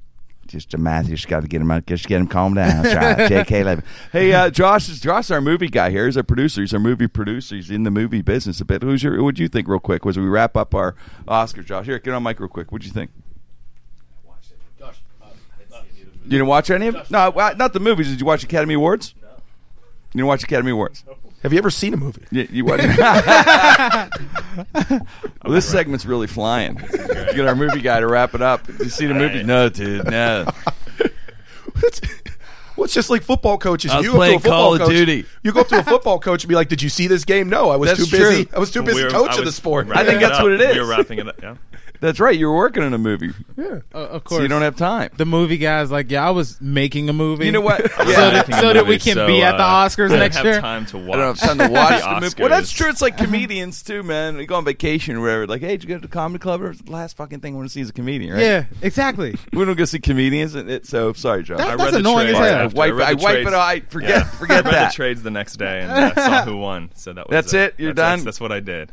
just 0.47 0.75
uh, 0.75 0.79
Matthew 0.79 1.17
just 1.17 1.29
got 1.29 1.41
to 1.41 1.49
get 1.49 1.61
him 1.61 1.71
out, 1.71 1.87
just 1.87 2.07
get 2.07 2.21
him 2.21 2.27
calmed 2.27 2.57
down. 2.57 2.83
That's 2.83 2.95
right. 2.95 3.29
J.K. 3.29 3.65
Levin. 3.65 3.85
Hey, 4.13 4.33
uh, 4.33 4.51
Josh 4.51 4.89
is 4.89 5.01
Josh, 5.01 5.31
our 5.31 5.41
movie 5.41 5.69
guy 5.69 5.91
here. 5.91 6.07
He's 6.07 6.17
our 6.17 6.23
producer. 6.23 6.61
He's 6.63 6.75
our 6.75 6.81
movie 6.81 7.07
producer. 7.09 7.55
He's 7.55 7.71
in 7.71 7.83
the 7.85 7.91
movie 7.91 8.23
business 8.23 8.61
a 8.61 8.65
bit. 8.65 8.83
Who's 8.83 9.03
your? 9.03 9.23
What'd 9.23 9.39
you 9.39 9.49
think, 9.49 9.69
real 9.69 9.81
quick? 9.81 10.05
Was 10.05 10.19
we 10.19 10.27
wrap 10.27 10.57
up 10.57 10.75
our 10.75 10.95
Oscars, 11.27 11.67
Josh? 11.67 11.87
Here, 11.87 11.99
get 11.99 12.15
on 12.15 12.23
mic 12.23 12.41
real 12.41 12.49
quick. 12.49 12.73
What'd 12.73 12.87
you 12.87 12.93
think? 12.93 13.11
You 16.25 16.33
didn't 16.33 16.47
watch 16.49 16.69
any 16.69 16.89
of 16.89 16.95
it? 16.95 17.11
No, 17.11 17.31
not 17.57 17.73
the 17.73 17.81
movies. 17.81 18.09
Did 18.11 18.21
you 18.21 18.27
watch 18.27 18.45
Academy 18.45 18.75
Awards? 18.75 19.15
No. 19.23 19.29
You 19.29 19.35
didn't 20.13 20.27
watch 20.27 20.43
Academy 20.43 20.73
Awards? 20.73 21.03
Have 21.43 21.53
you 21.53 21.59
ever 21.59 21.71
seen 21.71 21.95
a 21.95 21.97
movie? 21.97 22.23
You, 22.31 22.49
you 22.51 22.65
watch? 22.65 22.81
well, 24.91 25.01
this 25.47 25.69
segment's 25.69 26.05
really 26.05 26.27
flying. 26.27 26.75
Get 26.75 27.47
our 27.47 27.55
movie 27.55 27.81
guy 27.81 28.01
to 28.01 28.07
wrap 28.09 28.35
it 28.35 28.43
up. 28.43 28.67
You 28.69 28.89
see 28.89 29.07
the 29.07 29.15
movie? 29.15 29.43
No, 29.45 29.69
dude, 29.69 30.05
no. 30.11 30.47
Well, 32.77 32.85
it's 32.85 32.95
just 32.95 33.11
like 33.11 33.23
football 33.23 33.59
coaches. 33.59 33.91
I 33.91 33.97
was 33.99 34.07
you 34.07 34.13
go 34.13 34.19
up 34.19 34.19
to 34.19 34.19
playing 34.19 34.37
a 34.37 34.41
football 34.41 34.59
Call 34.63 34.75
of 34.75 34.81
coach, 34.83 34.91
Duty. 34.91 35.25
You 35.43 35.53
go 35.53 35.61
up 35.63 35.69
to 35.69 35.81
a 35.81 35.83
football 35.83 36.21
coach 36.21 36.45
and 36.45 36.49
be 36.49 36.55
like, 36.55 36.69
"Did 36.69 36.81
you 36.81 36.89
see 36.89 37.09
this 37.09 37.25
game?" 37.25 37.49
No, 37.49 37.71
I 37.71 37.77
was 37.77 37.91
That's 37.91 38.09
too 38.09 38.17
busy. 38.17 38.45
true. 38.45 38.55
I 38.57 38.61
was 38.61 38.71
too 38.71 38.83
busy 38.83 38.99
We 38.99 39.05
were- 39.05 39.11
coaching 39.11 39.41
the 39.41 39.47
was 39.47 39.57
sport. 39.57 39.87
I 39.91 40.05
think 40.05 40.07
wrapping 40.07 40.17
it 40.17 40.21
that's 40.21 40.39
up. 40.39 40.43
what 40.45 40.53
it 40.53 40.61
is. 40.61 40.75
We 40.77 40.81
were 40.83 40.87
wrapping 40.87 41.19
it 41.19 41.27
up. 41.29 41.43
Yeah. 41.43 41.57
That's 42.01 42.21
right. 42.21 42.39
You 42.39 42.47
were 42.49 42.57
working 42.57 42.83
in 42.83 42.95
a 42.95 42.99
movie, 42.99 43.31
Uh, 43.59 43.81
of 43.93 44.25
course, 44.25 44.39
so 44.39 44.43
you 44.43 44.49
don't 44.49 44.63
have 44.63 44.77
time. 44.77 45.11
the 45.17 45.27
movie 45.27 45.57
guys 45.59 45.91
like 45.91 46.11
yeah. 46.11 46.27
I 46.27 46.31
was 46.31 46.61
making 46.61 47.09
a 47.09 47.13
movie. 47.13 47.47
You 47.47 47.53
know 47.53 47.61
what? 47.61 47.79
so 47.93 48.05
that, 48.05 48.47
so 48.61 48.73
that 48.73 48.87
we 48.87 48.99
can 48.99 49.27
be 49.27 49.43
at 49.43 49.57
the 49.57 49.63
Oscars 49.63 50.07
I 50.07 50.09
don't 50.11 50.19
next 50.21 50.37
have 50.37 50.45
year. 50.45 50.61
time 50.61 50.87
to 50.87 50.99
watch. 50.99 51.17
I 51.17 51.21
don't 51.21 51.37
have 51.39 51.59
time 51.59 51.59
to 51.59 51.69
watch 51.75 52.03
the 52.03 52.15
the 52.15 52.21
movie. 52.21 52.35
Well, 52.43 52.49
that's 52.51 52.71
true. 52.71 52.89
It's 52.89 53.03
like 53.03 53.17
comedians 53.19 53.83
too, 53.83 54.03
man. 54.03 54.39
You 54.39 54.47
go 54.47 54.57
on 54.57 54.65
vacation 54.65 55.17
or 55.17 55.21
whatever. 55.23 55.47
Like, 55.47 55.61
hey, 55.61 55.69
did 55.77 55.83
you 55.85 55.89
go 55.89 55.95
to 55.97 56.01
the 56.03 56.09
comedy 56.09 56.41
club? 56.41 56.63
Or 56.63 56.73
the 56.73 56.91
last 56.91 57.17
fucking 57.17 57.41
thing 57.41 57.55
I 57.55 57.57
want 57.57 57.69
to 57.69 57.73
see 57.73 57.81
is 57.81 57.91
a 57.91 57.93
comedian, 57.93 58.35
right? 58.35 58.43
Yeah, 58.43 58.65
exactly. 58.83 59.35
We 59.53 59.65
don't 59.65 59.77
go 59.77 59.85
see 59.85 59.99
comedians, 59.99 60.55
and 60.55 60.71
it, 60.71 60.87
so 60.87 61.13
sorry, 61.15 61.43
Joe. 61.43 61.57
That- 61.57 61.67
I 61.69 61.77
that's 61.77 61.93
read 61.93 62.01
annoying 62.01 62.29
as 62.29 62.37
trades 62.37 62.51
hell. 62.51 62.61
I 62.61 62.67
wipe, 62.67 62.95
read 62.95 63.09
I 63.09 63.15
wipe 63.15 63.21
trades. 63.35 63.49
it. 63.49 63.55
I 63.55 63.81
forget, 63.81 64.09
Yeah. 64.11 64.25
forget 64.25 64.57
I 64.57 64.61
read 64.69 64.75
that. 64.75 64.91
the 64.93 64.95
trades 64.97 65.23
the 65.23 65.31
next 65.31 65.57
day 65.57 65.81
and 65.83 65.91
uh, 65.91 66.15
saw 66.15 66.43
who 66.45 66.57
won. 66.59 66.91
So 66.95 67.13
that 67.13 67.29
was 67.29 67.33
That's 67.33 67.55
it? 67.55 67.75
You're 67.79 67.93
done? 67.93 68.19
That's, 68.19 68.25
that's 68.25 68.41
what 68.41 68.53
I 68.53 68.61
did. 68.61 68.93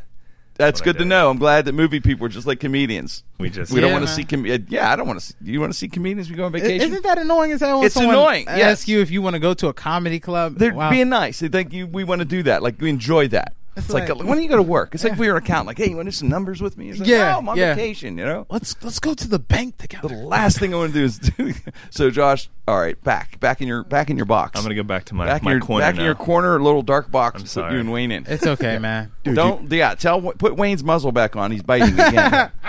That's 0.58 0.80
good 0.80 0.94
to 0.94 1.00
did. 1.00 1.08
know. 1.08 1.30
I'm 1.30 1.38
glad 1.38 1.64
that 1.66 1.72
movie 1.72 2.00
people 2.00 2.26
are 2.26 2.30
just 2.30 2.46
like 2.46 2.60
comedians. 2.60 3.22
We 3.38 3.50
just 3.50 3.72
We 3.72 3.80
don't 3.80 3.92
want 3.92 4.06
to 4.06 4.12
see. 4.12 4.24
Com- 4.24 4.46
yeah, 4.46 4.90
I 4.92 4.96
don't 4.96 5.06
want 5.06 5.20
to. 5.20 5.26
see 5.26 5.34
You 5.42 5.60
want 5.60 5.72
to 5.72 5.78
see 5.78 5.88
comedians? 5.88 6.30
We 6.30 6.36
go 6.36 6.44
on 6.46 6.52
vacation. 6.52 6.80
Isn't 6.90 7.02
that 7.04 7.18
annoying 7.18 7.52
as 7.52 7.60
hell? 7.60 7.78
When 7.78 7.86
It's 7.86 7.94
someone 7.94 8.14
annoying, 8.14 8.48
Asks 8.48 8.58
yes. 8.58 8.88
you 8.88 9.00
if 9.00 9.10
you 9.10 9.20
want 9.22 9.34
to 9.34 9.40
go 9.40 9.52
to 9.54 9.68
a 9.68 9.74
comedy 9.74 10.18
club. 10.20 10.56
They're 10.56 10.72
Wow. 10.74 10.90
being 10.90 11.08
nice. 11.08 11.40
They 11.40 11.48
think 11.48 11.72
you. 11.72 11.86
We 11.86 12.04
want 12.04 12.20
to 12.20 12.24
do 12.24 12.42
that. 12.44 12.62
Like 12.62 12.80
we 12.80 12.88
enjoy 12.90 13.28
that. 13.28 13.52
It's, 13.76 13.86
It's 13.86 13.94
like, 13.94 14.08
like- 14.08 14.26
when 14.26 14.36
do 14.38 14.42
you 14.42 14.48
go 14.48 14.56
to 14.56 14.62
work? 14.62 14.94
It's 14.94 15.04
like 15.04 15.12
Yeah. 15.14 15.18
we 15.18 15.26
were 15.28 15.36
an 15.36 15.42
accountant. 15.42 15.66
Like, 15.66 15.78
hey, 15.78 15.90
you 15.90 15.96
want 15.96 16.06
to 16.06 16.10
do 16.10 16.16
some 16.16 16.28
numbers 16.28 16.62
with 16.62 16.76
me? 16.78 16.88
It's 16.90 16.98
like, 16.98 17.08
Yeah, 17.08 17.32
no, 17.32 17.38
I'm 17.38 17.48
on 17.50 17.56
yeah. 17.58 17.74
vacation. 17.74 18.16
You 18.16 18.24
know. 18.24 18.46
Let's 18.50 18.74
let's 18.82 18.98
go 18.98 19.12
to 19.14 19.28
the 19.28 19.38
bank 19.38 19.76
together. 19.78 20.08
The 20.08 20.14
last 20.14 20.58
thing 20.58 20.72
I 20.72 20.78
want 20.78 20.92
to 20.94 20.98
do 20.98 21.04
is 21.04 21.18
do. 21.18 21.52
So, 21.90 22.10
Josh, 22.10 22.48
all 22.68 22.78
right, 22.80 23.00
back, 23.04 23.38
back 23.40 23.60
in 23.60 23.68
your, 23.68 23.84
back 23.84 24.10
in 24.10 24.16
your 24.16 24.26
box. 24.26 24.58
I'm 24.58 24.64
gonna 24.64 24.74
go 24.74 24.82
back 24.82 25.04
to 25.06 25.14
my, 25.14 25.26
back 25.26 25.42
in 25.42 25.44
my 25.46 25.52
your, 25.52 25.60
corner 25.60 25.84
back 25.84 25.94
now. 25.94 26.00
in 26.00 26.04
your 26.06 26.14
corner, 26.14 26.60
little 26.60 26.82
dark 26.82 27.10
box. 27.10 27.34
I'm 27.36 27.40
to 27.40 27.44
put 27.44 27.50
sorry. 27.50 27.74
you 27.74 27.80
and 27.80 27.92
Wayne 27.92 28.10
in. 28.12 28.24
It's 28.26 28.46
okay, 28.46 28.78
man. 28.78 29.12
Don't, 29.24 29.70
yeah. 29.70 29.94
Tell, 29.94 30.20
put 30.20 30.56
Wayne's 30.56 30.82
muzzle 30.82 31.12
back 31.12 31.36
on. 31.36 31.50
He's 31.52 31.62
biting 31.62 31.94
again. 31.98 32.50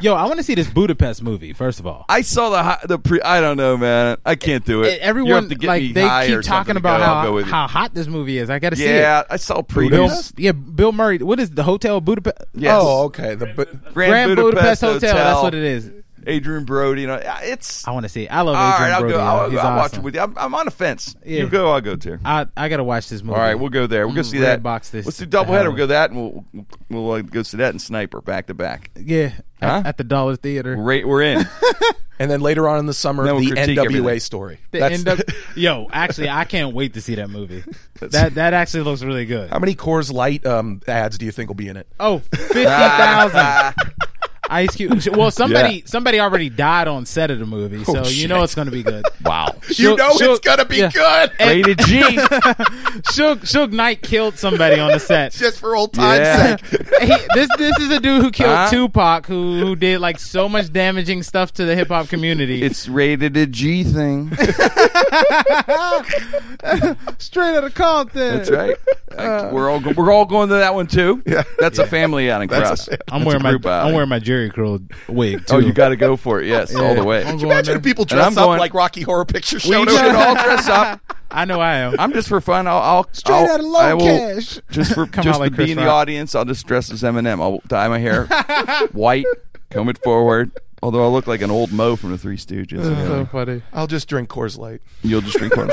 Yo, 0.00 0.14
I 0.14 0.24
want 0.26 0.36
to 0.36 0.42
see 0.42 0.54
this 0.54 0.68
Budapest 0.68 1.22
movie. 1.22 1.52
First 1.52 1.80
of 1.80 1.86
all, 1.86 2.04
I 2.08 2.20
saw 2.20 2.50
the 2.50 2.62
hi- 2.62 2.80
the 2.84 2.98
pre. 2.98 3.20
I 3.22 3.40
don't 3.40 3.56
know, 3.56 3.76
man. 3.76 4.18
I 4.26 4.34
can't 4.34 4.64
do 4.64 4.82
it. 4.82 4.94
You 4.94 4.98
everyone 5.00 5.32
have 5.32 5.48
to 5.48 5.54
get 5.54 5.66
like 5.66 5.82
me 5.82 5.92
they 5.92 6.06
high 6.06 6.26
keep 6.26 6.42
talking 6.42 6.76
about 6.76 7.24
go. 7.24 7.42
How 7.42 7.62
how 7.62 7.66
hot 7.66 7.94
this 7.94 8.06
movie 8.06 8.38
is. 8.38 8.50
I 8.50 8.58
got 8.58 8.70
to 8.70 8.76
see 8.76 8.84
it. 8.84 8.96
Yeah, 8.96 9.22
I 9.30 9.36
saw 9.36 9.62
Bill, 9.62 9.88
previews. 9.88 10.32
yeah, 10.36 10.52
Bill 10.52 10.92
Murray. 10.92 11.18
What 11.18 11.40
is 11.40 11.50
the 11.50 11.62
Hotel 11.62 12.00
Budapest? 12.00 12.36
Yes. 12.54 12.78
Oh, 12.78 13.04
okay. 13.04 13.34
The, 13.34 13.46
but, 13.46 13.94
Grand, 13.94 14.36
Budapest, 14.36 14.82
Hotel. 14.82 15.14
That's 15.14 15.42
what 15.42 15.54
it 15.54 15.62
is. 15.62 15.90
Adrien 16.26 16.64
Brody. 16.64 17.02
You 17.02 17.06
know, 17.08 17.20
it's 17.42 17.86
I 17.86 17.92
want 17.92 18.04
to 18.04 18.08
see. 18.08 18.24
it. 18.24 18.28
I 18.32 18.40
love 18.42 18.56
all 18.56 18.74
Adrien 18.74 18.82
right. 18.90 18.94
I'll 18.94 19.00
Brody. 19.00 19.14
go. 19.14 19.18
yo. 19.20 19.24
I'll, 19.24 19.50
He's 19.50 19.58
I'll 19.60 19.76
watch 19.76 19.84
awesome. 19.92 19.98
it 20.00 20.04
with 20.04 20.14
you. 20.14 20.20
I'm, 20.20 20.34
I'm 20.38 20.54
on 20.54 20.66
a 20.68 20.70
fence. 20.70 21.14
Yeah. 21.24 21.40
You 21.40 21.48
go. 21.48 21.70
I'll 21.72 21.80
go 21.80 21.96
too. 21.96 22.18
I 22.24 22.46
I 22.56 22.68
gotta 22.68 22.84
watch 22.84 23.08
this 23.08 23.22
movie. 23.22 23.34
All 23.36 23.42
right, 23.42 23.54
we'll 23.54 23.70
go 23.70 23.86
there. 23.86 24.06
We'll 24.06 24.16
go 24.16 24.22
Mm, 24.22 24.30
see 24.30 24.38
that. 24.40 24.62
box. 24.62 24.90
this 24.90 25.06
Let's 25.06 25.18
do 25.18 25.26
doubleheader. 25.26 25.46
hell. 25.46 25.64
We'll 25.64 25.76
go 25.76 25.86
that, 25.86 26.10
and 26.10 26.44
we'll 26.52 26.66
we'll 26.90 27.10
uh, 27.12 27.22
go 27.22 27.42
see 27.42 27.58
that 27.58 27.70
and 27.70 27.80
Sniper 27.80 28.20
back 28.20 28.46
to 28.48 28.54
back. 28.54 28.90
Yeah, 28.96 29.32
at, 29.60 29.70
Huh? 29.70 29.82
at 29.86 29.96
the 29.98 30.04
Dollar 30.04 30.36
Theater. 30.36 30.76
We're, 30.76 31.06
we're 31.06 31.22
in. 31.22 31.46
and 32.18 32.30
then 32.30 32.40
later 32.40 32.68
on 32.68 32.78
in 32.78 32.86
the 32.86 32.94
summer, 32.94 33.22
we'll 33.24 33.38
the 33.40 33.50
NWA 33.52 33.84
everything. 33.84 34.20
story. 34.20 34.58
The 34.70 34.78
That's 34.80 34.94
end 34.94 35.08
up, 35.08 35.18
yo, 35.56 35.88
actually, 35.92 36.28
I 36.30 36.44
can't 36.44 36.74
wait 36.74 36.94
to 36.94 37.00
see 37.00 37.14
that 37.16 37.30
movie. 37.30 37.62
That 37.98 38.34
that 38.34 38.52
actually 38.52 38.82
looks 38.82 39.02
really 39.02 39.24
good. 39.24 39.48
How 39.48 39.58
many 39.58 39.74
Coors 39.74 40.12
Light 40.12 40.44
um, 40.44 40.82
ads 40.86 41.16
do 41.16 41.24
you 41.24 41.32
think 41.32 41.48
will 41.48 41.54
be 41.54 41.68
in 41.68 41.78
it? 41.78 41.86
Oh, 41.98 42.16
Oh, 42.16 42.18
fifty 42.18 42.64
thousand. 42.64 43.74
Ice 44.50 44.76
Cube. 44.76 45.00
Well, 45.16 45.30
somebody 45.30 45.82
somebody 45.86 46.20
already 46.20 46.48
died 46.48 46.88
on 46.88 47.06
set 47.06 47.30
of 47.30 47.38
the 47.38 47.46
movie, 47.46 47.84
so 47.84 48.02
oh, 48.04 48.08
you 48.08 48.28
know 48.28 48.42
it's 48.42 48.54
going 48.54 48.66
to 48.66 48.72
be 48.72 48.82
good. 48.82 49.04
wow. 49.24 49.54
you 49.68 49.96
know 49.96 50.10
it's 50.12 50.40
gonna 50.40 50.64
be 50.64 50.76
yeah. 50.78 50.90
good. 50.90 51.30
Rated 51.40 51.78
G. 51.80 52.00
Suge, 53.06 53.40
Suge 53.42 53.72
Knight 53.72 54.02
killed 54.02 54.38
somebody 54.38 54.78
on 54.80 54.92
the 54.92 54.98
set. 55.00 55.32
Just 55.32 55.58
for 55.60 55.74
old 55.76 55.92
time's 55.92 56.20
Yeah. 56.20 56.56
sake. 56.56 56.82
He, 57.06 57.14
this 57.34 57.48
this 57.58 57.78
is 57.78 57.90
a 57.90 58.00
dude 58.00 58.22
who 58.22 58.30
killed 58.30 58.50
Huh? 58.56 58.70
Tupac, 58.70 59.26
who 59.26 59.58
who 59.58 59.76
did 59.76 60.00
like 60.00 60.18
so 60.18 60.48
much 60.48 60.72
damaging 60.72 61.22
stuff 61.22 61.52
to 61.54 61.64
the 61.64 61.76
hip 61.76 61.88
hop 61.88 62.08
community. 62.08 62.62
it's 62.62 62.88
rated 62.88 63.36
a 63.36 63.46
G 63.46 63.84
thing. 63.84 64.30
straight 67.18 67.56
out 67.56 67.64
of 67.64 67.74
Compton. 67.74 68.36
That's 68.36 68.50
right. 68.50 68.76
Uh, 69.18 69.50
we're 69.52 69.70
all 69.70 69.80
go- 69.80 69.92
we're 69.96 70.12
all 70.12 70.24
going 70.24 70.48
to 70.48 70.56
that 70.56 70.74
one 70.74 70.86
too. 70.86 71.22
Yeah. 71.26 71.42
That's 71.58 71.78
a 71.78 71.86
family 71.86 72.30
outing 72.30 72.48
for 72.48 72.54
That's 72.56 72.70
us. 72.70 72.88
a- 72.88 72.98
I'm 73.12 73.24
wearing 73.24 73.42
my 73.42 73.50
group 73.50 73.66
I'm 73.66 73.92
wearing 73.94 74.08
my 74.08 74.20
Jheri 74.20 74.52
curl 74.52 74.78
wig 75.08 75.36
oh, 75.36 75.38
too. 75.38 75.54
Oh, 75.56 75.58
you 75.58 75.72
got 75.72 75.88
to 75.90 75.96
go 75.96 76.16
for 76.16 76.40
it. 76.40 76.46
Yes, 76.48 76.74
all 76.74 76.94
the 76.94 77.04
way. 77.04 77.20
I'm 77.24 77.36
going 77.38 77.46
Imagine 77.46 77.64
there. 77.72 77.76
if 77.78 77.82
people 77.82 78.02
And 78.02 78.08
dress 78.10 78.26
I'm 78.26 78.38
up 78.38 78.44
going- 78.46 78.58
like 78.58 78.74
Rocky 78.74 79.02
Horror 79.02 79.24
Picture 79.24 79.58
Show. 79.60 79.80
We 79.80 79.86
should 79.88 80.14
all 80.14 80.34
dress 80.44 80.68
up. 80.68 81.00
I 81.30 81.44
know 81.44 81.60
I 81.60 81.74
am. 81.76 81.94
I'm 81.98 82.12
just 82.12 82.28
for 82.28 82.40
fun. 82.40 82.66
I'll, 82.68 82.78
I'll 82.78 83.08
Straight 83.12 83.34
I'll, 83.34 83.50
outta 83.50 83.62
low 83.64 83.80
I 83.80 83.94
will- 83.94 84.04
cash. 84.34 84.60
Just 84.70 84.94
for 84.94 85.06
Come 85.06 85.24
just 85.24 85.36
out 85.36 85.40
like 85.40 85.50
to 85.52 85.56
be 85.56 85.64
Chris 85.64 85.70
in 85.72 85.76
the 85.78 85.84
Rock. 85.84 85.92
audience, 85.94 86.34
I'll 86.34 86.44
just 86.44 86.66
dress 86.66 86.90
as 86.90 87.02
Eminem. 87.02 87.40
I'll 87.40 87.60
dye 87.66 87.88
my 87.88 87.98
hair 87.98 88.26
white, 88.92 89.26
comb 89.70 89.88
it 89.88 89.98
forward. 90.02 90.50
Although 90.82 91.04
I 91.04 91.08
look 91.08 91.26
like 91.26 91.40
an 91.40 91.50
old 91.50 91.72
Moe 91.72 91.96
from 91.96 92.12
the 92.12 92.18
Three 92.18 92.36
Stooges. 92.36 92.82
so 92.84 93.26
funny. 93.26 93.62
I'll 93.72 93.86
just 93.88 94.08
drink 94.08 94.28
Coors 94.28 94.56
Light. 94.58 94.82
You'll 95.02 95.22
just 95.22 95.36
drink 95.38 95.56
one. 95.56 95.70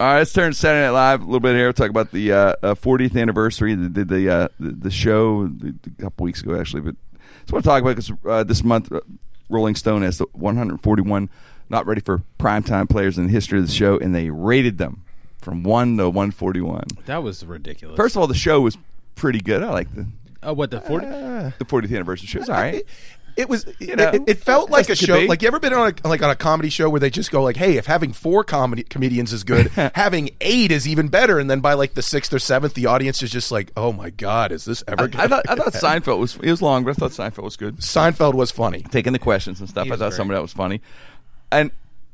All 0.00 0.06
right, 0.06 0.20
let's 0.20 0.32
turn 0.32 0.50
to 0.52 0.56
Saturday 0.56 0.86
Night 0.86 0.92
Live 0.92 1.20
a 1.20 1.24
little 1.26 1.40
bit 1.40 1.54
here. 1.54 1.66
We'll 1.66 1.74
talk 1.74 1.90
about 1.90 2.10
the 2.10 2.32
uh, 2.32 2.54
uh, 2.62 2.74
40th 2.74 3.20
anniversary. 3.20 3.74
They 3.74 3.88
did 3.88 4.08
the, 4.08 4.30
uh, 4.30 4.48
the 4.58 4.70
the 4.70 4.90
show 4.90 5.50
a 5.62 6.02
couple 6.02 6.24
weeks 6.24 6.40
ago, 6.40 6.58
actually. 6.58 6.80
But 6.80 6.94
I 7.18 7.40
just 7.40 7.52
want 7.52 7.64
to 7.64 7.68
talk 7.68 7.82
about 7.82 7.96
because 7.96 8.10
uh, 8.24 8.42
this 8.42 8.64
month, 8.64 8.90
uh, 8.90 9.02
Rolling 9.50 9.74
Stone 9.74 10.00
has 10.00 10.16
the 10.16 10.24
141 10.32 11.28
not 11.68 11.86
ready 11.86 12.00
for 12.00 12.22
primetime 12.38 12.88
players 12.88 13.18
in 13.18 13.26
the 13.26 13.30
history 13.30 13.58
of 13.58 13.66
the 13.66 13.72
show, 13.74 13.98
and 13.98 14.14
they 14.14 14.30
rated 14.30 14.78
them 14.78 15.04
from 15.36 15.64
one 15.64 15.98
to 15.98 16.06
141. 16.08 16.84
That 17.04 17.22
was 17.22 17.44
ridiculous. 17.44 17.98
First 17.98 18.16
of 18.16 18.22
all, 18.22 18.26
the 18.26 18.32
show 18.32 18.62
was 18.62 18.78
pretty 19.16 19.40
good. 19.40 19.62
I 19.62 19.68
like 19.68 19.94
the 19.94 20.06
uh, 20.42 20.54
what 20.54 20.70
the 20.70 20.80
40? 20.80 21.04
the 21.04 21.66
40th 21.66 21.94
anniversary 21.94 22.26
show. 22.26 22.40
It's 22.40 22.48
all 22.48 22.54
right. 22.56 22.82
It 23.40 23.48
was. 23.48 23.64
You 23.78 23.94
it, 23.94 23.96
know, 23.96 24.10
it, 24.10 24.22
it 24.26 24.38
felt 24.38 24.70
like 24.70 24.90
a 24.90 24.94
show. 24.94 25.18
be. 25.18 25.26
Like 25.26 25.40
you 25.40 25.48
ever 25.48 25.58
been 25.58 25.72
on 25.72 25.94
a, 26.04 26.08
like 26.08 26.22
on 26.22 26.28
a 26.28 26.36
comedy 26.36 26.68
show 26.68 26.90
where 26.90 27.00
they 27.00 27.08
just 27.08 27.30
go 27.30 27.42
like, 27.42 27.56
"Hey, 27.56 27.78
if 27.78 27.86
having 27.86 28.12
four 28.12 28.44
comedy 28.44 28.82
comedians 28.82 29.32
is 29.32 29.44
good, 29.44 29.68
having 29.94 30.30
eight 30.42 30.70
is 30.70 30.86
even 30.86 31.08
better." 31.08 31.38
And 31.38 31.50
then 31.50 31.60
by 31.60 31.72
like 31.72 31.94
the 31.94 32.02
sixth 32.02 32.32
or 32.34 32.38
seventh, 32.38 32.74
the 32.74 32.86
audience 32.86 33.22
is 33.22 33.30
just 33.30 33.50
like, 33.50 33.72
"Oh 33.76 33.92
my 33.92 34.10
god, 34.10 34.52
is 34.52 34.66
this 34.66 34.84
ever?" 34.86 35.04
I, 35.04 35.06
gonna 35.06 35.24
I 35.24 35.26
thought 35.28 35.46
I 35.48 35.54
thought? 35.54 35.72
Seinfeld 35.72 36.18
was 36.18 36.36
it 36.36 36.50
was 36.50 36.60
long, 36.60 36.84
but 36.84 36.90
I 36.90 36.94
thought 36.94 37.12
Seinfeld 37.12 37.44
was 37.44 37.56
good. 37.56 37.78
Seinfeld 37.78 38.34
was 38.34 38.50
funny. 38.50 38.82
taking 38.82 39.14
the 39.14 39.18
questions 39.18 39.60
and 39.60 39.68
stuff. 39.68 39.86
I 39.86 39.96
thought 39.96 39.98
great. 40.10 40.12
some 40.12 40.30
of 40.30 40.34
that 40.34 40.42
was 40.42 40.52
funny. 40.52 40.82
And 41.50 41.70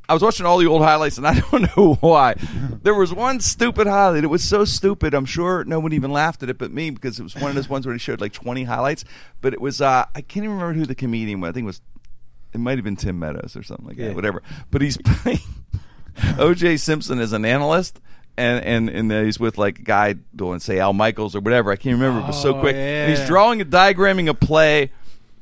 I 0.09 0.13
was 0.13 0.23
watching 0.23 0.45
all 0.45 0.57
the 0.57 0.67
old 0.67 0.81
highlights, 0.81 1.17
and 1.17 1.27
I 1.27 1.39
don't 1.51 1.75
know 1.75 1.95
why. 1.95 2.35
There 2.83 2.93
was 2.95 3.13
one 3.13 3.39
stupid 3.41 3.87
highlight. 3.87 4.23
It 4.23 4.27
was 4.27 4.43
so 4.43 4.63
stupid. 4.65 5.13
I'm 5.13 5.25
sure 5.25 5.63
no 5.65 5.79
one 5.79 5.91
even 5.93 6.11
laughed 6.11 6.43
at 6.43 6.49
it 6.49 6.57
but 6.57 6.71
me 6.71 6.89
because 6.91 7.19
it 7.19 7.23
was 7.23 7.35
one 7.35 7.49
of 7.49 7.55
those 7.55 7.67
ones 7.69 7.85
where 7.85 7.93
he 7.93 7.99
showed 7.99 8.21
like 8.21 8.31
20 8.33 8.63
highlights. 8.63 9.03
But 9.41 9.53
it 9.53 9.59
was 9.61 9.81
uh, 9.81 10.05
I 10.15 10.21
can't 10.21 10.45
even 10.45 10.51
remember 10.57 10.73
who 10.79 10.85
the 10.85 10.95
comedian 10.95 11.41
was. 11.41 11.49
I 11.49 11.51
think 11.53 11.63
it 11.63 11.67
was 11.67 11.81
it 12.53 12.59
might 12.59 12.77
have 12.77 12.85
been 12.85 12.95
Tim 12.95 13.19
Meadows 13.19 13.55
or 13.57 13.63
something 13.63 13.85
like 13.87 13.97
that. 13.97 14.15
Whatever. 14.15 14.41
But 14.71 14.81
he's 14.81 14.97
playing 15.03 15.39
O.J. 16.37 16.77
Simpson 16.77 17.19
as 17.19 17.33
an 17.33 17.45
analyst. 17.45 17.99
And 18.39 18.63
and 18.63 18.89
and 18.89 19.11
uh, 19.11 19.23
he's 19.23 19.39
with 19.39 19.57
like 19.57 19.79
a 19.79 19.81
guy 19.81 20.13
doing 20.35 20.59
say 20.59 20.77
Al 20.79 20.93
Michaels 20.93 21.35
or 21.35 21.39
whatever. 21.39 21.71
I 21.71 21.75
can't 21.75 21.95
remember. 21.99 22.19
It 22.19 22.27
was 22.27 22.39
so 22.41 22.55
Oh, 22.55 22.59
quick. 22.59 22.75
And 22.75 23.09
he's 23.09 23.27
drawing 23.27 23.61
a 23.61 23.65
diagramming 23.65 24.29
a 24.29 24.35
play 24.35 24.91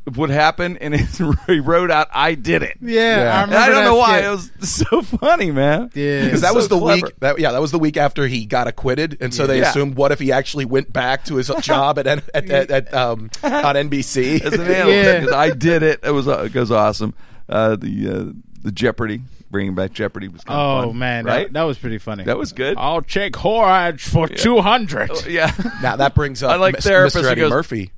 of 0.07 0.29
happen, 0.29 0.77
and 0.77 0.95
he 1.47 1.59
wrote 1.59 1.89
out, 1.91 2.07
"I 2.13 2.35
did 2.35 2.61
it." 2.63 2.77
Yeah, 2.81 3.17
Yeah. 3.23 3.39
I 3.39 3.43
And 3.43 3.53
I 3.55 3.69
don't 3.69 3.83
know 3.85 3.95
why 3.95 4.17
skit. 4.19 4.25
it 4.25 4.29
was 4.29 4.51
so 4.87 5.01
funny, 5.01 5.51
man. 5.51 5.89
Yeah. 5.93 6.25
Because 6.25 6.41
that 6.41 6.49
So 6.51 6.55
was 6.55 6.67
the 6.67 6.77
clever. 6.79 7.07
week. 7.07 7.19
That, 7.19 7.39
yeah, 7.39 7.51
that 7.51 7.61
was 7.61 7.71
the 7.71 7.79
week 7.79 7.97
after 7.97 8.27
he 8.27 8.45
got 8.45 8.67
acquitted, 8.67 9.17
and 9.21 9.33
so 9.33 9.47
they 9.47 9.59
Yeah. 9.59 9.69
assumed, 9.69 9.95
what 9.95 10.11
if 10.11 10.19
he 10.19 10.31
actually 10.31 10.65
went 10.65 10.93
back 10.93 11.25
to 11.25 11.35
his 11.35 11.47
job 11.61 11.97
at 11.99 12.07
at, 12.07 12.23
at, 12.35 12.71
at 12.71 12.93
um, 12.93 13.29
on 13.43 13.75
NBC? 13.75 14.41
As 14.41 14.53
an 14.53 14.61
analyst, 14.61 14.89
Yeah. 14.89 15.19
'cause 15.21 15.31
I 15.33 15.49
did 15.51 15.83
it. 15.83 15.99
It 16.03 16.11
was 16.11 16.27
uh, 16.27 16.43
it 16.43 16.53
goes 16.53 16.71
awesome. 16.71 17.13
Uh, 17.49 17.75
the 17.75 18.09
uh, 18.09 18.31
the 18.63 18.71
Jeopardy, 18.71 19.21
bringing 19.51 19.75
back 19.75 19.91
Jeopardy 19.93 20.27
was 20.27 20.43
kind 20.43 20.59
of 20.59 20.83
Oh 20.85 20.87
fun, 20.89 20.97
man, 20.97 21.25
right? 21.25 21.43
that, 21.47 21.53
that 21.53 21.63
was 21.63 21.77
pretty 21.77 21.97
funny. 21.99 22.23
That 22.23 22.37
was 22.37 22.53
good. 22.53 22.77
I'll 22.77 23.01
check 23.01 23.35
Horage 23.35 24.03
for 24.03 24.27
two 24.27 24.61
hundred. 24.61 25.09
yeah. 25.27 25.51
now 25.81 25.95
that 25.97 26.15
brings 26.15 26.41
up 26.43 26.51
I 26.51 26.55
like 26.55 26.75
Mis- 26.75 26.83
therapist 26.85 27.17
Mr. 27.17 27.21
who 27.21 27.27
Eddie 27.27 27.41
goes- 27.41 27.49
Murphy. 27.51 27.91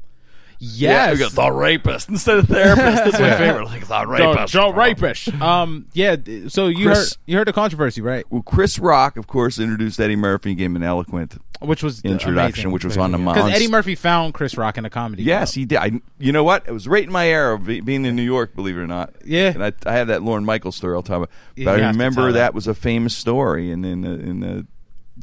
Yeah, 0.60 1.12
we 1.14 1.20
Yes. 1.20 1.34
got 1.36 1.46
the 1.46 1.52
rapist 1.52 2.10
instead 2.10 2.40
of 2.40 2.48
therapist. 2.48 3.04
That's 3.04 3.20
my 3.20 3.38
favorite. 3.38 3.66
Like 3.66 3.82
the 3.88 3.96
Don't, 3.96 4.10
rapist. 4.10 4.54
don't 4.54 4.76
rapish. 4.76 5.28
Um, 5.42 5.86
yeah. 5.94 6.16
So 6.48 6.68
you 6.68 6.86
Chris- 6.88 7.12
heard 7.12 7.18
you 7.28 7.38
heard 7.38 7.48
the 7.48 7.54
controversy, 7.54 8.02
right? 8.02 8.26
Well, 8.32 8.42
Chris 8.42 8.80
Rock, 8.80 9.18
of 9.18 9.28
course, 9.28 9.60
introduced 9.60 10.00
Eddie 10.00 10.16
Murphy, 10.16 10.50
and 10.50 10.58
gave 10.58 10.66
him 10.68 10.76
an 10.78 10.84
eloquent 10.84 11.38
Which 11.60 11.84
was 11.84 12.02
Introduction, 12.02 12.72
which 12.72 12.84
was 12.86 12.98
on 12.98 13.12
the 13.12 13.18
because 13.20 13.36
Mons. 13.44 13.54
Eddie 13.56 13.68
Murphy 13.68 13.96
found 13.96 14.34
Chris 14.34 14.58
Rock 14.58 14.78
in 14.78 14.86
a 14.86 14.90
comedy. 14.90 15.24
Yes, 15.24 15.50
club. 15.54 15.60
he 15.60 15.66
did. 15.66 15.78
I, 15.78 15.92
you 16.20 16.32
know 16.32 16.44
what? 16.44 16.68
It 16.68 16.72
was 16.72 16.88
right 16.88 17.04
in 17.04 17.12
my 17.12 17.28
era 17.28 17.54
of 17.56 17.66
be, 17.66 17.82
being 17.82 18.06
in 18.06 18.16
New 18.16 18.24
York, 18.24 18.56
believe 18.56 18.78
it 18.78 18.82
or 18.82 18.88
not. 18.88 19.14
Yeah. 19.26 19.50
And 19.54 19.64
I, 19.64 19.74
I 19.86 19.94
have 19.94 20.08
that 20.08 20.24
Lorne 20.24 20.46
Michaels 20.46 20.76
story 20.76 20.96
I'll 20.96 21.04
talk 21.04 21.18
about. 21.18 21.30
But 21.56 21.62
You 21.62 21.70
I 21.70 21.72
have 21.74 21.80
to 21.82 21.88
remember 21.90 22.22
tell 22.22 22.26
that. 22.34 22.34
that. 22.34 22.54
was 22.56 22.68
a 22.68 22.74
famous 22.74 23.16
story, 23.16 23.72
and 23.72 23.86
in 23.86 24.02
the, 24.02 24.10
in 24.12 24.40
the 24.40 24.66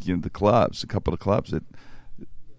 you 0.04 0.14
know 0.14 0.20
the 0.20 0.30
clubs, 0.30 0.82
a 0.82 0.86
couple 0.86 1.12
of 1.14 1.20
clubs 1.20 1.50
that 1.50 1.62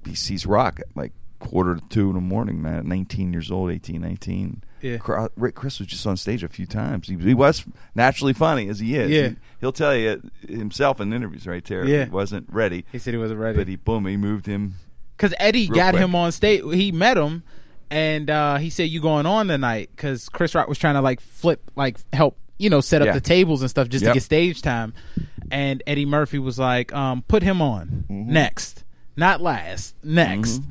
he 0.06 0.16
sees 0.16 0.46
Rock 0.46 0.80
like 0.96 1.12
quarter 1.46 1.76
to 1.76 1.82
two 1.90 2.10
in 2.10 2.16
the 2.16 2.22
morning, 2.22 2.62
man. 2.62 2.76
At 2.80 2.86
19 2.86 3.32
years 3.34 3.52
old, 3.52 3.72
18, 3.72 4.02
19. 4.02 4.64
Yeah. 4.82 4.98
Rick 5.36 5.56
Chris 5.56 5.80
was 5.80 5.88
just 5.88 6.06
on 6.06 6.16
stage 6.18 6.44
a 6.44 6.48
few 6.48 6.66
times. 6.68 7.08
He, 7.08 7.16
he 7.18 7.34
was 7.34 7.66
naturally 7.96 8.34
funny 8.34 8.68
as 8.70 8.80
he 8.80 8.96
is. 8.96 9.10
Yeah. 9.10 9.30
He, 9.60 9.66
will 9.66 9.72
tell 9.72 9.96
you 9.96 10.22
himself 10.48 11.00
in 11.02 11.12
interviews, 11.14 11.48
right, 11.48 11.64
Terry? 11.64 11.92
Yeah. 11.92 12.06
He 12.06 12.12
wasn't 12.12 12.48
ready. 12.52 12.86
He 12.92 13.00
said 13.00 13.14
he 13.14 13.18
wasn't 13.20 13.40
ready. 13.40 13.58
But 13.58 13.68
he 13.68 13.78
boom, 13.78 14.06
he 14.06 14.16
moved 14.18 14.46
him 14.46 14.76
Because 15.18 15.34
Eddie 15.40 15.68
got 15.68 15.92
quick. 15.94 16.04
him 16.04 16.14
on 16.16 16.32
stage. 16.32 16.62
He 16.74 16.92
met 16.92 17.18
him, 17.18 17.42
and 17.90 18.30
uh, 18.30 18.58
he 18.58 18.70
said, 18.70 18.90
"You 18.90 19.02
going 19.02 19.26
on 19.26 19.48
tonight?" 19.48 19.90
Because 19.96 20.30
Chris 20.30 20.54
Rock 20.54 20.68
was 20.68 20.78
trying 20.78 20.96
to 20.96 21.02
like 21.02 21.20
flip, 21.20 21.72
like 21.76 21.98
help, 22.14 22.38
you 22.60 22.70
know, 22.70 22.82
set 22.82 23.02
up 23.02 23.08
Yeah. 23.08 23.14
the 23.14 23.22
tables 23.22 23.62
and 23.62 23.70
stuff 23.72 23.90
just 23.90 24.04
Yep. 24.04 24.14
to 24.14 24.20
get 24.20 24.24
stage 24.24 24.62
time. 24.62 24.94
And 25.50 25.82
Eddie 25.88 26.06
Murphy 26.06 26.38
was 26.38 26.60
like, 26.60 26.94
um, 26.94 27.24
"Put 27.28 27.42
him 27.42 27.60
on 27.62 28.06
Mm-hmm. 28.10 28.34
next, 28.34 28.84
not 29.18 29.42
last, 29.42 29.96
next." 30.04 30.62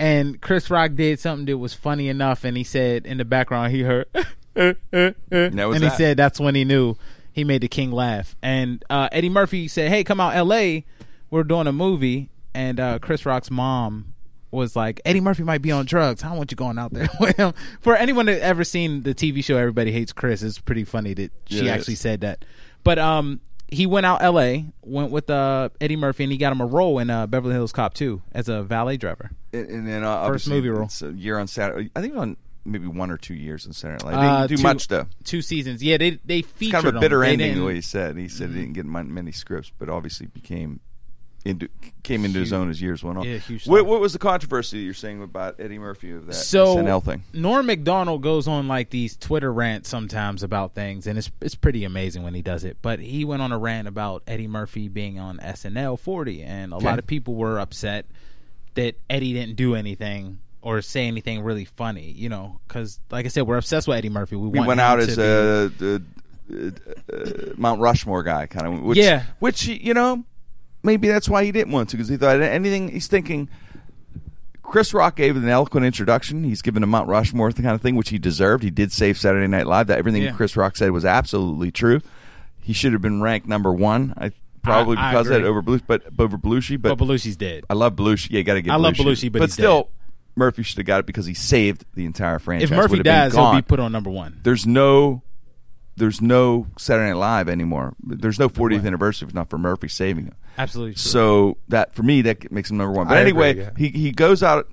And 0.00 0.40
Chris 0.40 0.70
Rock 0.70 0.94
did 0.94 1.20
something 1.20 1.44
that 1.44 1.58
was 1.58 1.74
funny 1.74 2.08
enough, 2.08 2.42
and 2.42 2.56
he 2.56 2.64
said 2.64 3.04
in 3.04 3.18
the 3.18 3.24
background 3.26 3.72
he 3.72 3.82
heard, 3.82 4.06
was 4.14 4.76
and 4.90 5.14
he 5.30 5.78
that. 5.78 5.96
said 5.98 6.16
that's 6.16 6.40
when 6.40 6.54
he 6.54 6.64
knew 6.64 6.96
he 7.30 7.44
made 7.44 7.60
the 7.60 7.68
king 7.68 7.92
laugh. 7.92 8.34
And 8.42 8.82
uh, 8.88 9.10
Eddie 9.12 9.28
Murphy 9.28 9.68
said, 9.68 9.90
"Hey, 9.90 10.02
come 10.02 10.18
out, 10.18 10.34
L.A. 10.34 10.86
We're 11.30 11.44
doing 11.44 11.66
a 11.66 11.72
movie." 11.72 12.30
And 12.54 12.80
uh, 12.80 12.98
Chris 12.98 13.26
Rock's 13.26 13.50
mom 13.50 14.14
was 14.50 14.74
like, 14.74 15.02
"Eddie 15.04 15.20
Murphy 15.20 15.42
might 15.42 15.60
be 15.60 15.70
on 15.70 15.84
drugs. 15.84 16.24
I 16.24 16.28
don't 16.28 16.38
want 16.38 16.50
you 16.50 16.56
going 16.56 16.78
out 16.78 16.94
there 16.94 17.08
with 17.20 17.36
him." 17.36 17.52
For 17.82 17.94
anyone 17.94 18.24
that 18.24 18.40
ever 18.40 18.64
seen 18.64 19.02
the 19.02 19.14
TV 19.14 19.44
show 19.44 19.58
Everybody 19.58 19.92
Hates 19.92 20.14
Chris, 20.14 20.42
it's 20.42 20.58
pretty 20.58 20.84
funny 20.84 21.12
that 21.12 21.30
she 21.44 21.68
it 21.68 21.70
actually 21.70 21.96
said 21.96 22.22
that. 22.22 22.46
But 22.84 22.98
um, 22.98 23.40
he 23.70 23.86
went 23.86 24.06
out 24.06 24.22
L.A. 24.22 24.66
went 24.82 25.10
with 25.10 25.30
uh, 25.30 25.68
Eddie 25.80 25.96
Murphy, 25.96 26.24
and 26.24 26.32
he 26.32 26.38
got 26.38 26.52
him 26.52 26.60
a 26.60 26.66
role 26.66 26.98
in 26.98 27.10
uh, 27.10 27.26
Beverly 27.26 27.54
Hills 27.54 27.72
Cop 27.72 27.94
2 27.94 28.20
as 28.32 28.48
a 28.48 28.62
valet 28.62 28.96
driver. 28.96 29.30
And, 29.52 29.68
and 29.68 29.88
then 29.88 30.04
uh, 30.04 30.26
First 30.26 30.48
movie 30.48 30.68
role. 30.68 30.84
it's 30.86 31.02
a 31.02 31.12
year 31.12 31.38
on 31.38 31.46
Saturday. 31.46 31.90
I 31.94 32.00
think 32.00 32.12
it 32.12 32.16
was 32.16 32.22
on 32.22 32.36
maybe 32.64 32.86
one 32.86 33.10
or 33.10 33.16
two 33.16 33.34
years 33.34 33.66
on 33.66 33.72
Saturday 33.72 34.04
Night 34.04 34.12
Live. 34.12 34.18
Uh, 34.18 34.20
They 34.20 34.28
didn't 34.42 34.48
do 34.48 34.56
two- 34.56 34.62
much 34.62 34.88
though. 34.88 35.06
Two 35.24 35.42
seasons. 35.42 35.82
Yeah, 35.82 35.96
they 35.96 36.10
they 36.24 36.38
It's 36.40 36.48
featured 36.52 36.82
kind 36.82 36.86
of 36.88 36.96
a 36.96 37.00
bitter 37.00 37.22
him. 37.24 37.40
Ending 37.40 37.54
the 37.58 37.64
way 37.64 37.74
he 37.76 37.80
said. 37.80 38.16
He 38.16 38.28
said 38.28 38.50
he 38.50 38.56
didn't 38.60 38.74
get 38.74 38.86
many 38.86 39.32
scripts, 39.32 39.72
but 39.78 39.88
obviously 39.88 40.26
became 40.26 40.80
into 41.44 41.68
came 42.02 42.24
into 42.24 42.38
his 42.38 42.52
own 42.52 42.68
as 42.68 42.82
years 42.82 43.02
went 43.02 43.18
on. 43.18 43.24
Yeah, 43.24 43.38
huge 43.38 43.66
What, 43.66 43.86
what 43.86 44.00
was 44.00 44.12
the 44.12 44.18
controversy 44.18 44.80
you're 44.80 44.92
saying 44.94 45.22
about 45.22 45.56
Eddie 45.58 45.78
Murphy 45.78 46.12
of 46.12 46.26
that 46.26 46.34
so 46.34 46.76
SNL 46.76 47.02
thing? 47.02 47.22
Norm 47.32 47.66
Macdonald 47.66 48.22
goes 48.22 48.46
on 48.46 48.68
like 48.68 48.90
these 48.90 49.16
Twitter 49.16 49.52
rants 49.52 49.88
sometimes 49.88 50.42
about 50.42 50.74
things, 50.74 51.06
and 51.06 51.18
it's 51.18 51.30
it's 51.40 51.54
pretty 51.54 51.84
amazing 51.84 52.22
when 52.22 52.34
he 52.34 52.42
does 52.42 52.64
it. 52.64 52.76
But 52.82 53.00
he 53.00 53.24
went 53.24 53.40
on 53.42 53.52
a 53.52 53.58
rant 53.58 53.88
about 53.88 54.22
Eddie 54.26 54.48
Murphy 54.48 54.88
being 54.88 55.18
on 55.18 55.38
SNL 55.38 55.98
40, 55.98 56.42
and 56.42 56.72
a 56.72 56.78
lot 56.78 56.98
of 56.98 57.06
people 57.06 57.34
were 57.34 57.58
upset 57.58 58.06
that 58.74 58.96
Eddie 59.08 59.32
didn't 59.32 59.56
do 59.56 59.74
anything 59.74 60.38
or 60.62 60.82
say 60.82 61.06
anything 61.06 61.40
really 61.42 61.64
funny. 61.64 62.12
You 62.12 62.28
know, 62.28 62.60
because 62.68 63.00
like 63.10 63.24
I 63.24 63.28
said, 63.28 63.46
we're 63.46 63.56
obsessed 63.56 63.88
with 63.88 63.96
Eddie 63.96 64.10
Murphy. 64.10 64.36
We 64.36 64.50
He 64.50 64.58
want 64.58 64.68
went 64.68 64.80
out 64.80 65.00
as 65.00 65.16
be- 65.16 65.22
a, 65.22 65.64
a, 65.66 66.00
a, 66.52 67.52
a 67.52 67.54
Mount 67.56 67.80
Rushmore 67.80 68.22
guy, 68.22 68.46
kind 68.46 68.66
of. 68.66 68.82
Which, 68.82 68.98
Yeah. 68.98 69.24
Which 69.38 69.66
you 69.66 69.94
know, 69.94 70.24
maybe 70.82 71.08
that's 71.08 71.28
why 71.28 71.44
he 71.44 71.52
didn't 71.52 71.72
want 71.72 71.88
to 71.90 71.96
because 71.96 72.08
he 72.08 72.16
thought 72.16 72.40
anything. 72.40 72.88
He's 72.88 73.06
thinking. 73.06 73.48
Chris 74.62 74.94
Rock 74.94 75.16
gave 75.16 75.36
an 75.36 75.48
eloquent 75.48 75.84
introduction. 75.84 76.44
He's 76.44 76.62
given 76.62 76.84
a 76.84 76.86
Mount 76.86 77.08
Rushmore 77.08 77.50
kind 77.50 77.70
of 77.70 77.80
thing, 77.80 77.96
which 77.96 78.10
he 78.10 78.18
deserved. 78.18 78.62
He 78.62 78.70
did 78.70 78.92
save 78.92 79.18
Saturday 79.18 79.48
Night 79.48 79.66
Live. 79.66 79.88
That 79.88 79.98
everything 79.98 80.22
Yeah. 80.22 80.30
Chris 80.30 80.56
Rock 80.56 80.76
said 80.76 80.92
was 80.92 81.04
absolutely 81.04 81.72
true. 81.72 82.00
He 82.60 82.72
should 82.72 82.92
have 82.92 83.02
been 83.02 83.20
ranked 83.20 83.48
number 83.48 83.72
one. 83.72 84.14
I 84.16 84.30
probably 84.62 84.96
I 84.96 85.10
because 85.10 85.26
of 85.26 85.32
that 85.32 85.42
over 85.42 85.60
Belushi, 85.60 85.82
but 85.88 86.02
over 86.18 86.38
Belushi. 86.38 86.80
But 86.80 86.96
But 86.96 87.04
Belushi's 87.04 87.36
dead. 87.36 87.64
I 87.68 87.74
love 87.74 87.96
Belushi. 87.96 88.28
Yeah, 88.30 88.42
got 88.42 88.54
to 88.54 88.62
get. 88.62 88.72
I 88.72 88.76
love 88.76 88.94
Belushi, 88.94 89.32
but 89.32 89.42
he's 89.42 89.54
still, 89.54 89.84
dead. 89.84 89.92
Murphy 90.36 90.62
should 90.62 90.78
have 90.78 90.86
got 90.86 91.00
it 91.00 91.06
because 91.06 91.26
he 91.26 91.34
saved 91.34 91.84
the 91.94 92.04
entire 92.04 92.38
franchise. 92.38 92.70
If 92.70 92.76
Murphy 92.76 93.02
dies, 93.02 93.34
he'll 93.34 93.52
be 93.54 93.62
put 93.62 93.80
on 93.80 93.90
number 93.90 94.10
one. 94.10 94.38
there's 94.44 94.66
no 94.66 95.22
there's 96.00 96.22
no 96.22 96.66
Saturday 96.78 97.10
Night 97.10 97.18
Live 97.18 97.48
anymore. 97.48 97.94
There's 98.02 98.38
no 98.38 98.48
40th 98.48 98.86
anniversary 98.86 99.28
if 99.28 99.34
not 99.34 99.50
for 99.50 99.58
Murphy 99.58 99.86
saving 99.86 100.24
him. 100.24 100.34
Absolutely. 100.56 100.94
True. 100.94 100.98
So 100.98 101.56
that 101.68 101.94
for 101.94 102.02
me 102.02 102.22
that 102.22 102.50
makes 102.50 102.70
him 102.70 102.78
number 102.78 102.92
one. 102.92 103.06
But 103.06 103.18
I 103.18 103.20
anyway, 103.20 103.50
agree, 103.50 103.62
yeah. 103.62 103.70
he 103.76 103.88
he 103.88 104.10
goes 104.10 104.42
out. 104.42 104.66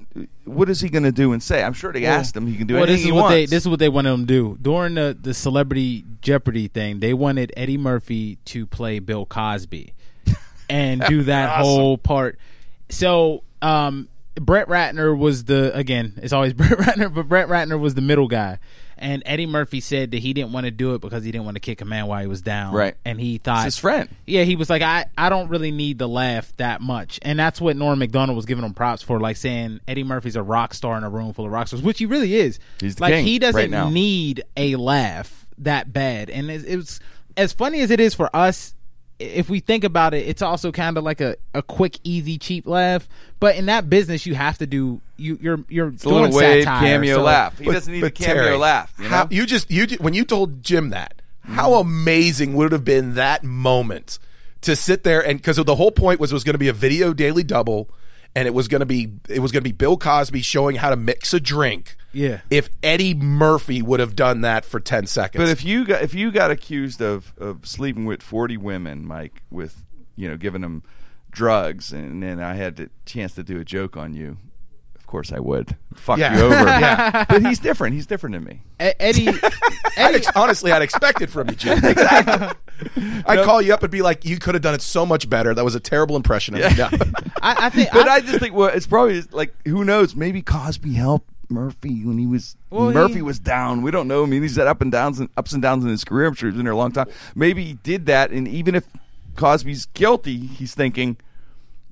What 0.45 0.69
is 0.69 0.80
he 0.80 0.89
going 0.89 1.03
to 1.03 1.11
do 1.11 1.34
and 1.34 1.43
say? 1.43 1.61
I'm 1.61 1.73
sure 1.73 1.91
they 1.91 2.05
asked 2.05 2.36
him. 2.36 2.47
He 2.47 2.55
can 2.55 2.65
do 2.65 2.75
well, 2.75 2.84
anything 2.84 2.97
this 2.97 3.05
is 3.05 3.11
what 3.11 3.21
wants. 3.23 3.34
they 3.34 3.45
this 3.45 3.63
is 3.63 3.69
what 3.69 3.80
they 3.80 3.89
wanted 3.89 4.13
him 4.13 4.21
to 4.21 4.25
do 4.25 4.57
during 4.61 4.95
the 4.95 5.17
the 5.19 5.34
Celebrity 5.34 6.05
Jeopardy 6.21 6.69
thing. 6.69 7.01
They 7.01 7.13
wanted 7.13 7.53
Eddie 7.57 7.78
Murphy 7.78 8.38
to 8.45 8.65
play 8.65 8.99
Bill 8.99 9.25
Cosby 9.25 9.93
and 10.69 11.01
do 11.01 11.23
that 11.23 11.61
whole 11.61 11.97
part. 11.97 12.39
So, 12.89 13.43
um, 13.61 14.07
Brett 14.36 14.69
Ratner 14.69 15.17
was 15.17 15.43
the 15.43 15.75
again. 15.75 16.13
It's 16.23 16.32
always 16.32 16.53
Brett 16.53 16.78
Ratner, 16.78 17.13
but 17.13 17.28
Brett 17.28 17.49
Ratner 17.49 17.78
was 17.78 17.95
the 17.95 18.01
middle 18.01 18.30
guy. 18.30 18.59
And 18.99 19.23
Eddie 19.25 19.45
Murphy 19.45 19.79
said 19.79 20.11
that 20.11 20.19
he 20.19 20.33
didn't 20.33 20.51
want 20.51 20.65
to 20.65 20.71
do 20.71 20.93
it 20.95 21.01
because 21.01 21.23
he 21.23 21.31
didn't 21.31 21.45
want 21.45 21.55
to 21.55 21.61
kick 21.61 21.81
a 21.81 21.85
man 21.85 22.07
while 22.07 22.21
he 22.21 22.27
was 22.27 22.41
down. 22.41 22.73
Right. 22.73 22.95
And 23.05 23.19
he 23.19 23.37
thought 23.37 23.65
It's 23.67 23.75
his 23.75 23.79
friend. 23.79 24.09
yeah, 24.25 24.43
he 24.43 24.55
was 24.55 24.69
like, 24.69 24.81
I, 24.81 25.05
I 25.17 25.29
don't 25.29 25.49
really 25.49 25.71
need 25.71 25.99
the 25.99 26.07
laugh 26.07 26.51
that 26.57 26.81
much. 26.81 27.19
And 27.21 27.37
that's 27.39 27.61
what 27.61 27.75
Norm 27.75 27.99
Macdonald 27.99 28.35
was 28.35 28.45
giving 28.45 28.63
him 28.63 28.73
props 28.73 29.01
for, 29.01 29.19
like 29.19 29.37
saying 29.37 29.79
Eddie 29.87 30.03
Murphy's 30.03 30.35
a 30.35 30.43
rock 30.43 30.73
star 30.73 30.97
in 30.97 31.03
a 31.03 31.09
room 31.09 31.33
full 31.33 31.45
of 31.45 31.51
rock 31.51 31.67
stars, 31.67 31.81
which 31.83 31.99
he 31.99 32.05
really 32.05 32.35
is. 32.35 32.59
He's 32.79 32.95
the 32.95 33.01
like 33.03 33.13
king 33.13 33.25
he 33.25 33.39
doesn't 33.39 33.59
right 33.59 33.69
now. 33.69 33.89
need 33.89 34.43
a 34.55 34.75
laugh 34.75 35.47
that 35.59 35.91
bad. 35.93 36.29
And 36.29 36.49
it, 36.51 36.65
it 36.65 36.75
was 36.77 36.99
as 37.35 37.53
funny 37.53 37.81
as 37.81 37.91
it 37.91 37.99
is 37.99 38.13
for 38.13 38.35
us. 38.35 38.73
If 39.19 39.49
we 39.49 39.59
think 39.61 39.83
about 39.83 40.13
it, 40.13 40.27
it's 40.27 40.43
also 40.43 40.71
kind 40.71 40.95
of 40.95 41.03
like 41.03 41.21
a, 41.21 41.37
a 41.55 41.63
quick, 41.63 41.97
easy, 42.03 42.37
cheap 42.37 42.67
laugh. 42.67 43.09
But 43.39 43.55
in 43.55 43.65
that 43.65 43.89
business, 43.89 44.27
you 44.27 44.35
have 44.35 44.59
to 44.59 44.67
do 44.67 45.01
you 45.18 45.38
you're 45.41 45.59
you're 45.70 45.89
It's 45.89 46.03
a 46.03 46.09
little 46.09 46.24
doing 46.28 46.36
wave 46.36 46.63
satire, 46.63 46.88
cameo 46.88 47.15
so- 47.15 47.24
laugh. 47.24 47.57
He 47.57 47.65
But- 47.65 47.74
doesn't 47.74 47.93
need 47.93 48.01
but 48.01 48.07
a 48.07 48.11
cameo 48.11 48.43
Terry, 48.43 48.57
laugh. 48.57 48.93
You 48.97 49.03
know? 49.05 49.09
how, 49.09 49.28
you 49.30 49.45
just 49.45 49.70
you 49.70 49.88
when 49.99 50.13
you 50.13 50.24
told 50.24 50.63
Jim 50.63 50.89
that, 50.89 51.22
how 51.43 51.72
mm-hmm. 51.72 51.88
amazing 51.88 52.53
would 52.55 52.68
it 52.68 52.72
have 52.72 52.86
been 52.86 53.15
that 53.15 53.43
moment 53.43 54.20
to 54.61 54.76
sit 54.76 55.03
there 55.03 55.26
and 55.26 55.39
because 55.39 55.57
the 55.57 55.76
whole 55.76 55.91
point 55.91 56.20
was 56.20 56.32
it 56.32 56.36
was 56.36 56.43
going 56.43 56.55
to 56.55 56.59
be 56.59 56.68
a 56.68 56.74
video 56.74 57.13
daily 57.13 57.43
double, 57.43 57.89
and 58.36 58.47
it 58.47 58.53
was 58.53 58.68
going 58.68 58.80
to 58.80 58.86
be 58.86 59.13
it 59.30 59.39
was 59.39 59.51
going 59.51 59.61
to 59.63 59.68
be 59.68 59.72
Bill 59.74 59.97
Cosby 59.97 60.41
showing 60.41 60.78
how 60.78 60.89
to 60.89 60.95
mix 60.95 61.34
a 61.34 61.39
drink. 61.39 61.95
Yeah. 62.13 62.41
If 62.49 62.70
Eddie 62.82 63.13
Murphy 63.13 63.82
would 63.82 63.99
have 63.99 64.15
done 64.15 64.41
that 64.41 64.65
for 64.65 64.80
ten 64.80 65.05
seconds, 65.05 65.41
But 65.41 65.49
if 65.49 65.63
you 65.63 65.86
got 65.86 66.01
if 66.01 66.13
you 66.13 66.32
got 66.32 66.51
accused 66.51 67.01
of 67.01 67.34
of 67.38 67.68
sleeping 67.68 68.05
with 68.05 68.22
forty 68.24 68.57
women, 68.57 69.05
Mike, 69.05 69.43
with 69.51 69.86
you 70.15 70.28
know 70.28 70.38
giving 70.38 70.61
them 70.61 70.84
drugs, 71.32 71.93
and 71.93 72.24
then 72.24 72.39
I 72.39 72.55
had 72.55 72.78
the 72.78 72.89
chance 73.05 73.34
to 73.36 73.43
do 73.43 73.59
a 73.59 73.63
joke 73.63 73.95
on 73.95 74.13
you, 74.13 74.32
of 74.32 74.38
course 75.08 75.32
I 75.32 75.39
would 75.39 75.76
fuck 75.95 76.20
Yeah. 76.20 76.38
you 76.38 76.43
over. 76.43 76.53
yeah, 76.66 77.26
but 77.28 77.41
he's 77.45 77.60
different. 77.60 77.95
He's 77.95 78.05
different 78.05 78.34
than 78.36 78.43
me. 78.43 78.62
E- 78.80 78.91
Eddie, 78.99 79.28
I'd 79.43 79.53
Eddie, 79.97 80.18
ex- 80.18 80.28
honestly, 80.36 80.72
I'd 80.72 80.82
expect 80.84 81.22
it 81.22 81.30
from 81.30 81.49
you, 81.49 81.55
Jim. 81.55 81.80
Exactly. 81.84 83.24
I'd 83.26 83.43
call 83.43 83.60
you 83.62 83.74
up 83.74 83.82
and 83.82 83.91
be 83.91 84.03
like, 84.03 84.24
"You 84.24 84.38
could 84.38 84.53
have 84.53 84.62
done 84.62 84.76
it 84.76 84.84
so 84.84 85.03
much 85.05 85.28
better. 85.30 85.53
That 85.55 85.66
was 85.66 85.74
a 85.74 85.80
terrible 85.80 86.16
impression 86.16 86.53
of 86.55 86.62
me." 86.62 86.78
Yeah. 86.78 86.89
I, 87.41 87.66
I 87.66 87.70
think, 87.72 87.89
But 87.91 88.08
I, 88.08 88.16
I 88.18 88.22
just 88.22 88.39
think 88.39 88.53
well, 88.53 88.70
it's 88.70 88.86
probably 88.86 89.22
like 89.32 89.55
who 89.68 89.84
knows? 89.84 90.16
Maybe 90.16 90.43
Cosby 90.43 90.93
helped 90.93 91.28
Murphy 91.49 92.05
when 92.05 92.20
he 92.20 92.28
was 92.28 92.55
Well, 92.70 92.91
Murphy 92.91 93.16
he- 93.16 93.22
was 93.24 93.39
down. 93.39 93.82
We 93.82 93.89
don't 93.89 94.08
know. 94.08 94.22
I 94.24 94.28
mean, 94.28 94.43
he's 94.43 94.58
had 94.58 94.68
up 94.68 94.82
and 94.82 94.91
downs 94.91 95.20
and 95.20 95.28
ups 95.38 95.53
and 95.53 95.62
downs 95.62 95.84
in 95.86 95.89
his 95.89 96.03
career. 96.03 96.28
I'm 96.28 96.36
sure 96.36 96.49
he's 96.49 96.55
been 96.58 96.66
there 96.66 96.74
a 96.74 96.78
long 96.78 96.91
time. 96.91 97.08
Maybe 97.34 97.64
he 97.64 97.74
did 97.74 98.05
that, 98.05 98.30
and 98.30 98.47
even 98.47 98.76
if 98.76 98.86
Cosby's 99.36 99.88
guilty, 99.88 100.38
he's 100.38 100.76
thinking. 100.76 101.18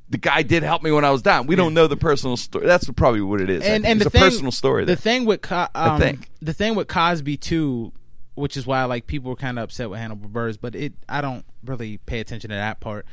The 0.09 0.17
guy 0.19 0.43
did 0.43 0.61
help 0.63 0.83
me 0.83 0.91
when 0.91 1.03
I 1.03 1.09
was 1.09 1.23
down. 1.23 1.47
We 1.47 1.55
don't 1.55 1.73
know 1.73 1.87
the 1.87 1.97
personal 1.97 2.37
story. 2.37 2.65
That's 2.67 2.87
probably 2.91 3.21
what 3.21 3.41
it 3.41 3.49
is. 3.49 3.63
And 3.63 3.85
and 3.85 4.01
it's 4.01 4.11
the 4.11 4.17
a 4.17 4.21
thing, 4.21 4.29
personal 4.29 4.51
story. 4.51 4.85
The 4.85 4.95
thing 4.95 5.25
with 5.25 5.41
Co- 5.41 5.67
um, 5.73 5.99
think. 5.99 6.29
the 6.41 6.53
thing 6.53 6.75
with 6.75 6.87
Cosby 6.87 7.37
too, 7.37 7.91
which 8.35 8.55
is 8.55 8.67
why 8.67 8.83
like 8.83 9.07
people 9.07 9.31
were 9.31 9.35
kind 9.35 9.57
of 9.57 9.63
upset 9.63 9.89
with 9.89 9.99
Hannibal 9.99 10.29
Buress, 10.29 10.57
but 10.61 10.75
it 10.75 10.93
I 11.09 11.21
don't 11.21 11.43
really 11.63 11.97
pay 11.97 12.19
attention 12.19 12.51
to 12.51 12.55
that 12.55 12.79
part. 12.79 13.05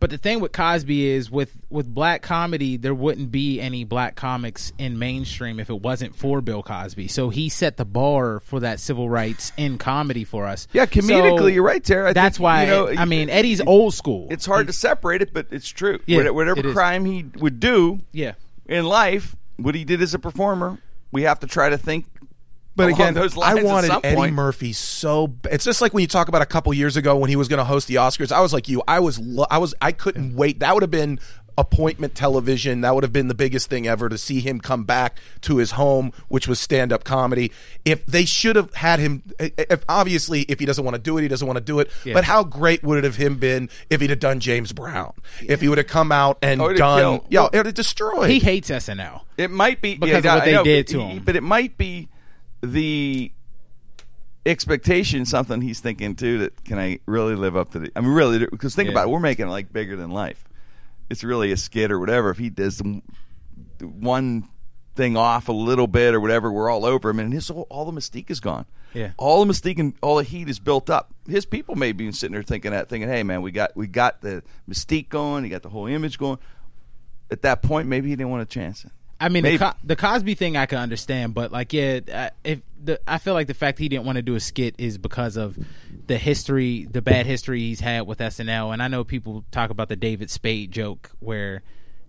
But 0.00 0.08
the 0.08 0.16
thing 0.18 0.40
with 0.40 0.52
Cosby 0.52 1.06
is 1.08 1.30
with 1.30 1.54
with 1.68 1.86
black 1.94 2.22
comedy, 2.22 2.78
there 2.78 2.94
wouldn't 2.94 3.30
be 3.30 3.60
any 3.60 3.84
black 3.84 4.16
comics 4.16 4.72
in 4.78 4.98
mainstream 4.98 5.60
if 5.60 5.68
it 5.68 5.80
wasn't 5.82 6.16
for 6.16 6.40
Bill 6.40 6.62
Cosby. 6.62 7.06
So 7.08 7.28
he 7.28 7.50
set 7.50 7.76
the 7.76 7.84
bar 7.84 8.40
for 8.40 8.60
that 8.60 8.80
civil 8.80 9.10
rights 9.10 9.52
in 9.58 9.76
comedy 9.76 10.24
for 10.24 10.46
us. 10.46 10.66
Yeah, 10.72 10.86
comedically, 10.86 11.38
So 11.38 11.46
you're 11.48 11.62
right, 11.62 11.84
Tara. 11.84 12.10
I 12.10 12.12
that's 12.14 12.38
think, 12.38 12.44
why 12.44 12.62
you 12.64 12.70
know, 12.70 12.88
I 12.88 13.04
mean 13.04 13.28
Eddie's 13.28 13.60
old 13.60 13.92
school. 13.92 14.26
it's 14.30 14.46
hard 14.46 14.66
to 14.68 14.72
separate 14.72 15.20
it, 15.20 15.34
but 15.34 15.48
it's 15.50 15.68
true. 15.68 16.00
Yeah, 16.06 16.16
Whatever- 16.16 16.34
Whatever 16.34 16.72
crime 16.72 17.04
he 17.04 17.26
would 17.36 17.60
do, 17.60 18.00
yeah. 18.12 18.32
in 18.66 18.86
life, 18.86 19.36
what 19.58 19.74
he 19.74 19.84
did 19.84 20.00
as 20.00 20.14
a 20.14 20.18
performer, 20.18 20.78
we 21.12 21.22
have 21.24 21.40
to 21.40 21.46
try 21.46 21.68
to 21.68 21.76
think. 21.76 22.06
But 22.86 22.88
along 22.88 23.00
again, 23.00 23.14
those 23.14 23.36
lines 23.36 23.58
I 23.58 23.62
wanted 23.62 23.90
Eddie 24.04 24.16
point. 24.16 24.34
Murphy 24.34 24.72
so. 24.72 25.26
b- 25.28 25.48
It's 25.52 25.64
just 25.64 25.80
like 25.80 25.92
when 25.94 26.02
you 26.02 26.08
talk 26.08 26.28
about 26.28 26.42
a 26.42 26.46
couple 26.46 26.72
years 26.74 26.96
ago 26.96 27.16
when 27.16 27.30
he 27.30 27.36
was 27.36 27.48
going 27.48 27.58
to 27.58 27.64
host 27.64 27.88
the 27.88 27.96
Oscars. 27.96 28.32
I 28.32 28.40
was 28.40 28.52
like 28.52 28.68
you. 28.68 28.82
I 28.88 29.00
was. 29.00 29.18
lo- 29.18 29.46
I 29.50 29.58
was. 29.58 29.74
I 29.80 29.92
couldn't 29.92 30.34
wait. 30.34 30.60
That 30.60 30.74
would 30.74 30.82
have 30.82 30.90
been 30.90 31.20
appointment 31.58 32.14
television. 32.14 32.80
That 32.80 32.94
would 32.94 33.04
have 33.04 33.12
been 33.12 33.28
the 33.28 33.34
biggest 33.34 33.68
thing 33.68 33.86
ever 33.86 34.08
to 34.08 34.16
see 34.16 34.40
him 34.40 34.60
come 34.60 34.84
back 34.84 35.18
to 35.42 35.58
his 35.58 35.72
home, 35.72 36.12
which 36.28 36.48
was 36.48 36.58
stand 36.58 36.90
up 36.90 37.04
comedy. 37.04 37.52
If 37.84 38.06
they 38.06 38.24
should 38.24 38.56
have 38.56 38.72
had 38.74 38.98
him, 38.98 39.22
if 39.38 39.84
obviously 39.88 40.42
if 40.42 40.58
he 40.58 40.64
doesn't 40.64 40.84
want 40.84 40.94
to 40.94 41.02
do 41.02 41.18
it, 41.18 41.22
he 41.22 41.28
doesn't 41.28 41.46
want 41.46 41.58
to 41.58 41.64
do 41.64 41.80
it. 41.80 41.90
But 42.04 42.24
how 42.24 42.44
great 42.44 42.82
would 42.82 42.98
it 42.98 43.04
have 43.04 43.16
him 43.16 43.36
been 43.36 43.68
if 43.90 44.00
he'd 44.00 44.08
have 44.10 44.20
done 44.20 44.40
James 44.40 44.72
Brown? 44.72 45.12
If 45.42 45.60
he 45.60 45.68
would 45.68 45.76
have 45.78 45.86
come 45.88 46.12
out 46.12 46.38
and 46.40 46.62
Oh, 46.62 46.72
done, 46.72 46.98
kill. 47.00 47.26
yeah, 47.28 47.40
Well, 47.40 47.50
it 47.52 47.56
would 47.58 47.66
have 47.66 47.74
destroyed. 47.74 48.30
He 48.30 48.38
hates 48.38 48.70
SNL. 48.70 49.22
It 49.36 49.50
might 49.50 49.82
be 49.82 49.96
Because 49.96 50.24
yeah, 50.24 50.32
of 50.34 50.36
what 50.36 50.42
I 50.42 50.46
they 50.46 50.52
know, 50.52 50.64
did 50.64 50.86
to 50.88 51.00
he- 51.00 51.06
him. 51.16 51.22
But 51.24 51.36
it 51.36 51.42
might 51.42 51.76
be 51.76 52.08
the 52.62 53.32
expectation, 54.46 55.24
something 55.26 55.60
he's 55.60 55.80
thinking 55.80 56.14
too. 56.14 56.38
That 56.38 56.64
can 56.64 56.78
I 56.78 56.98
really 57.06 57.34
live 57.34 57.56
up 57.56 57.70
to 57.72 57.78
the? 57.78 57.92
I 57.96 58.00
mean, 58.00 58.10
really, 58.10 58.38
because 58.46 58.74
think 58.74 58.86
Yeah. 58.88 58.92
about 58.92 59.08
it, 59.08 59.10
we're 59.10 59.20
making 59.20 59.46
it 59.46 59.50
like 59.50 59.72
bigger 59.72 59.96
than 59.96 60.10
life. 60.10 60.44
It's 61.08 61.24
really 61.24 61.52
a 61.52 61.56
skit 61.56 61.90
or 61.90 61.98
whatever. 61.98 62.30
If 62.30 62.38
he 62.38 62.50
does 62.50 62.76
some 62.76 63.02
one 63.80 64.48
thing 64.96 65.16
off 65.16 65.48
a 65.48 65.52
little 65.52 65.86
bit 65.86 66.14
or 66.14 66.20
whatever, 66.20 66.50
we're 66.52 66.70
all 66.70 66.84
over 66.84 67.10
him, 67.10 67.18
and 67.20 67.32
his 67.32 67.48
whole, 67.48 67.66
all 67.70 67.84
the 67.90 67.92
mystique 67.98 68.30
is 68.30 68.40
gone. 68.40 68.66
Yeah. 68.92 69.12
all 69.18 69.44
the 69.44 69.52
mystique 69.52 69.78
and 69.78 69.94
all 70.02 70.16
the 70.16 70.24
heat 70.24 70.48
is 70.48 70.58
built 70.58 70.90
up. 70.90 71.14
His 71.28 71.46
people 71.46 71.76
may 71.76 71.92
be 71.92 72.10
sitting 72.10 72.32
there 72.32 72.42
thinking 72.42 72.72
that, 72.72 72.88
thinking, 72.88 73.08
"Hey, 73.08 73.22
man, 73.22 73.40
we 73.40 73.52
got 73.52 73.76
we 73.76 73.86
got 73.86 74.20
the 74.20 74.42
mystique 74.68 75.08
going, 75.08 75.44
you 75.44 75.50
got 75.50 75.62
the 75.62 75.68
whole 75.68 75.86
image 75.86 76.18
going." 76.18 76.38
At 77.30 77.42
that 77.42 77.62
point, 77.62 77.86
maybe 77.86 78.08
he 78.08 78.16
didn't 78.16 78.30
want 78.30 78.48
to 78.48 78.52
chance 78.52 78.84
it. 78.84 78.90
I 79.20 79.28
mean, 79.28 79.44
the, 79.44 79.58
Co- 79.58 79.72
the 79.84 79.96
Cosby 79.96 80.34
thing 80.34 80.56
I 80.56 80.66
can 80.66 80.78
understand, 80.78 81.34
but 81.34 81.52
like, 81.52 81.72
yeah, 81.72 82.30
if 82.42 82.60
the 82.82 82.98
I 83.06 83.18
feel 83.18 83.34
like 83.34 83.46
the 83.48 83.54
fact 83.54 83.78
he 83.78 83.88
didn't 83.88 84.06
want 84.06 84.16
to 84.16 84.22
do 84.22 84.34
a 84.34 84.40
skit 84.40 84.74
is 84.78 84.96
because 84.98 85.36
of 85.36 85.58
the 86.06 86.16
history, 86.16 86.86
the 86.90 87.02
bad 87.02 87.26
history 87.26 87.60
he's 87.60 87.80
had 87.80 88.06
with 88.06 88.18
SNL, 88.18 88.72
and 88.72 88.82
I 88.82 88.88
know 88.88 89.04
people 89.04 89.44
talk 89.50 89.70
about 89.70 89.88
the 89.90 89.96
David 89.96 90.30
Spade 90.30 90.72
joke 90.72 91.10
where 91.20 91.62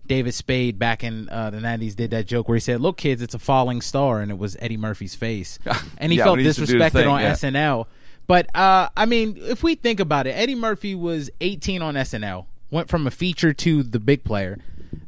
David 0.06 0.32
Spade 0.34 0.78
back 0.78 1.04
in 1.04 1.28
uh, 1.28 1.50
the 1.50 1.58
'90s 1.58 1.94
did 1.94 2.10
that 2.12 2.26
joke 2.26 2.48
where 2.48 2.56
he 2.56 2.60
said, 2.60 2.80
"Look, 2.80 2.96
kids, 2.96 3.20
it's 3.22 3.34
a 3.34 3.38
falling 3.38 3.82
star," 3.82 4.20
and 4.20 4.30
it 4.32 4.38
was 4.38 4.56
Eddie 4.60 4.76
Murphy's 4.78 5.14
face, 5.14 5.58
and 5.98 6.10
he 6.12 6.18
Yeah, 6.18 6.24
felt 6.24 6.38
he 6.38 6.44
used 6.46 6.58
to 6.60 6.66
do 6.66 6.78
the 6.78 6.84
disrespected 6.84 6.92
thing, 6.92 7.08
on 7.08 7.20
yeah. 7.20 7.32
SNL. 7.32 7.86
But 8.26 8.54
uh, 8.56 8.88
I 8.96 9.04
mean, 9.06 9.36
if 9.38 9.62
we 9.62 9.74
think 9.74 10.00
about 10.00 10.26
it, 10.26 10.30
Eddie 10.30 10.54
Murphy 10.54 10.94
was 10.94 11.28
18 11.40 11.82
on 11.82 11.94
SNL, 11.94 12.46
went 12.70 12.88
from 12.88 13.06
a 13.06 13.10
feature 13.10 13.52
to 13.52 13.82
the 13.82 14.00
big 14.00 14.24
player, 14.24 14.58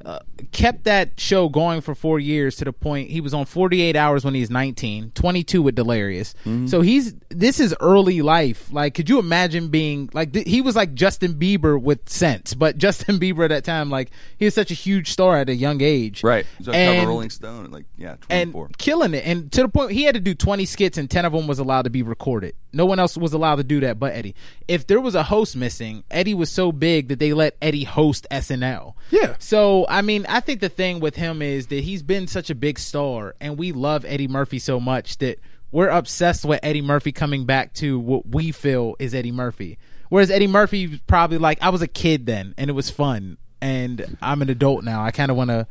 uh, 0.04 0.18
kept 0.52 0.84
that 0.84 1.18
show 1.18 1.48
going 1.48 1.80
for 1.80 1.94
four 1.94 2.18
years 2.20 2.56
to 2.56 2.64
the 2.64 2.72
point 2.72 3.10
he 3.10 3.20
was 3.20 3.32
on 3.32 3.44
48 3.46 3.96
hours 3.96 4.24
when 4.24 4.34
he 4.34 4.40
was 4.40 4.50
19, 4.50 5.12
22 5.14 5.62
with 5.62 5.74
Delirious. 5.74 6.34
Mm-hmm. 6.44 6.66
So 6.66 6.80
he's 6.82 7.14
this 7.30 7.58
is 7.58 7.74
early 7.80 8.20
life. 8.22 8.70
Like, 8.72 8.94
could 8.94 9.08
you 9.08 9.18
imagine 9.18 9.68
being 9.68 10.10
like 10.12 10.32
th- 10.32 10.46
he 10.46 10.60
was 10.60 10.76
like 10.76 10.94
Justin 10.94 11.34
Bieber 11.34 11.80
with 11.80 12.08
sense, 12.08 12.54
but 12.54 12.76
Justin 12.84 13.18
Bieber 13.18 13.44
at 13.44 13.48
that 13.48 13.64
time, 13.64 13.88
like 13.90 14.10
he 14.38 14.44
was 14.44 14.54
such 14.54 14.70
a 14.70 14.74
huge 14.74 15.10
star 15.10 15.38
at 15.38 15.48
a 15.48 15.54
young 15.54 15.80
age, 15.80 16.22
Right. 16.22 16.46
He's 16.58 16.68
on 16.68 16.74
And- 16.74 17.08
Rolling 17.08 17.30
Stone 17.30 17.70
like 17.70 17.86
yeah, 17.96 18.16
and 18.30 18.52
24. 18.52 18.70
killing 18.78 19.14
it. 19.14 19.24
And 19.26 19.50
to 19.52 19.62
the 19.62 19.68
point 19.68 19.92
he 19.92 20.04
had 20.04 20.14
to 20.14 20.20
do 20.20 20.34
20 20.34 20.64
skits 20.66 20.98
and 20.98 21.10
10 21.10 21.24
of 21.24 21.32
them 21.32 21.46
was 21.46 21.58
allowed 21.58 21.82
to 21.82 21.90
be 21.90 22.02
recorded. 22.02 22.54
No 22.72 22.84
one 22.86 22.98
else 22.98 23.16
was 23.16 23.32
allowed 23.32 23.56
to 23.56 23.64
do 23.64 23.80
that 23.80 23.98
but 23.98 24.12
Eddie. 24.14 24.34
If 24.68 24.86
there 24.86 25.00
was 25.00 25.14
a 25.14 25.24
host 25.24 25.56
missing, 25.56 26.04
Eddie 26.10 26.34
was 26.34 26.50
so 26.50 26.72
big 26.72 27.08
that 27.08 27.18
they 27.18 27.32
let 27.32 27.56
Eddie 27.62 27.84
host 27.84 28.26
SNL. 28.30 28.94
Yeah. 29.10 29.36
So, 29.38 29.86
I 29.88 30.02
mean, 30.02 30.26
I 30.28 30.40
think 30.40 30.60
the 30.60 30.68
thing 30.68 31.00
with 31.00 31.16
him 31.16 31.42
is 31.42 31.68
that 31.68 31.84
he's 31.84 32.02
been 32.02 32.26
such 32.26 32.50
a 32.50 32.54
big 32.54 32.78
star 32.78 33.34
and 33.40 33.58
we 33.58 33.72
love 33.72 34.04
Eddie 34.06 34.28
Murphy 34.28 34.58
so 34.58 34.80
much 34.80 35.18
that 35.18 35.38
we're 35.70 35.88
obsessed 35.88 36.44
with 36.44 36.60
Eddie 36.62 36.82
Murphy 36.82 37.12
coming 37.12 37.44
back 37.46 37.72
to 37.74 37.98
what 37.98 38.26
we 38.26 38.50
feel 38.52 38.96
is 38.98 39.14
Eddie 39.14 39.32
Murphy. 39.32 39.78
Whereas 40.08 40.30
Eddie 40.30 40.46
Murphy 40.46 41.00
probably 41.06 41.38
like, 41.38 41.58
I 41.62 41.68
was 41.70 41.82
a 41.82 41.88
kid 41.88 42.26
then 42.26 42.54
and 42.56 42.70
it 42.70 42.74
was 42.74 42.90
fun. 42.90 43.38
And 43.60 44.16
I'm 44.20 44.42
an 44.42 44.50
adult 44.50 44.84
now. 44.84 45.02
I 45.04 45.10
kind 45.10 45.30
of 45.30 45.36
want 45.36 45.50
to 45.50 45.66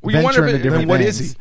Well, 0.00 0.22
venture 0.22 0.46
into 0.46 0.58
it- 0.58 0.62
different 0.62 0.82
then 0.82 0.88
what 0.88 1.00
things. 1.00 1.20
is 1.20 1.32
he? 1.32 1.38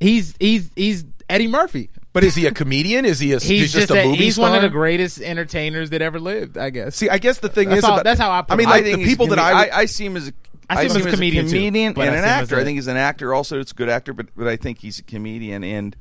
He's 0.00 0.34
he's 0.38 0.70
he's 0.76 1.04
Eddie 1.28 1.48
Murphy. 1.48 1.90
But 2.12 2.22
is 2.24 2.34
he 2.34 2.46
a 2.46 2.52
comedian? 2.52 3.04
Is 3.04 3.18
he 3.18 3.32
a 3.32 3.38
He's 3.40 3.72
just, 3.72 3.88
just, 3.88 3.90
a 3.90 4.02
a- 4.02 4.06
movie 4.06 4.24
he's 4.24 4.34
star? 4.34 4.50
one 4.50 4.56
of 4.56 4.62
the 4.62 4.68
greatest 4.68 5.20
entertainers 5.20 5.90
that 5.90 6.02
ever 6.02 6.20
lived. 6.20 6.56
I 6.58 6.70
guess. 6.70 6.96
See, 6.96 7.08
I 7.08 7.18
guess 7.18 7.38
the 7.38 7.48
thing 7.48 7.68
That's 7.70 7.80
is, 7.80 7.84
how- 7.84 7.94
about, 7.94 8.04
that's 8.04 8.20
how 8.20 8.30
I 8.30 8.42
put 8.42 8.52
I 8.52 8.56
mean, 8.56 8.68
like 8.68 8.84
the 8.84 9.04
people 9.04 9.26
that 9.28 9.38
I, 9.38 9.64
would- 9.64 9.70
I, 9.70 9.84
see 9.86 10.06
him 10.06 10.16
as 10.16 10.28
a 10.28 10.32
I 10.70 10.86
see 10.86 10.94
him 10.94 10.96
as 11.00 11.06
a 11.06 11.10
comedian, 11.10 11.46
too, 11.46 11.52
comedian 11.52 11.94
and 11.98 12.16
an 12.16 12.24
actor. 12.24 12.56
a- 12.56 12.60
I 12.60 12.64
think 12.64 12.76
he's 12.76 12.86
an 12.86 12.96
actor. 12.96 13.32
Also, 13.32 13.58
it's 13.58 13.72
a 13.72 13.74
good 13.74 13.88
actor, 13.88 14.12
but 14.12 14.26
but 14.36 14.46
I 14.46 14.56
think 14.56 14.80
he's 14.80 14.98
a 14.98 15.02
comedian. 15.02 15.64
And 15.64 15.96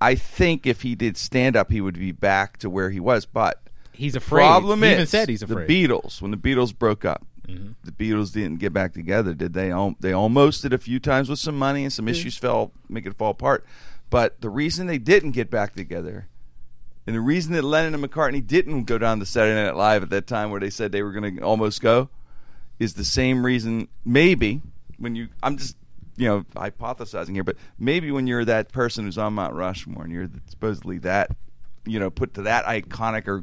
I 0.00 0.14
think 0.14 0.66
if 0.66 0.82
he 0.82 0.94
did 0.94 1.16
stand 1.16 1.56
up, 1.56 1.70
he 1.70 1.80
would 1.80 1.98
be 1.98 2.12
back 2.12 2.58
to 2.58 2.70
where 2.70 2.90
he 2.90 3.00
was. 3.00 3.26
But 3.26 3.62
He's 3.92 4.14
afraid. 4.14 4.42
problem 4.42 4.82
he 4.82 4.88
is, 4.88 4.94
even 4.94 5.06
said 5.06 5.28
he's 5.28 5.42
afraid. 5.42 5.66
the 5.68 5.88
Beatles. 5.88 6.22
When 6.22 6.30
the 6.30 6.36
Beatles 6.36 6.76
broke 6.76 7.04
up, 7.04 7.26
mm-hmm. 7.48 7.72
the 7.82 7.92
Beatles 7.92 8.32
didn't 8.32 8.58
get 8.58 8.72
back 8.72 8.92
together. 8.92 9.34
Did 9.34 9.54
they? 9.54 9.72
They 10.00 10.12
almost 10.12 10.62
did 10.62 10.72
a 10.72 10.78
few 10.78 11.00
times 11.00 11.28
with 11.28 11.38
some 11.38 11.58
money 11.58 11.84
and 11.84 11.92
some 11.92 12.08
issues 12.08 12.36
fell, 12.36 12.72
make 12.88 13.06
it 13.06 13.16
fall 13.16 13.30
apart. 13.30 13.64
But 14.10 14.40
the 14.40 14.50
reason 14.50 14.86
they 14.86 14.98
didn't 14.98 15.32
get 15.32 15.50
back 15.50 15.74
together, 15.74 16.28
and 17.06 17.16
the 17.16 17.20
reason 17.20 17.52
that 17.54 17.62
Lennon 17.62 17.94
and 17.94 18.04
McCartney 18.04 18.46
didn't 18.46 18.84
go 18.84 18.98
down 18.98 19.18
to 19.18 19.26
Saturday 19.26 19.62
Night 19.62 19.76
Live 19.76 20.02
at 20.02 20.10
that 20.10 20.26
time, 20.26 20.50
where 20.50 20.60
they 20.60 20.70
said 20.70 20.92
they 20.92 21.02
were 21.02 21.12
going 21.12 21.36
to 21.36 21.42
almost 21.42 21.82
go, 21.82 22.08
is 22.78 22.94
the 22.94 23.04
same 23.04 23.44
reason. 23.44 23.88
Maybe 24.04 24.60
when 24.98 25.14
you, 25.16 25.28
I'm 25.42 25.56
just 25.56 25.76
you 26.16 26.26
know 26.28 26.40
hypothesizing 26.56 27.34
here, 27.34 27.44
but 27.44 27.56
maybe 27.78 28.10
when 28.10 28.26
you're 28.26 28.44
that 28.44 28.72
person 28.72 29.04
who's 29.04 29.18
on 29.18 29.34
Mount 29.34 29.54
Rushmore 29.54 30.04
and 30.04 30.12
you're 30.12 30.28
supposedly 30.48 30.98
that, 30.98 31.30
you 31.86 31.98
know, 32.00 32.10
put 32.10 32.34
to 32.34 32.42
that 32.42 32.64
iconic 32.64 33.28
or 33.28 33.42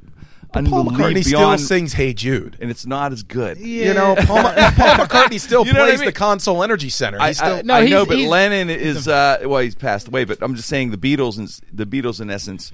Paul 0.54 0.60
unbelievable 0.64 0.92
McCartney 0.92 1.24
still 1.26 1.58
sings 1.58 1.94
"Hey 1.94 2.14
Jude." 2.14 2.58
and 2.62 2.70
it's 2.72 2.86
not 2.86 3.12
as 3.12 3.24
good. 3.24 3.58
You 3.58 3.94
know, 3.94 4.16
Paul, 4.16 4.44
Paul 4.44 4.96
McCartney 5.06 5.40
still 5.40 5.66
You 5.66 5.74
know 5.74 5.82
what 5.82 5.88
I 5.90 5.96
plays 5.96 6.00
mean? 6.00 6.08
the 6.08 6.14
Consol 6.14 6.64
Energy 6.64 6.90
Center. 6.90 7.20
I, 7.20 7.28
He's 7.30 7.38
still, 7.38 7.56
I, 7.58 7.62
No, 7.64 7.74
I 7.74 7.80
he's- 7.82 7.92
know, 7.92 8.06
but 8.06 8.18
he's- 8.18 8.30
Lennon 8.30 8.70
is 8.70 9.08
uh, 9.08 9.40
well, 9.46 9.60
he's 9.62 9.76
passed 9.76 10.08
away. 10.08 10.24
But 10.24 10.38
I'm 10.42 10.56
just 10.56 10.70
saying 10.70 10.92
the 10.92 10.98
Beatles 10.98 11.38
and 11.38 11.50
the 11.74 11.86
Beatles 11.86 12.22
in 12.22 12.30
essence 12.30 12.72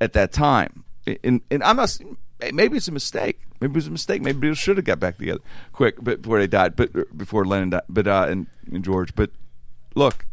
at 0.00 0.12
that 0.14 0.32
time. 0.32 0.84
And, 1.24 1.42
and 1.50 1.62
I'm 1.62 1.76
not. 1.76 1.98
Maybe 2.52 2.76
it's 2.78 2.88
a 2.88 2.92
mistake. 2.92 3.40
Maybe 3.60 3.72
it 3.72 3.76
was 3.76 3.86
a 3.86 3.90
mistake. 3.90 4.22
Maybe 4.22 4.48
they 4.48 4.54
should 4.54 4.78
have 4.78 4.86
got 4.86 5.00
back 5.00 5.18
together 5.18 5.40
quick, 5.72 5.96
but 6.00 6.22
before 6.22 6.38
they 6.38 6.46
died. 6.46 6.76
But 6.76 6.96
uh, 6.96 7.04
before 7.14 7.44
Lennon 7.44 7.70
died, 7.70 7.82
but 7.88 8.06
uh, 8.06 8.26
and, 8.28 8.46
and 8.72 8.84
George. 8.84 9.14
But 9.14 9.30
look, 9.94 10.26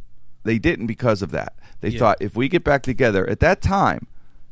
they 0.44 0.58
didn't 0.58 0.88
because 0.88 1.22
of 1.22 1.32
that. 1.32 1.54
They 1.82 1.92
thought 1.92 2.18
if 2.22 2.36
we 2.36 2.48
get 2.48 2.64
back 2.64 2.84
together 2.84 3.30
at 3.30 3.40
that 3.42 3.62
time, 3.62 4.08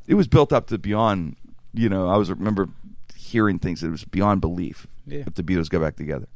it 0.08 0.16
was 0.16 0.28
built 0.28 0.54
up 0.54 0.68
to 0.68 0.78
beyond. 0.78 1.38
You 1.74 1.90
know, 1.90 2.08
I 2.08 2.18
was 2.18 2.30
remember 2.30 2.70
hearing 3.16 3.60
things 3.60 3.82
that 3.82 3.90
was 3.90 4.04
beyond 4.04 4.42
belief. 4.42 4.88
Yeah. 5.08 5.24
If 5.28 5.36
the 5.36 5.44
Beatles 5.44 5.70
got 5.70 5.82
back 5.82 5.96
together, 5.96 6.28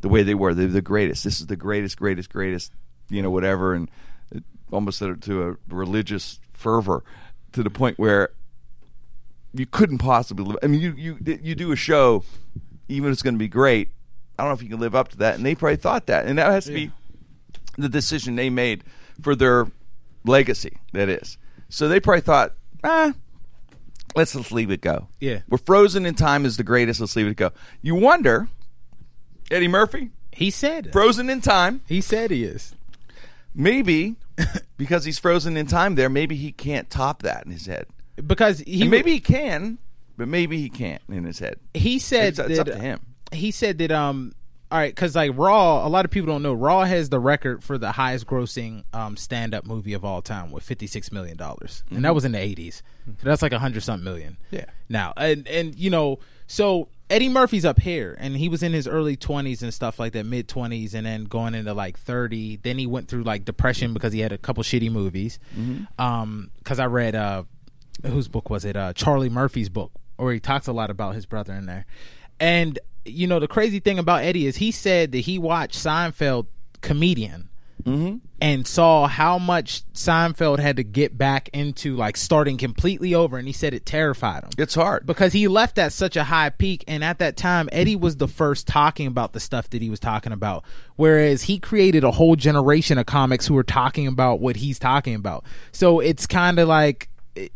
the 0.00 0.08
way 0.08 0.22
they 0.22 0.34
were, 0.34 0.54
they're 0.54 0.68
the 0.68 0.82
greatest. 0.82 1.24
This 1.24 1.40
is 1.40 1.46
the 1.46 1.56
greatest, 1.56 1.98
greatest, 1.98 2.30
greatest. 2.30 2.72
You 3.08 3.22
know, 3.22 3.30
whatever, 3.30 3.72
and 3.72 3.90
it 4.32 4.44
almost 4.70 4.98
to 4.98 5.42
a 5.42 5.56
religious 5.68 6.40
fervor 6.52 7.04
to 7.52 7.62
the 7.62 7.70
point 7.70 7.98
where 7.98 8.30
you 9.58 9.66
couldn't 9.66 9.98
possibly 9.98 10.44
live. 10.44 10.58
I 10.62 10.66
mean, 10.66 10.80
you 10.80 10.92
you 10.96 11.18
you 11.42 11.54
do 11.54 11.72
a 11.72 11.76
show, 11.76 12.24
even 12.88 13.08
if 13.08 13.14
it's 13.14 13.22
going 13.22 13.34
to 13.34 13.38
be 13.38 13.48
great. 13.48 13.90
I 14.38 14.42
don't 14.42 14.50
know 14.50 14.54
if 14.54 14.62
you 14.62 14.68
can 14.68 14.80
live 14.80 14.94
up 14.94 15.08
to 15.08 15.16
that, 15.18 15.36
and 15.36 15.46
they 15.46 15.54
probably 15.54 15.76
thought 15.76 16.06
that, 16.06 16.26
and 16.26 16.38
that 16.38 16.50
has 16.52 16.66
to 16.66 16.72
be 16.72 16.90
the 17.78 17.88
decision 17.88 18.36
they 18.36 18.50
made 18.50 18.84
for 19.22 19.34
their 19.34 19.66
legacy. 20.24 20.78
That 20.92 21.08
is, 21.08 21.38
so 21.68 21.88
they 21.88 22.00
probably 22.00 22.20
thought, 22.20 22.52
ah, 22.84 23.14
let's 24.14 24.34
let's 24.34 24.52
leave 24.52 24.70
it 24.70 24.80
go. 24.82 25.08
Yeah. 25.20 25.40
we're 25.48 25.58
frozen 25.58 26.04
in 26.06 26.14
time 26.14 26.44
is 26.44 26.56
the 26.58 26.64
greatest. 26.64 27.00
Let's 27.00 27.16
leave 27.16 27.26
it 27.26 27.36
go. 27.36 27.52
You 27.80 27.94
wonder, 27.94 28.48
Eddie 29.50 29.68
Murphy, 29.68 30.10
He 30.32 30.50
said. 30.50 30.92
frozen 30.92 31.30
in 31.30 31.40
time. 31.40 31.80
He 31.88 32.00
said 32.00 32.30
he 32.30 32.44
is. 32.44 32.74
Maybe 33.54 34.16
because 34.76 35.06
he's 35.06 35.18
frozen 35.18 35.56
in 35.56 35.66
time. 35.66 35.94
There, 35.94 36.10
maybe 36.10 36.36
he 36.36 36.52
can't 36.52 36.90
top 36.90 37.22
that 37.22 37.46
in 37.46 37.52
his 37.52 37.64
head. 37.64 37.86
Because 38.24 38.60
he 38.60 38.82
And 38.82 38.90
maybe 38.90 39.12
he 39.12 39.20
can, 39.20 39.78
but 40.16 40.28
maybe 40.28 40.58
he 40.60 40.68
can't 40.68 41.02
in 41.08 41.24
his 41.24 41.38
head. 41.38 41.58
he 41.74 41.98
said 41.98 42.34
It's- 42.34 42.48
it's 42.50 42.58
that, 42.58 42.68
up 42.68 42.74
to 42.76 42.80
him. 42.82 43.00
He 43.32 43.50
said 43.50 43.78
that 43.78 43.90
um 43.90 44.32
all 44.70 44.78
right, 44.78 44.92
because 44.92 45.14
like 45.14 45.30
Raw, 45.36 45.86
a 45.86 45.88
lot 45.88 46.04
of 46.04 46.10
people 46.10 46.26
don't 46.26 46.42
know 46.42 46.52
Raw 46.52 46.84
has 46.84 47.08
the 47.08 47.20
record 47.20 47.62
for 47.62 47.78
the 47.78 47.92
highest 47.92 48.26
grossing 48.26 48.82
um 48.92 49.16
stand 49.16 49.54
up 49.54 49.64
movie 49.64 49.92
of 49.92 50.04
all 50.04 50.22
time 50.22 50.50
with 50.50 50.64
fifty 50.64 50.86
six 50.86 51.12
million 51.12 51.36
dollars, 51.36 51.84
and 51.90 52.04
that 52.04 52.14
was 52.14 52.24
in 52.24 52.32
the 52.32 52.38
eighties. 52.40 52.82
So 53.06 53.12
that's 53.22 53.42
like 53.42 53.52
a 53.52 53.58
hundred 53.60 53.82
something 53.82 54.04
million. 54.04 54.38
Yeah. 54.50 54.64
Now 54.88 55.12
and 55.16 55.46
and 55.48 55.76
you 55.78 55.90
know 55.90 56.18
so 56.48 56.88
Eddie 57.08 57.28
Murphy's 57.28 57.64
up 57.64 57.78
here, 57.80 58.16
and 58.18 58.36
he 58.36 58.48
was 58.48 58.64
in 58.64 58.72
his 58.72 58.88
early 58.88 59.14
twenties 59.16 59.62
and 59.62 59.72
stuff 59.72 60.00
like 60.00 60.12
that, 60.14 60.26
mid 60.26 60.48
twenties, 60.48 60.92
and 60.94 61.06
then 61.06 61.24
going 61.24 61.54
into 61.54 61.72
like 61.72 61.96
thirty. 61.96 62.56
Then 62.56 62.78
he 62.78 62.86
went 62.88 63.06
through 63.08 63.22
like 63.22 63.44
depression 63.44 63.92
because 63.94 64.12
he 64.12 64.18
had 64.20 64.32
a 64.32 64.38
couple 64.38 64.64
shitty 64.64 64.90
movies. 64.90 65.38
Um, 65.98 66.50
because 66.58 66.80
I 66.80 66.86
read 66.86 67.14
uh 67.14 67.44
whose 68.04 68.28
book 68.28 68.50
was 68.50 68.64
it? 68.64 68.76
Uh, 68.76 68.92
Charlie 68.92 69.28
Murphy's 69.30 69.68
book, 69.68 69.92
where 70.16 70.32
he 70.32 70.40
talks 70.40 70.66
a 70.66 70.72
lot 70.72 70.90
about 70.90 71.14
his 71.14 71.26
brother 71.26 71.54
in 71.54 71.66
there. 71.66 71.86
And 72.40 72.78
you 73.04 73.26
know, 73.26 73.38
the 73.38 73.48
crazy 73.48 73.78
thing 73.80 73.98
about 73.98 74.24
Eddie 74.24 74.46
is 74.46 74.56
he 74.56 74.70
said 74.72 75.12
that 75.12 75.18
he 75.20 75.38
watched 75.38 75.76
Seinfeld 75.76 76.46
comedian 76.80 77.48
and 78.40 78.66
saw 78.66 79.06
how 79.06 79.38
much 79.38 79.84
Seinfeld 79.92 80.58
had 80.58 80.76
to 80.76 80.82
get 80.82 81.16
back 81.16 81.48
into 81.52 81.94
like 81.94 82.16
starting 82.16 82.56
completely 82.56 83.14
over, 83.14 83.38
and 83.38 83.46
he 83.46 83.52
said 83.52 83.72
it 83.74 83.86
terrified 83.86 84.42
him 84.42 84.50
It's 84.58 84.74
hard. 84.74 85.06
because 85.06 85.32
he 85.34 85.46
left 85.46 85.78
at 85.78 85.92
such 85.92 86.16
a 86.16 86.24
high 86.24 86.50
peak 86.50 86.82
and 86.88 87.04
at 87.04 87.20
that 87.20 87.36
time 87.36 87.68
eddie 87.70 87.94
was 87.94 88.16
the 88.16 88.26
first 88.26 88.66
talking 88.66 89.06
about 89.06 89.34
the 89.34 89.38
stuff 89.40 89.70
that 89.70 89.82
he 89.82 89.88
was 89.88 90.00
talking 90.00 90.32
about 90.32 90.64
whereas 90.96 91.42
he 91.44 91.60
created 91.60 92.02
a 92.02 92.10
whole 92.12 92.34
generation 92.34 92.98
of 92.98 93.06
comics 93.06 93.46
who 93.46 93.54
were 93.54 93.62
talking 93.62 94.08
about 94.08 94.40
what 94.40 94.56
he's 94.56 94.80
talking 94.80 95.14
about 95.14 95.44
so 95.70 96.00
it's 96.00 96.26
kind 96.26 96.58
of 96.58 96.66
like 96.66 97.08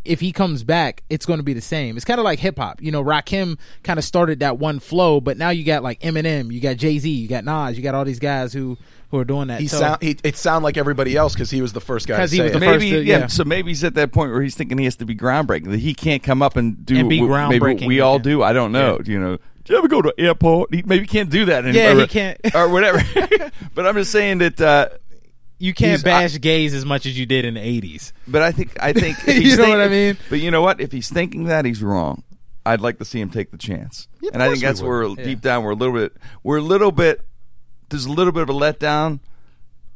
if 0.05 0.21
he 0.21 0.33
comes 0.33 0.63
back 0.65 1.03
it's 1.09 1.25
going 1.27 1.39
to 1.39 1.43
be 1.43 1.53
the 1.53 1.61
same 1.61 1.97
it's 1.97 2.05
kind 2.05 2.19
of 2.21 2.25
like 2.25 2.39
hip-hop 2.39 2.83
you 2.83 2.91
know 2.93 3.03
rakim 3.03 3.59
kind 3.83 3.99
of 3.99 4.05
started 4.05 4.41
that 4.41 4.59
one 4.59 4.79
flow 4.79 5.21
but 5.21 5.37
now 5.39 5.51
you 5.51 5.65
got 5.65 5.83
like 5.83 6.01
eminem 6.01 6.53
you 6.53 6.61
got 6.61 6.77
jay-z 6.77 7.09
you 7.09 7.27
got 7.29 7.45
nas 7.45 7.77
you 7.77 7.83
got 7.83 7.95
all 7.95 8.05
these 8.05 8.19
guys 8.19 8.53
who 8.53 8.77
who 9.11 9.19
are 9.19 9.25
doing 9.25 9.49
that 9.49 9.61
he 9.61 9.67
so, 9.67 9.79
sound 9.79 10.03
he, 10.03 10.17
it 10.23 10.37
sound 10.37 10.63
like 10.63 10.77
everybody 10.77 11.17
else 11.17 11.33
because 11.35 11.51
he 11.51 11.61
was 11.63 11.73
the 11.73 11.81
first 11.81 12.07
guy. 12.07 12.15
to 12.17 12.23
'Cause 12.23 12.31
he 12.31 12.41
was 12.41 12.51
it. 12.51 12.55
the 12.55 12.61
maybe 12.61 12.91
first 12.91 13.03
to- 13.03 13.05
yeah. 13.05 13.19
yeah. 13.21 13.27
So 13.27 13.45
maybe 13.45 13.71
he's 13.71 13.83
at 13.83 13.95
that 13.95 14.13
point 14.13 14.31
where 14.31 14.41
he's 14.41 14.55
thinking 14.55 14.79
he 14.79 14.85
has 14.85 14.95
to 14.97 15.05
be 15.05 15.17
groundbreaking. 15.17 15.71
That 15.71 15.81
he 15.81 15.95
can't 15.95 16.23
come 16.23 16.43
up 16.43 16.57
and 16.57 16.87
do 16.87 16.97
And 16.97 17.09
be 17.09 17.21
what 17.21 17.49
maybe 17.49 17.59
what 17.59 17.71
groundbreaking, 17.77 17.87
we 17.89 17.99
all 18.01 18.19
yeah. 18.19 18.23
do. 18.23 18.43
I 18.45 18.53
don't 18.53 18.71
know. 18.71 19.01
You 19.05 19.19
know, 19.19 19.37
do 19.65 19.73
you 19.73 19.79
ever 19.79 19.89
go 19.89 20.01
to 20.01 20.15
airport? 20.17 20.73
He 20.73 20.83
maybe 20.83 21.09
can't 21.09 21.29
do 21.29 21.47
that. 21.47 21.65
Yeah, 21.65 21.87
anymore, 21.87 22.03
he 22.03 22.07
can't. 22.07 22.39
or 22.55 22.69
whatever. 22.69 23.03
but 23.75 23.85
I'm 23.85 23.97
just 23.97 24.13
saying 24.13 24.39
that 24.39 24.61
uh, 24.61 24.91
You 25.61 25.75
can't 25.75 25.91
He's- 25.91 26.03
bash 26.03 26.41
gays 26.41 26.75
as 26.75 26.85
much 26.85 27.05
as 27.07 27.17
you 27.19 27.27
did 27.27 27.45
in 27.45 27.55
the 27.55 27.61
'80s. 27.61 28.13
But 28.27 28.43
I 28.43 28.51
think 28.51 28.77
I 28.83 28.93
think 28.95 29.19
You 29.27 29.57
know 29.57 29.65
think- 29.65 29.69
what 29.69 29.81
I 29.81 29.89
mean? 29.89 30.17
But 30.29 30.41
you 30.41 30.51
know 30.51 30.63
what? 30.63 30.81
If 30.81 30.91
he's 30.91 31.09
thinking 31.11 31.45
that, 31.45 31.65
he's 31.65 31.83
wrong. 31.83 32.23
I'd 32.67 32.81
like 32.81 32.99
to 32.99 33.05
see 33.05 33.21
him 33.21 33.31
take 33.31 33.51
the 33.53 33.57
chance, 33.59 34.07
Yeah, 34.21 34.31
and 34.35 34.43
I 34.43 34.49
think 34.51 34.61
that's 34.63 34.83
where 34.83 35.07
would. 35.09 35.23
deep 35.23 35.41
down 35.41 35.63
we're 35.65 35.71
a 35.71 35.75
little 35.75 35.95
bit 35.95 36.13
we're 36.43 36.59
a 36.59 36.63
little 36.63 36.93
bit 36.93 37.23
there's 37.89 38.05
a 38.07 38.13
little 38.13 38.33
bit 38.33 38.43
of 38.43 38.51
a 38.51 38.53
letdown. 38.53 39.21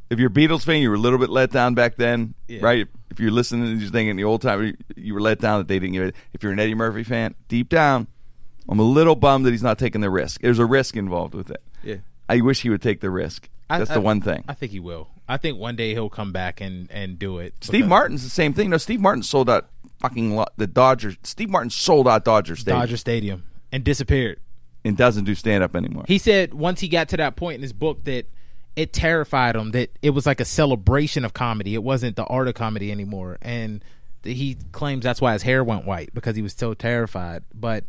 If 0.09 0.19
you're 0.19 0.29
a 0.29 0.33
Beatles 0.33 0.63
fan, 0.63 0.81
you 0.81 0.89
were 0.89 0.95
a 0.95 0.99
little 0.99 1.17
bit 1.19 1.29
let 1.29 1.51
down 1.51 1.73
back 1.73 1.95
then, 1.95 2.35
Yeah. 2.47 2.59
right? 2.61 2.87
If 3.09 3.19
you're 3.19 3.31
listening 3.31 3.67
and 3.67 3.81
you're 3.81 3.89
thinking 3.89 4.09
in 4.09 4.17
the 4.17 4.23
old 4.23 4.41
time, 4.43 4.75
you- 4.95 5.13
were 5.15 5.21
let 5.21 5.39
down 5.39 5.59
that 5.59 5.67
they 5.67 5.79
didn't 5.79 5.93
give 5.93 6.03
it. 6.03 6.15
If 6.33 6.43
you're 6.43 6.51
an 6.51 6.59
Eddie 6.59 6.75
Murphy 6.75 7.03
fan, 7.03 7.33
deep 7.47 7.69
down, 7.69 8.05
I'm 8.69 8.77
a 8.79 8.83
little 8.83 9.15
bummed 9.15 9.45
that 9.45 9.51
he's 9.51 9.63
not 9.63 9.79
taking 9.79 10.01
the 10.01 10.09
risk. 10.11 10.41
There's 10.41 10.59
a 10.59 10.65
risk 10.65 10.95
involved 10.95 11.33
with 11.33 11.49
it. 11.49 11.61
Yeah. 11.83 11.95
I 12.29 12.41
wish 12.41 12.61
he 12.61 12.69
would 12.69 12.81
take 12.83 12.99
the 13.01 13.09
risk. 13.09 13.47
That's 13.69 13.89
I- 13.91 13.95
the 13.95 14.01
one 14.01 14.21
thing. 14.21 14.43
I 14.47 14.53
think 14.53 14.71
he 14.71 14.79
will. 14.79 15.07
I 15.27 15.37
think 15.37 15.57
one 15.57 15.75
day 15.75 15.93
he'll 15.93 16.09
come 16.09 16.31
back 16.31 16.61
and 16.61 16.89
and 16.91 17.17
do 17.17 17.39
it. 17.39 17.55
Steve 17.61 17.87
Martin's 17.87 18.23
the 18.23 18.29
same 18.29 18.53
thing. 18.53 18.69
No, 18.69 18.77
Steve 18.77 18.99
Martin 19.01 19.23
sold 19.23 19.49
out 19.49 19.69
fucking 19.99 20.43
the 20.57 20.67
Dodgers. 20.67 21.17
Steve 21.23 21.49
Martin 21.49 21.69
sold 21.69 22.07
out 22.07 22.23
Dodger 22.25 22.55
Stadium 22.55 22.79
Dodger 22.81 22.97
Stadium 22.97 23.43
and 23.71 23.83
disappeared. 23.83 24.39
and 24.83 24.95
doesn't 24.95 25.23
do 25.23 25.33
stand 25.33 25.63
up 25.63 25.75
anymore. 25.75 26.05
He 26.07 26.17
said 26.19 26.53
once 26.53 26.79
he 26.81 26.87
got 26.87 27.09
to 27.09 27.17
that 27.17 27.35
point 27.35 27.55
in 27.55 27.61
his 27.61 27.73
book 27.73 28.03
that 28.03 28.27
it 28.75 28.91
terrified 28.93 29.55
him 29.55 29.71
that 29.71 29.89
it 30.01 30.09
was 30.11 30.25
like 30.25 30.39
a 30.39 30.45
celebration 30.45 31.23
of 31.25 31.33
comedy. 31.33 31.73
It 31.73 31.81
wasn't 31.83 32.15
the 32.17 32.25
art 32.25 32.47
of 32.47 32.53
comedy 32.55 32.91
anymore, 32.91 33.37
and 33.41 33.83
he 34.23 34.57
claims 34.73 35.03
that's 35.03 35.21
why 35.21 35.33
his 35.33 35.43
hair 35.43 35.63
went 35.63 35.85
white 35.85 36.13
because 36.13 36.35
he 36.35 36.41
was 36.41 36.53
so 36.53 36.73
terrified. 36.73 37.43
But 37.53 37.85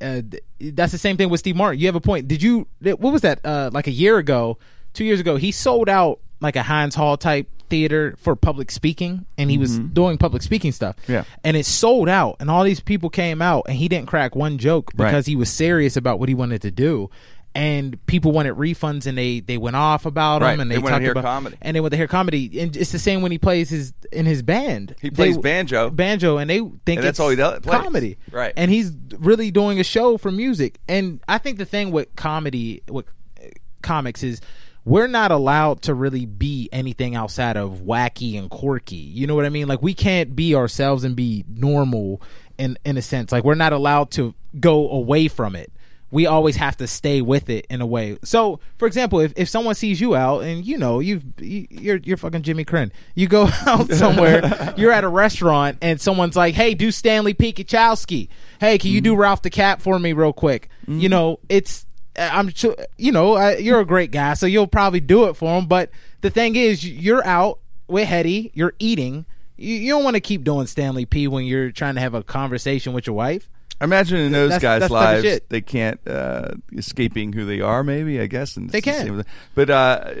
uh, 0.00 0.22
that's 0.60 0.92
the 0.92 0.98
same 0.98 1.16
thing 1.18 1.28
with 1.28 1.40
Steve 1.40 1.56
Martin. 1.56 1.78
You 1.78 1.86
have 1.86 1.94
a 1.94 2.00
point. 2.00 2.26
Did 2.26 2.42
you? 2.42 2.66
What 2.80 3.00
was 3.12 3.20
that? 3.22 3.44
Uh, 3.44 3.70
like 3.72 3.86
a 3.86 3.90
year 3.92 4.16
ago, 4.18 4.56
two 4.94 5.04
years 5.04 5.20
ago, 5.20 5.36
he 5.36 5.52
sold 5.52 5.88
out 5.90 6.20
like 6.40 6.56
a 6.56 6.62
Heinz 6.62 6.94
Hall 6.94 7.16
type 7.16 7.48
theater 7.68 8.16
for 8.18 8.34
public 8.34 8.70
speaking, 8.70 9.26
and 9.38 9.50
he 9.50 9.56
was 9.58 9.78
doing 9.78 10.18
public 10.18 10.42
speaking 10.42 10.72
stuff. 10.72 10.96
Mm-hmm. 11.02 11.12
Yeah. 11.12 11.24
and 11.44 11.56
it 11.56 11.66
sold 11.66 12.08
out, 12.08 12.36
and 12.40 12.50
all 12.50 12.64
these 12.64 12.80
people 12.80 13.10
came 13.10 13.40
out, 13.40 13.64
and 13.68 13.76
he 13.76 13.88
didn't 13.88 14.08
crack 14.08 14.34
one 14.34 14.58
joke 14.58 14.90
Right. 14.96 15.06
because 15.10 15.26
he 15.26 15.36
was 15.36 15.50
serious 15.50 15.96
about 15.96 16.18
what 16.18 16.28
he 16.28 16.34
wanted 16.34 16.62
to 16.62 16.70
do. 16.70 17.10
And 17.52 18.04
people 18.06 18.30
wanted 18.30 18.54
refunds, 18.54 19.06
and 19.06 19.18
they 19.18 19.40
they 19.40 19.58
went 19.58 19.74
off 19.74 20.06
about 20.06 20.40
Right. 20.40 20.54
him, 20.54 20.60
and 20.60 20.70
They 20.70 20.76
they, 20.76 20.82
talked 20.82 21.02
hear 21.02 21.10
about 21.10 21.24
comedy. 21.24 21.56
and 21.60 21.74
they 21.74 21.80
want 21.80 21.90
to 21.90 21.96
hear 21.96 22.06
comedy. 22.06 22.60
And 22.60 22.76
it's 22.76 22.92
the 22.92 22.98
same 23.00 23.22
when 23.22 23.32
he 23.32 23.38
plays 23.38 23.70
his 23.70 23.92
in 24.12 24.24
his 24.24 24.42
band. 24.42 24.94
He 25.02 25.10
plays 25.10 25.34
They- 25.34 25.42
banjo. 25.42 25.90
banjo, 25.90 26.38
and 26.38 26.48
they 26.48 26.58
think 26.58 26.70
And 26.86 26.98
that's 26.98 27.08
it's 27.08 27.20
all 27.20 27.28
he 27.30 27.34
does- 27.36 27.58
plays. 27.60 27.80
comedy, 27.82 28.16
Right. 28.30 28.52
And 28.56 28.70
he's 28.70 28.92
really 29.18 29.50
doing 29.50 29.80
a 29.80 29.84
show 29.84 30.16
for 30.16 30.30
music. 30.30 30.78
And 30.88 31.18
I 31.28 31.38
think 31.38 31.58
the 31.58 31.64
thing 31.64 31.90
with 31.90 32.14
comedy, 32.14 32.82
with 32.88 33.06
uh, 33.40 33.46
comics, 33.82 34.22
is 34.22 34.40
we're 34.84 35.06
not 35.06 35.30
allowed 35.30 35.82
to 35.82 35.94
really 35.94 36.26
be 36.26 36.68
anything 36.72 37.14
outside 37.14 37.56
of 37.56 37.80
wacky 37.80 38.38
and 38.38 38.50
quirky. 38.50 38.96
You 38.96 39.26
know 39.26 39.34
what 39.34 39.44
I 39.44 39.50
mean? 39.50 39.68
Like 39.68 39.82
we 39.82 39.94
can't 39.94 40.34
be 40.34 40.54
ourselves 40.54 41.04
and 41.04 41.14
be 41.14 41.44
normal 41.48 42.22
in 42.58 42.78
in 42.84 42.96
a 42.96 43.02
sense. 43.02 43.32
Like 43.32 43.44
we're 43.44 43.54
not 43.54 43.72
allowed 43.72 44.10
to 44.12 44.34
go 44.58 44.90
away 44.90 45.28
from 45.28 45.54
it. 45.54 45.72
We 46.12 46.26
always 46.26 46.56
have 46.56 46.76
to 46.78 46.88
stay 46.88 47.20
with 47.22 47.48
it 47.48 47.68
in 47.70 47.80
a 47.80 47.86
way. 47.86 48.18
So, 48.24 48.58
for 48.78 48.88
example, 48.88 49.20
if, 49.20 49.32
if 49.36 49.48
someone 49.48 49.76
sees 49.76 50.00
you 50.00 50.16
out 50.16 50.42
and 50.42 50.64
you 50.64 50.76
know 50.76 50.98
you've 50.98 51.22
you, 51.38 51.68
you're 51.70 51.98
you're 51.98 52.16
fucking 52.16 52.42
Jimmy 52.42 52.64
Krenn, 52.64 52.90
you 53.14 53.28
go 53.28 53.48
out 53.66 53.92
somewhere, 53.92 54.74
you're 54.76 54.92
at 54.92 55.04
a 55.04 55.08
restaurant, 55.08 55.78
and 55.82 56.00
someone's 56.00 56.36
like, 56.36 56.54
"Hey, 56.54 56.74
do 56.74 56.90
Stanley 56.90 57.34
P. 57.34 57.52
Kachowski. 57.52 58.28
Hey, 58.58 58.76
can 58.78 58.90
you 58.90 59.00
do 59.00 59.14
mm. 59.14 59.18
Ralph 59.18 59.42
the 59.42 59.50
Cat 59.50 59.80
for 59.80 59.98
me 59.98 60.12
real 60.12 60.32
quick?" 60.32 60.68
You 60.88 60.94
mm-hmm. 60.94 61.10
know, 61.10 61.40
it's 61.48 61.86
I'm 62.16 62.48
sure 62.52 62.74
you 62.98 63.12
know 63.12 63.34
I, 63.36 63.56
you're 63.56 63.80
a 63.80 63.84
great 63.86 64.10
guy, 64.10 64.34
so 64.34 64.46
you'll 64.46 64.66
probably 64.66 65.00
do 65.00 65.26
it 65.26 65.34
for 65.34 65.58
him. 65.58 65.66
But 65.66 65.90
the 66.20 66.30
thing 66.30 66.56
is, 66.56 66.86
you're 66.86 67.24
out 67.26 67.58
with 67.88 68.06
Hetty, 68.08 68.50
you're 68.54 68.74
eating. 68.78 69.24
You, 69.56 69.74
you 69.74 69.90
don't 69.92 70.04
want 70.04 70.14
to 70.16 70.20
keep 70.20 70.42
doing 70.44 70.66
Stanley 70.66 71.04
P. 71.06 71.28
when 71.28 71.44
you're 71.44 71.70
trying 71.70 71.94
to 71.96 72.00
have 72.00 72.14
a 72.14 72.22
conversation 72.22 72.92
with 72.92 73.06
your 73.06 73.14
wife. 73.16 73.48
Imagine 73.82 74.18
in 74.18 74.32
those 74.32 74.50
That's- 74.50 74.62
guys' 74.62 74.80
that's 74.80 74.92
lives, 74.92 75.40
they 75.48 75.60
can't 75.62 76.00
uh, 76.06 76.50
escaping 76.72 77.32
who 77.32 77.46
they 77.46 77.60
are. 77.62 77.82
Maybe 77.82 78.20
I 78.20 78.26
guess 78.26 78.56
and 78.56 78.68
They 78.68 78.80
the 78.80 78.90
can. 78.90 79.06
same 79.06 79.24
But 79.54 79.70
uh, 79.70 80.12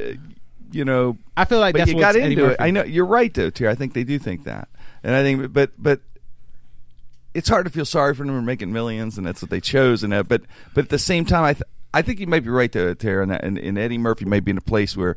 you 0.72 0.84
know, 0.84 1.18
I 1.36 1.44
feel 1.44 1.58
like 1.58 1.74
that's 1.74 1.90
you 1.90 1.98
got 1.98 2.16
into 2.16 2.46
it. 2.46 2.56
I 2.60 2.70
know 2.70 2.84
you're 2.84 3.04
right 3.04 3.32
though, 3.34 3.50
too. 3.50 3.68
I 3.68 3.74
think 3.74 3.92
they 3.92 4.04
do 4.04 4.18
think 4.18 4.44
that, 4.44 4.68
and 5.02 5.14
I 5.14 5.22
think, 5.22 5.52
but 5.52 5.72
but 5.76 6.00
it's 7.34 7.48
hard 7.48 7.66
to 7.66 7.70
feel 7.70 7.84
sorry 7.84 8.14
for 8.14 8.24
them 8.24 8.34
for 8.34 8.42
making 8.42 8.72
millions, 8.72 9.16
and 9.18 9.26
that's 9.26 9.42
what 9.42 9.50
they 9.50 9.60
chose. 9.60 10.02
And 10.02 10.12
that, 10.12 10.28
but 10.28 10.42
but 10.74 10.84
at 10.84 10.90
the 10.90 10.98
same 10.98 11.24
time, 11.24 11.44
I 11.44 11.52
th- 11.54 11.62
I 11.92 12.02
think 12.02 12.20
you 12.20 12.26
might 12.26 12.44
be 12.44 12.50
right 12.50 12.70
though, 12.70 12.94
Tara, 12.94 13.22
and, 13.22 13.32
and, 13.32 13.58
and 13.58 13.78
Eddie 13.78 13.98
Murphy 13.98 14.24
might 14.24 14.44
be 14.44 14.50
in 14.52 14.58
a 14.58 14.62
place 14.62 14.96
where 14.96 15.16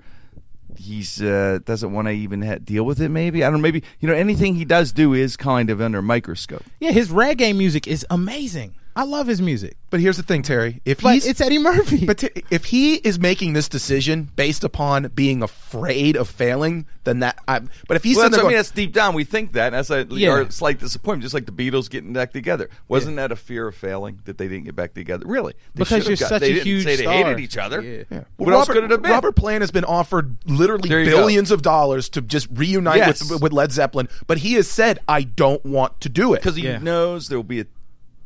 he's 0.78 1.22
uh, 1.22 1.60
doesn't 1.66 1.92
want 1.94 2.08
to 2.08 2.12
even 2.12 2.42
ha- 2.42 2.58
deal 2.64 2.84
with 2.84 3.00
it. 3.00 3.10
Maybe 3.10 3.44
I 3.44 3.48
don't. 3.48 3.60
know, 3.60 3.62
Maybe 3.64 3.84
you 4.00 4.08
know 4.08 4.16
anything 4.16 4.56
he 4.56 4.66
does 4.66 4.92
do 4.92 5.14
is 5.14 5.38
kind 5.38 5.70
of 5.70 5.82
under 5.82 6.00
a 6.00 6.04
microscope. 6.04 6.64
Yeah, 6.80 6.92
his 6.92 7.10
reggae 7.10 7.56
music 7.56 7.88
is 7.88 8.06
amazing. 8.10 8.76
I 8.96 9.04
love 9.04 9.26
his 9.28 9.42
music, 9.42 9.76
But 9.90 10.02
here's 10.02 10.18
the 10.18 10.24
thing, 10.24 10.44
Terry. 10.44 10.80
If 10.86 11.02
but 11.02 11.16
he's 11.16 11.26
it's 11.26 11.42
Eddie 11.42 11.58
Murphy. 11.58 12.06
But 12.06 12.20
t- 12.20 12.30
if 12.52 12.66
he 12.66 12.96
is 12.98 13.18
making 13.20 13.54
this 13.54 13.68
decision 13.68 14.30
based 14.36 14.64
upon 14.64 15.08
being 15.16 15.42
afraid 15.42 16.16
of 16.16 16.30
failing, 16.30 16.86
then 17.04 17.20
that. 17.20 17.38
I, 17.48 17.62
but 17.88 17.98
if 17.98 18.04
he's 18.04 18.16
well, 18.18 18.26
that's, 18.26 18.36
there 18.36 18.42
I 18.42 18.44
mean, 18.44 18.52
going, 18.52 18.56
that's 18.58 18.70
deep 18.72 18.94
down. 18.94 19.16
We 19.16 19.24
think 19.24 19.54
that. 19.54 19.72
That's 19.72 19.90
a 19.90 20.06
Yeah. 20.12 20.30
our 20.30 20.52
slight 20.52 20.80
disappointment, 20.80 21.24
just 21.24 21.34
like 21.34 21.48
the 21.48 21.52
Beatles 21.52 21.90
getting 21.90 22.14
back 22.14 22.34
together. 22.34 22.70
Wasn't 22.88 23.16
that 23.16 23.32
a 23.32 23.36
fear 23.36 23.68
of 23.68 23.76
failing 23.76 24.20
that 24.26 24.38
they 24.38 24.48
didn't 24.48 24.66
get 24.66 24.76
back 24.76 24.94
together? 24.94 25.26
Really? 25.28 25.54
They 25.74 25.80
Because 25.84 26.08
you're 26.08 26.18
got- 26.18 26.30
such 26.30 26.42
they 26.42 26.52
a 26.52 26.54
didn't 26.56 26.68
huge 26.68 26.84
say 26.84 26.96
they 26.96 27.04
hated 27.06 27.40
each 27.40 27.58
other. 27.58 27.82
Yeah. 27.82 28.04
Well, 28.12 28.26
What 28.38 28.54
else 28.54 28.70
Robert, 28.70 28.74
could 28.74 28.84
it 28.86 28.92
have 28.92 29.02
been? 29.02 29.12
Robert 29.12 29.36
Plant 29.36 29.62
has 29.64 29.72
been 29.72 29.86
offered 29.86 30.38
literally 30.46 30.88
There 30.90 31.00
you 31.04 31.06
billions 31.10 31.50
of 31.50 31.62
dollars 31.64 32.10
to 32.10 32.22
just 32.22 32.48
reunite 32.52 32.98
Yes. 32.98 33.30
with, 33.30 33.42
with 33.42 33.54
Led 33.54 33.72
Zeppelin, 33.72 34.08
but 34.28 34.40
he 34.40 34.54
has 34.54 34.70
said, 34.70 35.00
"I 35.08 35.24
don't 35.24 35.66
want 35.66 36.00
to 36.02 36.10
do 36.10 36.34
it." 36.34 36.42
because 36.44 36.56
he 36.56 36.64
Yeah. 36.64 36.78
knows 36.78 37.28
there 37.30 37.38
will 37.40 37.44
be 37.44 37.60
a 37.60 37.66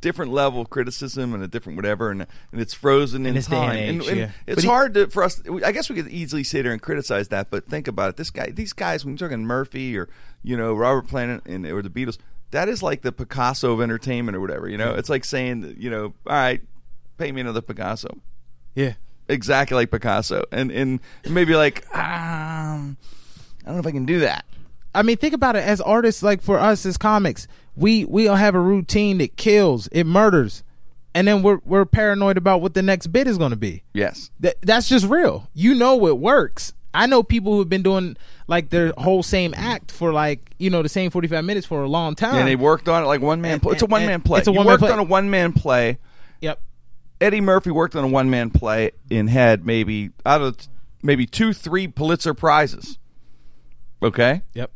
different 0.02 0.32
level 0.32 0.62
of 0.62 0.70
criticism 0.70 1.34
and 1.34 1.44
a 1.44 1.48
different 1.48 1.76
whatever, 1.76 2.12
and 2.12 2.26
and 2.52 2.62
it's 2.62 2.74
frozen 2.74 3.26
in, 3.26 3.36
day 3.36 3.42
time. 3.42 3.70
and 3.72 4.02
age, 4.02 4.08
and, 4.08 4.18
yeah. 4.18 4.32
it's 4.46 4.64
he- 4.64 4.68
hard 4.68 4.94
to, 4.94 5.08
for 5.08 5.24
us. 5.24 5.42
I 5.64 5.72
guess 5.72 5.90
we 5.90 5.96
could 5.96 6.10
easily 6.10 6.44
sit 6.44 6.64
there 6.64 6.72
and 6.72 6.82
criticize 6.82 7.30
that, 7.30 7.50
but 7.50 7.68
think 7.68 7.88
about 7.88 8.10
it. 8.10 8.18
This 8.18 8.30
guy, 8.30 8.50
these 8.52 8.74
guys, 8.74 9.04
when 9.04 9.18
you're 9.18 9.30
talking 9.30 9.46
Murphy 9.46 9.98
or 9.98 10.10
you 10.44 10.58
know 10.58 10.74
Robert 10.74 11.08
Plant 11.08 11.44
and 11.46 11.66
or 11.66 11.82
the 11.82 11.90
Beatles, 11.90 12.18
that 12.52 12.70
is 12.70 12.84
like 12.84 13.02
the 13.02 13.12
Picasso 13.12 13.74
of 13.74 13.82
entertainment 13.82 14.36
or 14.36 14.42
whatever. 14.42 14.70
You 14.70 14.78
know, 14.78 14.94
it's 14.94 15.10
like 15.10 15.26
saying 15.26 15.76
you 15.78 15.90
know, 15.90 16.14
all 16.26 16.34
right, 16.34 16.62
pay 17.18 17.32
me 17.32 17.42
another 17.42 17.62
Picasso. 17.62 18.20
yeah, 18.76 18.94
exactly 19.28 19.76
like 19.76 19.92
Picasso, 19.92 20.44
and 20.52 20.72
and 20.72 21.00
maybe 21.30 21.56
like 21.56 21.84
um, 21.96 22.98
I 23.64 23.66
don't 23.66 23.76
know 23.76 23.80
if 23.80 23.88
I 23.88 23.92
can 23.92 24.06
do 24.06 24.20
that. 24.20 24.46
I 24.96 25.04
mean, 25.04 25.18
think 25.18 25.36
about 25.36 25.56
it. 25.56 25.64
As 25.64 25.80
artists, 25.80 26.24
like 26.24 26.42
for 26.42 26.60
us 26.60 26.86
as 26.86 26.98
comics, 26.98 27.48
we 27.78 28.04
we 28.06 28.28
all 28.28 28.36
have 28.36 28.56
a 28.56 28.60
routine 28.60 29.20
that 29.20 29.38
kills, 29.38 29.88
it 29.92 30.06
murders, 30.06 30.64
and 31.14 31.28
then 31.28 31.44
we're 31.44 31.60
we're 31.64 31.86
paranoid 31.86 32.38
about 32.38 32.62
what 32.62 32.74
the 32.74 32.82
next 32.82 33.08
bit 33.08 33.28
is 33.28 33.38
going 33.38 33.52
to 33.52 33.56
be. 33.58 33.84
Yes, 33.94 34.32
That 34.40 34.56
that's 34.62 34.90
just 34.90 35.06
real. 35.08 35.50
You 35.54 35.76
know 35.76 36.08
it 36.08 36.18
works. 36.18 36.74
I 36.94 37.06
know 37.06 37.22
people 37.22 37.52
who 37.54 37.60
have 37.60 37.70
been 37.70 37.84
doing 37.84 38.18
like 38.48 38.70
their 38.70 38.92
whole 38.98 39.22
same 39.22 39.54
act 39.56 39.92
for 39.92 40.12
like 40.12 40.50
you 40.58 40.70
know 40.72 40.82
the 40.82 40.90
same 40.90 41.12
forty 41.12 41.28
five 41.28 41.46
minutes 41.46 41.68
for 41.68 41.84
a 41.84 41.88
long 41.88 42.16
time. 42.16 42.36
and 42.36 42.48
they 42.48 42.56
worked 42.56 42.90
on 42.90 43.04
it 43.04 43.06
like 43.06 43.22
one 43.22 43.40
man. 43.42 43.54
And- 43.54 43.62
play. 43.62 43.74
It's 43.74 43.84
a 43.84 43.86
one 43.86 44.06
man 44.06 44.22
play. 44.22 44.40
it's 44.40 44.48
a 44.48 44.52
one-man 44.52 44.74
worked 44.74 44.82
play. 44.84 44.92
on 44.92 45.00
a 45.00 45.04
one 45.04 45.30
man 45.30 45.54
play. 45.54 46.00
Yep. 46.42 46.60
Eddie 47.22 47.42
Murphy 47.42 47.72
worked 47.72 47.96
on 47.96 48.04
a 48.04 48.08
one 48.08 48.30
man 48.30 48.50
play 48.50 48.92
in 49.10 49.28
head 49.28 49.66
maybe 49.66 50.10
out 50.26 50.42
of 50.42 50.58
maybe 51.04 51.26
two 51.28 51.54
three 51.54 51.88
Pulitzer 51.88 52.34
prizes. 52.34 52.98
Okay, 54.02 54.42
Yep. 54.54 54.72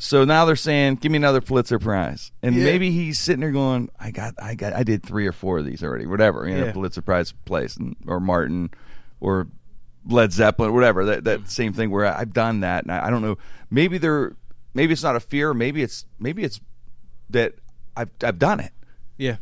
So 0.00 0.24
now 0.24 0.46
they're 0.46 0.56
saying, 0.56 0.96
"Give 0.96 1.12
me 1.12 1.16
another 1.16 1.40
Pulitzer 1.42 1.78
prize," 1.78 2.32
and 2.42 2.54
Yeah. 2.54 2.64
maybe 2.64 2.90
he's 2.90 3.18
sitting 3.18 3.40
there 3.40 3.52
going, 3.52 3.90
"I 4.00 4.10
got, 4.10 4.34
I 4.42 4.54
got, 4.54 4.72
I 4.72 4.82
did 4.82 5.02
three 5.02 5.26
or 5.26 5.32
four 5.32 5.58
of 5.58 5.66
these 5.66 5.82
already, 5.84 6.06
whatever, 6.06 6.48
you 6.48 6.56
know, 6.56 6.64
Yeah. 6.66 6.72
Pulitzer 6.72 7.02
Prize 7.02 7.32
place, 7.44 7.76
and, 7.76 7.94
or 8.06 8.18
Martin, 8.18 8.70
or 9.20 9.46
Led 10.06 10.32
Zeppelin, 10.32 10.72
whatever. 10.72 11.04
That 11.04 11.24
that 11.24 11.40
mm-hmm. 11.40 11.48
same 11.48 11.72
thing 11.74 11.90
where 11.90 12.06
I've 12.06 12.32
done 12.32 12.60
that, 12.60 12.84
and 12.84 12.92
I, 12.92 13.08
I 13.08 13.10
don't 13.10 13.20
know. 13.22 13.36
Maybe 13.70 13.98
they're, 13.98 14.34
maybe 14.72 14.94
it's 14.94 15.02
not 15.02 15.16
a 15.16 15.20
fear. 15.20 15.52
Maybe 15.52 15.82
it's, 15.82 16.06
maybe 16.18 16.42
it's 16.44 16.60
that 17.28 17.54
I've 17.94 18.10
I've 18.24 18.38
done 18.38 18.60
it, 18.60 18.72
Yeah. 19.18 19.36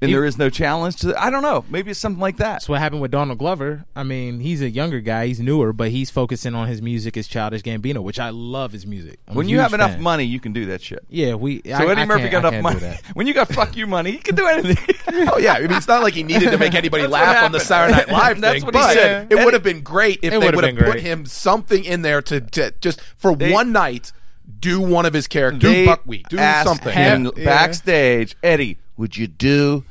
And 0.00 0.08
He- 0.10 0.14
there 0.14 0.24
is 0.24 0.38
no 0.38 0.48
challenge 0.50 0.96
to. 0.96 1.20
I 1.20 1.30
don't 1.30 1.42
know. 1.42 1.64
Maybe 1.68 1.90
it's 1.90 1.98
something 2.00 2.20
like 2.20 2.36
that. 2.36 2.52
That's 2.52 2.68
what 2.68 2.78
happened 2.80 3.00
with 3.02 3.10
Donald 3.10 3.38
Glover. 3.38 3.84
I 3.96 4.02
mean, 4.04 4.40
he's 4.40 4.62
a 4.62 4.70
younger 4.70 5.00
guy, 5.00 5.26
he's 5.26 5.40
newer, 5.40 5.72
but 5.72 5.90
he's 5.90 6.10
focusing 6.10 6.54
on 6.54 6.68
his 6.68 6.80
music 6.80 7.16
as 7.16 7.26
Childish 7.26 7.62
Gambino, 7.62 8.02
which 8.02 8.20
I 8.20 8.30
love 8.30 8.72
his 8.72 8.86
music. 8.86 9.18
I'm 9.26 9.34
when 9.34 9.48
you 9.48 9.56
huge 9.56 9.62
have 9.62 9.74
enough 9.74 9.90
fan. 9.92 10.02
money, 10.02 10.24
you 10.24 10.38
can 10.40 10.52
do 10.52 10.66
that 10.66 10.82
shit. 10.82 11.04
yeah, 11.08 11.34
we. 11.34 11.62
So 11.64 11.72
I, 11.72 11.90
Eddie 11.90 12.00
I 12.02 12.04
Murphy 12.06 12.28
can't- 12.28 12.32
got 12.42 12.44
I 12.44 12.58
enough 12.58 12.62
money. 12.80 12.96
When 13.14 13.26
you 13.26 13.34
got 13.34 13.48
fuck 13.48 13.76
you 13.76 13.86
money, 13.86 14.12
he 14.12 14.18
can 14.18 14.34
do 14.34 14.46
anything. 14.46 14.94
oh 15.32 15.38
yeah, 15.38 15.54
I 15.54 15.60
mean, 15.62 15.72
it's 15.72 15.88
not 15.88 16.02
like 16.02 16.14
he 16.14 16.22
needed 16.22 16.50
to 16.52 16.58
make 16.58 16.74
anybody 16.74 17.06
laugh 17.06 17.44
on 17.44 17.52
the. 17.52 17.58
Saturday 17.60 17.96
Night 17.98 18.08
Live 18.08 18.40
That's 18.40 18.54
thing. 18.58 18.64
what 18.66 18.74
he 18.74 18.80
but 18.80 18.92
said. 18.94 19.32
It 19.32 19.44
would 19.44 19.52
have 19.54 19.62
been 19.64 19.80
great 19.82 20.20
if 20.22 20.30
they 20.30 20.38
would've 20.38 20.54
would 20.54 20.64
have 20.64 20.74
been 20.76 20.84
put 20.84 21.00
him 21.00 21.26
something 21.26 21.84
in 21.84 22.02
there 22.02 22.22
to, 22.22 22.40
to 22.40 22.72
just 22.80 23.00
for 23.16 23.34
They- 23.34 23.52
one 23.52 23.72
night 23.72 24.12
do 24.60 24.80
one 24.80 25.04
of 25.06 25.12
his 25.12 25.26
characters, 25.26 25.60
do 25.60 25.84
buckwheat, 25.86 26.26
do 26.30 26.38
asked 26.38 26.66
something. 26.68 26.92
him 26.94 27.30
Yeah. 27.36 27.44
backstage, 27.44 28.36
Eddie. 28.42 28.78
Would 28.98 29.16
you 29.16 29.26
do 29.26 29.84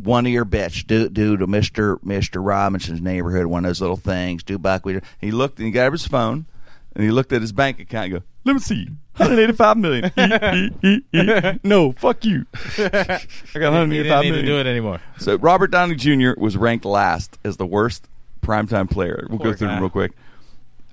one 0.00 0.26
of 0.26 0.32
your 0.32 0.44
bits? 0.44 0.84
Do 0.84 1.08
do 1.08 1.36
to 1.36 1.46
Mister 1.48 1.98
Mister 2.04 2.40
Robinson's 2.40 3.00
neighborhood 3.00 3.46
one 3.46 3.64
of 3.64 3.70
those 3.70 3.80
little 3.80 3.96
things. 3.96 4.44
Do 4.44 4.58
buckwheat. 4.58 5.02
He 5.20 5.32
looked 5.32 5.58
and 5.58 5.66
he 5.66 5.72
got 5.72 5.90
his 5.90 6.06
phone, 6.06 6.46
And 6.94 7.02
he 7.02 7.10
looked 7.10 7.32
at 7.32 7.40
his 7.40 7.52
bank 7.52 7.80
account 7.80 8.12
and 8.12 8.20
go, 8.20 8.26
let 8.44 8.54
me 8.54 8.58
see, 8.60 8.86
185 9.16 9.76
million. 9.76 10.12
E, 10.16 10.70
e, 10.82 11.02
e, 11.12 11.20
e. 11.20 11.60
no, 11.62 11.92
fuck 11.92 12.24
you. 12.24 12.46
I 12.54 12.88
got 12.88 13.22
He 13.52 13.58
185 13.58 14.22
didn't 14.22 14.22
need 14.22 14.40
to 14.40 14.46
do 14.46 14.58
it 14.58 14.66
anymore. 14.66 15.00
So 15.18 15.36
Robert 15.36 15.70
Downey 15.70 15.94
Jr. 15.94 16.32
was 16.38 16.56
ranked 16.56 16.84
last 16.84 17.38
as 17.44 17.58
the 17.58 17.66
worst 17.66 18.08
primetime 18.42 18.90
player. 18.90 19.26
We'll 19.28 19.38
Poor 19.38 19.52
go 19.52 19.56
through 19.56 19.68
them 19.68 19.80
real 19.80 19.90
quick. 19.90 20.12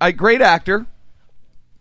I 0.01 0.11
great 0.11 0.41
actor. 0.41 0.85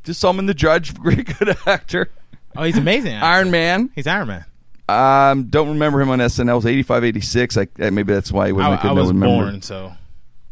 Just 0.04 0.20
saw 0.20 0.30
him 0.30 0.38
in 0.38 0.46
The 0.46 0.54
Judge. 0.54 0.94
Great 1.00 1.36
good 1.38 1.56
actor. 1.66 2.10
Oh, 2.56 2.62
he's 2.62 2.78
amazing. 2.78 3.14
Iron 3.14 3.50
Man. 3.50 3.90
He's 3.96 4.06
Iron 4.06 4.28
Man. 4.28 4.44
Um, 4.88 5.44
don't 5.44 5.68
remember 5.70 6.00
him 6.00 6.10
on 6.10 6.18
SNL. 6.20 6.50
It 6.52 6.54
was 6.54 6.66
85, 6.66 7.04
86. 7.04 7.56
I, 7.56 7.62
uh, 7.80 7.90
maybe 7.90 8.12
that's 8.12 8.30
why 8.30 8.46
he 8.46 8.52
wasn't. 8.52 8.72
I, 8.72 8.76
I 8.76 8.80
couldn't 8.80 8.96
was 8.96 9.08
remember. 9.08 9.44
born, 9.50 9.62
so 9.62 9.92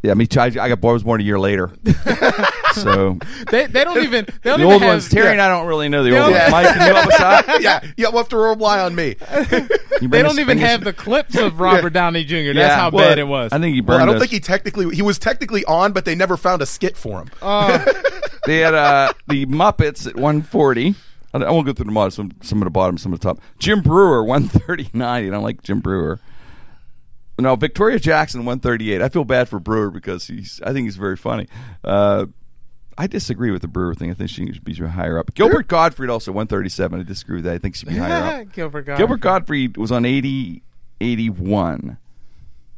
Yeah, 0.03 0.15
me 0.15 0.27
too. 0.27 0.41
I, 0.41 0.47
I 0.47 0.51
got 0.69 0.81
born. 0.81 0.93
I 0.93 0.95
was 0.95 1.03
born 1.05 1.21
a 1.21 1.25
year 1.25 1.39
later. 1.39 1.71
so 2.73 3.19
they 3.53 3.67
they 3.67 3.85
don't 3.85 4.03
even 4.03 4.25
they 4.43 4.51
don't 4.51 4.59
the 4.59 4.65
even 4.65 4.73
old 4.73 4.83
have, 4.83 4.89
ones. 4.91 5.09
Terry 5.09 5.29
and 5.31 5.41
I 5.41 5.49
don't 5.49 5.69
really 5.69 5.89
know 5.89 6.03
the 6.03 6.11
They 6.11 6.19
old 6.21 6.33
ones. 6.33 6.45
Mike, 6.51 6.67
can 6.75 6.89
you 6.89 6.95
help 6.95 7.07
us 7.07 7.21
out? 7.21 7.61
yeah, 7.63 7.81
you'll 7.97 8.11
have 8.13 8.29
to 8.31 8.37
rely 8.37 8.81
on 8.81 8.95
me. 8.97 9.15
They 10.01 10.23
don't 10.23 10.41
even 10.41 10.59
have 10.59 10.83
the 10.83 10.93
clips 10.93 11.37
of 11.39 11.61
Robert 11.61 11.91
Downey 11.93 12.25
Jr. 12.25 12.35
That's 12.53 12.57
Yeah, 12.57 12.75
how 12.77 12.91
well, 12.91 13.09
bad 13.09 13.19
it 13.21 13.29
was. 13.29 13.53
I 13.53 13.61
think 13.61 13.77
he 13.77 13.81
Well, 13.81 14.01
I 14.01 14.05
don't 14.05 14.17
us. 14.17 14.21
think 14.21 14.33
he 14.33 14.41
technically 14.41 14.93
he 14.97 15.03
was 15.03 15.21
technically 15.21 15.65
on, 15.67 15.93
but 15.93 16.05
they 16.05 16.17
never 16.17 16.37
found 16.37 16.61
a 16.61 16.67
skit 16.67 16.97
for 16.97 17.21
him. 17.23 17.31
They 18.47 18.59
had 18.59 18.75
uh, 18.75 19.13
the 19.29 19.47
Muppets 19.47 20.09
at 20.09 20.17
140. 20.17 20.97
I 21.35 21.39
I 21.39 21.51
won't 21.51 21.67
go 21.67 21.73
through 21.73 21.93
the 21.93 21.99
all. 21.99 22.11
Some, 22.11 22.31
some 22.43 22.63
at 22.63 22.65
the 22.65 22.71
bottom, 22.71 22.97
some 22.97 23.13
at 23.13 23.21
the 23.21 23.29
top. 23.29 23.41
Jim 23.59 23.83
Breuer, 23.83 24.25
139. 24.27 25.27
I 25.27 25.29
don't 25.29 25.43
like 25.43 25.63
Jim 25.63 25.81
Breuer. 25.81 26.21
No, 27.39 27.57
Victoria 27.57 27.99
Jackson, 27.99 28.45
138. 28.45 29.03
I 29.03 29.09
feel 29.09 29.25
bad 29.25 29.49
for 29.49 29.59
Breuer 29.59 29.91
because 29.91 30.29
he's. 30.29 30.61
I 30.65 30.73
think 30.73 30.87
he's 30.87 30.97
very 30.97 31.17
funny. 31.17 31.49
Uh, 31.83 32.27
I 32.97 33.09
disagree 33.09 33.51
with 33.51 33.63
the 33.63 33.69
Breuer 33.69 33.95
thing. 33.95 34.11
I 34.11 34.15
think 34.15 34.31
she 34.31 34.47
should 34.53 34.65
be 34.65 34.75
higher 34.75 35.19
up. 35.19 35.35
Gilbert 35.35 35.67
Gottfried 35.67 36.11
also 36.11 36.31
137. 36.31 37.01
I 37.01 37.03
disagree 37.03 37.37
with 37.37 37.45
that. 37.45 37.55
I 37.55 37.59
think 37.59 37.75
she 37.75 37.81
should 37.81 37.89
be 37.89 37.97
higher 37.97 38.43
up. 38.43 38.53
Gilbert 38.53 38.83
Gottfried. 38.83 38.99
Gilbert 38.99 39.21
Gottfried 39.21 39.77
was 39.77 39.91
on 39.91 40.05
80, 40.05 40.63
81. 41.01 41.99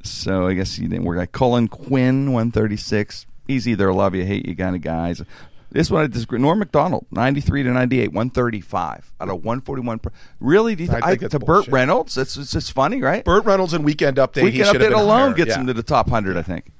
So 0.03 0.47
I 0.47 0.55
guess 0.55 0.75
he 0.77 0.87
didn't 0.87 1.05
work. 1.05 1.19
Like 1.19 1.33
Colin 1.33 1.69
Quinn, 1.69 2.33
136. 2.33 3.27
He's 3.47 3.69
either 3.69 3.89
a 3.89 3.95
love 3.95 4.15
you, 4.15 4.25
hate 4.25 4.47
you 4.47 4.57
kind 4.57 4.75
of 4.75 4.81
guys. 4.81 5.23
This 5.71 5.91
one 5.91 6.05
I 6.05 6.07
disagree. 6.07 6.39
Norm 6.39 6.59
Macdonald, 6.59 7.07
93 7.11 7.65
to 7.65 7.71
98, 7.71 8.09
135 8.13 9.13
out 9.21 9.29
of 9.29 9.35
141. 9.45 9.99
per- 9.99 10.11
Really? 10.41 10.75
Do 10.77 10.85
you 10.85 10.89
th- 10.91 11.03
I 11.03 11.07
I 11.07 11.11
think 11.11 11.23
that's 11.23 11.33
to 11.33 11.39
Burt. 11.41 11.67
Reynolds? 11.69 12.15
That's 12.15 12.37
it's 12.37 12.53
just 12.53 12.73
funny, 12.73 13.03
right? 13.03 13.25
Burt 13.25 13.45
Reynolds 13.45 13.73
and 13.75 13.85
Weekend 13.85 14.17
Update. 14.17 14.45
Weekend 14.45 14.67
should 14.67 14.77
Update 14.77 14.91
been 14.91 14.93
alone 14.93 15.33
higher. 15.33 15.35
gets 15.35 15.49
yeah. 15.51 15.61
him 15.61 15.67
to 15.67 15.75
the 15.75 15.83
top 15.83 16.07
100, 16.07 16.37
I 16.37 16.43
think. 16.43 16.71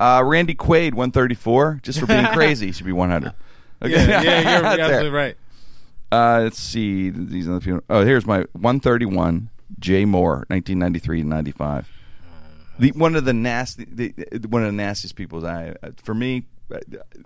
Uh, 0.00 0.22
Randy 0.24 0.54
Quaid, 0.54 0.94
134. 0.94 1.80
Just 1.82 2.00
for 2.00 2.06
being 2.06 2.26
crazy, 2.32 2.66
he 2.66 2.72
should 2.72 2.86
be 2.86 2.92
100. 2.92 3.32
Okay. 3.82 3.92
Yeah, 3.92 4.22
yeah, 4.22 4.56
you're 4.58 4.66
absolutely 4.80 5.10
right. 5.10 5.36
Uh, 6.10 6.40
let's 6.42 6.58
see 6.60 7.10
these 7.10 7.48
other 7.48 7.60
people. 7.60 7.80
Oh, 7.88 8.04
here's 8.04 8.26
my 8.26 8.38
131. 8.52 9.50
Jay 9.78 10.04
Mohr, 10.04 10.48
1993 10.50 11.22
to 11.22 11.28
95. 11.28 11.90
The 12.78 12.90
one 12.92 13.14
of 13.16 13.24
the 13.24 13.32
nasty, 13.32 13.84
the, 13.84 14.12
one 14.48 14.62
of 14.62 14.66
the 14.68 14.72
nastiest 14.76 15.14
people. 15.16 15.44
I 15.46 15.74
for 16.02 16.14
me, 16.14 16.46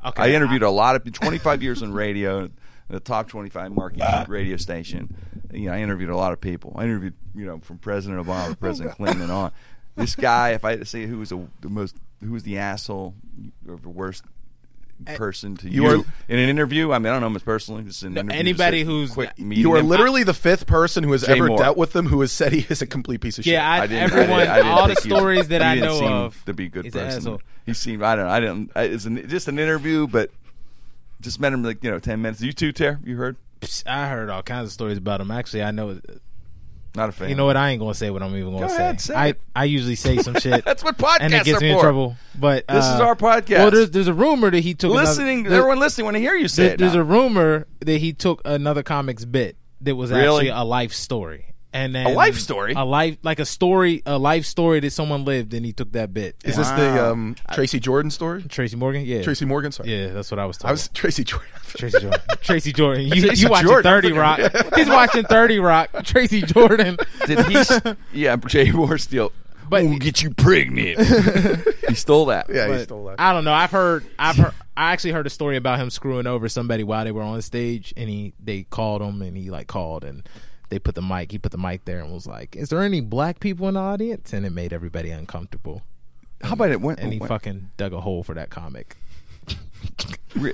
I- 0.03 0.13
I 0.17 0.31
interviewed 0.33 0.63
a 0.63 0.71
lot 0.71 0.97
of 0.97 1.11
25 1.13 1.63
years 1.63 1.83
in 1.83 1.93
radio, 1.93 2.51
the 2.89 3.01
top 3.01 3.29
25 3.29 3.73
market 3.73 4.03
ah. 4.03 4.25
radio 4.29 4.57
station. 4.57 5.15
You 5.53 5.67
know, 5.67 5.73
I 5.73 5.81
interviewed 5.81 6.11
a 6.11 6.17
lot 6.17 6.33
of 6.33 6.41
people. 6.41 6.75
I 6.77 6.85
interviewed, 6.85 7.15
you 7.35 7.47
know, 7.47 7.59
from 7.61 7.79
President 7.79 8.25
Obama, 8.25 8.51
to 8.51 8.57
President 8.61 8.97
Clinton, 8.97 9.23
and 9.23 9.33
on. 9.33 9.53
This 9.97 10.15
guy, 10.15 10.51
if 10.51 10.65
I 10.65 10.71
had 10.71 10.81
to 10.81 10.87
say 10.87 11.07
who 11.07 11.19
was 11.19 11.31
the, 11.31 11.47
the 11.61 11.69
most, 11.69 11.97
who 12.23 12.33
was 12.33 12.45
the 12.45 12.59
asshole 12.59 13.15
or 13.69 13.77
the 13.77 13.89
worst 13.89 14.25
person 15.05 15.57
to 15.59 15.69
you, 15.71 15.83
You 15.85 15.89
are- 16.01 16.05
in 16.29 16.39
an 16.39 16.49
interview. 16.49 16.93
I 16.93 16.99
mean, 16.99 17.07
I 17.07 17.11
don't 17.13 17.21
know 17.21 17.29
him 17.29 17.37
as 17.37 17.43
personally. 17.43 17.83
Just 17.85 18.03
an 18.03 18.13
interview, 18.17 18.39
anybody 18.39 18.81
just 18.83 18.91
who's- 18.91 19.11
quick 19.13 19.31
you 19.37 19.47
meeting 19.47 19.63
You 19.63 19.73
are 19.75 19.79
him. 19.79 19.89
literally 19.89 20.23
the 20.25 20.35
fifth 20.35 20.67
person 20.67 21.05
who 21.05 21.13
has 21.13 21.23
Jay 21.25 21.33
ever 21.33 21.47
Moore. 21.49 21.59
dealt 21.59 21.77
with 21.77 21.95
him 21.95 22.07
who 22.07 22.21
has 22.21 22.33
said 22.33 22.53
he 22.53 22.67
is 22.69 22.83
a 22.83 22.87
complete 22.87 23.21
piece 23.21 23.39
of 23.39 23.45
shit. 23.45 23.53
Yeah, 23.55 23.69
I, 23.71 23.83
I 23.83 23.87
didn't, 23.87 24.03
everyone, 24.03 24.31
I 24.31 24.39
didn't, 24.39 24.51
I 24.51 24.57
didn't 24.57 24.69
all 24.73 24.89
the 24.89 24.95
think 24.95 25.07
he 25.07 25.13
was- 25.13 25.19
stories 25.21 25.49
that 25.49 25.61
he 25.63 25.67
I 25.67 25.75
didn't 25.75 25.89
know 25.89 25.99
seem 25.99 26.13
of, 26.13 26.45
to 26.47 26.53
be 26.55 26.67
a 26.67 26.69
good 26.69 26.85
he's 26.85 26.95
an 26.95 27.01
person. 27.05 27.19
asshole. 27.19 27.41
He 27.67 27.75
seemed. 27.75 28.03
I 28.03 28.17
don't. 28.17 28.27
know. 28.27 28.31
I 28.33 28.41
didn't. 28.41 28.71
I, 28.75 28.83
it's 28.85 29.05
an, 29.05 29.29
just 29.29 29.49
an 29.49 29.59
interview, 29.59 30.07
but 30.07 30.31
just 31.21 31.39
met 31.41 31.53
him 31.53 31.63
like 31.63 31.83
you 31.85 31.91
know 31.91 31.99
ten 31.99 32.23
minutes. 32.23 32.41
You 32.41 32.53
too, 32.53 32.73
Ter? 32.73 32.99
You 33.05 33.17
heard? 33.17 33.37
I 33.87 34.09
heard 34.09 34.31
all 34.31 34.43
kinds 34.43 34.67
of 34.69 34.73
stories 34.73 34.99
about 34.99 35.21
him. 35.21 35.31
Actually, 35.31 35.65
I 35.65 35.71
know. 35.73 36.01
Not 36.95 37.11
a 37.11 37.13
fan. 37.13 37.29
You 37.29 37.35
know 37.35 37.47
what? 37.47 37.57
I 37.57 37.71
ain't 37.71 37.81
gonna 37.81 37.95
say 37.95 38.11
what 38.11 38.23
I'm 38.23 38.35
even 38.37 38.53
gonna 38.53 38.67
Go 38.67 38.69
say. 38.69 38.77
ahead, 38.83 39.01
say 39.01 39.15
I 39.15 39.27
it. 39.29 39.41
I 39.55 39.65
usually 39.65 39.95
say 39.95 40.17
some 40.19 40.35
shit. 40.41 40.65
That's 40.65 40.83
what 40.83 40.97
podcasts 40.99 41.19
and 41.21 41.35
it 41.35 41.45
gets 41.45 41.59
are 41.59 41.61
me 41.61 41.71
in 41.71 41.77
for. 41.77 41.83
trouble. 41.83 42.17
But 42.35 42.67
This 42.67 42.85
is 42.85 43.01
uh, 43.01 43.05
our 43.05 43.15
podcast. 43.17 43.59
Well, 43.59 43.71
there's 43.71 43.91
there's 43.91 44.09
a 44.09 44.15
rumor 44.15 44.51
that 44.51 44.61
he 44.61 44.75
took 44.75 44.93
Listening, 44.93 45.45
there- 45.45 45.59
everyone 45.59 45.79
listening, 45.81 46.07
want 46.07 46.17
to 46.17 46.21
hear 46.21 46.35
you 46.35 46.49
say 46.49 46.65
there- 46.65 46.73
it. 46.75 46.79
there's 46.79 46.95
now. 46.95 47.01
a 47.01 47.05
rumor 47.05 47.67
that 47.81 47.99
he 47.99 48.13
took 48.13 48.41
another 48.45 48.83
comic's 48.83 49.25
bit 49.25 49.57
that 49.83 49.95
was 49.97 50.11
Really? 50.11 50.49
actually 50.49 50.61
a 50.61 50.65
life 50.65 50.93
story. 50.93 51.55
And 51.79 51.95
then 51.95 52.07
A 52.07 52.11
life 52.11 52.39
story? 52.39 52.75
a 52.77 52.85
life 52.85 53.19
like 53.23 53.39
a 53.39 53.45
story, 53.45 54.03
a 54.05 54.19
life 54.19 54.45
story 54.45 54.81
that 54.81 54.91
someone 54.91 55.25
lived, 55.25 55.55
and 55.55 55.65
he 55.65 55.73
took 55.73 55.93
that 55.93 56.13
bit. 56.13 56.37
Is 56.45 56.57
this 56.57 56.69
the 56.71 57.07
um, 57.11 57.37
Tracy 57.53 57.79
Jordan 57.79 58.11
story? 58.11 58.43
Tracy 58.43 58.77
Morgan? 58.77 59.05
Yeah, 59.05 59.23
Tracy 59.23 59.45
Morgan? 59.45 59.71
Sorry. 59.73 59.91
Yeah, 59.95 60.09
that's 60.09 60.31
what 60.31 60.41
I 60.41 60.47
was 60.47 60.57
talking. 60.59 60.69
I 60.71 60.73
was 60.73 60.89
Tracy 60.89 61.23
Jordan. 61.25 61.49
Tracy 61.69 62.01
Jordan. 62.01 62.21
Tracy 62.41 62.73
Jordan. 62.73 63.05
You, 63.07 63.23
Tracy 63.27 63.43
you 63.43 63.49
watching 63.51 63.69
Jordan. 63.69 63.91
Thirty 63.91 64.13
Rock? 64.13 64.41
He's 64.77 64.89
watching 64.89 65.25
Thirty 65.25 65.61
Rock. 65.61 65.91
Tracy 66.05 66.43
Jordan. 66.43 66.97
Did 67.27 67.47
he? 67.47 67.55
yeah, 68.13 68.37
Jay 68.37 68.67
Mohr 68.67 69.01
steal. 69.01 69.33
But- 69.71 69.85
we'll 69.85 69.99
get 69.99 70.23
you 70.23 70.31
pregnant. 70.31 70.99
he 71.89 71.95
stole 71.95 72.27
that. 72.27 72.47
yeah, 72.49 72.75
he 72.77 72.83
stole 72.85 73.05
that. 73.07 73.21
I 73.21 73.33
don't 73.33 73.45
know. 73.45 73.53
I've 73.53 73.71
heard. 73.71 74.05
I've 74.19 74.37
heard. 74.37 74.55
I 74.77 74.93
actually 74.93 75.11
heard 75.13 75.27
a 75.27 75.31
story 75.31 75.57
about 75.57 75.79
him 75.79 75.91
screwing 75.91 76.27
over 76.27 76.49
somebody 76.49 76.85
while 76.85 77.05
they 77.05 77.13
were 77.13 77.23
on 77.23 77.41
stage, 77.43 77.93
and 77.97 78.09
he 78.09 78.33
they 78.43 78.63
called 78.63 79.03
him, 79.03 79.21
and 79.23 79.37
he 79.37 79.51
like 79.51 79.67
called, 79.67 80.05
and 80.05 80.27
they 80.71 80.79
put 80.79 80.95
the 80.95 81.03
mic. 81.03 81.33
He 81.33 81.39
put 81.39 81.53
the 81.53 81.59
mic 81.59 81.85
there, 81.85 82.01
and 82.01 82.13
was 82.13 82.27
like, 82.27 82.55
"Is 82.57 82.69
there 82.69 82.83
any 82.83 83.01
black 83.01 83.41
people 83.41 83.69
in 83.69 83.75
the 83.75 83.81
audience?" 83.81 84.33
And 84.33 84.45
it 84.47 84.51
made 84.51 84.73
everybody 84.73 85.11
uncomfortable. 85.11 85.83
How 86.43 86.53
about 86.53 86.71
it? 86.71 86.81
When, 86.81 86.99
And 86.99 87.13
he 87.13 87.19
fucking 87.19 87.71
dug 87.77 87.93
a 87.93 88.01
hole 88.01 88.23
for 88.23 88.35
that 88.35 88.51
comic. 88.51 88.97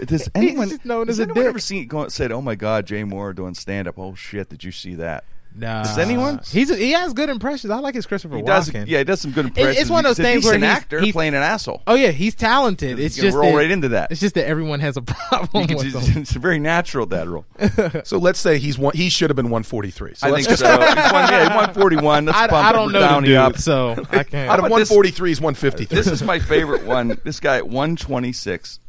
Does 0.06 0.28
anyone, 0.34 0.70
known 0.84 1.08
has 1.08 1.18
as 1.18 1.20
anyone 1.24 1.42
dick. 1.42 1.48
ever 1.48 1.58
seen 1.58 1.82
it 1.82 1.86
go, 1.86 2.02
and 2.02 2.12
said, 2.12 2.30
"Oh 2.32 2.40
my 2.40 2.54
God, 2.54 2.86
Jay 2.86 3.02
Mohr 3.02 3.34
doing 3.34 3.54
stand 3.54 3.88
up"? 3.88 3.98
Oh 3.98 4.14
shit, 4.14 4.48
did 4.48 4.64
you 4.64 4.72
see 4.72 4.94
that? 4.94 5.24
Nah, 5.56 5.84
Does 5.84 5.98
anyone? 5.98 6.40
He's 6.50 6.68
he 6.76 6.90
has 6.92 7.12
good 7.12 7.28
impressions. 7.30 7.70
I 7.70 7.78
like 7.78 7.94
his 7.94 8.06
Christopher 8.06 8.36
He 8.36 8.42
does. 8.42 8.68
Walken. 8.70 8.86
Yeah, 8.88 8.98
he 8.98 9.04
does 9.04 9.20
some 9.20 9.30
good 9.30 9.46
impressions. 9.46 9.78
it's 9.78 9.88
one 9.88 10.04
of 10.04 10.08
those 10.10 10.16
He's 10.16 10.26
things 10.26 10.44
where 10.44 10.54
decent 10.54 10.64
he's- 10.64 10.76
actor 10.78 11.00
he- 11.00 11.12
playing 11.12 11.34
an 11.36 11.42
asshole. 11.42 11.80
Oh 11.86 11.94
yeah, 11.94 12.10
he's 12.10 12.34
talented. 12.34 12.98
It's 12.98 13.16
You 13.16 13.22
just 13.22 13.36
roll 13.36 13.52
that- 13.52 13.56
right 13.58 13.70
into 13.70 13.90
that. 13.90 14.10
It's 14.10 14.20
just 14.20 14.34
that 14.34 14.48
everyone 14.48 14.80
has 14.80 14.96
a 14.96 15.02
problem 15.28 15.66
with 15.68 15.92
can- 15.92 16.00
him. 16.00 16.22
it's 16.22 16.32
very 16.32 16.58
natural 16.58 17.06
that 17.06 17.28
role. 17.28 17.44
So 18.04 18.18
let's 18.18 18.40
say 18.40 18.58
he's 18.58 18.76
one. 18.78 18.94
He 18.96 19.08
should 19.08 19.30
have 19.30 19.36
been 19.36 19.46
143. 19.50 20.14
So 20.14 20.26
I 20.26 20.32
think 20.34 20.48
just 20.48 20.60
so. 20.60 20.68
One, 20.68 20.80
yeah, 20.80 21.40
he's 21.42 21.48
141. 21.50 22.24
Let's 22.26 22.36
I, 22.36 22.46
bump 22.48 22.66
I 22.66 22.72
don't 22.72 22.90
know 22.92 22.98
Downey 23.00 23.28
the 23.28 23.34
dude, 23.34 23.36
up. 23.38 23.58
so 23.58 23.92
I 24.10 24.24
can't. 24.24 24.50
out 24.50 24.58
of 24.58 24.62
But 24.68 24.78
this- 24.78 24.90
143 24.90 25.30
is 25.32 25.40
153. 25.40 25.96
This 25.96 26.08
is 26.08 26.22
my 26.24 26.40
favorite 26.40 26.84
one. 26.84 27.16
This 27.22 27.38
guy 27.38 27.58
at 27.58 27.68
126. 27.68 28.80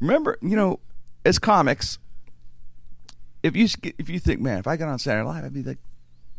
Remember, 0.00 0.36
you 0.42 0.56
know, 0.56 0.78
as 1.24 1.38
comics, 1.38 1.98
if 3.46 3.56
you 3.56 3.68
if 3.98 4.08
you 4.08 4.18
think, 4.18 4.40
man, 4.40 4.58
if 4.58 4.66
I 4.66 4.76
got 4.76 4.88
on 4.88 4.98
Saturday 4.98 5.24
Night 5.26 5.34
Live, 5.36 5.44
I'd 5.44 5.54
be 5.54 5.62
like 5.62 5.78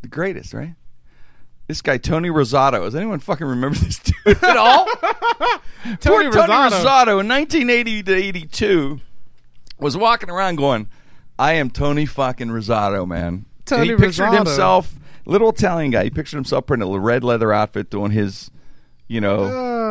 the 0.01 0.07
greatest, 0.07 0.53
right? 0.53 0.75
This 1.67 1.81
guy 1.81 1.97
Tony 1.97 2.29
Rosato. 2.29 2.83
Does 2.83 2.95
anyone 2.95 3.19
fucking 3.19 3.45
remember 3.47 3.77
this 3.77 3.99
dude 3.99 4.15
at 4.43 4.57
all? 4.57 4.85
Tony 4.85 5.59
Poor 5.83 5.97
Tony 5.99 6.25
Rosato. 6.29 6.69
Rosato 6.69 7.19
in 7.19 7.27
1980 7.27 8.03
to 8.03 8.15
82 8.15 8.99
was 9.79 9.97
walking 9.97 10.29
around 10.29 10.55
going, 10.55 10.89
"I 11.37 11.53
am 11.53 11.69
Tony 11.69 12.05
fucking 12.05 12.49
Rosato, 12.49 13.07
man." 13.07 13.45
Tony 13.65 13.89
and 13.89 13.99
he 13.99 14.05
pictured 14.05 14.27
Rosato. 14.29 14.37
himself, 14.37 14.95
little 15.25 15.49
Italian 15.49 15.91
guy. 15.91 16.05
He 16.05 16.09
pictured 16.09 16.37
himself 16.37 16.71
in 16.71 16.81
a 16.81 16.87
red 16.99 17.23
leather 17.23 17.51
outfit, 17.51 17.89
doing 17.89 18.11
his, 18.11 18.49
you 19.07 19.21
know, 19.21 19.37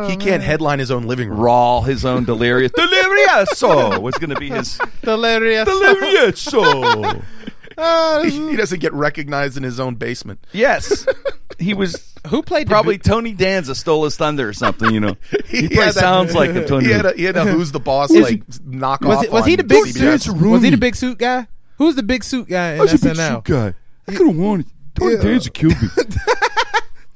oh, 0.03 0.07
he 0.07 0.15
can't 0.15 0.43
headline 0.43 0.79
his 0.79 0.91
own 0.91 1.03
living 1.07 1.29
room. 1.29 1.39
raw, 1.39 1.81
his 1.81 2.05
own 2.05 2.23
delirious. 2.25 2.71
Delirioso 2.77 3.95
oh, 3.95 3.99
was 3.99 4.15
going 4.15 4.29
to 4.29 4.35
be 4.39 4.49
his 4.49 4.79
Delirious. 5.01 5.67
delirioso. 5.67 7.23
Oh. 7.79 8.23
he 8.23 8.55
doesn't 8.55 8.79
get 8.79 8.91
recognized 8.93 9.55
in 9.55 9.61
his 9.61 9.79
own 9.79 9.93
basement. 9.95 10.43
yes, 10.51 11.05
he 11.59 11.75
was. 11.75 12.11
Who 12.29 12.41
played 12.41 12.67
Probably 12.67 12.95
big- 12.95 13.03
Tony 13.03 13.33
Danza 13.33 13.75
stole 13.75 14.03
his 14.05 14.17
thunder 14.17 14.49
or 14.49 14.53
something. 14.53 14.91
You 14.91 14.99
know, 14.99 15.17
he, 15.45 15.61
He 15.61 15.67
probably 15.67 15.75
had 15.77 15.87
that- 15.93 15.93
sounds 15.93 16.33
like 16.33 16.49
a 16.55 16.65
Tony. 16.65 16.85
He 16.87 16.91
had 16.91 17.05
a, 17.05 17.13
he 17.13 17.23
had 17.25 17.37
a 17.37 17.45
Who's 17.45 17.71
the 17.71 17.79
Boss 17.79 18.09
Is 18.09 18.23
like 18.23 18.43
knockoff. 18.47 19.05
Was, 19.07 19.23
it, 19.25 19.31
was 19.31 19.45
he 19.45 19.55
the 19.57 19.63
big 19.63 19.85
CBS. 19.85 20.21
suit? 20.23 20.41
Was 20.49 20.63
he 20.63 20.71
the 20.71 20.77
big 20.77 20.95
suit 20.95 21.19
guy? 21.19 21.45
Who's 21.77 21.93
the 21.93 22.01
big 22.01 22.23
suit 22.23 22.47
guy 22.49 22.73
in 22.73 22.79
SNL? 22.81 23.43
guy. 23.43 23.75
I 24.07 24.15
could 24.15 24.25
have 24.25 24.35
won 24.37 24.61
it. 24.61 24.65
Tony 24.95 25.17
Danza 25.17 25.51
killed 25.51 25.79
me. 25.79 25.89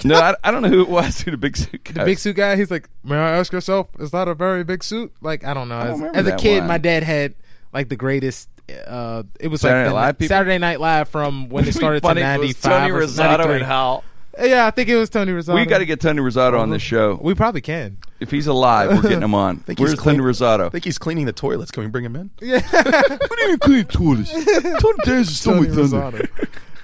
no, 0.06 0.16
I, 0.20 0.36
I 0.43 0.52
don't 0.52 0.62
know 0.62 0.70
who 0.70 0.82
it 0.82 0.89
was. 0.89 1.22
Who 1.22 1.32
the 1.32 1.38
big 1.38 1.58
suit 1.58 1.84
guy? 1.84 1.93
The 1.93 2.06
big 2.06 2.20
suit 2.20 2.36
guy. 2.36 2.56
He's 2.56 2.72
like, 2.72 2.89
may 3.04 3.16
I 3.16 3.32
ask 3.38 3.52
yourself, 3.54 3.88
is 3.99 4.12
that 4.12 4.28
a 4.28 4.34
very 4.36 4.64
big 4.64 4.84
suit? 4.84 5.12
Like, 5.22 5.43
I 5.45 5.54
don't 5.54 5.70
know. 5.70 5.84
don't 5.84 6.16
As, 6.16 6.28
as 6.28 6.34
a 6.34 6.36
kid, 6.38 6.60
one. 6.60 6.68
my 6.68 6.78
dad 6.78 7.04
had 7.04 7.36
like 7.74 7.89
the 7.89 7.95
greatest. 7.95 8.49
Uh, 8.88 9.24
it 9.39 9.49
was 9.49 9.62
Saturday 9.62 9.84
like 9.84 9.86
Night 9.86 9.89
the, 9.89 9.95
Live 9.95 10.18
people? 10.20 10.28
Saturday 10.30 10.58
Night 10.58 10.80
Live 10.80 11.10
from 11.10 11.49
when 11.49 11.68
it 11.68 11.74
started 11.76 12.02
to 12.02 12.08
Funny, 12.08 12.22
it 12.22 12.24
ninety 12.24 12.47
was 12.47 12.62
Tony 12.62 12.91
five. 12.91 13.10
Rosato 13.10 13.56
and 13.56 13.66
Hal. 13.66 14.04
Yeah, 14.41 14.66
I 14.66 14.72
think 14.72 14.88
it 14.88 14.95
was 14.95 15.10
Tony 15.10 15.34
Rosato. 15.34 15.56
We 15.56 15.66
got 15.66 15.80
to 15.80 15.86
get 15.86 15.99
Tony 15.99 16.22
Rosato 16.22 16.58
on 16.58 16.70
this 16.70 16.82
show. 16.82 17.20
We 17.22 17.36
probably 17.36 17.60
can. 17.60 17.97
if 18.22 18.32
he's 18.32 18.47
alive, 18.47 18.89
we're 18.89 19.02
getting 19.02 19.22
him 19.24 19.36
on. 19.36 19.58
Think 19.66 19.78
Where's 19.78 19.91
he's 19.91 19.99
clean- 19.99 20.22
Linda 20.22 20.32
Rosado? 20.32 20.68
I 20.68 20.70
think 20.70 20.86
he's 20.86 20.97
cleaning 20.97 21.26
the 21.26 21.34
toilets. 21.34 21.70
Can 21.70 21.84
we 21.84 21.89
bring 21.89 22.06
him 22.06 22.16
in? 22.16 22.30
Yeah. 22.39 22.62
What 22.72 23.38
do 23.38 23.49
you 23.49 23.58
clean 23.58 23.84
toilets? 23.86 24.32
Tony 24.32 24.97
Danza 25.04 25.32
stole 25.34 25.56
my 25.56 25.68
thunder. 25.68 26.30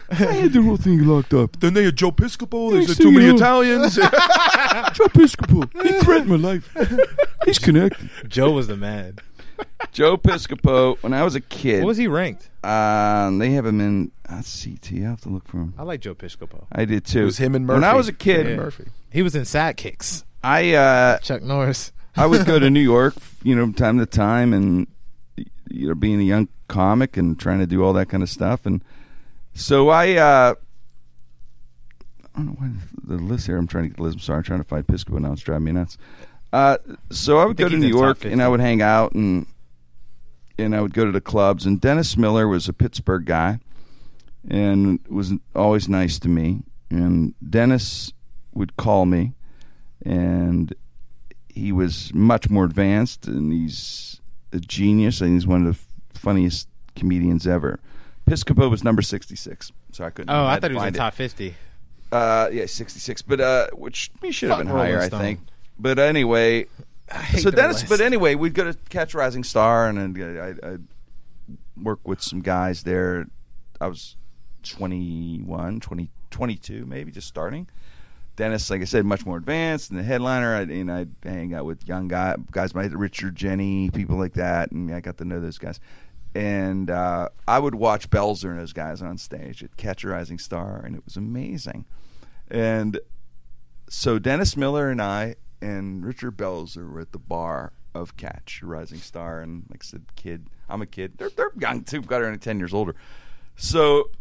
I 0.10 0.16
had 0.16 0.54
the 0.54 0.62
whole 0.62 0.78
thing 0.78 1.06
locked 1.06 1.34
up. 1.34 1.60
Then 1.60 1.74
they 1.74 1.84
had 1.84 1.96
Joe 1.96 2.12
Piscopo. 2.12 2.70
They 2.72 2.78
There's 2.78 2.96
said 2.96 3.04
too 3.04 3.12
many 3.12 3.26
you- 3.26 3.36
Italians. 3.36 3.96
Joe 3.96 4.02
Piscopo. 5.10 5.70
He 5.84 5.92
threatened 6.04 6.30
my 6.30 6.36
life. 6.38 6.74
He's 7.46 7.60
connected. 7.60 8.10
Joe 8.28 8.52
was 8.52 8.68
the 8.68 8.78
man. 8.78 9.18
Joe 9.92 10.18
Piscopo. 10.18 11.02
When 11.02 11.14
I 11.14 11.24
was 11.24 11.36
a 11.36 11.42
kid, 11.42 11.82
What 11.84 11.88
was 11.88 11.98
he 11.98 12.08
ranked? 12.08 12.50
um, 12.64 13.40
they 13.40 13.52
have 13.52 13.66
him 13.66 13.82
in 13.82 14.12
uh, 14.30 14.42
CT. 14.44 14.94
I 14.94 15.10
have 15.10 15.22
to 15.22 15.30
look 15.30 15.48
for 15.48 15.58
him. 15.58 15.74
I 15.78 15.84
like 15.84 16.02
Joe 16.02 16.16
Piscopo. 16.16 16.66
I 16.72 16.86
did 16.86 17.06
too. 17.06 17.22
it 17.24 17.26
was 17.26 17.38
him 17.38 17.56
and 17.56 17.66
Murphy. 17.66 17.82
When 17.82 17.84
I 17.90 17.94
was 17.96 18.08
a 18.08 18.14
kid, 18.14 18.42
Him 18.42 18.48
and 18.54 18.58
Murphy. 18.62 18.86
He 19.12 19.22
was 19.24 19.36
in 19.36 19.44
Sidekicks. 19.44 20.24
I 20.44 20.74
uh, 20.76 21.18
Chuck 21.20 21.42
Norris. 21.42 21.92
I 22.16 22.26
would 22.28 22.46
go 22.46 22.60
to 22.60 22.70
New 22.70 22.80
York, 22.82 23.16
you 23.44 23.56
know, 23.56 23.72
time 23.72 23.98
to 24.00 24.06
time, 24.06 24.54
and 24.54 24.88
you 25.70 25.88
know, 25.88 25.96
being 25.96 26.20
a 26.20 26.24
young 26.24 26.48
comic 26.68 27.18
and 27.18 27.40
trying 27.40 27.60
to 27.60 27.66
do 27.68 27.84
all 27.84 27.94
that 27.94 28.08
kind 28.10 28.22
of 28.24 28.30
stuff, 28.30 28.66
and 28.66 28.84
so 29.58 29.90
I, 29.90 30.14
uh, 30.16 30.56
I 32.34 32.38
don't 32.38 32.46
know 32.46 32.52
why 32.54 32.70
the 33.04 33.16
list 33.16 33.48
here. 33.48 33.58
I'm 33.58 33.68
trying 33.68 33.86
to 33.86 33.90
get 33.90 33.98
the 33.98 34.04
list. 34.04 34.16
I'm 34.16 34.20
sorry, 34.22 34.38
I'm 34.38 34.44
trying 34.44 34.60
to 34.60 34.66
find 34.66 34.86
Piscopo 34.86 35.20
now. 35.20 35.34
It's 35.34 35.42
driving 35.42 35.66
me 35.66 35.72
nuts. 35.72 35.98
Uh, 36.54 36.78
so 37.10 37.40
I 37.40 37.46
would 37.46 37.58
go 37.58 37.68
to 37.68 37.78
New 37.78 37.88
York 37.88 38.24
and 38.24 38.42
I 38.42 38.48
would 38.48 38.60
hang 38.62 38.82
out 38.82 39.14
and 39.14 39.46
and 40.58 40.76
I 40.76 40.82
would 40.82 40.94
go 40.94 41.06
to 41.06 41.12
the 41.12 41.22
clubs. 41.22 41.66
And 41.66 41.80
Dennis 41.80 42.18
Miller 42.18 42.48
was 42.48 42.68
a 42.68 42.74
Pittsburgh 42.74 43.26
guy 43.26 43.60
and 44.48 45.00
was 45.10 45.34
always 45.56 45.90
nice 45.90 46.20
to 46.20 46.30
me. 46.30 46.64
And 46.90 47.36
Dennis 47.48 48.14
would 48.54 48.78
call 48.78 49.06
me, 49.06 49.34
and 50.04 50.74
he 51.50 51.72
was 51.72 52.14
much 52.14 52.50
more 52.50 52.64
advanced, 52.64 53.28
and 53.28 53.52
he's 53.52 54.22
a 54.54 54.60
genius, 54.60 55.20
and 55.20 55.34
he's 55.34 55.46
one 55.46 55.68
of 55.68 55.86
the 56.14 56.20
funniest 56.20 56.70
comedians 56.96 57.46
ever. 57.46 57.80
Piscopo 58.28 58.70
was 58.70 58.84
number 58.84 59.02
sixty-six, 59.02 59.72
so 59.92 60.04
I 60.04 60.10
couldn't. 60.10 60.30
Oh, 60.30 60.46
I 60.46 60.60
thought 60.60 60.72
he 60.72 60.76
was 60.76 60.86
in 60.86 60.94
the 60.94 61.00
top 61.00 61.14
fifty. 61.14 61.56
Uh, 62.12 62.50
yeah, 62.52 62.66
sixty-six, 62.66 63.22
but 63.22 63.40
uh, 63.40 63.68
which 63.74 64.12
he 64.22 64.32
should 64.32 64.50
have 64.50 64.60
been 64.60 64.68
higher, 64.68 64.98
Rolling 64.98 65.14
I 65.14 65.18
think. 65.18 65.40
But 65.80 66.00
anyway, 66.00 66.68
so 67.38 67.52
Dennis. 67.52 67.82
list. 67.82 67.90
But 67.90 68.02
anyway, 68.02 68.36
we'd 68.36 68.54
go 68.54 68.66
to 68.66 68.78
Catch 68.90 69.14
Rising 69.14 69.44
Star, 69.44 69.88
and 69.88 70.16
then 70.16 70.40
I, 70.62 70.68
I'd 70.68 70.84
work 71.82 72.00
with 72.06 72.22
some 72.22 72.42
guys 72.42 72.84
there. 72.84 73.28
I 73.80 73.88
was 73.88 74.16
21, 74.64 75.80
20, 75.80 76.10
22, 76.32 76.86
maybe 76.86 77.12
just 77.12 77.28
starting. 77.28 77.68
Dennis, 78.36 78.70
like 78.70 78.82
I 78.82 78.86
said, 78.86 79.04
much 79.04 79.26
more 79.26 79.38
advanced 79.38 79.90
and 79.90 80.00
the 80.00 80.04
headliner. 80.04 80.56
I'd, 80.56 80.70
and 80.70 80.92
I'd 80.92 81.10
hang 81.24 81.54
out 81.56 81.66
with 81.66 81.88
young 81.88 82.08
guy, 82.08 82.36
guys 82.52 82.76
like 82.76 82.92
Richard 82.94 83.36
Jeni, 83.36 83.92
people 83.94 84.16
like 84.18 84.34
that, 84.34 84.72
and 84.72 84.94
I 84.94 85.00
got 85.00 85.18
to 85.18 85.26
know 85.26 85.40
those 85.40 85.58
guys. 85.58 85.80
And 86.38 86.92
uh, 86.92 87.30
I 87.48 87.58
would 87.58 87.74
watch 87.74 88.12
Belzer 88.12 88.52
and 88.52 88.60
those 88.60 88.72
guys 88.72 89.02
on 89.02 89.18
stage 89.18 89.64
at 89.64 89.76
Catch 89.76 90.04
a 90.04 90.10
Rising 90.10 90.38
Star, 90.38 90.84
and 90.86 90.96
it 90.96 91.04
was 91.04 91.18
amazing. 91.18 91.86
And 92.48 93.00
so 93.90 94.20
Dennis 94.20 94.56
Miller 94.56 94.92
and 94.92 95.02
I 95.02 95.38
and 95.64 96.06
Richard 96.06 96.38
Belzer 96.38 96.92
were 96.92 97.00
at 97.00 97.12
the 97.12 97.18
bar 97.18 97.74
of 97.96 98.18
Catch 98.18 98.62
a 98.62 98.68
Rising 98.68 99.00
Star, 99.00 99.42
and 99.42 99.64
like 99.72 99.82
I 99.82 99.86
said, 99.86 100.04
kid, 100.16 100.46
I'm 100.70 100.84
a 100.84 100.86
kid. 100.86 101.14
They're 101.18 101.32
they're 101.36 101.52
young 101.58 101.84
too, 101.84 102.04
got 102.04 102.22
her 102.22 102.38
ten 102.38 102.60
years 102.60 102.72
older. 102.72 102.94
So 103.56 104.12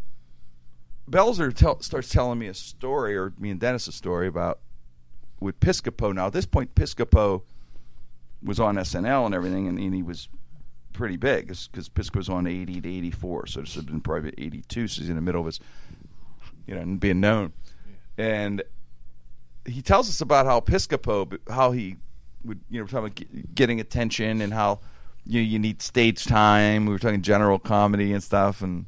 Belzer 1.07 1.53
tell, 1.53 1.81
starts 1.81 2.09
telling 2.09 2.39
me 2.39 2.47
a 2.47 2.55
story, 2.55 3.15
or 3.15 3.31
me 3.37 3.51
and 3.51 3.59
Dennis 3.59 3.87
a 3.87 3.91
story 3.91 4.25
about 4.25 4.57
with 5.39 5.59
Piscopo. 5.59 6.15
Now 6.15 6.25
at 6.25 6.33
this 6.33 6.47
point, 6.47 6.73
Piscopo 6.73 7.43
was 8.41 8.59
on 8.59 8.75
SNL 8.75 9.27
and 9.27 9.35
everything, 9.35 9.67
and, 9.67 9.77
and 9.77 9.93
he 9.93 10.01
was 10.01 10.29
pretty 10.97 11.17
big 11.17 11.47
because 11.47 11.69
Piscopo 11.69 12.17
was 12.17 12.29
on 12.29 12.47
80 12.47 12.81
to 12.81 12.89
84, 12.89 13.47
so 13.47 13.61
this 13.61 13.75
would 13.75 13.83
have 13.83 13.91
been 13.91 14.01
probably 14.01 14.33
82. 14.37 14.87
So 14.87 15.01
he's 15.01 15.09
in 15.09 15.15
the 15.15 15.21
middle 15.21 15.41
of 15.41 15.45
his, 15.45 15.59
you 16.65 16.75
know, 16.75 16.97
being 16.97 17.19
known, 17.19 17.53
and 18.17 18.63
he 19.65 19.81
tells 19.81 20.09
us 20.09 20.21
about 20.21 20.45
how 20.45 20.59
Piscopo, 20.59 21.37
how 21.49 21.71
he 21.71 21.97
would, 22.43 22.59
you 22.69 22.79
know, 22.79 22.83
we're 22.83 22.89
talking 22.89 23.25
about 23.29 23.55
getting 23.55 23.79
attention 23.79 24.41
and 24.41 24.53
how 24.53 24.79
you 25.25 25.41
know, 25.41 25.47
you 25.47 25.59
need 25.59 25.81
stage 25.81 26.25
time. 26.25 26.85
We 26.85 26.93
were 26.93 26.99
talking 26.99 27.21
general 27.21 27.59
comedy 27.59 28.13
and 28.13 28.23
stuff, 28.23 28.61
and, 28.61 28.85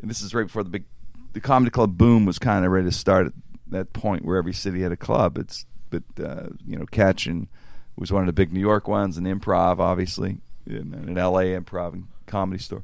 and 0.00 0.10
this 0.10 0.22
is 0.22 0.34
right 0.34 0.46
before 0.46 0.64
the 0.64 0.70
big, 0.70 0.84
the 1.32 1.40
comedy 1.40 1.70
club 1.70 1.96
boom 1.98 2.24
was 2.24 2.38
kind 2.38 2.64
of 2.64 2.72
ready 2.72 2.86
to 2.86 2.92
start 2.92 3.26
at 3.26 3.32
that 3.68 3.92
point 3.92 4.24
where 4.24 4.38
every 4.38 4.54
city 4.54 4.82
had 4.82 4.92
a 4.92 4.96
club. 4.96 5.38
It's 5.38 5.66
but 5.90 6.02
uh, 6.22 6.48
you 6.66 6.76
know, 6.78 6.86
Catch 6.86 7.26
and 7.26 7.48
was 7.96 8.12
one 8.12 8.22
of 8.22 8.26
the 8.26 8.32
big 8.32 8.52
New 8.52 8.60
York 8.60 8.88
ones, 8.88 9.16
and 9.16 9.26
Improv, 9.26 9.78
obviously, 9.78 10.38
and 10.66 10.94
an 10.94 11.18
L.A. 11.18 11.58
Improv 11.58 11.92
and 11.92 12.06
Comedy 12.26 12.62
Store, 12.62 12.82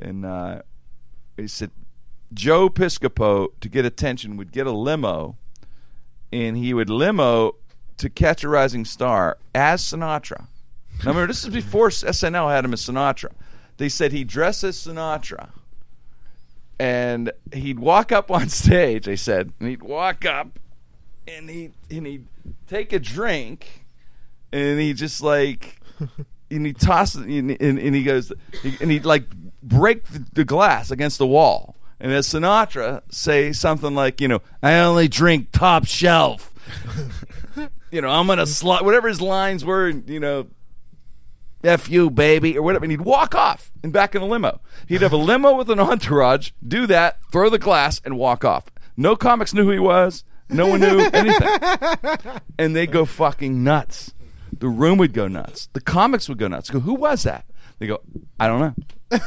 and 0.00 0.24
uh, 0.24 0.62
he 1.36 1.48
said 1.48 1.70
Joe 2.32 2.68
Piscopo 2.68 3.48
to 3.60 3.68
get 3.68 3.84
attention 3.84 4.36
would 4.36 4.52
get 4.52 4.66
a 4.66 4.72
limo 4.72 5.36
and 6.32 6.56
he 6.56 6.74
would 6.74 6.90
limo 6.90 7.56
to 7.96 8.08
catch 8.08 8.44
a 8.44 8.48
rising 8.48 8.84
star 8.84 9.38
as 9.54 9.82
Sinatra. 9.82 10.46
Now, 11.04 11.10
remember, 11.12 11.28
this 11.28 11.44
is 11.44 11.50
before 11.50 11.88
SNL 11.88 12.50
had 12.50 12.64
him 12.64 12.72
as 12.72 12.82
Sinatra. 12.82 13.32
They 13.76 13.88
said 13.88 14.12
he'd 14.12 14.28
dress 14.28 14.64
as 14.64 14.76
Sinatra, 14.76 15.50
and 16.78 17.32
he'd 17.52 17.78
walk 17.78 18.12
up 18.12 18.30
on 18.30 18.48
stage. 18.48 19.04
They 19.06 19.16
said, 19.16 19.52
and 19.60 19.68
he'd 19.68 19.82
walk 19.82 20.24
up, 20.24 20.58
and 21.26 21.48
he 21.48 21.70
and 21.90 22.06
he'd 22.06 22.26
take 22.66 22.92
a 22.92 22.98
drink, 22.98 23.86
and 24.52 24.80
he 24.80 24.92
just 24.92 25.22
like, 25.22 25.80
and 26.50 26.66
he 26.66 26.72
tosses 26.72 27.22
and, 27.22 27.50
and, 27.50 27.78
and 27.78 27.94
he 27.94 28.02
goes, 28.02 28.32
and 28.80 28.90
he'd 28.90 29.04
like 29.04 29.24
break 29.62 30.04
the, 30.32 30.44
glass 30.44 30.90
against 30.90 31.18
the 31.18 31.26
wall. 31.26 31.76
And 32.00 32.12
as 32.12 32.28
Sinatra 32.28 33.02
say 33.10 33.52
something 33.52 33.94
like, 33.94 34.20
you 34.20 34.28
know, 34.28 34.40
I 34.62 34.78
only 34.80 35.08
drink 35.08 35.48
top 35.52 35.86
shelf. 35.86 36.52
you 37.90 38.00
know, 38.00 38.08
I'm 38.08 38.26
gonna 38.26 38.46
slide 38.46 38.82
whatever 38.82 39.08
his 39.08 39.20
lines 39.20 39.64
were. 39.64 39.88
You 39.88 40.20
know, 40.20 40.46
F 41.64 41.88
you, 41.88 42.08
baby, 42.08 42.56
or 42.56 42.62
whatever. 42.62 42.84
And 42.84 42.92
he'd 42.92 43.00
walk 43.00 43.34
off 43.34 43.72
and 43.82 43.92
back 43.92 44.14
in 44.14 44.22
a 44.22 44.26
limo. 44.26 44.60
He'd 44.86 45.02
have 45.02 45.12
a 45.12 45.16
limo 45.16 45.56
with 45.56 45.70
an 45.70 45.80
entourage, 45.80 46.52
do 46.66 46.86
that, 46.86 47.18
throw 47.32 47.50
the 47.50 47.58
glass, 47.58 48.00
and 48.04 48.16
walk 48.16 48.44
off. 48.44 48.66
No 48.96 49.16
comics 49.16 49.52
knew 49.52 49.64
who 49.64 49.72
he 49.72 49.78
was. 49.78 50.24
No 50.48 50.68
one 50.68 50.80
knew 50.80 51.00
anything. 51.12 52.40
and 52.58 52.74
they'd 52.74 52.90
go 52.90 53.04
fucking 53.04 53.62
nuts. 53.62 54.14
The 54.52 54.68
room 54.68 54.98
would 54.98 55.12
go 55.12 55.28
nuts. 55.28 55.68
The 55.72 55.80
comics 55.80 56.28
would 56.28 56.38
go 56.38 56.48
nuts. 56.48 56.70
Go, 56.70 56.80
who 56.80 56.94
was 56.94 57.22
that? 57.24 57.44
They 57.78 57.86
go, 57.86 58.00
I 58.40 58.46
don't 58.46 58.60
know. 58.60 58.74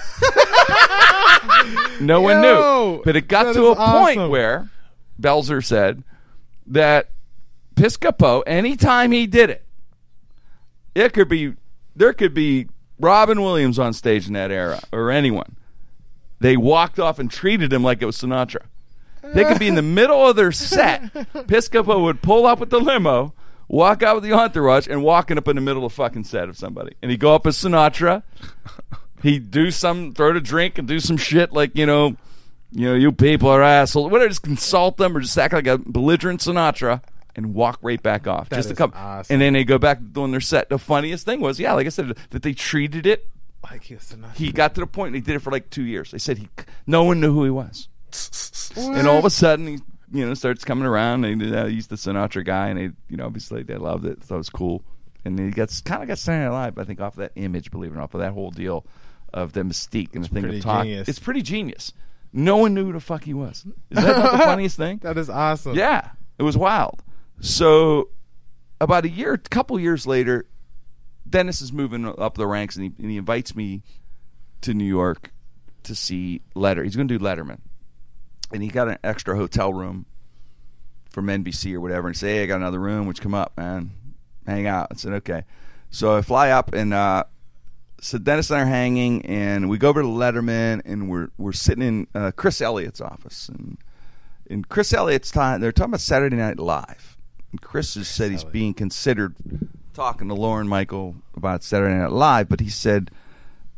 no 2.01 2.21
one 2.21 2.41
knew. 2.41 3.01
But 3.03 3.15
it 3.15 3.27
got 3.27 3.53
to 3.53 3.67
a 3.67 3.71
is 3.71 3.77
point 3.77 4.29
where 4.29 4.69
Belzer 5.19 5.63
said 5.63 6.03
that 6.67 7.09
Piscopo, 7.75 8.43
anytime 8.45 9.11
he 9.11 9.27
did 9.27 9.49
it, 9.49 9.65
it 10.93 11.13
could 11.13 11.29
be 11.29 11.53
there 11.95 12.13
could 12.13 12.33
be 12.33 12.67
Robin 12.99 13.41
Williams 13.41 13.79
on 13.79 13.93
stage 13.93 14.27
in 14.27 14.33
that 14.33 14.51
era 14.51 14.81
or 14.91 15.11
anyone. 15.11 15.55
They 16.39 16.57
walked 16.57 16.99
off 16.99 17.19
and 17.19 17.29
treated 17.29 17.71
him 17.71 17.83
like 17.83 18.01
it 18.01 18.05
was 18.05 18.17
Sinatra. 18.17 18.63
They 19.23 19.43
could 19.43 19.59
be 19.59 19.67
in 19.67 19.75
the 19.75 19.83
middle 19.83 20.27
of 20.27 20.35
their 20.35 20.51
set. 20.51 21.13
Piscopo 21.13 22.01
would 22.01 22.21
pull 22.21 22.47
up 22.47 22.59
with 22.59 22.71
the 22.71 22.79
limo, 22.79 23.33
walk 23.71 24.03
out 24.03 24.15
with 24.15 24.23
the 24.23 24.33
entourage, 24.33 24.87
and 24.87 25.01
walking 25.01 25.37
up 25.37 25.47
in 25.47 25.55
the 25.55 25.61
middle 25.61 25.85
of 25.85 25.91
the 25.91 25.95
fucking 25.95 26.25
set 26.25 26.49
of 26.49 26.57
somebody. 26.57 26.95
And 27.01 27.09
he'd 27.09 27.19
go 27.19 27.33
up 27.33 27.47
as 27.47 27.57
Sinatra. 27.57 28.23
He'd 29.23 29.49
do 29.49 29.71
some, 29.71 30.13
throw 30.13 30.35
a 30.35 30.39
drink 30.39 30.77
and 30.77 30.87
do 30.87 30.99
some 30.99 31.17
shit 31.17 31.53
like, 31.53 31.75
you 31.75 31.85
know, 31.85 32.17
you 32.71 32.87
know, 32.87 32.95
you 32.95 33.11
people 33.11 33.49
are 33.49 33.61
assholes. 33.61 34.11
Whatever, 34.11 34.29
just 34.29 34.43
consult 34.43 34.97
them 34.97 35.15
or 35.15 35.21
just 35.21 35.37
act 35.37 35.53
like 35.53 35.67
a 35.67 35.77
belligerent 35.77 36.41
Sinatra 36.41 37.01
and 37.35 37.53
walk 37.53 37.79
right 37.81 38.01
back 38.01 38.27
off. 38.27 38.49
That 38.49 38.57
just 38.57 38.69
to 38.69 38.73
is 38.73 38.77
come. 38.77 38.93
awesome. 38.95 39.33
And 39.33 39.41
then 39.41 39.53
they 39.53 39.63
go 39.63 39.77
back 39.77 39.99
to 39.99 40.03
doing 40.03 40.31
their 40.31 40.41
set. 40.41 40.69
The 40.69 40.77
funniest 40.77 41.25
thing 41.25 41.39
was, 41.39 41.59
yeah, 41.59 41.73
like 41.73 41.85
I 41.85 41.89
said, 41.89 42.17
that 42.31 42.41
they 42.41 42.53
treated 42.53 43.05
it. 43.05 43.29
Like 43.63 43.83
he 43.83 43.93
was 43.93 44.03
Sinatra. 44.03 44.35
He 44.35 44.51
got 44.51 44.75
to 44.75 44.81
the 44.81 44.87
point, 44.87 45.07
and 45.07 45.15
he 45.15 45.21
did 45.21 45.35
it 45.35 45.39
for 45.39 45.51
like 45.51 45.69
two 45.69 45.83
years. 45.83 46.11
They 46.11 46.17
said 46.17 46.39
he, 46.39 46.49
no 46.87 47.03
one 47.03 47.21
knew 47.21 47.33
who 47.33 47.43
he 47.43 47.51
was. 47.51 47.87
And 48.75 49.07
all 49.07 49.19
of 49.19 49.25
a 49.25 49.29
sudden, 49.29 49.67
he, 49.67 49.79
you 50.11 50.25
know, 50.25 50.33
starts 50.33 50.63
coming 50.63 50.85
around. 50.85 51.25
And 51.25 51.55
uh, 51.55 51.65
he's 51.65 51.87
the 51.87 51.95
Sinatra 51.95 52.45
guy, 52.45 52.69
and 52.69 52.79
they, 52.79 52.89
you 53.09 53.17
know, 53.17 53.25
obviously 53.25 53.63
they 53.63 53.77
loved 53.77 54.05
it. 54.05 54.23
So 54.25 54.35
it 54.35 54.39
was 54.39 54.49
cool. 54.49 54.83
And 55.23 55.39
he 55.39 55.51
gets 55.51 55.81
kind 55.81 56.01
of 56.01 56.07
got 56.07 56.17
Saturday 56.17 56.45
Night 56.45 56.51
Live, 56.51 56.77
I 56.77 56.83
think, 56.83 56.99
off 56.99 57.13
of 57.13 57.19
that 57.19 57.31
image, 57.35 57.71
believe 57.71 57.91
it 57.91 57.93
or 57.93 57.97
not, 57.97 58.05
off 58.05 58.13
of 58.15 58.21
that 58.21 58.33
whole 58.33 58.51
deal 58.51 58.85
of 59.33 59.53
the 59.53 59.61
mystique 59.61 60.13
and 60.13 60.23
the 60.23 60.27
thing 60.27 60.45
of 60.45 60.61
talk. 60.61 60.83
genius. 60.83 61.07
It's 61.07 61.19
pretty 61.19 61.41
genius. 61.41 61.93
No 62.33 62.57
one 62.57 62.73
knew 62.73 62.85
who 62.85 62.93
the 62.93 62.99
fuck 62.99 63.23
he 63.23 63.33
was. 63.33 63.65
Is 63.89 64.03
that 64.03 64.17
not 64.17 64.31
the 64.31 64.37
funniest 64.45 64.77
thing? 64.77 64.99
That 65.03 65.17
is 65.17 65.29
awesome. 65.29 65.75
Yeah, 65.75 66.11
it 66.37 66.43
was 66.43 66.57
wild. 66.57 67.03
So, 67.39 68.09
about 68.79 69.05
a 69.05 69.09
year, 69.09 69.33
a 69.33 69.37
couple 69.37 69.79
years 69.79 70.07
later, 70.07 70.45
Dennis 71.29 71.61
is 71.61 71.73
moving 71.73 72.05
up 72.05 72.35
the 72.35 72.47
ranks, 72.47 72.75
and 72.75 72.85
he, 72.85 72.93
and 73.01 73.11
he 73.11 73.17
invites 73.17 73.55
me 73.55 73.83
to 74.61 74.73
New 74.73 74.85
York 74.85 75.31
to 75.83 75.95
see 75.95 76.41
Letter. 76.55 76.83
He's 76.83 76.95
going 76.95 77.07
to 77.07 77.17
do 77.17 77.23
Letterman, 77.23 77.59
and 78.53 78.63
he 78.63 78.69
got 78.69 78.87
an 78.87 78.97
extra 79.03 79.35
hotel 79.35 79.73
room 79.73 80.05
from 81.11 81.27
NBC 81.27 81.73
or 81.75 81.81
whatever, 81.81 82.07
and 82.07 82.17
say, 82.17 82.35
"Hey, 82.35 82.43
I 82.43 82.45
got 82.47 82.57
another 82.57 82.79
room. 82.79 83.05
Which 83.07 83.21
come 83.21 83.33
up, 83.33 83.53
man." 83.57 83.91
hang 84.45 84.67
out. 84.67 84.87
I 84.91 84.95
said, 84.95 85.13
okay. 85.13 85.43
So 85.89 86.15
I 86.15 86.21
fly 86.21 86.51
up 86.51 86.73
and 86.73 86.93
uh, 86.93 87.25
so 87.99 88.17
Dennis 88.17 88.49
and 88.49 88.59
I 88.59 88.63
are 88.63 88.65
hanging, 88.65 89.25
and 89.25 89.69
we 89.69 89.77
go 89.77 89.89
over 89.89 90.01
to 90.01 90.07
Letterman, 90.07 90.81
and 90.85 91.09
we're 91.09 91.29
we're 91.37 91.51
sitting 91.51 91.83
in 91.83 92.07
uh, 92.15 92.31
Chris 92.31 92.61
Elliott's 92.61 93.01
office, 93.01 93.47
and 93.47 93.77
in 94.47 94.63
Chris 94.63 94.91
Elliott's 94.93 95.29
time, 95.29 95.61
they're 95.61 95.71
talking 95.71 95.91
about 95.91 96.01
Saturday 96.01 96.35
Night 96.35 96.59
Live. 96.59 97.17
And 97.51 97.61
Chris 97.61 97.93
has 97.95 98.07
said 98.07 98.31
he's 98.31 98.43
being 98.43 98.73
considered 98.73 99.35
talking 99.93 100.29
to 100.29 100.33
Lorne 100.33 100.67
Michael 100.67 101.15
about 101.35 101.63
Saturday 101.63 101.93
Night 101.93 102.11
Live, 102.11 102.49
but 102.49 102.59
he 102.59 102.69
said, 102.69 103.11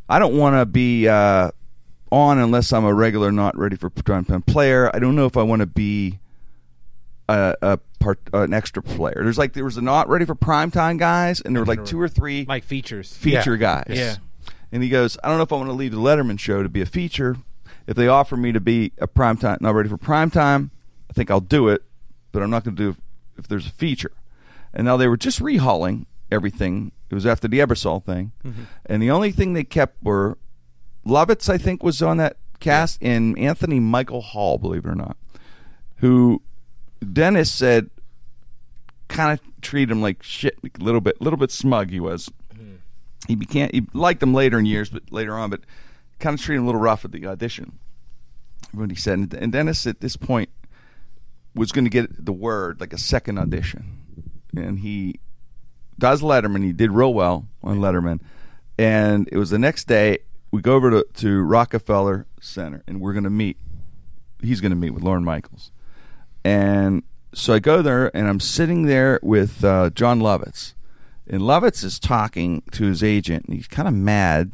I 0.07 0.19
don't 0.19 0.38
want 0.38 0.55
to 0.55 0.65
be 0.65 1.07
uh, 1.07 1.51
on 2.11 2.38
unless 2.38 2.72
I'm 2.72 2.85
a 2.85 2.93
regular, 2.93 3.31
not 3.31 3.57
ready 3.57 3.76
for 3.76 3.89
prime 3.89 4.23
time 4.23 4.43
player. 4.43 4.89
I 4.93 4.99
don't 4.99 5.15
know 5.15 5.26
if 5.26 5.35
I 5.35 5.43
want 5.43 5.61
to 5.61 5.65
be 5.65 6.19
a, 7.30 7.56
a 7.62 7.80
part, 8.00 8.20
an 8.34 8.54
extra 8.54 8.82
player. 8.84 9.22
There's 9.24 9.38
like 9.38 9.54
there 9.54 9.64
was 9.64 9.78
a 9.78 9.82
not 9.82 10.10
ready 10.10 10.26
for 10.26 10.36
prime 10.36 10.72
time 10.72 10.98
guys, 10.98 11.41
and 11.41 11.56
there 11.56 11.62
were 11.64 11.68
like 11.68 11.86
two 11.86 12.00
or 12.00 12.08
three 12.10 12.45
Like 12.48 12.64
features. 12.64 13.16
feature 13.16 13.56
Yeah. 13.56 13.84
guys. 13.86 13.98
Yeah. 13.98 14.16
And 14.72 14.82
he 14.84 14.90
goes, 14.90 15.18
I 15.24 15.28
don't 15.30 15.38
know 15.38 15.44
if 15.44 15.54
I 15.54 15.56
want 15.56 15.70
to 15.70 15.74
leave 15.74 15.91
the 15.91 15.98
Letterman 15.98 16.40
show 16.40 16.64
to 16.64 16.70
be 16.70 16.82
a 16.82 16.86
feature. 16.86 17.38
If 17.86 17.95
they 17.95 18.08
offer 18.08 18.36
me 18.36 18.52
to 18.52 18.60
be 18.60 18.91
a 18.98 19.08
prime 19.08 19.38
time, 19.38 19.58
not 19.62 19.76
ready 19.76 19.90
for 19.90 19.98
prime 19.98 20.32
time, 20.32 20.72
I 21.10 21.14
think 21.14 21.30
I'll 21.30 21.40
do 21.41 21.68
it. 21.70 21.84
But 22.32 22.41
I'm 22.41 22.50
not 22.50 22.64
going 22.64 22.76
to 22.76 22.84
do 22.84 22.90
it 22.90 22.95
if 23.38 23.48
there's 23.48 23.68
a 23.68 23.72
feature. 23.72 24.12
And 24.74 24.86
now 24.86 24.98
they 24.98 25.08
were 25.08 25.18
just 25.18 25.40
rehauling 25.40 26.06
everything. 26.32 26.91
It 27.12 27.14
was 27.14 27.28
after 27.28 27.48
the 27.48 27.60
Ebersol 27.60 28.04
thing, 28.04 28.32
mm-hmm. 28.44 28.64
and 28.88 29.04
the 29.04 29.12
only 29.12 29.32
thing 29.32 29.54
they 29.54 29.64
kept 29.64 30.02
were 30.04 30.40
Lovitz. 31.06 31.48
I 31.48 31.60
think 31.60 31.84
was 31.84 32.02
on 32.02 32.18
that 32.18 32.38
cast, 32.60 32.98
and 33.04 33.38
Anthony 33.38 33.80
Michael 33.80 34.22
Hall, 34.22 34.58
believe 34.58 34.86
it 34.86 34.90
or 34.90 34.95
not, 34.95 35.16
who 35.98 36.41
Dennis 37.04 37.52
said 37.52 37.90
kind 39.08 39.32
of 39.32 39.62
treated 39.62 39.92
him 39.92 40.02
like 40.02 40.24
shit, 40.24 40.58
a 40.64 40.84
little 40.84 41.02
bit, 41.02 41.22
little 41.22 41.38
bit 41.38 41.52
smug. 41.52 41.90
He 41.90 42.00
was. 42.00 42.30
Hmm. 42.56 42.76
He 43.28 43.36
became 43.36 43.70
he 43.74 43.86
liked 43.94 44.22
him 44.22 44.34
later 44.34 44.60
in 44.60 44.66
years, 44.66 44.90
but 44.90 45.12
later 45.12 45.36
on, 45.36 45.50
but 45.50 45.62
kind 46.20 46.38
of 46.38 46.42
treated 46.42 46.60
him 46.60 46.64
a 46.64 46.66
little 46.68 46.82
rough 46.82 47.06
at 47.06 47.12
the 47.12 47.26
audition. 47.26 47.80
What 48.72 48.90
he 48.90 48.96
said, 48.96 49.20
and, 49.20 49.34
and 49.34 49.52
Dennis 49.52 49.86
at 49.86 50.02
this 50.02 50.16
point 50.16 50.50
was 51.54 51.72
going 51.72 51.86
to 51.86 51.90
get 51.90 52.26
the 52.26 52.34
word 52.34 52.80
like 52.80 52.94
a 52.94 52.98
second 52.98 53.38
audition, 53.38 54.00
and 54.56 54.80
he 54.80 55.20
does 56.00 56.22
Letterman. 56.22 56.64
He 56.64 56.74
did 56.74 56.92
real 56.92 57.14
well 57.14 57.48
on 57.62 57.80
Letterman, 57.80 58.20
and 58.78 59.30
it 59.32 59.38
was 59.38 59.52
the 59.52 59.60
next 59.60 59.88
day. 59.88 60.20
We 60.52 60.62
go 60.62 60.76
over 60.76 60.92
to, 60.92 61.06
to 61.16 61.42
Rockefeller 61.42 62.28
Center, 62.40 62.84
and 62.88 63.02
we're 63.02 63.14
going 63.14 63.24
to 63.24 63.30
meet. 63.30 63.58
He's 64.42 64.62
going 64.62 64.72
to 64.72 64.76
meet 64.76 64.92
with 64.92 65.04
Lorne 65.04 65.24
Michaels, 65.24 65.72
and 66.44 67.03
so 67.34 67.53
I 67.53 67.60
go 67.60 67.82
there, 67.82 68.15
and 68.15 68.28
I'm 68.28 68.40
sitting 68.40 68.84
there 68.84 69.20
with 69.24 69.64
uh, 69.64 69.90
Jon 69.90 70.20
Lovitz, 70.20 70.74
and 71.28 71.41
Lovitz 71.41 71.84
is 71.84 71.99
talking 71.99 72.64
to 72.72 72.86
his 72.86 73.03
agent, 73.03 73.45
and 73.45 73.56
he's 73.56 73.68
kind 73.68 73.88
of 73.88 73.94
mad. 73.94 74.52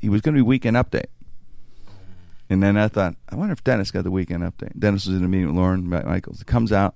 He 0.00 0.08
was 0.08 0.20
going 0.20 0.34
to 0.34 0.38
be 0.38 0.42
weekend 0.42 0.76
update. 0.76 1.06
And 2.50 2.62
then 2.62 2.76
I 2.76 2.88
thought, 2.88 3.16
I 3.28 3.36
wonder 3.36 3.52
if 3.52 3.64
Dennis 3.64 3.90
got 3.90 4.04
the 4.04 4.10
weekend 4.10 4.42
update. 4.42 4.78
Dennis 4.78 5.06
was 5.06 5.16
in 5.16 5.24
a 5.24 5.28
meeting 5.28 5.48
with 5.48 5.56
Lorne 5.56 5.88
Michaels. 5.88 6.40
It 6.40 6.46
comes 6.46 6.72
out, 6.72 6.94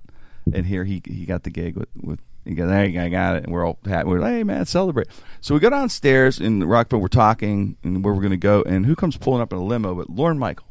and 0.53 0.65
here 0.65 0.83
he 0.83 1.01
he 1.05 1.25
got 1.25 1.43
the 1.43 1.49
gig 1.49 1.75
with 1.75 1.89
with. 1.95 2.19
He 2.45 2.55
goes, 2.55 2.71
hey, 2.71 2.97
I 2.97 3.09
got 3.09 3.35
it, 3.35 3.43
and 3.43 3.53
we're 3.53 3.67
all 3.67 3.77
happy. 3.85 4.07
We're 4.07 4.21
like, 4.21 4.31
hey, 4.31 4.43
man, 4.43 4.65
celebrate. 4.65 5.07
So 5.39 5.53
we 5.53 5.59
go 5.59 5.69
downstairs 5.69 6.39
in 6.39 6.63
Rockville. 6.63 6.99
We're 6.99 7.07
talking 7.07 7.77
and 7.83 8.03
where 8.03 8.13
we're 8.13 8.21
going 8.21 8.31
to 8.31 8.37
go, 8.37 8.63
and 8.63 8.85
who 8.85 8.95
comes 8.95 9.17
pulling 9.17 9.41
up 9.41 9.51
in 9.51 9.59
a 9.59 9.63
limo? 9.63 9.93
But 9.93 10.09
Lorne 10.09 10.39
Michael. 10.39 10.65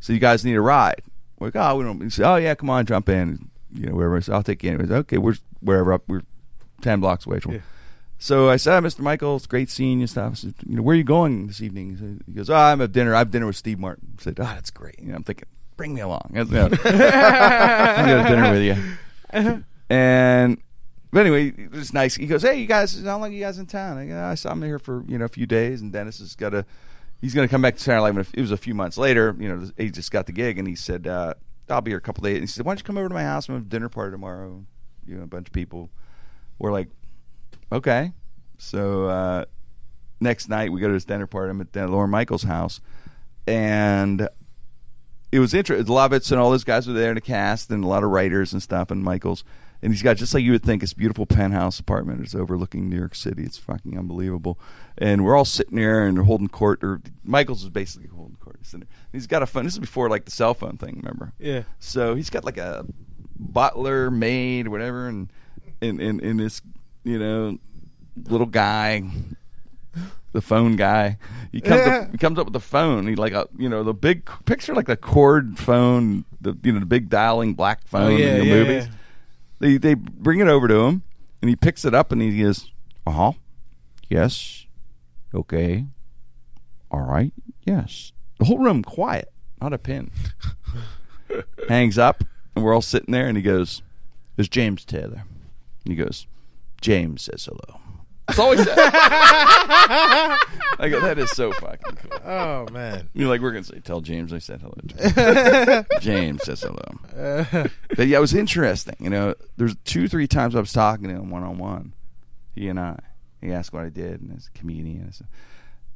So 0.00 0.12
you 0.12 0.18
guys 0.18 0.44
need 0.44 0.54
a 0.54 0.60
ride. 0.60 1.02
We're 1.38 1.48
like, 1.48 1.56
oh, 1.56 1.76
we 1.76 1.84
don't. 1.84 2.00
He 2.02 2.10
said, 2.10 2.30
oh 2.30 2.36
yeah, 2.36 2.54
come 2.54 2.70
on, 2.70 2.86
jump 2.86 3.08
in. 3.08 3.50
You 3.72 3.86
know, 3.86 3.94
wherever. 3.94 4.20
So 4.20 4.32
I'll 4.32 4.42
take 4.42 4.62
you. 4.62 4.70
Anyways, 4.70 4.90
okay, 4.90 5.18
we're 5.18 5.36
wherever 5.60 5.92
up. 5.92 6.02
We're 6.06 6.22
ten 6.80 7.00
blocks 7.00 7.26
away 7.26 7.40
from. 7.40 7.54
So 8.18 8.48
I 8.48 8.56
said, 8.56 8.82
Mr. 8.82 9.00
Michael, 9.00 9.36
it's 9.36 9.46
great 9.46 9.68
seeing 9.68 10.00
you. 10.00 10.06
Stuff. 10.06 10.32
I 10.32 10.34
said, 10.36 10.54
you 10.66 10.76
know, 10.76 10.82
where 10.82 10.94
are 10.94 10.96
you 10.96 11.04
going 11.04 11.46
this 11.48 11.60
evening? 11.60 11.90
He, 11.90 11.96
said, 11.96 12.20
he 12.26 12.32
goes, 12.32 12.48
oh, 12.48 12.54
I'm 12.54 12.80
at 12.80 12.92
dinner. 12.92 13.14
I 13.14 13.18
have 13.18 13.30
dinner 13.30 13.46
with 13.46 13.56
Steve 13.56 13.78
Martin. 13.78 14.16
I 14.18 14.22
said, 14.22 14.38
oh, 14.38 14.44
that's 14.44 14.70
great. 14.70 14.98
You 15.00 15.08
know, 15.08 15.16
I'm 15.16 15.24
thinking, 15.24 15.48
bring 15.76 15.94
me 15.94 16.00
along. 16.00 16.32
I 16.34 16.44
said. 16.44 16.78
I'm 16.86 18.06
going 18.06 18.24
to 18.24 18.30
dinner 18.30 18.52
with 18.52 18.62
you. 18.62 19.64
And 19.90 20.58
but 21.14 21.20
anyway, 21.20 21.52
it 21.56 21.70
was 21.70 21.92
nice. 21.92 22.16
He 22.16 22.26
goes, 22.26 22.42
"Hey, 22.42 22.58
you 22.58 22.66
guys, 22.66 23.00
how 23.00 23.18
long 23.18 23.30
are 23.30 23.34
you 23.36 23.44
guys 23.44 23.58
in 23.58 23.66
town?" 23.66 23.98
I 23.98 24.06
go, 24.06 24.20
"I 24.20 24.34
saw 24.34 24.50
him 24.50 24.62
here 24.62 24.80
for 24.80 25.04
you 25.06 25.16
know 25.16 25.26
a 25.26 25.28
few 25.28 25.46
days." 25.46 25.80
And 25.80 25.92
Dennis 25.92 26.18
has 26.18 26.34
got 26.34 26.52
a, 26.54 26.66
he's 27.24 27.32
going 27.32 27.48
to 27.48 27.50
come 27.50 27.62
back 27.62 27.74
to 27.76 27.80
Saturday 27.80 28.12
Night. 28.12 28.26
It 28.34 28.40
was 28.42 28.50
a 28.50 28.56
few 28.58 28.74
months 28.74 28.98
later. 28.98 29.34
You 29.38 29.48
know, 29.48 29.70
he 29.78 29.90
just 29.90 30.10
got 30.10 30.26
the 30.26 30.32
gig, 30.32 30.58
and 30.58 30.68
he 30.68 30.76
said, 30.76 31.06
uh, 31.06 31.32
"I'll 31.70 31.80
be 31.80 31.90
here 31.90 31.98
a 31.98 32.02
couple 32.02 32.22
days." 32.22 32.34
And 32.34 32.42
he 32.42 32.46
said, 32.48 32.66
"Why 32.66 32.72
don't 32.72 32.80
you 32.80 32.84
come 32.84 32.98
over 32.98 33.08
to 33.08 33.14
my 33.14 33.22
house? 33.22 33.48
I'm 33.48 33.54
having 33.54 33.66
a 33.66 33.70
dinner 33.70 33.88
party 33.88 34.12
tomorrow. 34.12 34.64
You 35.06 35.16
know, 35.16 35.22
a 35.22 35.26
bunch 35.26 35.48
of 35.48 35.52
people." 35.52 35.88
We're 36.58 36.70
like, 36.70 36.90
"Okay." 37.72 38.12
So 38.58 39.06
uh, 39.06 39.44
next 40.20 40.50
night 40.50 40.70
we 40.70 40.80
go 40.80 40.88
to 40.88 40.92
this 40.92 41.06
dinner 41.06 41.26
party. 41.26 41.50
I'm 41.50 41.60
at 41.62 41.74
Lorne 41.90 42.10
Michaels' 42.10 42.42
house, 42.42 42.82
and 43.46 44.28
it 45.32 45.38
was 45.38 45.54
interesting. 45.54 45.86
Lovitz 45.86 46.30
and 46.30 46.38
all 46.38 46.50
those 46.50 46.62
guys 46.62 46.86
were 46.86 46.92
there 46.92 47.08
in 47.08 47.14
the 47.14 47.22
cast, 47.22 47.70
and 47.70 47.82
a 47.82 47.88
lot 47.88 48.04
of 48.04 48.10
writers 48.10 48.52
and 48.52 48.62
stuff, 48.62 48.90
and 48.90 49.02
Michaels. 49.02 49.44
And 49.84 49.92
he's 49.92 50.00
got 50.00 50.16
just 50.16 50.32
like 50.32 50.42
you 50.42 50.52
would 50.52 50.62
think, 50.62 50.80
this 50.80 50.94
beautiful 50.94 51.26
penthouse 51.26 51.78
apartment. 51.78 52.22
It's 52.22 52.34
overlooking 52.34 52.88
New 52.88 52.96
York 52.96 53.14
City. 53.14 53.42
It's 53.42 53.58
fucking 53.58 53.98
unbelievable. 53.98 54.58
And 54.96 55.26
we're 55.26 55.36
all 55.36 55.44
sitting 55.44 55.76
there 55.76 56.06
and 56.06 56.16
holding 56.20 56.48
court. 56.48 56.82
Or 56.82 57.02
Michaels 57.22 57.64
is 57.64 57.68
basically 57.68 58.08
holding 58.08 58.36
court. 58.36 58.56
He's, 58.60 58.74
he's 59.12 59.26
got 59.26 59.42
a 59.42 59.46
phone. 59.46 59.64
This 59.64 59.74
is 59.74 59.78
before 59.78 60.08
like 60.08 60.24
the 60.24 60.30
cell 60.30 60.54
phone 60.54 60.78
thing. 60.78 60.96
Remember? 60.96 61.34
Yeah. 61.38 61.64
So 61.80 62.14
he's 62.14 62.30
got 62.30 62.46
like 62.46 62.56
a 62.56 62.86
butler, 63.38 64.10
maid, 64.10 64.68
whatever, 64.68 65.06
and 65.06 65.30
in 65.82 66.00
in 66.00 66.18
in 66.20 66.38
this 66.38 66.62
you 67.02 67.18
know 67.18 67.58
little 68.26 68.46
guy, 68.46 69.02
the 70.32 70.40
phone 70.40 70.76
guy. 70.76 71.18
He 71.52 71.60
comes 71.60 71.82
up, 71.86 72.10
he 72.10 72.16
comes 72.16 72.38
up 72.38 72.46
with 72.46 72.54
the 72.54 72.60
phone. 72.60 73.06
He 73.06 73.16
like 73.16 73.34
a 73.34 73.48
you 73.58 73.68
know 73.68 73.84
the 73.84 73.92
big 73.92 74.30
picture 74.46 74.74
like 74.74 74.86
the 74.86 74.96
cord 74.96 75.58
phone, 75.58 76.24
the 76.40 76.56
you 76.62 76.72
know 76.72 76.80
the 76.80 76.86
big 76.86 77.10
dialing 77.10 77.52
black 77.54 77.86
phone 77.86 78.12
Oh, 78.12 78.16
yeah, 78.16 78.26
in 78.26 78.38
the 78.38 78.46
yeah, 78.46 78.54
movies. 78.54 78.88
They 79.58 79.76
they 79.76 79.94
bring 79.94 80.40
it 80.40 80.48
over 80.48 80.68
to 80.68 80.80
him, 80.80 81.02
and 81.40 81.48
he 81.48 81.56
picks 81.56 81.84
it 81.84 81.94
up 81.94 82.12
and 82.12 82.20
he 82.20 82.42
goes, 82.42 82.70
"Uh 83.06 83.12
huh, 83.12 83.32
yes, 84.08 84.66
okay, 85.34 85.86
all 86.90 87.02
right, 87.02 87.32
yes." 87.62 88.12
The 88.38 88.46
whole 88.46 88.58
room 88.58 88.82
quiet, 88.82 89.32
not 89.60 89.72
a 89.72 89.78
pin. 89.78 90.10
Hangs 91.68 91.98
up, 91.98 92.24
and 92.54 92.64
we're 92.64 92.74
all 92.74 92.82
sitting 92.82 93.12
there, 93.12 93.26
and 93.26 93.36
he 93.36 93.42
goes, 93.42 93.82
"There's 94.36 94.48
James 94.48 94.84
Taylor." 94.84 95.24
And 95.84 95.92
he 95.92 95.96
goes, 95.96 96.26
"James 96.80 97.22
says 97.22 97.44
hello." 97.46 97.80
That's 98.26 98.38
always 98.38 98.62
said. 98.64 98.74
I 100.78 100.88
go, 100.90 101.00
"That 101.00 101.18
is 101.18 101.30
so 101.30 101.52
fucking 101.52 101.96
cool." 101.96 102.20
Oh 102.24 102.66
man. 102.72 103.08
You're 103.14 103.28
like, 103.28 103.40
we're 103.40 103.52
gonna 103.52 103.64
say, 103.64 103.80
tell 103.80 104.00
James 104.00 104.32
I 104.32 104.38
said 104.38 104.60
hello. 104.60 104.74
To 104.88 105.76
him." 105.78 105.86
James 106.00 106.42
says 106.42 106.62
hello. 106.62 106.98
but 107.96 108.06
yeah, 108.06 108.18
it 108.18 108.20
was 108.20 108.34
interesting. 108.34 108.96
You 108.98 109.10
know, 109.10 109.34
there's 109.56 109.76
two, 109.84 110.08
three 110.08 110.26
times 110.26 110.56
I 110.56 110.60
was 110.60 110.72
talking 110.72 111.08
to 111.08 111.14
him 111.14 111.30
one 111.30 111.42
on 111.42 111.58
one. 111.58 111.92
He 112.54 112.68
and 112.68 112.78
I. 112.80 112.98
He 113.40 113.52
asked 113.52 113.72
what 113.72 113.84
I 113.84 113.90
did, 113.90 114.22
and 114.22 114.34
as 114.36 114.48
a 114.52 114.58
comedian, 114.58 115.10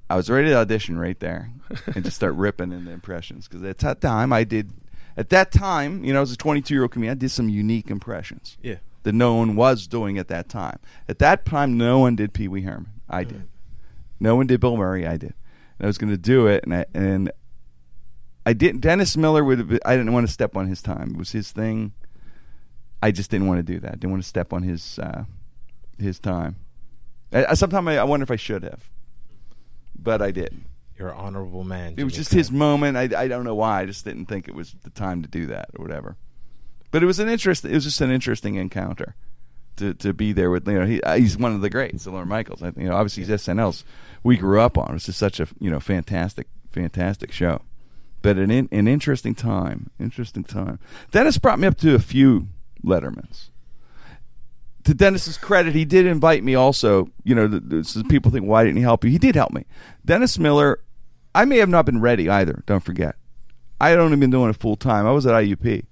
I, 0.09 0.15
I 0.15 0.17
was 0.17 0.29
ready 0.29 0.49
to 0.49 0.57
audition 0.57 0.99
right 0.99 1.19
there 1.19 1.51
and 1.95 2.05
just 2.05 2.17
start 2.17 2.35
ripping 2.35 2.73
in 2.73 2.85
the 2.85 2.91
impressions 2.91 3.49
because 3.49 3.63
at 3.63 3.79
that 3.79 4.01
time 4.01 4.33
I 4.33 4.45
did. 4.45 4.73
At 5.17 5.31
that 5.31 5.51
time, 5.51 6.05
you 6.05 6.13
know, 6.13 6.23
as 6.23 6.31
a 6.31 6.37
22 6.37 6.73
year 6.73 6.83
old 6.83 6.93
comedian, 6.93 7.13
I 7.13 7.19
did 7.19 7.31
some 7.33 7.49
unique 7.49 7.91
impressions 7.91 8.57
Yeah. 8.63 8.77
That 9.09 9.15
no 9.15 9.33
one 9.37 9.57
was 9.57 9.87
doing 9.87 10.19
at 10.19 10.29
that 10.29 10.51
time. 10.51 10.79
At 11.09 11.19
that 11.21 11.47
time, 11.47 11.79
no 11.79 11.99
one 11.99 12.15
did 12.15 12.35
Pee 12.35 12.47
Wee 12.47 12.61
Herman. 12.61 12.91
I 13.09 13.25
did. 13.25 13.49
No 14.21 14.37
one 14.37 14.47
did 14.47 14.61
Bill 14.61 14.77
Murray. 14.77 15.07
I 15.07 15.17
did. 15.17 15.33
And 15.79 15.85
I 15.85 15.87
was 15.87 15.97
going 15.97 16.11
to 16.11 16.19
do 16.19 16.47
it, 16.47 16.63
and 16.65 16.75
I, 16.75 16.85
and 16.93 17.33
I 18.45 18.53
didn't. 18.53 18.83
Dennis 18.83 19.17
Miller 19.17 19.43
would. 19.43 19.61
Have 19.61 19.69
been, 19.69 19.81
I 19.87 19.97
didn't 19.97 20.13
want 20.13 20.27
to 20.27 20.33
step 20.33 20.59
on 20.59 20.67
his 20.67 20.83
time. 20.83 21.13
It 21.13 21.17
was 21.17 21.33
his 21.33 21.53
thing. 21.53 21.95
I 23.03 23.11
just 23.11 23.31
didn't 23.31 23.47
want 23.47 23.61
to 23.61 23.63
do 23.63 23.81
that. 23.81 23.93
didn't 23.93 24.11
want 24.11 24.23
to 24.23 24.29
step 24.29 24.53
on 24.53 24.63
his 24.63 24.99
uh, 24.99 25.25
his 25.99 26.19
time. 26.19 26.57
I, 27.33 27.47
I, 27.47 27.55
sometimes 27.55 27.89
I, 27.89 27.97
I 27.97 28.05
wonder 28.05 28.25
if 28.25 28.31
I 28.31 28.37
should 28.37 28.63
have, 28.63 28.91
but 29.99 30.21
I 30.21 30.33
did. 30.33 30.55
You're 30.99 31.09
an 31.09 31.17
honorable 31.17 31.65
man. 31.65 31.95
It 31.97 32.05
was 32.05 32.13
just 32.13 32.35
his 32.35 32.51
moment. 32.51 32.99
I, 32.99 33.09
I 33.17 33.27
don't 33.27 33.45
know 33.45 33.55
why. 33.55 33.81
I 33.81 33.87
just 33.87 34.05
didn't 34.05 34.27
think 34.27 34.49
it 34.49 34.55
was 34.55 34.77
the 34.83 34.91
time 34.91 35.23
to 35.23 35.29
do 35.29 35.47
that 35.47 35.71
or 35.79 35.83
whatever. 35.83 36.19
But 36.91 37.03
it 37.03 37.07
was 37.07 37.19
an 37.19 37.29
interest. 37.29 37.65
It 37.65 37.73
was 37.73 37.85
just 37.85 38.01
an 38.01 38.11
interesting 38.11 38.55
encounter 38.55 39.15
to 39.77 39.95
to 39.95 40.13
be 40.13 40.33
there 40.33 40.51
with. 40.51 40.67
You 40.67 40.81
know, 40.81 40.87
he, 40.87 41.03
uh, 41.03 41.17
he's 41.17 41.37
one 41.37 41.55
of 41.55 41.61
the 41.61 41.71
greats, 41.71 42.07
Lorne 42.07 42.29
Michaels. 42.29 42.63
I, 42.63 42.73
you 42.77 42.89
know, 42.89 42.95
obviously 42.95 43.25
he's 43.25 43.33
SNL's 43.33 43.85
we 44.23 44.37
grew 44.37 44.61
up 44.61 44.77
on. 44.77 44.95
It's 44.95 45.07
just 45.07 45.19
such 45.19 45.41
a 45.41 45.49
you 45.59 45.71
know 45.71 45.81
fantastic, 45.81 46.47
fantastic 46.71 47.33
show. 47.33 47.63
But 48.21 48.37
an 48.37 48.51
in, 48.51 48.69
an 48.73 48.89
interesting 48.89 49.35
time, 49.35 49.91
interesting 49.99 50.45
time. 50.45 50.79
Dennis 51.11 51.39
brought 51.39 51.59
me 51.59 51.69
up 51.69 51.77
to 51.79 51.95
a 51.95 52.01
few 52.01 52.49
Lettermans. 52.85 53.51
To 54.85 54.95
Dennis's 54.95 55.37
credit, 55.37 55.75
he 55.75 55.85
did 55.85 56.07
invite 56.07 56.43
me. 56.43 56.55
Also, 56.55 57.11
you 57.23 57.35
know, 57.35 57.47
the, 57.47 57.61
the, 57.61 57.85
so 57.85 58.03
people 58.05 58.31
think, 58.31 58.47
why 58.47 58.65
didn't 58.65 58.79
he 58.79 58.83
help 58.83 59.05
you? 59.05 59.11
He 59.11 59.19
did 59.19 59.35
help 59.35 59.53
me. 59.53 59.67
Dennis 60.05 60.39
Miller. 60.39 60.81
I 61.35 61.45
may 61.45 61.59
have 61.59 61.69
not 61.69 61.87
been 61.87 62.01
ready 62.01 62.29
either. 62.29 62.65
Don't 62.67 62.83
forget, 62.83 63.15
I 63.81 63.91
had 63.91 63.99
only 63.99 64.17
been 64.17 64.31
doing 64.31 64.51
it 64.51 64.57
full 64.57 64.77
time. 64.77 65.07
I 65.07 65.13
was 65.13 65.27
at 65.27 65.35
IUP. 65.35 65.85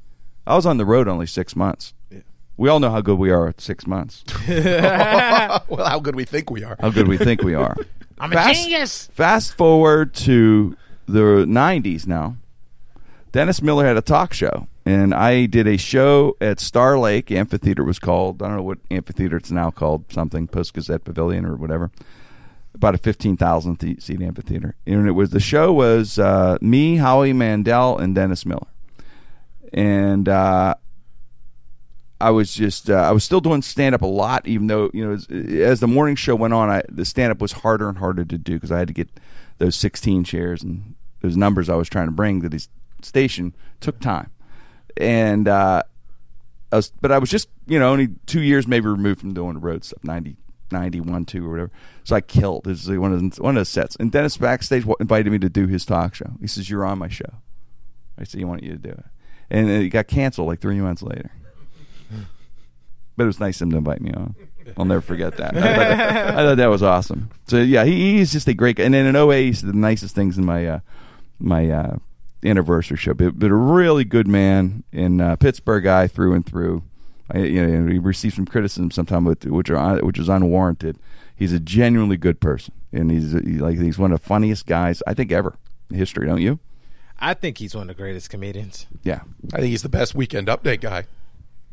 I 0.46 0.54
was 0.54 0.66
on 0.66 0.76
the 0.76 0.84
road 0.84 1.08
only 1.08 1.26
six 1.26 1.56
months. 1.56 1.92
Yeah. 2.10 2.20
We 2.56 2.68
all 2.68 2.80
know 2.80 2.90
how 2.90 3.00
good 3.00 3.18
we 3.18 3.30
are 3.30 3.48
at 3.48 3.60
six 3.60 3.86
months. 3.86 4.24
well, 4.48 5.84
how 5.84 6.00
good 6.00 6.14
we 6.14 6.24
think 6.24 6.50
we 6.50 6.64
are. 6.64 6.76
How 6.80 6.90
good 6.90 7.08
we 7.08 7.18
think 7.18 7.42
we 7.42 7.54
are. 7.54 7.76
I'm 8.18 8.30
Fast- 8.30 8.60
a 8.60 8.62
genius. 8.64 9.06
Fast 9.12 9.54
forward 9.56 10.14
to 10.14 10.76
the 11.06 11.20
90s 11.20 12.06
now. 12.06 12.36
Dennis 13.32 13.60
Miller 13.60 13.84
had 13.84 13.98
a 13.98 14.02
talk 14.02 14.32
show, 14.32 14.66
and 14.86 15.12
I 15.12 15.44
did 15.44 15.66
a 15.66 15.76
show 15.76 16.36
at 16.40 16.58
Star 16.58 16.98
Lake 16.98 17.30
Amphitheater. 17.30 17.82
It 17.82 17.86
was 17.86 17.98
called. 17.98 18.40
I 18.42 18.46
don't 18.46 18.56
know 18.56 18.62
what 18.62 18.78
amphitheater 18.90 19.36
it's 19.36 19.50
now 19.50 19.70
called. 19.70 20.10
Something 20.10 20.46
Post 20.48 20.72
Gazette 20.72 21.04
Pavilion 21.04 21.44
or 21.44 21.56
whatever. 21.56 21.90
About 22.74 22.94
a 22.94 22.98
fifteen 22.98 23.36
thousand 23.36 23.78
seat 24.00 24.22
amphitheater, 24.22 24.74
and 24.86 25.06
it 25.06 25.12
was 25.12 25.30
the 25.30 25.40
show 25.40 25.70
was 25.72 26.18
uh, 26.18 26.56
me, 26.62 26.96
Howie 26.96 27.34
Mandel, 27.34 27.98
and 27.98 28.14
Dennis 28.14 28.46
Miller, 28.46 28.68
and 29.72 30.28
uh, 30.28 30.74
I 32.20 32.30
was 32.30 32.54
just 32.54 32.88
uh, 32.88 32.94
I 32.94 33.12
was 33.12 33.24
still 33.24 33.40
doing 33.40 33.62
stand 33.62 33.94
up 33.94 34.02
a 34.02 34.06
lot, 34.06 34.46
even 34.46 34.68
though 34.68 34.90
you 34.94 35.06
know 35.06 35.12
as, 35.12 35.26
as 35.28 35.80
the 35.80 35.86
morning 35.86 36.16
show 36.16 36.34
went 36.34 36.54
on, 36.54 36.70
I, 36.70 36.82
the 36.88 37.04
stand 37.04 37.30
up 37.30 37.40
was 37.40 37.52
harder 37.52 37.88
and 37.88 37.98
harder 37.98 38.24
to 38.24 38.38
do 38.38 38.54
because 38.54 38.72
I 38.72 38.78
had 38.78 38.88
to 38.88 38.94
get 38.94 39.08
those 39.58 39.76
16 39.76 40.24
shares 40.24 40.62
and 40.62 40.94
those 41.20 41.36
numbers 41.36 41.68
I 41.68 41.74
was 41.74 41.88
trying 41.88 42.06
to 42.06 42.12
bring 42.12 42.42
to 42.42 42.48
this 42.48 42.68
station 43.02 43.54
took 43.80 44.00
time, 44.00 44.30
and 44.96 45.46
uh, 45.46 45.82
I 46.72 46.76
was, 46.76 46.90
but 47.00 47.12
I 47.12 47.18
was 47.18 47.30
just 47.30 47.48
you 47.66 47.78
know 47.78 47.90
only 47.92 48.08
two 48.26 48.42
years 48.42 48.66
maybe 48.66 48.86
removed 48.86 49.20
from 49.20 49.34
doing 49.34 49.54
the 49.54 49.60
road 49.60 49.84
stuff 49.84 50.02
90, 50.02 50.36
91, 50.70 51.26
two 51.26 51.46
or 51.46 51.50
whatever. 51.50 51.70
So 52.04 52.16
I 52.16 52.22
killed. 52.22 52.64
This 52.64 52.88
is 52.88 52.98
one 52.98 53.12
of 53.12 53.20
the, 53.20 53.42
one 53.42 53.56
of 53.56 53.60
the 53.60 53.66
sets, 53.66 53.94
and 53.96 54.10
Dennis 54.10 54.38
backstage 54.38 54.86
invited 55.00 55.30
me 55.30 55.38
to 55.40 55.50
do 55.50 55.66
his 55.66 55.84
talk 55.84 56.14
show. 56.14 56.32
He 56.40 56.46
says 56.46 56.70
you're 56.70 56.84
on 56.84 56.98
my 56.98 57.08
show. 57.08 57.42
I 58.18 58.24
said 58.24 58.38
he 58.38 58.44
wanted 58.44 58.64
you 58.64 58.72
to 58.72 58.78
do 58.78 58.90
it, 58.90 59.04
and 59.50 59.70
it 59.70 59.88
got 59.90 60.08
canceled 60.08 60.48
like 60.48 60.60
three 60.60 60.80
months 60.80 61.02
later. 61.02 61.30
But 63.16 63.24
it 63.24 63.26
was 63.26 63.40
nice 63.40 63.60
of 63.60 63.66
him 63.66 63.70
to 63.72 63.78
invite 63.78 64.00
me 64.00 64.12
on. 64.12 64.34
I'll 64.76 64.84
never 64.84 65.00
forget 65.00 65.36
that. 65.36 65.56
I 65.56 65.60
thought, 65.60 65.80
I 65.80 66.36
thought 66.44 66.56
that 66.56 66.66
was 66.66 66.82
awesome. 66.82 67.30
So 67.46 67.58
yeah, 67.58 67.84
he, 67.84 68.18
he's 68.18 68.32
just 68.32 68.48
a 68.48 68.54
great 68.54 68.76
guy. 68.76 68.84
And 68.84 68.94
then 68.94 69.06
in 69.06 69.16
08, 69.16 69.44
he 69.44 69.52
said 69.52 69.68
the 69.68 69.74
nicest 69.74 70.14
things 70.14 70.36
in 70.36 70.44
my 70.44 70.66
uh, 70.66 70.80
my 71.38 71.70
uh, 71.70 71.96
anniversary 72.44 72.96
show. 72.96 73.14
But, 73.14 73.38
but 73.38 73.50
a 73.50 73.54
really 73.54 74.04
good 74.04 74.26
man 74.26 74.84
in 74.92 75.20
uh, 75.20 75.36
Pittsburgh 75.36 75.84
guy 75.84 76.06
through 76.08 76.34
and 76.34 76.44
through. 76.44 76.82
I, 77.30 77.38
you 77.38 77.66
know, 77.66 77.90
he 77.90 77.98
received 77.98 78.36
some 78.36 78.46
criticism 78.46 78.90
sometimes, 78.90 79.44
which 79.44 79.70
are 79.70 79.98
which 79.98 80.18
is 80.18 80.28
unwarranted. 80.28 80.98
He's 81.34 81.52
a 81.52 81.60
genuinely 81.60 82.16
good 82.16 82.40
person, 82.40 82.72
and 82.92 83.10
he's 83.10 83.32
he, 83.32 83.58
like 83.58 83.78
he's 83.78 83.98
one 83.98 84.12
of 84.12 84.20
the 84.20 84.26
funniest 84.26 84.66
guys 84.66 85.02
I 85.06 85.14
think 85.14 85.32
ever 85.32 85.56
in 85.90 85.96
history. 85.96 86.26
Don't 86.26 86.40
you? 86.40 86.60
I 87.18 87.34
think 87.34 87.58
he's 87.58 87.74
one 87.74 87.88
of 87.90 87.96
the 87.96 88.02
greatest 88.02 88.30
comedians. 88.30 88.86
Yeah. 89.02 89.20
I 89.52 89.58
think 89.58 89.68
he's 89.70 89.82
the 89.82 89.88
best 89.88 90.14
weekend 90.14 90.48
update 90.48 90.80
guy. 90.80 91.04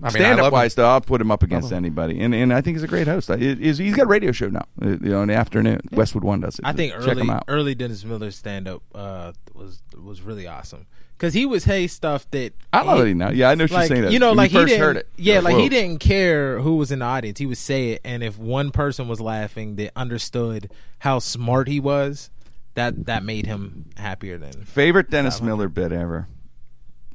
I 0.02 0.06
mean, 0.08 0.12
Stand 0.14 0.38
love 0.38 0.48
up 0.48 0.54
him. 0.54 0.54
wise, 0.54 0.76
though, 0.76 0.88
I'll 0.90 1.02
put 1.02 1.22
him 1.22 1.30
up 1.32 1.44
against 1.44 1.72
anybody, 1.72 2.20
and 2.20 2.34
and 2.34 2.52
I 2.52 2.62
think 2.62 2.76
he's 2.78 2.84
a 2.84 2.88
great 2.88 3.08
host. 3.08 3.30
It- 3.30 3.42
it's- 3.44 3.78
he's 3.78 3.96
got 3.96 4.04
a 4.04 4.08
radio 4.08 4.32
show 4.32 4.48
now, 4.50 4.66
uh, 4.82 4.88
you 4.90 4.98
know, 5.02 5.22
in 5.22 5.28
the 5.28 5.36
afternoon. 5.36 5.82
Westwood 5.92 6.24
One 6.24 6.42
does 6.42 6.58
it. 6.58 6.66
I 6.66 6.74
think 6.74 6.94
check 6.94 7.02
early 7.10 7.22
him 7.22 7.30
out. 7.30 7.44
early 7.48 7.76
Dennis 7.76 8.04
Miller 8.04 8.32
stand 8.32 8.68
up 8.68 8.82
uh, 8.96 9.34
was 9.54 9.84
was 9.96 10.22
really 10.24 10.48
awesome 10.48 10.88
because 11.16 11.36
he 11.36 11.46
was 11.46 11.64
say 11.64 11.86
stuff 11.86 12.30
that 12.32 12.54
I 12.74 12.82
love 12.82 13.06
it 13.06 13.14
now. 13.16 13.30
Yeah, 13.30 13.50
I 13.52 13.56
know 13.56 13.68
she's 13.68 13.88
saying 13.88 14.02
that. 14.02 14.12
you 14.12 14.18
know 14.20 14.30
When 14.30 14.38
like 14.38 14.52
you 14.52 14.62
first 14.62 14.70
he 14.72 14.74
didn't 14.78 14.84
heard 14.88 14.98
it. 14.98 15.08
yeah 15.16 15.34
You're 15.36 15.42
like 15.44 15.54
whoa. 15.54 15.60
he 15.62 15.70
didn't 15.70 16.00
care 16.00 16.60
who 16.60 16.76
was 16.76 16.92
in 16.92 17.00
the 17.00 17.06
audience 17.06 17.38
he 17.38 17.46
would 17.46 17.58
say 17.60 17.92
it 17.92 18.02
and 18.04 18.24
if 18.24 18.38
one 18.38 18.72
person 18.72 19.08
was 19.08 19.22
laughing 19.22 19.76
that 19.76 19.92
understood 19.96 20.72
how 21.00 21.20
smart 21.20 21.68
he 21.68 21.80
was 21.80 22.32
that 22.76 23.06
that 23.06 23.24
made 23.24 23.46
him 23.46 23.90
happier 23.98 24.38
than 24.38 24.64
Favorite 24.64 25.10
Dennis 25.10 25.42
Miller 25.42 25.68
bit 25.70 25.92
ever 25.92 26.28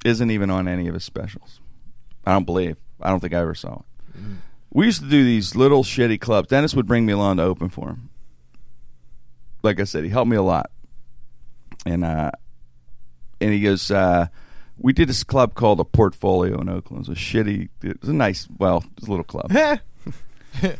isn't 0.05 0.31
even 0.31 0.51
on 0.51 0.69
any 0.69 0.89
of 0.89 0.95
his 0.95 1.05
specials. 1.05 1.61
I 2.25 2.33
don't 2.33 2.45
believe. 2.45 2.77
I 3.01 3.11
don't 3.11 3.21
think 3.21 3.35
I 3.35 3.39
ever 3.39 3.55
saw 3.55 3.81
it. 3.81 3.85
We 4.71 4.87
used 4.87 5.03
to 5.03 5.09
do 5.09 5.25
these 5.25 5.57
little 5.57 5.83
shitty 5.83 6.21
clubs. 6.21 6.49
Dennis 6.49 6.75
would 6.75 6.87
bring 6.87 7.07
me 7.07 7.13
along 7.13 7.39
to 7.39 7.43
open 7.43 7.69
for 7.69 7.89
him. 7.89 8.11
Like 9.63 9.81
I 9.81 9.85
said, 9.85 10.05
he 10.05 10.11
helped 10.11 10.31
me 10.31 10.37
a 10.37 10.43
lot, 10.43 10.71
and 11.87 12.05
uh, 12.05 12.31
and 13.41 13.53
he 13.53 13.61
goes. 13.61 13.91
Uh, 13.91 14.29
we 14.81 14.93
did 14.93 15.09
this 15.09 15.25
club 15.25 15.55
called 15.55 15.81
a 15.81 15.85
Portfolio 15.85 16.61
in 16.61 16.69
Oakland. 16.69 17.07
It 17.07 17.11
was 17.11 17.19
a 17.19 17.21
shitty. 17.21 17.69
It 17.83 18.01
was 18.01 18.11
a 18.11 18.13
nice. 18.13 18.47
Well, 18.59 18.79
it 18.79 19.01
was 19.01 19.09
a 19.09 19.11
little 19.11 19.25
club. 19.25 19.51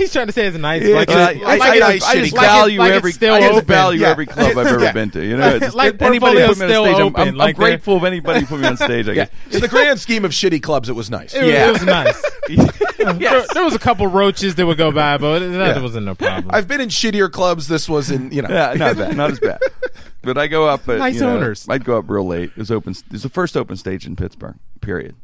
he's 0.00 0.12
trying 0.12 0.26
to 0.26 0.32
say 0.32 0.46
it's 0.46 0.56
nice 0.56 0.82
Yeah, 0.82 0.96
like, 0.96 1.10
uh, 1.10 1.28
it's, 1.32 1.44
I, 1.44 1.52
I, 1.52 1.56
like 1.56 1.82
I, 1.82 1.92
it's, 1.94 2.04
I 2.06 2.14
just 2.16 2.32
like 2.32 2.46
value 2.46 2.78
like 2.78 2.92
every 2.92 3.10
I 3.10 3.40
just 3.52 3.66
value 3.66 4.00
yeah. 4.00 4.08
every 4.08 4.26
club 4.26 4.56
I've 4.56 4.66
ever 4.66 4.80
yeah. 4.80 4.92
been 4.92 5.10
to. 5.10 5.24
You 5.24 5.36
know, 5.36 5.56
it's, 5.62 5.74
like 5.74 5.94
it's, 5.94 6.02
anybody 6.02 6.36
put 6.36 6.58
me 6.58 6.64
on 6.64 6.70
stage, 6.70 7.00
open, 7.00 7.20
I'm, 7.20 7.28
I'm 7.28 7.34
like 7.36 7.56
they're- 7.56 7.64
grateful 7.66 7.96
if 7.98 8.02
anybody 8.04 8.46
put 8.46 8.60
me 8.60 8.66
on 8.66 8.76
stage. 8.76 9.08
I 9.08 9.12
Yeah. 9.20 9.24
guess. 9.26 9.54
In 9.54 9.60
the 9.60 9.68
grand 9.68 10.00
scheme 10.00 10.24
of 10.24 10.30
shitty 10.30 10.62
clubs, 10.62 10.88
it 10.88 10.94
was 10.94 11.10
nice. 11.10 11.34
it, 11.34 11.44
was- 11.44 11.54
it 11.54 11.72
was 11.72 11.84
nice 11.84 12.22
there, 12.98 13.16
yes. 13.20 13.52
there 13.54 13.64
was 13.64 13.74
a 13.74 13.78
couple 13.78 14.06
roaches 14.06 14.54
that 14.56 14.66
would 14.66 14.78
go 14.78 14.90
by 14.90 15.18
but 15.18 15.40
that 15.40 15.76
Yeah. 15.76 15.82
wasn't 15.82 16.06
no 16.06 16.14
problem 16.14 16.50
I've 16.50 16.66
been 16.66 16.80
in 16.80 16.88
shittier 16.88 17.30
clubs. 17.30 17.68
This 17.68 17.88
was 17.88 18.10
in, 18.10 18.32
you 18.32 18.42
know. 18.42 18.48
Yeah, 18.48 18.74
not 18.74 18.96
bad, 18.96 19.16
not 19.16 19.30
as 19.30 19.40
bad. 19.40 19.60
But 20.22 20.36
I 20.36 20.48
go 20.48 20.66
up. 20.66 20.88
At, 20.88 20.98
Nice 20.98 21.14
you 21.14 21.20
know, 21.22 21.36
owners. 21.36 21.66
I'd 21.68 21.84
go 21.84 21.98
up 21.98 22.08
real 22.08 22.26
late. 22.26 22.50
It 22.50 22.56
was 22.58 22.70
open. 22.70 22.92
It 22.92 23.12
was 23.12 23.22
the 23.22 23.28
first 23.28 23.56
open 23.56 23.76
stage 23.76 24.06
in 24.06 24.16
Pittsburgh. 24.16 24.56
Period. 24.80 25.16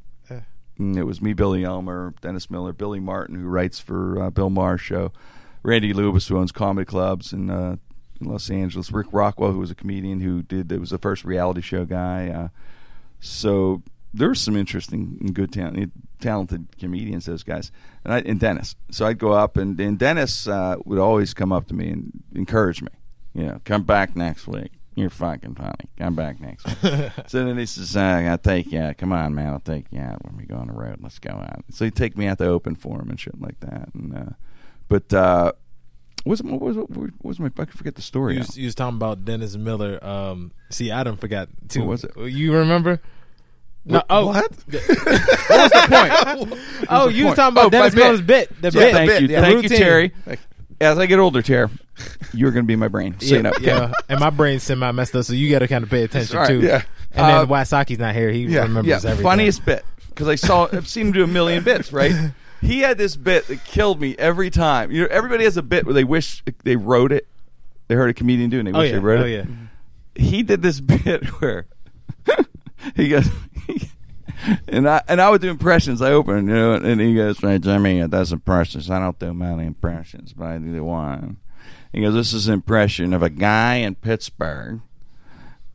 And 0.78 0.96
it 0.96 1.04
was 1.04 1.22
me, 1.22 1.32
Billy 1.32 1.64
Elmer, 1.64 2.14
Dennis 2.20 2.50
Miller, 2.50 2.72
Billy 2.72 3.00
Martin, 3.00 3.36
who 3.36 3.46
writes 3.46 3.80
for 3.80 4.22
uh, 4.22 4.30
Bill 4.30 4.50
Maher's 4.50 4.80
show, 4.80 5.12
Randy 5.62 5.92
Lewis, 5.92 6.28
who 6.28 6.36
owns 6.36 6.52
comedy 6.52 6.84
clubs 6.84 7.32
in, 7.32 7.50
uh, 7.50 7.76
in 8.20 8.28
Los 8.28 8.50
Angeles, 8.50 8.92
Rick 8.92 9.08
Rockwell, 9.10 9.52
who 9.52 9.58
was 9.58 9.70
a 9.70 9.74
comedian 9.74 10.20
who 10.20 10.42
did 10.42 10.70
it 10.70 10.80
was 10.80 10.90
the 10.90 10.98
first 10.98 11.24
reality 11.24 11.60
show 11.60 11.84
guy. 11.84 12.28
Uh, 12.28 12.48
so 13.20 13.82
there 14.12 14.34
some 14.34 14.56
interesting 14.56 15.18
and 15.20 15.34
good 15.34 15.52
talent, 15.52 15.92
talented 16.20 16.66
comedians. 16.78 17.26
Those 17.26 17.42
guys, 17.42 17.70
and 18.04 18.14
I, 18.14 18.18
and 18.20 18.40
Dennis. 18.40 18.74
So 18.90 19.06
I'd 19.06 19.18
go 19.18 19.32
up, 19.32 19.56
and, 19.56 19.78
and 19.80 19.98
Dennis 19.98 20.46
uh, 20.46 20.76
would 20.84 20.98
always 20.98 21.34
come 21.34 21.52
up 21.52 21.68
to 21.68 21.74
me 21.74 21.88
and 21.90 22.22
encourage 22.34 22.82
me. 22.82 22.90
You 23.34 23.46
know, 23.46 23.60
come 23.64 23.82
back 23.82 24.16
next 24.16 24.46
week. 24.46 24.72
You're 24.96 25.10
fucking 25.10 25.54
funny. 25.54 25.90
Come 25.98 26.14
back 26.14 26.40
next 26.40 26.64
week. 26.66 27.12
so 27.28 27.44
then 27.44 27.58
he 27.58 27.66
says, 27.66 27.96
uh, 27.96 28.00
"I'll 28.00 28.38
take 28.38 28.72
you. 28.72 28.80
out. 28.80 28.96
Come 28.96 29.12
on, 29.12 29.34
man. 29.34 29.48
I'll 29.52 29.60
take 29.60 29.86
you 29.90 30.00
out 30.00 30.24
when 30.24 30.38
we 30.38 30.44
go 30.46 30.56
on 30.56 30.68
the 30.68 30.72
road. 30.72 30.98
Let's 31.02 31.18
go 31.18 31.32
out." 31.32 31.64
So 31.70 31.84
he'd 31.84 31.94
take 31.94 32.16
me 32.16 32.26
out 32.26 32.38
to 32.38 32.46
open 32.46 32.74
for 32.74 33.00
him 33.02 33.10
and 33.10 33.20
shit 33.20 33.38
like 33.40 33.60
that. 33.60 33.90
And 33.94 34.16
uh, 34.16 34.30
but 34.88 35.12
uh, 35.12 35.52
was 36.24 36.42
what 36.42 36.60
was 36.62 36.76
what 36.76 37.10
was 37.22 37.38
my 37.38 37.50
I 37.58 37.64
forget 37.66 37.94
the 37.94 38.02
story. 38.02 38.34
You 38.34 38.40
was, 38.40 38.56
you 38.56 38.64
was 38.64 38.74
talking 38.74 38.96
about 38.96 39.24
Dennis 39.24 39.54
Miller. 39.56 40.02
Um, 40.04 40.52
see, 40.70 40.88
don't 40.88 41.20
forgot 41.20 41.48
too. 41.68 41.80
What 41.80 41.88
was 41.88 42.04
it? 42.04 42.16
You 42.16 42.54
remember? 42.54 43.00
No, 43.84 44.02
oh, 44.10 44.26
What? 44.32 44.50
Was 44.50 44.66
the 44.66 46.48
point? 46.48 46.60
Oh, 46.88 47.08
you 47.08 47.26
was 47.26 47.34
talking 47.36 47.52
about 47.54 47.66
Oh, 47.66 47.70
Dennis. 47.70 47.94
Miller's 47.94 48.20
bit. 48.20 48.50
The 48.60 48.70
Yeah, 48.70 48.80
bit. 48.80 48.92
the 48.92 49.06
Thank 49.06 49.20
you, 49.20 49.28
yeah. 49.28 49.40
thank 49.42 49.62
you. 49.62 49.68
Terry. 49.68 50.12
As 50.80 50.98
I 50.98 51.06
get 51.06 51.18
older, 51.18 51.40
Terry, 51.42 51.68
you're 52.34 52.50
going 52.50 52.64
to 52.64 52.66
be 52.66 52.76
my 52.76 52.88
brain. 52.88 53.16
So 53.20 53.34
you 53.36 53.42
know. 53.42 53.52
yeah, 53.60 53.92
and 54.08 54.20
my 54.20 54.30
brain's 54.30 54.62
semi 54.62 54.90
messed 54.92 55.14
up, 55.16 55.24
so 55.24 55.32
you 55.32 55.50
got 55.50 55.60
to 55.60 55.68
kind 55.68 55.82
of 55.84 55.90
pay 55.90 56.02
attention 56.04 56.32
Sorry. 56.32 56.48
too. 56.48 56.60
Yeah. 56.60 56.82
And 57.12 57.20
Uh, 57.26 57.38
then 57.40 57.46
Wasaki's 57.48 57.98
not 57.98 58.14
here; 58.14 58.30
he 58.30 58.44
yeah, 58.44 58.62
remembers 58.62 58.86
yeah, 58.86 58.96
everything. 59.10 59.22
funniest 59.22 59.64
bit 59.64 59.84
because 60.10 60.28
I 60.28 60.34
saw 60.34 60.68
I've 60.72 60.86
seen 60.88 61.06
him 61.06 61.12
do 61.12 61.24
a 61.24 61.26
million 61.26 61.64
bits. 61.64 61.92
Right? 61.92 62.14
He 62.60 62.80
had 62.80 62.98
this 62.98 63.16
bit 63.16 63.46
that 63.48 63.64
killed 63.64 64.00
me 64.00 64.14
every 64.18 64.50
time. 64.50 64.90
You 64.90 65.02
know, 65.02 65.08
everybody 65.10 65.44
has 65.44 65.56
a 65.56 65.62
bit 65.62 65.84
where 65.86 65.94
they 65.94 66.04
wish 66.04 66.42
they 66.64 66.76
wrote 66.76 67.12
it. 67.12 67.26
They 67.88 67.94
heard 67.94 68.10
a 68.10 68.14
comedian 68.14 68.50
do, 68.50 68.56
it 68.56 68.60
and 68.60 68.68
they 68.68 68.72
Oh 68.72 68.78
wish 68.80 68.88
yeah, 68.90 68.96
they 68.96 69.00
wrote 69.04 69.20
oh 69.20 69.24
it. 69.26 69.46
yeah. 69.46 70.22
He 70.22 70.42
did 70.42 70.60
this 70.62 70.80
bit 70.82 71.24
where 71.40 71.66
he 72.96 73.08
goes. 73.08 73.28
And 74.68 74.88
I 74.88 75.02
and 75.08 75.20
I 75.20 75.30
would 75.30 75.40
do 75.40 75.50
impressions. 75.50 76.00
I 76.02 76.12
open, 76.12 76.48
you 76.48 76.54
know, 76.54 76.74
and 76.74 77.00
he 77.00 77.14
goes, 77.14 77.38
"Hey 77.38 77.58
Jimmy, 77.58 78.06
that's 78.06 78.32
impressions. 78.32 78.90
I 78.90 78.98
don't 79.00 79.18
do 79.18 79.34
many 79.34 79.66
impressions, 79.66 80.32
but 80.32 80.46
I 80.46 80.58
do 80.58 80.84
one." 80.84 81.38
He 81.92 82.02
goes, 82.02 82.14
"This 82.14 82.32
is 82.32 82.48
an 82.48 82.54
impression 82.54 83.12
of 83.12 83.22
a 83.22 83.30
guy 83.30 83.76
in 83.76 83.94
Pittsburgh 83.94 84.80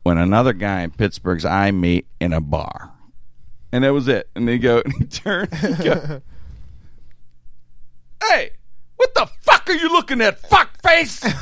when 0.02 0.18
another 0.18 0.52
guy 0.52 0.82
in 0.82 0.90
Pittsburgh's 0.92 1.44
I 1.44 1.70
meet 1.70 2.06
in 2.20 2.32
a 2.32 2.40
bar." 2.40 2.92
And 3.72 3.84
that 3.84 3.92
was 3.92 4.08
it. 4.08 4.28
And 4.34 4.46
they 4.46 4.58
go, 4.58 4.82
and 4.84 4.94
he 4.94 5.04
turned, 5.04 5.54
he 5.54 5.74
go, 5.74 6.22
"Hey, 8.22 8.50
what 8.96 9.14
the 9.14 9.26
fuck 9.40 9.51
are 9.68 9.74
you 9.74 9.90
looking 9.92 10.20
at, 10.20 10.38
fuck 10.48 10.70
face?" 10.82 11.22
and 11.24 11.34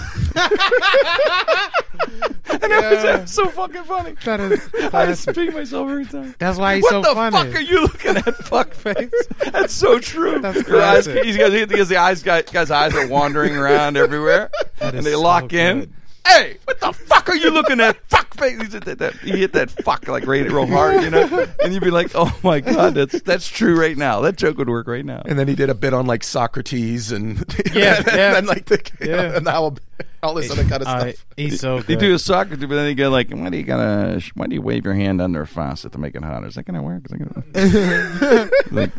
it 2.73 3.21
was 3.21 3.31
so 3.33 3.47
fucking 3.49 3.85
funny. 3.85 4.15
That 4.25 4.41
is. 4.41 4.69
I 4.95 5.07
just 5.07 5.27
repeat 5.27 5.53
myself 5.53 5.89
every 5.91 6.07
time. 6.07 6.35
That's 6.39 6.59
why 6.59 6.77
he's 6.77 6.83
what 6.85 6.91
so 6.91 7.01
the 7.03 7.15
funny. 7.15 7.37
fuck 7.37 7.55
are 7.57 7.61
you 7.61 7.83
looking 7.83 8.17
at, 8.17 8.25
fuckface? 8.25 9.11
That's 9.53 9.73
so 9.73 9.99
true. 9.99 10.41
That's 10.41 10.67
Your 10.69 10.83
eyes, 10.83 11.05
classic. 11.07 11.25
he's 11.25 11.37
got, 11.37 11.51
because 11.69 11.89
the 11.89 11.97
eyes 11.97 12.23
guy, 12.23 12.43
guy's 12.43 12.71
eyes 12.71 12.95
are 12.95 13.07
wandering 13.09 13.57
around 13.57 13.97
everywhere, 13.97 14.51
and 14.81 14.97
is 14.97 15.05
they 15.05 15.13
so 15.13 15.21
lock 15.21 15.53
in. 15.53 15.81
good. 15.81 15.93
Hey, 16.27 16.59
what 16.65 16.79
the 16.81 16.93
fuck 16.93 17.29
are 17.29 17.35
you 17.37 17.51
looking 17.51 17.81
at, 17.81 17.97
fuckface? 18.09 18.63
He, 18.63 18.69
hit 18.71 18.85
that, 18.85 18.99
that, 18.99 19.15
he 19.17 19.31
hit 19.39 19.53
that 19.55 19.71
fuck 19.71 20.07
like 20.09 20.27
right 20.27 20.45
real 20.51 20.67
hard, 20.67 21.03
you 21.03 21.11
know, 21.11 21.47
and 21.65 21.73
you'd 21.75 21.83
be 21.83 21.91
like, 21.91 22.11
oh 22.15 22.31
my 22.43 22.61
god, 22.61 22.95
that's 22.95 23.21
that's 23.23 23.49
true 23.49 23.79
right 23.79 23.97
now. 23.97 24.21
That 24.21 24.37
joke 24.37 24.59
would 24.59 24.69
work 24.69 24.87
right 24.87 25.05
now. 25.05 25.23
And 25.25 25.39
then 25.39 25.49
he 25.49 25.55
did 25.55 25.71
a 25.71 25.75
bit 25.75 25.93
on 25.95 26.07
like 26.07 26.23
Socrates 26.23 27.11
and 27.13 27.39
Yeah, 27.75 27.97
and, 27.99 28.07
yeah. 28.07 28.33
then 28.33 28.47
like 28.47 28.67
the, 28.67 28.81
Yeah. 29.01 29.37
and 29.37 29.47
how 29.49 29.75
all 30.23 30.35
this 30.35 30.51
other 30.51 30.65
kind 30.65 30.83
of 30.83 30.89
Uh, 30.89 31.01
stuff. 31.13 31.27
he's 31.37 31.61
so 31.61 31.79
You 31.79 31.83
good. 31.85 31.99
do 31.99 32.15
a 32.15 32.19
soccer, 32.19 32.57
but 32.57 32.69
then 32.69 32.89
you 32.89 32.95
go 32.95 33.11
like, 33.11 33.31
why 33.31 33.49
do 33.51 33.57
you 33.57 33.65
gotta? 33.65 34.23
Why 34.35 34.47
do 34.47 34.55
you 34.55 34.63
wave 34.63 34.85
your 34.85 34.95
hand 34.95 35.21
under 35.21 35.43
a 35.43 35.47
faucet 35.47 35.93
to 35.93 35.99
make 35.99 36.15
it 36.15 36.23
hotter? 36.23 36.47
Is 36.47 36.55
that 36.55 36.65
gonna 36.65 36.83
work? 36.83 37.03
Is 37.07 37.11
that 37.11 37.19
gonna... 37.19 38.51
like, 38.71 38.91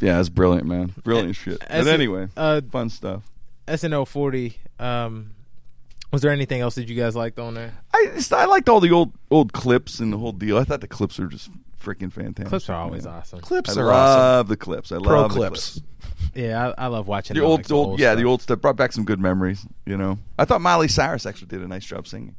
yeah, 0.00 0.20
it's 0.20 0.28
brilliant, 0.28 0.66
man. 0.66 0.94
Brilliant 1.04 1.36
shit. 1.36 1.62
As 1.64 1.84
But 1.86 1.94
anyway, 1.94 2.28
uh, 2.36 2.60
fun 2.70 2.88
stuff. 2.90 3.22
SNL 3.66 4.06
40. 4.06 4.56
Um, 4.78 5.32
was 6.12 6.22
there 6.22 6.30
anything 6.30 6.60
else 6.60 6.74
that 6.76 6.88
you 6.88 6.94
guys 6.94 7.14
liked 7.16 7.38
on 7.38 7.54
there? 7.54 7.74
I 7.94 8.20
I 8.32 8.44
liked 8.46 8.68
all 8.68 8.80
the 8.80 8.90
old 8.90 9.12
old 9.30 9.52
clips 9.52 10.00
and 10.00 10.12
the 10.12 10.18
whole 10.18 10.32
deal. 10.32 10.56
I 10.58 10.64
thought 10.64 10.80
the 10.80 10.88
clips 10.88 11.18
were 11.18 11.26
just 11.26 11.50
freaking 11.82 12.12
fantastic. 12.12 12.48
Clips 12.48 12.68
are 12.68 12.76
always 12.76 13.04
Yeah. 13.04 13.12
awesome. 13.12 13.40
Clips 13.40 13.70
are 13.70 13.72
awesome. 13.72 13.80
I 13.80 13.90
are 13.90 13.92
love 13.92 14.38
awesome. 14.46 14.48
the 14.48 14.56
clips. 14.56 14.92
I 14.92 14.96
love 14.96 15.04
Pro 15.04 15.22
the 15.28 15.34
clips. 15.34 15.80
Yeah, 16.34 16.72
I, 16.76 16.84
I 16.84 16.86
love 16.88 17.06
watching 17.06 17.34
The 17.34 17.40
them, 17.40 17.48
old, 17.50 17.60
like, 17.60 17.66
the 17.68 17.74
old, 17.74 18.00
yeah, 18.00 18.14
the 18.16 18.24
old 18.24 18.42
stuff 18.42 18.60
brought 18.60 18.76
back 18.76 18.92
some 18.92 19.04
good 19.04 19.20
memories. 19.20 19.64
You 19.86 19.96
know, 19.96 20.18
I 20.38 20.44
thought 20.44 20.60
Miley 20.60 20.88
Cyrus 20.88 21.24
actually 21.26 21.46
did 21.46 21.62
a 21.62 21.68
nice 21.68 21.84
job 21.84 22.06
singing. 22.08 22.34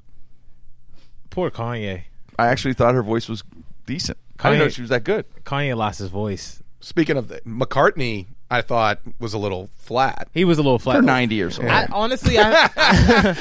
Poor 1.30 1.50
Kanye. 1.50 2.04
I 2.38 2.48
actually 2.48 2.74
thought 2.74 2.94
her 2.94 3.04
voice 3.04 3.28
was 3.30 3.44
decent. 3.86 4.18
I 4.40 4.52
didn't 4.52 4.66
know 4.66 4.70
she 4.70 4.82
was 4.82 4.90
that 4.90 5.04
good. 5.04 5.26
Kanye 5.44 5.76
lost 5.76 6.00
his 6.00 6.10
voice. 6.10 6.62
Speaking 6.82 7.18
of 7.18 7.28
the, 7.30 7.42
McCartney, 7.42 8.28
I 8.52 8.62
thought 8.62 9.00
was 9.20 9.34
a 9.34 9.38
little 9.38 9.70
flat. 9.78 10.28
He 10.34 10.44
was 10.44 10.58
a 10.58 10.64
little 10.64 10.80
flat. 10.80 10.94
They're 10.94 11.02
ninety 11.04 11.36
years 11.36 11.60
old. 11.60 11.68
I, 11.68 11.88
honestly, 11.92 12.38
I, 12.40 12.66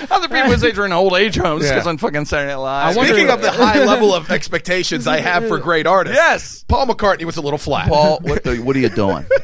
Other 0.10 0.28
people 0.28 0.48
would 0.48 0.60
say 0.60 0.72
they're 0.72 0.84
in 0.84 0.92
old 0.92 1.14
age 1.14 1.36
homes 1.36 1.64
Yeah. 1.64 1.74
because 1.74 1.86
on 1.86 1.96
fucking 1.98 2.26
Saturday 2.26 2.52
Night 2.52 2.56
Live. 2.56 2.94
I 2.94 2.96
wonder- 2.98 3.12
Speaking 3.14 3.30
of 3.30 3.40
the 3.40 3.50
high 3.50 3.82
level 3.84 4.12
of 4.12 4.30
expectations 4.30 5.06
I 5.06 5.20
have 5.20 5.48
for 5.48 5.58
great 5.58 5.86
artists, 5.86 6.16
Yes. 6.18 6.64
Paul 6.68 6.86
McCartney 6.86 7.24
was 7.24 7.36
a 7.38 7.40
little 7.40 7.58
flat. 7.58 7.88
Paul, 7.88 8.18
what 8.22 8.44
the, 8.44 8.56
what 8.58 8.76
are 8.76 8.80
you 8.80 8.90
doing? 8.90 9.24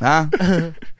Huh? 0.00 0.26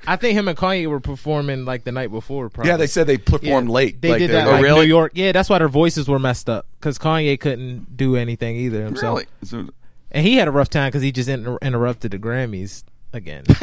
I 0.08 0.16
think 0.16 0.36
him 0.36 0.48
and 0.48 0.58
Kanye 0.58 0.88
were 0.88 0.98
performing 0.98 1.64
like 1.64 1.84
the 1.84 1.92
night 1.92 2.10
before. 2.10 2.48
Probably. 2.48 2.68
yeah, 2.68 2.76
they 2.76 2.88
said 2.88 3.06
they 3.06 3.16
performed 3.16 3.68
Yeah, 3.68 3.74
late. 3.74 4.02
They 4.02 4.10
Like, 4.10 4.18
did 4.18 4.30
they're- 4.30 4.36
that 4.42 4.48
Oh, 4.48 4.52
like 4.54 4.62
really? 4.64 4.80
New 4.86 4.88
York. 4.88 5.12
Yeah, 5.14 5.30
that's 5.30 5.48
why 5.48 5.58
their 5.60 5.68
voices 5.68 6.08
were 6.08 6.18
messed 6.18 6.50
up 6.50 6.66
because 6.80 6.98
Kanye 6.98 7.38
couldn't 7.38 7.96
do 7.96 8.16
anything 8.16 8.56
either 8.56 8.84
himself. 8.84 9.18
really? 9.18 9.26
So, 9.44 9.68
And 10.10 10.26
he 10.26 10.34
had 10.38 10.48
a 10.48 10.50
rough 10.50 10.68
time 10.68 10.88
because 10.88 11.02
he 11.02 11.12
just 11.12 11.28
inter- 11.28 11.58
interrupted 11.62 12.10
the 12.10 12.18
Grammys 12.18 12.82
again. 13.12 13.44
he's 13.48 13.58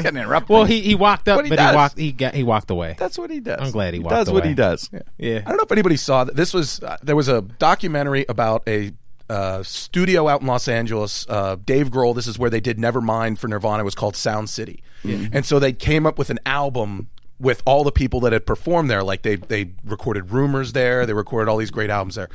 getting 0.00 0.16
interrupted. 0.16 0.48
well, 0.50 0.64
he 0.64 0.80
he 0.82 0.94
walked 0.94 1.28
up, 1.28 1.38
But 1.38 1.44
he 1.46 1.48
but 1.50 1.56
does. 1.56 1.70
he 1.70 1.76
walked 1.76 1.98
he 1.98 2.12
got 2.12 2.34
he 2.34 2.42
walked 2.42 2.70
away. 2.70 2.96
That's 2.98 3.18
what 3.18 3.30
he 3.30 3.40
does. 3.40 3.58
I'm 3.60 3.70
glad 3.70 3.94
he 3.94 4.00
walked 4.00 4.14
does 4.14 4.30
what 4.30 4.40
away. 4.40 4.48
he 4.50 4.54
does. 4.54 4.90
Yeah. 5.18 5.38
I 5.44 5.48
don't 5.48 5.56
know 5.56 5.64
if 5.64 5.72
anybody 5.72 5.96
saw 5.96 6.24
that. 6.24 6.36
This 6.36 6.52
was 6.54 6.82
uh, 6.82 6.96
there 7.02 7.16
was 7.16 7.28
a 7.28 7.42
documentary 7.42 8.24
about 8.28 8.62
a 8.68 8.92
uh, 9.30 9.62
studio 9.62 10.26
out 10.28 10.40
in 10.40 10.46
Los 10.46 10.68
Angeles. 10.68 11.26
Uh, 11.28 11.56
Dave 11.64 11.90
Grohl. 11.90 12.14
This 12.14 12.26
is 12.26 12.38
where 12.38 12.50
they 12.50 12.60
did 12.60 12.78
Nevermind 12.78 13.38
for 13.38 13.48
Nirvana. 13.48 13.82
It 13.82 13.84
was 13.84 13.94
called 13.94 14.16
Sound 14.16 14.48
City, 14.48 14.82
and 15.04 15.44
so 15.44 15.58
they 15.58 15.72
came 15.72 16.06
up 16.06 16.18
with 16.18 16.30
an 16.30 16.38
album 16.46 17.08
with 17.40 17.62
all 17.66 17.84
the 17.84 17.92
people 17.92 18.20
that 18.20 18.32
had 18.32 18.46
performed 18.46 18.90
there. 18.90 19.02
Like 19.02 19.22
they 19.22 19.36
they 19.36 19.72
recorded 19.84 20.30
Rumours 20.30 20.72
there. 20.72 21.04
They 21.04 21.12
recorded 21.12 21.50
all 21.50 21.56
these 21.58 21.70
great 21.70 21.90
albums 21.90 22.14
there. 22.14 22.28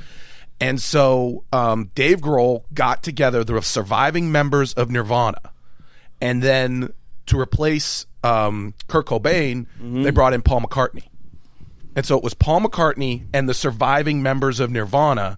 And 0.61 0.80
so 0.80 1.44
um, 1.52 1.90
Dave 1.95 2.22
Grohl 2.22 2.64
got 2.74 3.02
together 3.03 3.44
the 3.44 3.60
surviving 3.61 4.32
members 4.32 4.74
of 4.76 4.90
Nirvana, 4.91 5.52
and 6.23 6.41
then 6.41 6.93
to 7.25 7.37
replace 7.39 8.05
um, 8.23 8.73
Kurt 8.87 9.05
Cobain, 9.07 9.67
they 10.03 10.09
brought 10.11 10.33
in 10.33 10.41
Paul 10.41 10.61
McCartney. 10.61 11.03
And 11.95 12.05
so 12.05 12.17
it 12.17 12.23
was 12.23 12.33
Paul 12.33 12.61
McCartney 12.61 13.25
and 13.33 13.47
the 13.47 13.53
surviving 13.53 14.23
members 14.23 14.59
of 14.61 14.71
Nirvana, 14.71 15.37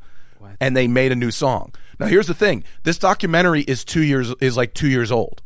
and 0.62 0.78
they 0.78 0.88
made 0.88 1.12
a 1.12 1.16
new 1.16 1.32
song. 1.32 1.74
Now 2.00 2.06
here's 2.06 2.28
the 2.28 2.34
thing: 2.36 2.64
this 2.84 2.98
documentary 3.00 3.62
is 3.62 3.84
two 3.84 4.04
years 4.04 4.34
is 4.40 4.56
like 4.56 4.74
two 4.76 4.88
years 4.88 5.12
old. 5.12 5.42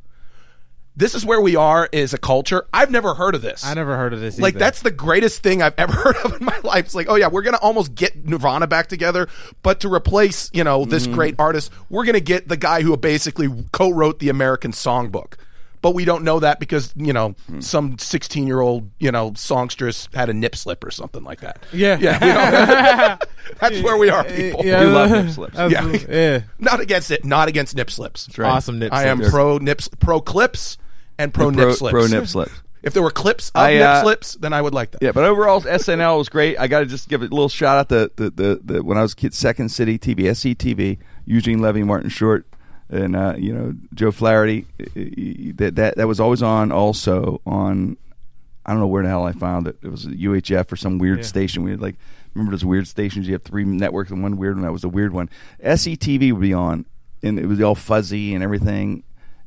This 1.00 1.16
is 1.16 1.26
where 1.26 1.40
we 1.40 1.56
are 1.56 1.88
as 1.94 2.14
a 2.14 2.18
culture. 2.18 2.68
I've 2.74 2.92
never 2.92 3.14
heard 3.14 3.34
of 3.34 3.42
this. 3.42 3.64
I 3.64 3.74
never 3.74 3.96
heard 3.96 4.12
of 4.12 4.20
this. 4.20 4.38
Like 4.38 4.56
either. 4.56 4.60
that's 4.60 4.82
the 4.82 4.92
greatest 4.92 5.42
thing 5.42 5.62
I've 5.62 5.74
ever 5.78 5.94
heard 5.94 6.18
of 6.26 6.42
in 6.42 6.46
my 6.46 6.60
life. 6.62 6.88
It's 6.88 6.96
like, 6.96 7.08
oh 7.10 7.16
yeah, 7.16 7.30
we're 7.30 7.42
gonna 7.42 7.58
almost 7.62 7.96
get 7.96 8.26
Nirvana 8.26 8.68
back 8.68 8.88
together, 8.88 9.30
but 9.64 9.80
to 9.80 9.94
replace, 9.94 10.52
you 10.54 10.66
know, 10.66 10.84
this 10.84 11.06
mm-hmm. 11.06 11.16
great 11.16 11.36
artist, 11.40 11.72
we're 11.90 12.04
gonna 12.04 12.20
get 12.20 12.50
the 12.50 12.58
guy 12.58 12.82
who 12.82 12.96
basically 12.98 13.48
co-wrote 13.72 14.20
the 14.20 14.28
American 14.28 14.74
Songbook. 14.74 15.36
But 15.82 15.92
we 15.92 16.04
don't 16.04 16.26
know 16.26 16.42
that 16.42 16.60
because 16.60 16.94
you 16.98 17.14
know 17.14 17.30
hmm. 17.48 17.62
some 17.62 17.98
sixteen-year-old 17.98 18.92
you 19.00 19.14
know 19.14 19.32
songstress 19.38 20.10
had 20.14 20.30
a 20.30 20.34
nip 20.34 20.58
slip 20.58 20.84
or 20.84 20.92
something 20.92 21.24
like 21.24 21.40
that. 21.40 21.64
Yeah. 21.72 21.98
yeah. 22.02 23.18
That's 23.62 23.82
where 23.82 23.96
we 23.96 24.10
are, 24.10 24.26
people. 24.26 24.66
Yeah. 24.66 24.82
You 24.82 24.90
love 24.90 25.12
nip 25.12 25.30
slips. 25.30 25.56
Yeah. 25.56 25.98
yeah. 26.10 26.42
Not 26.60 26.82
against 26.82 27.12
it. 27.12 27.24
Not 27.24 27.48
against 27.48 27.78
nip 27.78 27.90
slips. 27.90 28.38
right. 28.38 28.50
Awesome 28.50 28.80
nip 28.80 28.92
I 28.92 29.06
am 29.06 29.22
pro 29.22 29.58
nips, 29.58 29.88
pro 29.88 30.20
clips, 30.20 30.78
and 31.20 31.32
pro, 31.32 31.52
pro, 31.52 31.68
nip 31.68 31.76
slips. 31.78 31.92
pro 31.92 32.08
nip 32.08 32.28
slips. 32.28 32.52
If 32.82 32.94
there 32.94 33.04
were 33.04 33.12
clips 33.12 33.50
of 33.50 33.62
I, 33.62 33.74
nip 33.74 33.82
uh, 33.86 34.02
slips, 34.04 34.36
then 34.36 34.54
I 34.54 34.62
would 34.62 34.74
like 34.74 34.92
that. 34.92 35.02
Yeah, 35.02 35.12
but 35.12 35.26
overall, 35.26 35.60
SNL 35.60 36.18
was 36.18 36.30
great. 36.30 36.58
I 36.58 36.68
got 36.68 36.80
to 36.80 36.86
just 36.86 37.10
give 37.10 37.22
a 37.22 37.26
little 37.26 37.50
shout 37.50 37.78
out 37.78 37.90
to 37.90 38.10
the, 38.16 38.30
the, 38.30 38.62
the 38.64 38.82
when 38.84 38.98
I 38.98 39.02
was 39.02 39.12
a 39.12 39.16
kid, 39.18 39.34
Second 39.34 39.68
City 39.68 40.00
TV, 40.00 40.20
SCTV, 40.20 40.98
Eugene 41.26 41.60
Levy, 41.60 41.84
Martin 41.84 42.10
Short, 42.10 42.48
and 42.90 43.18
uh, 43.18 43.36
you 43.38 43.54
know 43.54 43.74
Joe 43.94 44.12
Flaherty. 44.12 44.66
That 45.58 45.74
that 45.76 45.98
that 45.98 46.08
was 46.08 46.22
always 46.22 46.42
on. 46.42 46.72
Also 46.72 47.42
on, 47.46 47.98
I 48.66 48.72
don't 48.72 48.80
know 48.80 48.88
where 48.88 49.04
the 49.04 49.10
hell 49.10 49.26
I 49.26 49.34
found 49.34 49.68
it. 49.68 49.78
It 49.84 49.90
was 49.90 50.06
UHF 50.06 50.72
or 50.72 50.78
some 50.78 51.00
weird 51.00 51.18
Yeah. 51.20 51.26
station. 51.26 51.64
We 51.64 51.72
had 51.72 51.82
like 51.82 51.98
remember 52.34 52.52
those 52.52 52.64
weird 52.64 52.88
stations. 52.88 53.28
You 53.28 53.34
have 53.34 53.44
three 53.44 53.66
networks 53.66 54.10
and 54.10 54.24
one 54.24 54.38
weird 54.38 54.56
one. 54.56 54.64
That 54.64 54.72
was 54.72 54.84
the 54.84 54.90
weird 54.90 55.12
one. 55.12 55.30
SCTV 55.62 56.32
would 56.32 56.40
be 56.42 56.54
on, 56.54 56.86
and 57.22 57.38
it 57.38 57.46
was 57.46 57.60
all 57.62 57.76
fuzzy 57.76 58.34
and 58.34 58.42
everything. 58.42 59.04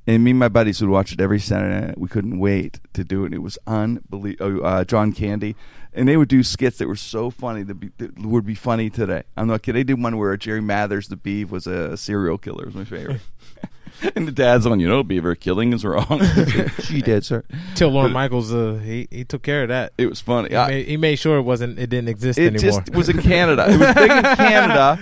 And 0.07 0.25
me 0.25 0.31
and 0.31 0.39
my 0.41 0.49
buddies 0.49 0.81
would 0.81 0.91
watch 0.91 1.13
it 1.13 1.21
every 1.21 1.39
Saturday 1.39 1.87
night. 1.87 1.99
We 1.99 2.09
couldn't 2.09 2.39
wait 2.41 2.81
to 2.93 3.05
do 3.05 3.23
it. 3.23 3.27
And 3.27 3.35
it 3.35 3.39
was 3.43 3.57
unbelievable. 3.69 4.61
Oh, 4.63 4.67
uh, 4.67 4.85
John 4.85 5.13
Candy, 5.13 5.55
and 5.93 6.09
they 6.09 6.17
would 6.17 6.29
do 6.29 6.43
skits 6.43 6.79
that 6.79 6.89
were 6.89 6.97
so 6.97 7.31
funny 7.31 7.63
that, 7.63 7.75
be, 7.75 7.91
that 7.99 8.19
would 8.19 8.45
be 8.45 8.55
funny 8.57 8.91
today. 8.91 9.23
I'm 9.37 9.47
not 9.47 9.63
kidding. 9.63 9.79
They 9.79 9.85
did 9.85 10.03
one 10.03 10.17
where 10.19 10.37
Jerry 10.37 10.61
Mathers, 10.61 11.07
the 11.09 11.17
beef, 11.17 11.51
was 11.51 11.67
a 11.69 11.97
serial 11.97 12.37
killer. 12.37 12.65
It 12.65 12.67
was 12.67 12.75
my 12.75 12.85
favorite. 12.85 13.21
and 14.17 14.27
the 14.27 14.33
dad's 14.33 14.67
on, 14.67 14.81
you 14.81 14.89
know, 14.89 15.03
beaver 15.05 15.35
killing 15.37 15.73
is 15.73 15.85
wrong. 15.85 16.21
she 16.83 17.01
did, 17.03 17.25
sir. 17.25 17.45
Till 17.75 17.91
Lorne 17.91 18.13
Michaels, 18.13 18.53
uh, 18.53 18.81
he 18.83 19.07
he 19.11 19.25
took 19.25 19.43
care 19.43 19.63
of 19.65 19.69
that. 19.69 19.93
It 19.99 20.07
was 20.07 20.21
funny. 20.21 20.49
He, 20.49 20.57
I- 20.57 20.69
made, 20.69 20.87
he 20.89 20.97
made 20.97 21.17
sure 21.17 21.39
it 21.39 21.43
wasn't 21.43 21.79
it 21.79 21.91
didn't 21.91 22.09
exist 22.09 22.39
it 22.39 22.55
anymore. 22.55 22.81
just 22.81 22.95
was 22.95 23.09
in 23.09 23.23
Canada. 23.23 23.67
It 23.69 23.79
was 23.79 23.95
big 23.95 24.11
in 24.11 24.23
Canada, 24.37 24.99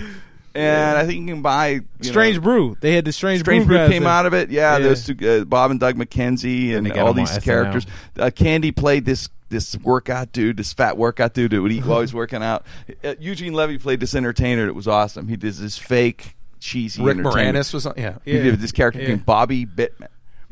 and 0.55 0.99
I 0.99 1.07
think 1.07 1.21
you 1.29 1.35
can 1.35 1.43
buy 1.43 1.81
Strange 2.01 2.37
know, 2.37 2.43
Brew. 2.43 2.77
They 2.81 2.95
had 2.95 3.05
the 3.05 3.13
Strange, 3.13 3.41
Strange 3.41 3.67
Brew 3.67 3.77
Brew 3.77 3.89
came 3.89 4.07
out 4.07 4.27
of 4.27 4.35
it. 4.35 4.51
Yeah, 4.51 4.77
Yeah. 4.79 4.83
those 4.85 5.05
two, 5.07 5.17
uh, 5.43 5.45
Bob 5.45 5.71
and 5.71 5.79
Doug 5.81 5.97
McKenzie, 5.97 6.75
and 6.77 6.91
all 6.93 7.13
these 7.15 7.39
characters. 7.39 7.87
Uh, 8.19 8.31
Candy 8.35 8.73
played 8.73 9.05
this 9.05 9.29
this 9.49 9.77
workout 9.79 10.31
dude, 10.33 10.57
this 10.57 10.73
fat 10.73 10.97
workout 10.97 11.35
dude 11.35 11.51
that 11.51 11.61
would 11.61 11.73
eat 11.73 11.85
while 11.85 12.01
he's 12.01 12.15
working 12.15 12.41
out. 12.43 12.65
Uh, 13.03 13.15
Eugene 13.19 13.53
Levy 13.53 13.79
played 13.79 13.99
this 13.99 14.15
entertainer 14.15 14.69
It 14.69 14.77
was 14.77 14.87
awesome. 14.87 15.27
He 15.27 15.35
did 15.37 15.55
this 15.55 15.77
fake 15.77 16.37
cheesy. 16.61 17.03
Rick. 17.03 17.17
Moranis 17.17 17.75
was 17.75 17.85
on. 17.85 17.95
Yeah. 17.97 18.19
He 18.25 18.37
Yeah. 18.37 18.43
did 18.45 18.61
this 18.61 18.71
character 18.71 19.01
Yeah. 19.03 19.09
named 19.09 19.27
Bobby 19.27 19.67
Bittman. 19.67 20.07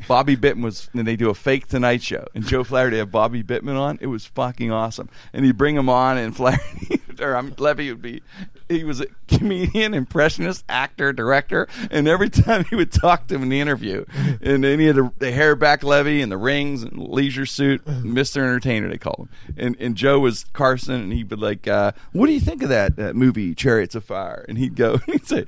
Bobby 0.07 0.35
Bittman 0.35 0.63
was, 0.63 0.89
and 0.93 1.07
they 1.07 1.15
do 1.15 1.29
a 1.29 1.33
fake 1.33 1.67
Tonight 1.67 2.01
Show, 2.01 2.25
and 2.33 2.45
Joe 2.45 2.63
Flaherty 2.63 2.97
had 2.97 3.11
Bobby 3.11 3.43
Bittman 3.43 3.79
on. 3.79 3.97
It 4.01 4.07
was 4.07 4.25
fucking 4.25 4.71
awesome, 4.71 5.09
and 5.33 5.45
he'd 5.45 5.57
bring 5.57 5.75
him 5.75 5.89
on, 5.89 6.17
and 6.17 6.35
Flaherty 6.35 7.01
or 7.21 7.35
um, 7.35 7.53
Levy 7.57 7.89
would 7.91 8.01
be, 8.01 8.21
he 8.67 8.83
was 8.83 9.01
a 9.01 9.07
comedian, 9.27 9.93
impressionist, 9.93 10.63
actor, 10.69 11.11
director, 11.11 11.67
and 11.91 12.07
every 12.07 12.29
time 12.29 12.65
he 12.65 12.75
would 12.75 12.91
talk 12.91 13.27
to 13.27 13.35
him 13.35 13.43
in 13.43 13.49
the 13.49 13.59
interview, 13.59 14.05
and 14.41 14.63
then 14.63 14.79
he 14.79 14.85
had 14.85 14.95
the, 14.95 15.11
the 15.19 15.31
hair 15.31 15.55
back 15.55 15.83
Levy 15.83 16.21
and 16.21 16.31
the 16.31 16.37
rings 16.37 16.83
and 16.83 16.97
leisure 16.97 17.45
suit, 17.45 17.85
Mister 17.87 18.43
Entertainer 18.43 18.89
they 18.89 18.97
call 18.97 19.27
him, 19.27 19.55
and 19.57 19.75
and 19.79 19.95
Joe 19.95 20.19
was 20.19 20.45
Carson, 20.53 20.95
and 20.95 21.13
he'd 21.13 21.29
be 21.29 21.35
like, 21.35 21.67
uh, 21.67 21.91
"What 22.11 22.27
do 22.27 22.33
you 22.33 22.39
think 22.39 22.63
of 22.63 22.69
that 22.69 22.97
uh, 22.99 23.13
movie, 23.13 23.53
Chariots 23.53 23.95
of 23.95 24.03
Fire?" 24.03 24.45
And 24.47 24.57
he'd 24.57 24.75
go, 24.75 24.97
he'd 25.05 25.27
say, 25.27 25.45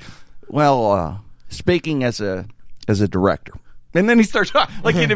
"Well, 0.47 0.91
uh, 0.91 1.17
speaking 1.49 2.03
as 2.03 2.19
a 2.19 2.47
as 2.87 3.01
a 3.01 3.07
director." 3.07 3.53
And 3.93 4.07
then 4.09 4.17
he 4.17 4.23
starts 4.23 4.51
talking 4.51 4.73
like 4.83 4.95
in 4.95 5.11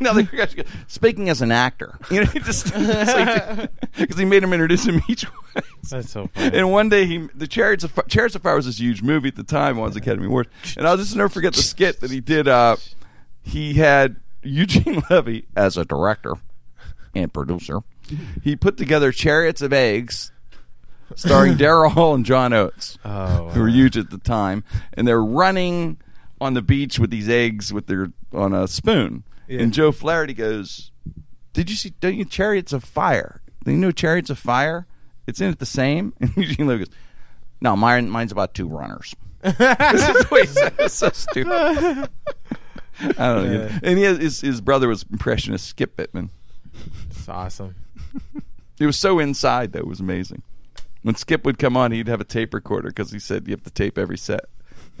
another 0.00 0.28
speaking 0.86 1.28
as 1.28 1.42
an 1.42 1.50
actor, 1.50 1.98
you 2.10 2.24
know, 2.24 2.30
just 2.30 2.64
because 2.72 4.18
he 4.18 4.24
made 4.24 4.42
him 4.42 4.52
introduce 4.52 4.86
him 4.86 5.02
each 5.08 5.24
way. 5.24 5.62
That's 5.90 6.10
so 6.10 6.28
funny. 6.28 6.58
And 6.58 6.70
one 6.70 6.88
day 6.88 7.06
he, 7.06 7.28
the 7.34 7.48
Chariots 7.48 7.82
of 7.84 7.90
Fi- 7.90 8.02
Chariots 8.02 8.36
of 8.36 8.42
Fire 8.42 8.56
was 8.56 8.66
this 8.66 8.78
huge 8.78 9.02
movie 9.02 9.28
at 9.28 9.36
the 9.36 9.42
time, 9.42 9.76
won 9.76 9.90
the 9.90 9.98
Academy 9.98 10.26
Award. 10.26 10.48
And 10.76 10.86
I'll 10.86 10.96
just 10.96 11.16
never 11.16 11.28
forget 11.28 11.54
the 11.54 11.62
skit 11.62 12.00
that 12.00 12.10
he 12.10 12.20
did. 12.20 12.46
Uh, 12.46 12.76
he 13.42 13.74
had 13.74 14.16
Eugene 14.42 15.02
Levy 15.10 15.46
as 15.56 15.76
a 15.76 15.84
director 15.84 16.34
and 17.14 17.32
producer. 17.32 17.80
He 18.42 18.56
put 18.56 18.76
together 18.76 19.12
Chariots 19.12 19.62
of 19.62 19.72
Eggs, 19.72 20.32
starring 21.14 21.54
Daryl 21.54 21.90
Hall 21.90 22.14
and 22.14 22.24
John 22.24 22.52
Oates 22.52 22.98
Oh, 23.04 23.48
who 23.50 23.60
were 23.60 23.68
huge 23.68 23.96
at 23.96 24.10
the 24.10 24.18
time, 24.18 24.64
and 24.94 25.06
they're 25.06 25.22
running 25.22 25.98
on 26.40 26.54
the 26.54 26.62
beach 26.62 26.98
with 26.98 27.10
these 27.10 27.28
eggs 27.28 27.72
with 27.72 27.86
their 27.86 28.12
on 28.32 28.52
a 28.52 28.66
spoon. 28.66 29.24
Yeah. 29.48 29.60
And 29.60 29.72
Joe 29.72 29.92
Flaherty 29.92 30.34
goes, 30.34 30.90
"Did 31.52 31.70
you 31.70 31.76
see? 31.76 31.90
Don't 32.00 32.14
you 32.14 32.24
Chariots 32.24 32.72
of 32.72 32.84
Fire? 32.84 33.42
Do 33.64 33.72
you 33.72 33.76
know 33.76 33.90
Chariots 33.90 34.30
of 34.30 34.38
Fire? 34.38 34.86
It's 35.26 35.40
in 35.40 35.50
it 35.50 35.58
the 35.58 35.66
same." 35.66 36.14
And 36.20 36.36
Eugene 36.36 36.66
Levy 36.66 36.84
goes, 36.84 36.94
"No, 37.60 37.76
mine 37.76 38.08
mine's 38.10 38.32
about 38.32 38.54
two 38.54 38.68
runners." 38.68 39.14
this 39.42 40.08
is 40.08 40.30
what 40.30 40.40
he 40.42 40.46
said. 40.46 40.74
It's 40.78 40.94
so 40.94 41.10
stupid. 41.10 41.52
I 41.52 42.08
don't 43.16 43.50
know. 43.50 43.70
And 43.82 43.98
he 43.98 44.04
has, 44.04 44.18
his 44.18 44.40
his 44.40 44.60
brother 44.60 44.88
was 44.88 45.04
impressionist 45.10 45.66
Skip 45.66 45.96
Bittman. 45.96 46.30
it's 47.10 47.28
awesome. 47.28 47.74
It 48.78 48.86
was 48.86 48.98
so 48.98 49.18
inside 49.18 49.72
though. 49.72 49.80
It 49.80 49.86
was 49.86 50.00
amazing. 50.00 50.42
When 51.02 51.14
Skip 51.14 51.44
would 51.44 51.58
come 51.58 51.76
on, 51.76 51.92
he'd 51.92 52.08
have 52.08 52.20
a 52.20 52.24
tape 52.24 52.52
recorder 52.52 52.88
because 52.88 53.10
he 53.10 53.18
said 53.18 53.46
you 53.46 53.52
have 53.52 53.64
to 53.64 53.70
tape 53.70 53.96
every 53.96 54.18
set. 54.18 54.46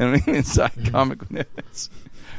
And 0.00 0.08
I 0.16 0.22
mean, 0.26 0.36
inside 0.36 0.72
comic 0.90 1.30
minutes. 1.30 1.90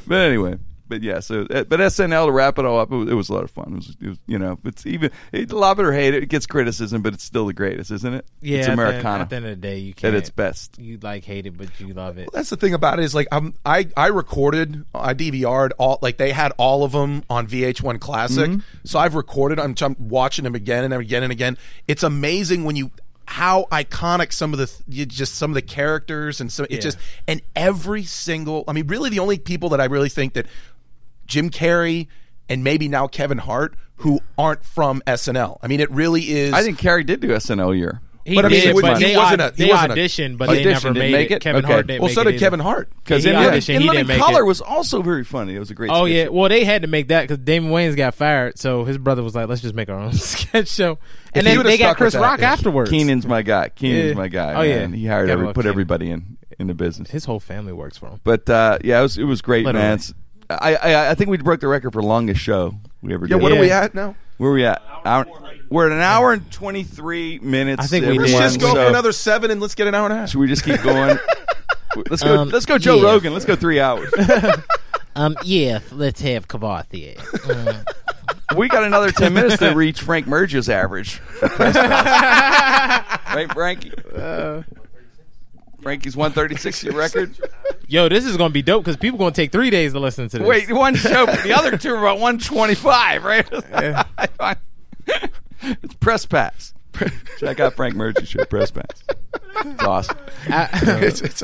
But 0.07 0.17
anyway, 0.17 0.57
but 0.87 1.03
yeah. 1.03 1.19
So, 1.19 1.43
uh, 1.43 1.63
but 1.63 1.79
SNL 1.79 2.25
to 2.25 2.31
wrap 2.33 2.57
it 2.59 2.65
all 2.65 2.79
up, 2.79 2.91
it 2.91 2.95
was, 2.95 3.09
it 3.09 3.13
was 3.13 3.29
a 3.29 3.33
lot 3.33 3.43
of 3.43 3.51
fun. 3.51 3.67
It 3.71 3.75
was, 3.75 3.95
it 4.01 4.07
was 4.09 4.17
you 4.25 4.39
know, 4.39 4.57
it's 4.65 4.85
even 4.85 5.11
it, 5.31 5.51
love 5.53 5.79
it 5.79 5.85
or 5.85 5.93
hate 5.93 6.13
it, 6.15 6.23
it 6.23 6.25
gets 6.29 6.45
criticism, 6.47 7.01
but 7.01 7.13
it's 7.13 7.23
still 7.23 7.45
the 7.45 7.53
greatest, 7.53 7.91
isn't 7.91 8.13
it? 8.13 8.25
Yeah, 8.41 8.57
it's 8.59 8.67
at 8.67 8.75
the- 8.75 8.81
Americana 8.81 9.21
At 9.23 9.29
the 9.29 9.35
end 9.37 9.45
of 9.45 9.51
the 9.51 9.55
day, 9.57 9.77
you 9.77 9.93
can't. 9.93 10.13
at 10.13 10.17
its 10.17 10.29
best. 10.31 10.79
You 10.79 10.97
like 11.01 11.23
hate 11.23 11.45
it, 11.45 11.55
but 11.57 11.67
you 11.79 11.93
love 11.93 12.17
it. 12.17 12.29
That's 12.33 12.49
the 12.49 12.57
thing 12.57 12.73
about 12.73 12.99
it 12.99 13.05
is 13.05 13.13
like 13.15 13.27
I'm 13.31 13.53
I 13.65 13.87
I 13.95 14.07
recorded 14.07 14.83
I 14.93 15.13
DVR'd 15.13 15.73
all 15.77 15.99
like 16.01 16.17
they 16.17 16.31
had 16.31 16.51
all 16.57 16.83
of 16.83 16.91
them 16.93 17.23
on 17.29 17.47
VH1 17.47 17.99
Classic, 18.01 18.49
Mm-hmm. 18.49 18.59
so 18.85 18.97
I've 18.99 19.13
recorded. 19.15 19.59
I'm, 19.59 19.75
I'm 19.81 19.95
watching 20.09 20.43
them 20.43 20.55
again 20.55 20.83
and 20.83 20.93
again 20.93 21.21
and 21.23 21.31
again. 21.31 21.57
It's 21.87 22.01
amazing 22.03 22.63
when 22.65 22.75
you 22.75 22.89
how 23.27 23.65
iconic 23.71 24.33
some 24.33 24.53
of 24.53 24.59
the 24.59 24.71
you 24.87 25.05
just 25.05 25.35
some 25.35 25.51
of 25.51 25.55
the 25.55 25.61
characters 25.61 26.41
and 26.41 26.51
so 26.51 26.65
it 26.69 26.81
just 26.81 26.97
and 27.27 27.41
every 27.55 28.03
single. 28.03 28.63
I 28.67 28.73
mean, 28.73 28.87
really 28.87 29.09
the 29.09 29.19
only 29.19 29.37
people 29.37 29.69
that 29.69 29.81
I 29.81 29.85
really 29.85 30.09
think 30.09 30.33
that 30.33 30.47
Jim 31.25 31.49
Carrey 31.49 32.07
and 32.49 32.63
maybe 32.63 32.87
now 32.87 33.07
Kevin 33.07 33.37
Hart 33.37 33.75
who 33.97 34.19
aren't 34.37 34.65
from 34.65 35.01
SNL. 35.05 35.57
I 35.61 35.67
mean, 35.67 35.79
it 35.79 35.91
really 35.91 36.29
is. 36.31 36.53
I 36.53 36.63
think 36.63 36.79
Carrey 36.79 37.05
did 37.05 37.19
do 37.19 37.29
SNL 37.29 37.77
year. 37.77 38.01
He 38.23 38.35
But 38.35 38.45
I 38.45 38.49
mean, 38.49 38.59
did, 38.61 38.67
he 38.67 38.73
wasn't- 38.73 38.93
but 38.93 39.01
he 39.01 39.17
wasn't 39.17 39.41
a- 39.41 39.53
he 39.55 39.63
they 39.65 39.69
wasn't 39.71 39.91
a- 39.91 39.95
auditioned, 39.95 40.37
but 40.37 40.49
Auditioned, 40.49 40.53
they 40.55 40.63
never 40.65 40.79
didn't 40.89 40.97
made 40.99 41.11
make 41.11 41.31
it. 41.31 41.33
it? 41.35 41.41
Kevin 41.41 41.65
Okay. 41.65 41.73
Hart 41.73 41.87
didn't 41.87 42.01
well, 42.01 42.07
make 42.09 42.15
so 42.15 42.21
it 42.21 42.23
did 42.25 42.33
either. 42.35 42.39
Kevin 42.45 42.59
Hart. 42.59 42.91
Because 43.03 43.23
he 43.23 43.29
in, 43.31 43.35
auditioned, 43.35 43.75
in 43.75 43.85
Living 43.87 44.19
Color 44.19 44.41
it. 44.41 44.45
was 44.45 44.61
also 44.61 45.01
very 45.01 45.23
funny. 45.23 45.55
It 45.55 45.59
was 45.59 45.71
a 45.71 45.73
great. 45.73 45.89
Oh 45.91 46.05
sketch. 46.05 46.15
yeah, 46.15 46.27
well 46.27 46.47
they 46.49 46.63
had 46.63 46.83
to 46.83 46.87
make 46.87 47.07
that 47.07 47.21
because 47.23 47.39
Damon 47.39 47.71
Wayans 47.71 47.95
got 47.95 48.13
fired, 48.13 48.59
so 48.59 48.83
his 48.83 48.97
brother 48.99 49.23
was 49.23 49.33
like, 49.33 49.47
"Let's 49.47 49.61
just 49.61 49.73
make 49.73 49.89
our 49.89 49.97
own 49.99 50.13
sketch 50.13 50.67
show." 50.67 50.99
And 51.33 51.47
he 51.47 51.55
then 51.55 51.65
they 51.65 51.77
got 51.79 51.97
Chris 51.97 52.13
Rock 52.13 52.41
afterwards. 52.41 52.91
Keenen's 52.91 53.25
my 53.25 53.41
guy. 53.41 53.69
Keenen's 53.69 54.15
my 54.15 54.27
guy. 54.27 54.53
Oh, 54.53 54.61
yeah. 54.61 54.85
he 54.87 55.07
hired 55.07 55.29
every, 55.29 55.51
put 55.53 55.65
everybody 55.65 56.11
in 56.11 56.37
in 56.59 56.67
the 56.67 56.73
business. 56.75 57.09
His 57.09 57.25
whole 57.25 57.39
family 57.39 57.73
works 57.73 57.97
for 57.97 58.07
him. 58.09 58.19
But 58.23 58.47
uh, 58.49 58.77
yeah, 58.83 58.99
it 58.99 59.03
was 59.03 59.17
it 59.17 59.23
was 59.23 59.41
great, 59.41 59.65
Literally. 59.65 59.87
man. 59.87 59.99
I, 60.49 60.75
I 60.75 61.09
I 61.11 61.15
think 61.15 61.29
we 61.29 61.37
broke 61.37 61.61
the 61.61 61.67
record 61.67 61.91
for 61.93 62.03
longest 62.03 62.41
show 62.41 62.75
we 63.01 63.13
ever 63.13 63.25
Yeah, 63.25 63.37
did. 63.37 63.37
Yeah, 63.37 63.43
what 63.43 63.51
Yeah. 63.53 63.57
are 63.57 63.61
we 63.61 63.71
at 63.71 63.95
now? 63.95 64.15
Where 64.37 64.51
are 64.51 64.53
we 64.53 64.65
at? 64.65 64.81
Hour, 65.05 65.25
we're 65.71 65.87
at 65.87 65.93
an 65.93 66.01
hour 66.01 66.33
and 66.33 66.51
twenty 66.51 66.83
three 66.83 67.39
minutes. 67.39 67.81
I 67.81 67.87
think 67.87 68.05
we 68.05 68.15
everyone. 68.15 68.41
Let's 68.41 68.55
just 68.55 68.59
go 68.59 68.73
so 68.73 68.83
for 68.83 68.89
another 68.89 69.13
seven 69.13 69.49
and 69.51 69.61
let's 69.61 69.73
get 69.73 69.87
an 69.87 69.95
hour 69.95 70.03
and 70.05 70.13
a 70.13 70.17
half. 70.17 70.29
Should 70.29 70.39
we 70.39 70.47
just 70.47 70.65
keep 70.65 70.81
going? 70.83 71.17
let's 72.09 72.21
go. 72.21 72.41
Um, 72.41 72.49
let's 72.49 72.65
go, 72.65 72.77
Joe 72.77 72.97
yeah. 72.97 73.03
Rogan. 73.03 73.33
Let's 73.33 73.45
go 73.45 73.55
three 73.55 73.79
hours. 73.79 74.13
Um, 75.13 75.35
yeah, 75.43 75.79
let's 75.91 76.21
have 76.21 76.47
Kavathi. 76.47 77.17
we 78.55 78.69
got 78.69 78.85
another 78.85 79.11
ten 79.11 79.33
minutes 79.33 79.57
to 79.57 79.73
reach 79.73 79.99
Frank 79.99 80.25
Merger's 80.25 80.69
average. 80.69 81.19
right, 81.41 81.91
Frankie? 83.51 83.91
Frankie's 85.81 86.15
one 86.15 86.31
thirty 86.31 86.55
six 86.55 86.85
record. 86.85 87.35
Yo, 87.89 88.07
this 88.07 88.23
is 88.23 88.37
gonna 88.37 88.51
be 88.51 88.61
dope 88.61 88.85
because 88.85 88.95
people 88.95 89.19
gonna 89.19 89.31
take 89.31 89.51
three 89.51 89.69
days 89.69 89.91
to 89.91 89.99
listen 89.99 90.29
to 90.29 90.39
this. 90.39 90.47
Wait, 90.47 90.71
one 90.71 90.95
show. 90.95 91.25
The 91.25 91.51
other 91.53 91.77
two 91.77 91.93
are 91.93 91.99
about 91.99 92.19
one 92.19 92.39
twenty 92.39 92.75
five, 92.75 93.25
right? 93.25 93.45
It's 95.61 95.93
press 95.99 96.25
pass. 96.25 96.73
Check 97.39 97.59
out 97.59 97.73
Frank 97.73 97.95
Merge's 97.95 98.27
show. 98.29 98.43
Press 98.45 98.71
pass. 98.71 99.03
It's 99.65 99.83
awesome. 99.83 100.17
It's- 100.47 101.21
it's- 101.21 101.43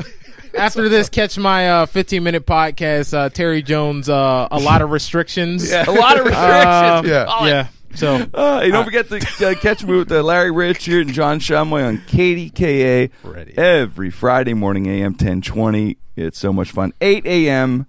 after 0.54 0.88
this, 0.88 1.08
catch 1.10 1.38
my 1.38 1.68
uh, 1.70 1.86
15 1.86 2.22
minute 2.22 2.46
podcast. 2.46 3.12
Uh, 3.14 3.28
Terry 3.28 3.62
Jones, 3.62 4.08
uh, 4.08 4.48
a 4.50 4.58
lot 4.58 4.80
of 4.82 4.90
restrictions. 4.90 5.70
A 5.70 5.84
lot 5.84 6.18
of 6.18 6.24
restrictions. 6.24 6.34
Uh, 6.36 7.02
Yeah. 7.04 7.26
Oh, 7.28 7.46
yeah. 7.46 7.68
So 7.94 8.26
Uh, 8.34 8.60
hey, 8.60 8.70
don't 8.70 8.84
forget 8.84 9.08
to 9.08 9.16
uh, 9.50 9.54
catch 9.54 9.84
me 9.84 9.96
with 9.98 10.10
uh, 10.10 10.22
Larry 10.22 10.50
Richert 10.50 11.02
and 11.02 11.12
John 11.12 11.38
Shumway 11.38 11.86
on 11.86 11.98
KDKA 11.98 13.10
Ready. 13.22 13.56
every 13.58 14.10
Friday 14.10 14.54
morning, 14.54 14.86
AM 14.86 15.12
1020. 15.12 15.96
It's 16.16 16.38
so 16.38 16.52
much 16.52 16.70
fun. 16.72 16.92
8 17.00 17.26
a.m. 17.26 17.86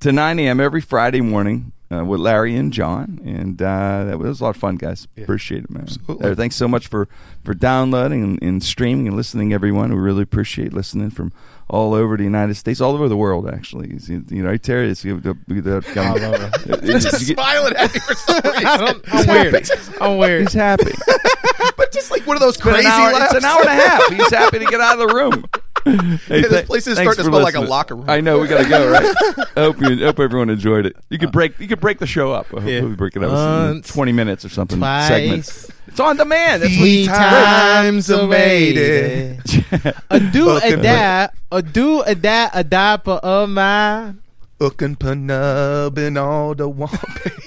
to 0.00 0.12
9 0.12 0.38
a.m. 0.40 0.60
every 0.60 0.80
Friday 0.80 1.20
morning 1.20 1.72
uh, 1.92 2.04
with 2.04 2.20
Larry 2.20 2.56
and 2.56 2.72
John. 2.72 3.20
And 3.24 3.60
uh, 3.62 4.04
that 4.04 4.18
was 4.18 4.40
a 4.40 4.44
lot 4.44 4.50
of 4.50 4.56
fun, 4.56 4.76
guys. 4.76 5.06
Appreciate 5.16 5.64
it, 5.64 5.70
man. 5.70 5.86
Uh, 6.08 6.34
thanks 6.34 6.56
so 6.56 6.66
much 6.68 6.88
for, 6.88 7.08
for 7.44 7.54
downloading 7.54 8.22
and, 8.24 8.42
and 8.42 8.62
streaming 8.62 9.06
and 9.08 9.16
listening, 9.16 9.52
everyone. 9.52 9.92
We 9.92 9.98
really 10.00 10.22
appreciate 10.22 10.72
listening 10.72 11.10
from 11.10 11.32
all 11.68 11.94
over 11.94 12.16
the 12.16 12.22
United 12.24 12.54
States, 12.54 12.80
all 12.80 12.94
over 12.94 13.08
the 13.08 13.16
world, 13.16 13.48
actually. 13.48 13.90
It's, 13.90 14.08
You 14.08 14.22
know, 14.30 14.56
Terry? 14.56 14.90
It's. 14.90 15.04
It's- 15.04 17.02
just 17.02 17.20
you 17.22 17.34
get- 17.34 17.36
smiling 17.36 17.74
at 17.76 17.92
me 17.94 18.00
for 18.00 18.14
some 18.14 18.40
reason. 18.44 19.00
I'm 19.12 19.26
weird. 19.26 19.70
I'm 20.00 20.18
weird. 20.18 20.42
He's 20.42 20.52
happy. 20.52 20.92
but 21.76 21.92
just 21.92 22.10
like 22.10 22.26
one 22.26 22.36
of 22.36 22.40
those 22.40 22.56
crazy 22.56 22.86
an 22.86 22.92
hour. 22.92 23.10
It's 23.14 23.34
an 23.34 23.44
hour 23.44 23.60
and 23.60 23.68
a 23.68 23.74
half. 23.74 24.06
He's 24.08 24.30
happy 24.30 24.58
to 24.60 24.64
get 24.66 24.80
out 24.80 24.98
of 25.00 25.08
the 25.08 25.14
room. 25.14 25.44
Hey, 26.26 26.40
this 26.42 26.50
th- 26.50 26.66
place 26.66 26.86
is 26.86 26.94
starting 26.98 27.12
to 27.12 27.22
for 27.24 27.30
smell 27.30 27.42
like 27.42 27.54
a 27.54 27.60
locker 27.60 27.94
room. 27.94 28.10
I 28.10 28.20
know 28.20 28.38
we 28.40 28.48
gotta 28.48 28.68
go. 28.68 28.90
Right? 28.90 29.04
I 29.56 29.60
hope 29.62 29.80
you 29.80 30.04
hope 30.04 30.18
everyone 30.18 30.50
enjoyed 30.50 30.84
it. 30.86 30.96
You 31.10 31.18
could 31.18 31.28
uh, 31.28 31.32
break 31.32 31.58
you 31.60 31.68
could 31.68 31.80
break 31.80 31.98
the 32.00 32.06
show 32.06 32.32
up. 32.32 32.46
I 32.56 32.60
hope 32.60 32.68
Yeah. 32.70 32.82
we 32.82 32.94
break 32.94 33.14
it 33.16 33.22
up 33.22 33.28
in 33.30 33.34
Once, 33.74 33.88
twenty 33.92 34.12
minutes 34.12 34.44
or 34.44 34.48
something. 34.48 34.78
twice, 34.78 35.08
Segments. 35.08 35.70
It's 35.86 36.00
on 36.00 36.16
demand. 36.16 36.62
That's 36.62 36.72
what 36.74 36.80
three 36.80 37.06
times 37.06 38.10
I 38.10 38.26
made 38.26 38.76
it. 38.76 39.96
A 40.10 40.18
do 40.20 40.50
a 40.50 40.60
Fucking 40.60 40.82
da, 40.82 41.28
a 41.52 41.62
do 41.62 42.02
a 42.02 42.14
da, 42.14 42.48
a 42.52 42.64
da 42.64 42.96
for 42.98 43.20
a 43.22 43.46
man. 43.46 44.20
Hook 44.60 44.80
and 44.82 44.98
penub 44.98 45.98
and 45.98 46.16
all 46.18 46.54
the 46.54 46.68
one. 46.68 46.90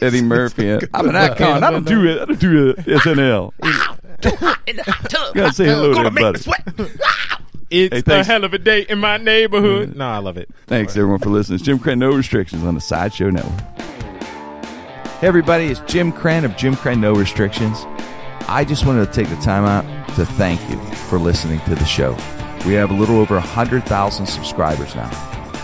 Eddie 0.01 0.21
Murphy. 0.21 0.65
yeah. 0.67 0.79
I'm 0.93 1.09
an 1.09 1.15
icon. 1.15 1.63
I 1.63 1.71
don't 1.71 1.85
do 1.85 2.05
it. 2.07 2.21
I 2.21 2.25
don't 2.25 2.39
do 2.39 2.69
it. 2.69 2.77
SNL. 2.85 3.51
Gotta 5.33 5.53
say 5.53 5.65
hello 5.65 5.93
to 5.93 5.99
everybody. 6.01 6.39
It's 7.69 8.07
Hey, 8.07 8.19
a 8.19 8.23
hell 8.23 8.43
of 8.43 8.53
a 8.53 8.57
day 8.57 8.81
in 8.81 8.99
my 8.99 9.17
neighborhood. 9.17 9.95
No, 9.95 10.07
I 10.07 10.17
love 10.17 10.37
it. 10.37 10.49
Thanks 10.67 10.97
everyone 10.97 11.19
for 11.19 11.29
listening. 11.29 11.55
It's 11.55 11.65
Jim 11.65 11.79
Krenn, 11.79 11.99
no 11.99 12.11
restrictions 12.11 12.63
on 12.63 12.75
the 12.75 12.81
Sideshow 12.81 13.29
Network. 13.29 13.59
Hey 15.19 15.27
everybody, 15.27 15.65
it's 15.65 15.81
Jim 15.81 16.13
Krenn 16.13 16.45
of 16.45 16.55
Jim 16.55 16.75
Krenn 16.75 16.99
No 16.99 17.13
Restrictions. 17.13 17.85
I 18.47 18.63
just 18.65 18.85
wanted 18.85 19.05
to 19.05 19.11
take 19.11 19.29
the 19.29 19.35
time 19.43 19.65
out 19.65 19.83
to 20.15 20.25
thank 20.25 20.61
you 20.69 20.77
for 21.09 21.19
listening 21.19 21.59
to 21.61 21.75
the 21.75 21.85
show. 21.85 22.13
We 22.65 22.73
have 22.73 22.89
a 22.89 22.93
little 22.93 23.17
over 23.19 23.35
100,000 23.35 24.25
subscribers 24.25 24.95
now, 24.95 25.09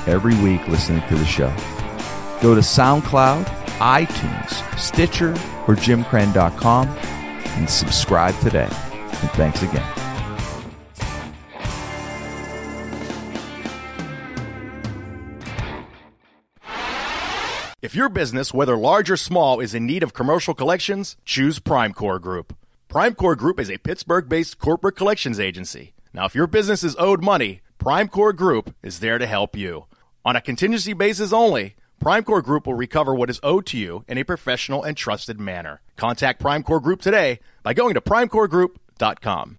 every 0.07 0.35
week 0.43 0.67
listening 0.67 1.07
to 1.07 1.15
the 1.15 1.25
show. 1.25 1.47
Go 2.41 2.53
to 2.53 2.61
SoundCloud, 2.61 3.45
iTunes, 3.79 4.77
Stitcher, 4.77 5.31
or 5.67 5.75
jimkrenn.com 5.75 6.87
and 6.89 7.69
subscribe 7.69 8.37
today. 8.41 8.67
And 8.69 9.31
thanks 9.31 9.63
again. 9.63 10.04
If 17.85 17.93
your 17.93 18.09
business, 18.09 18.51
whether 18.51 18.75
large 18.75 19.11
or 19.11 19.15
small, 19.15 19.59
is 19.59 19.75
in 19.75 19.85
need 19.85 20.01
of 20.01 20.11
commercial 20.11 20.55
collections, 20.55 21.17
choose 21.23 21.59
Primecore 21.59 22.19
Group. 22.19 22.57
Primecore 22.89 23.37
Group 23.37 23.59
is 23.59 23.69
a 23.69 23.77
Pittsburgh 23.77 24.27
based 24.27 24.57
corporate 24.57 24.95
collections 24.95 25.39
agency. 25.39 25.93
Now, 26.11 26.25
if 26.25 26.33
your 26.33 26.47
business 26.47 26.83
is 26.83 26.95
owed 26.97 27.23
money, 27.23 27.61
Primecore 27.77 28.35
Group 28.35 28.73
is 28.81 29.01
there 29.01 29.19
to 29.19 29.27
help 29.27 29.55
you. 29.55 29.85
On 30.25 30.35
a 30.35 30.41
contingency 30.41 30.93
basis 30.93 31.31
only, 31.31 31.75
Primecore 32.03 32.43
Group 32.43 32.65
will 32.65 32.73
recover 32.73 33.13
what 33.13 33.29
is 33.29 33.39
owed 33.43 33.67
to 33.67 33.77
you 33.77 34.03
in 34.07 34.17
a 34.17 34.25
professional 34.25 34.81
and 34.81 34.97
trusted 34.97 35.39
manner. 35.39 35.81
Contact 35.95 36.41
Primecore 36.41 36.81
Group 36.81 37.03
today 37.03 37.39
by 37.61 37.75
going 37.75 37.93
to 37.93 38.01
primecoregroup.com. 38.01 39.53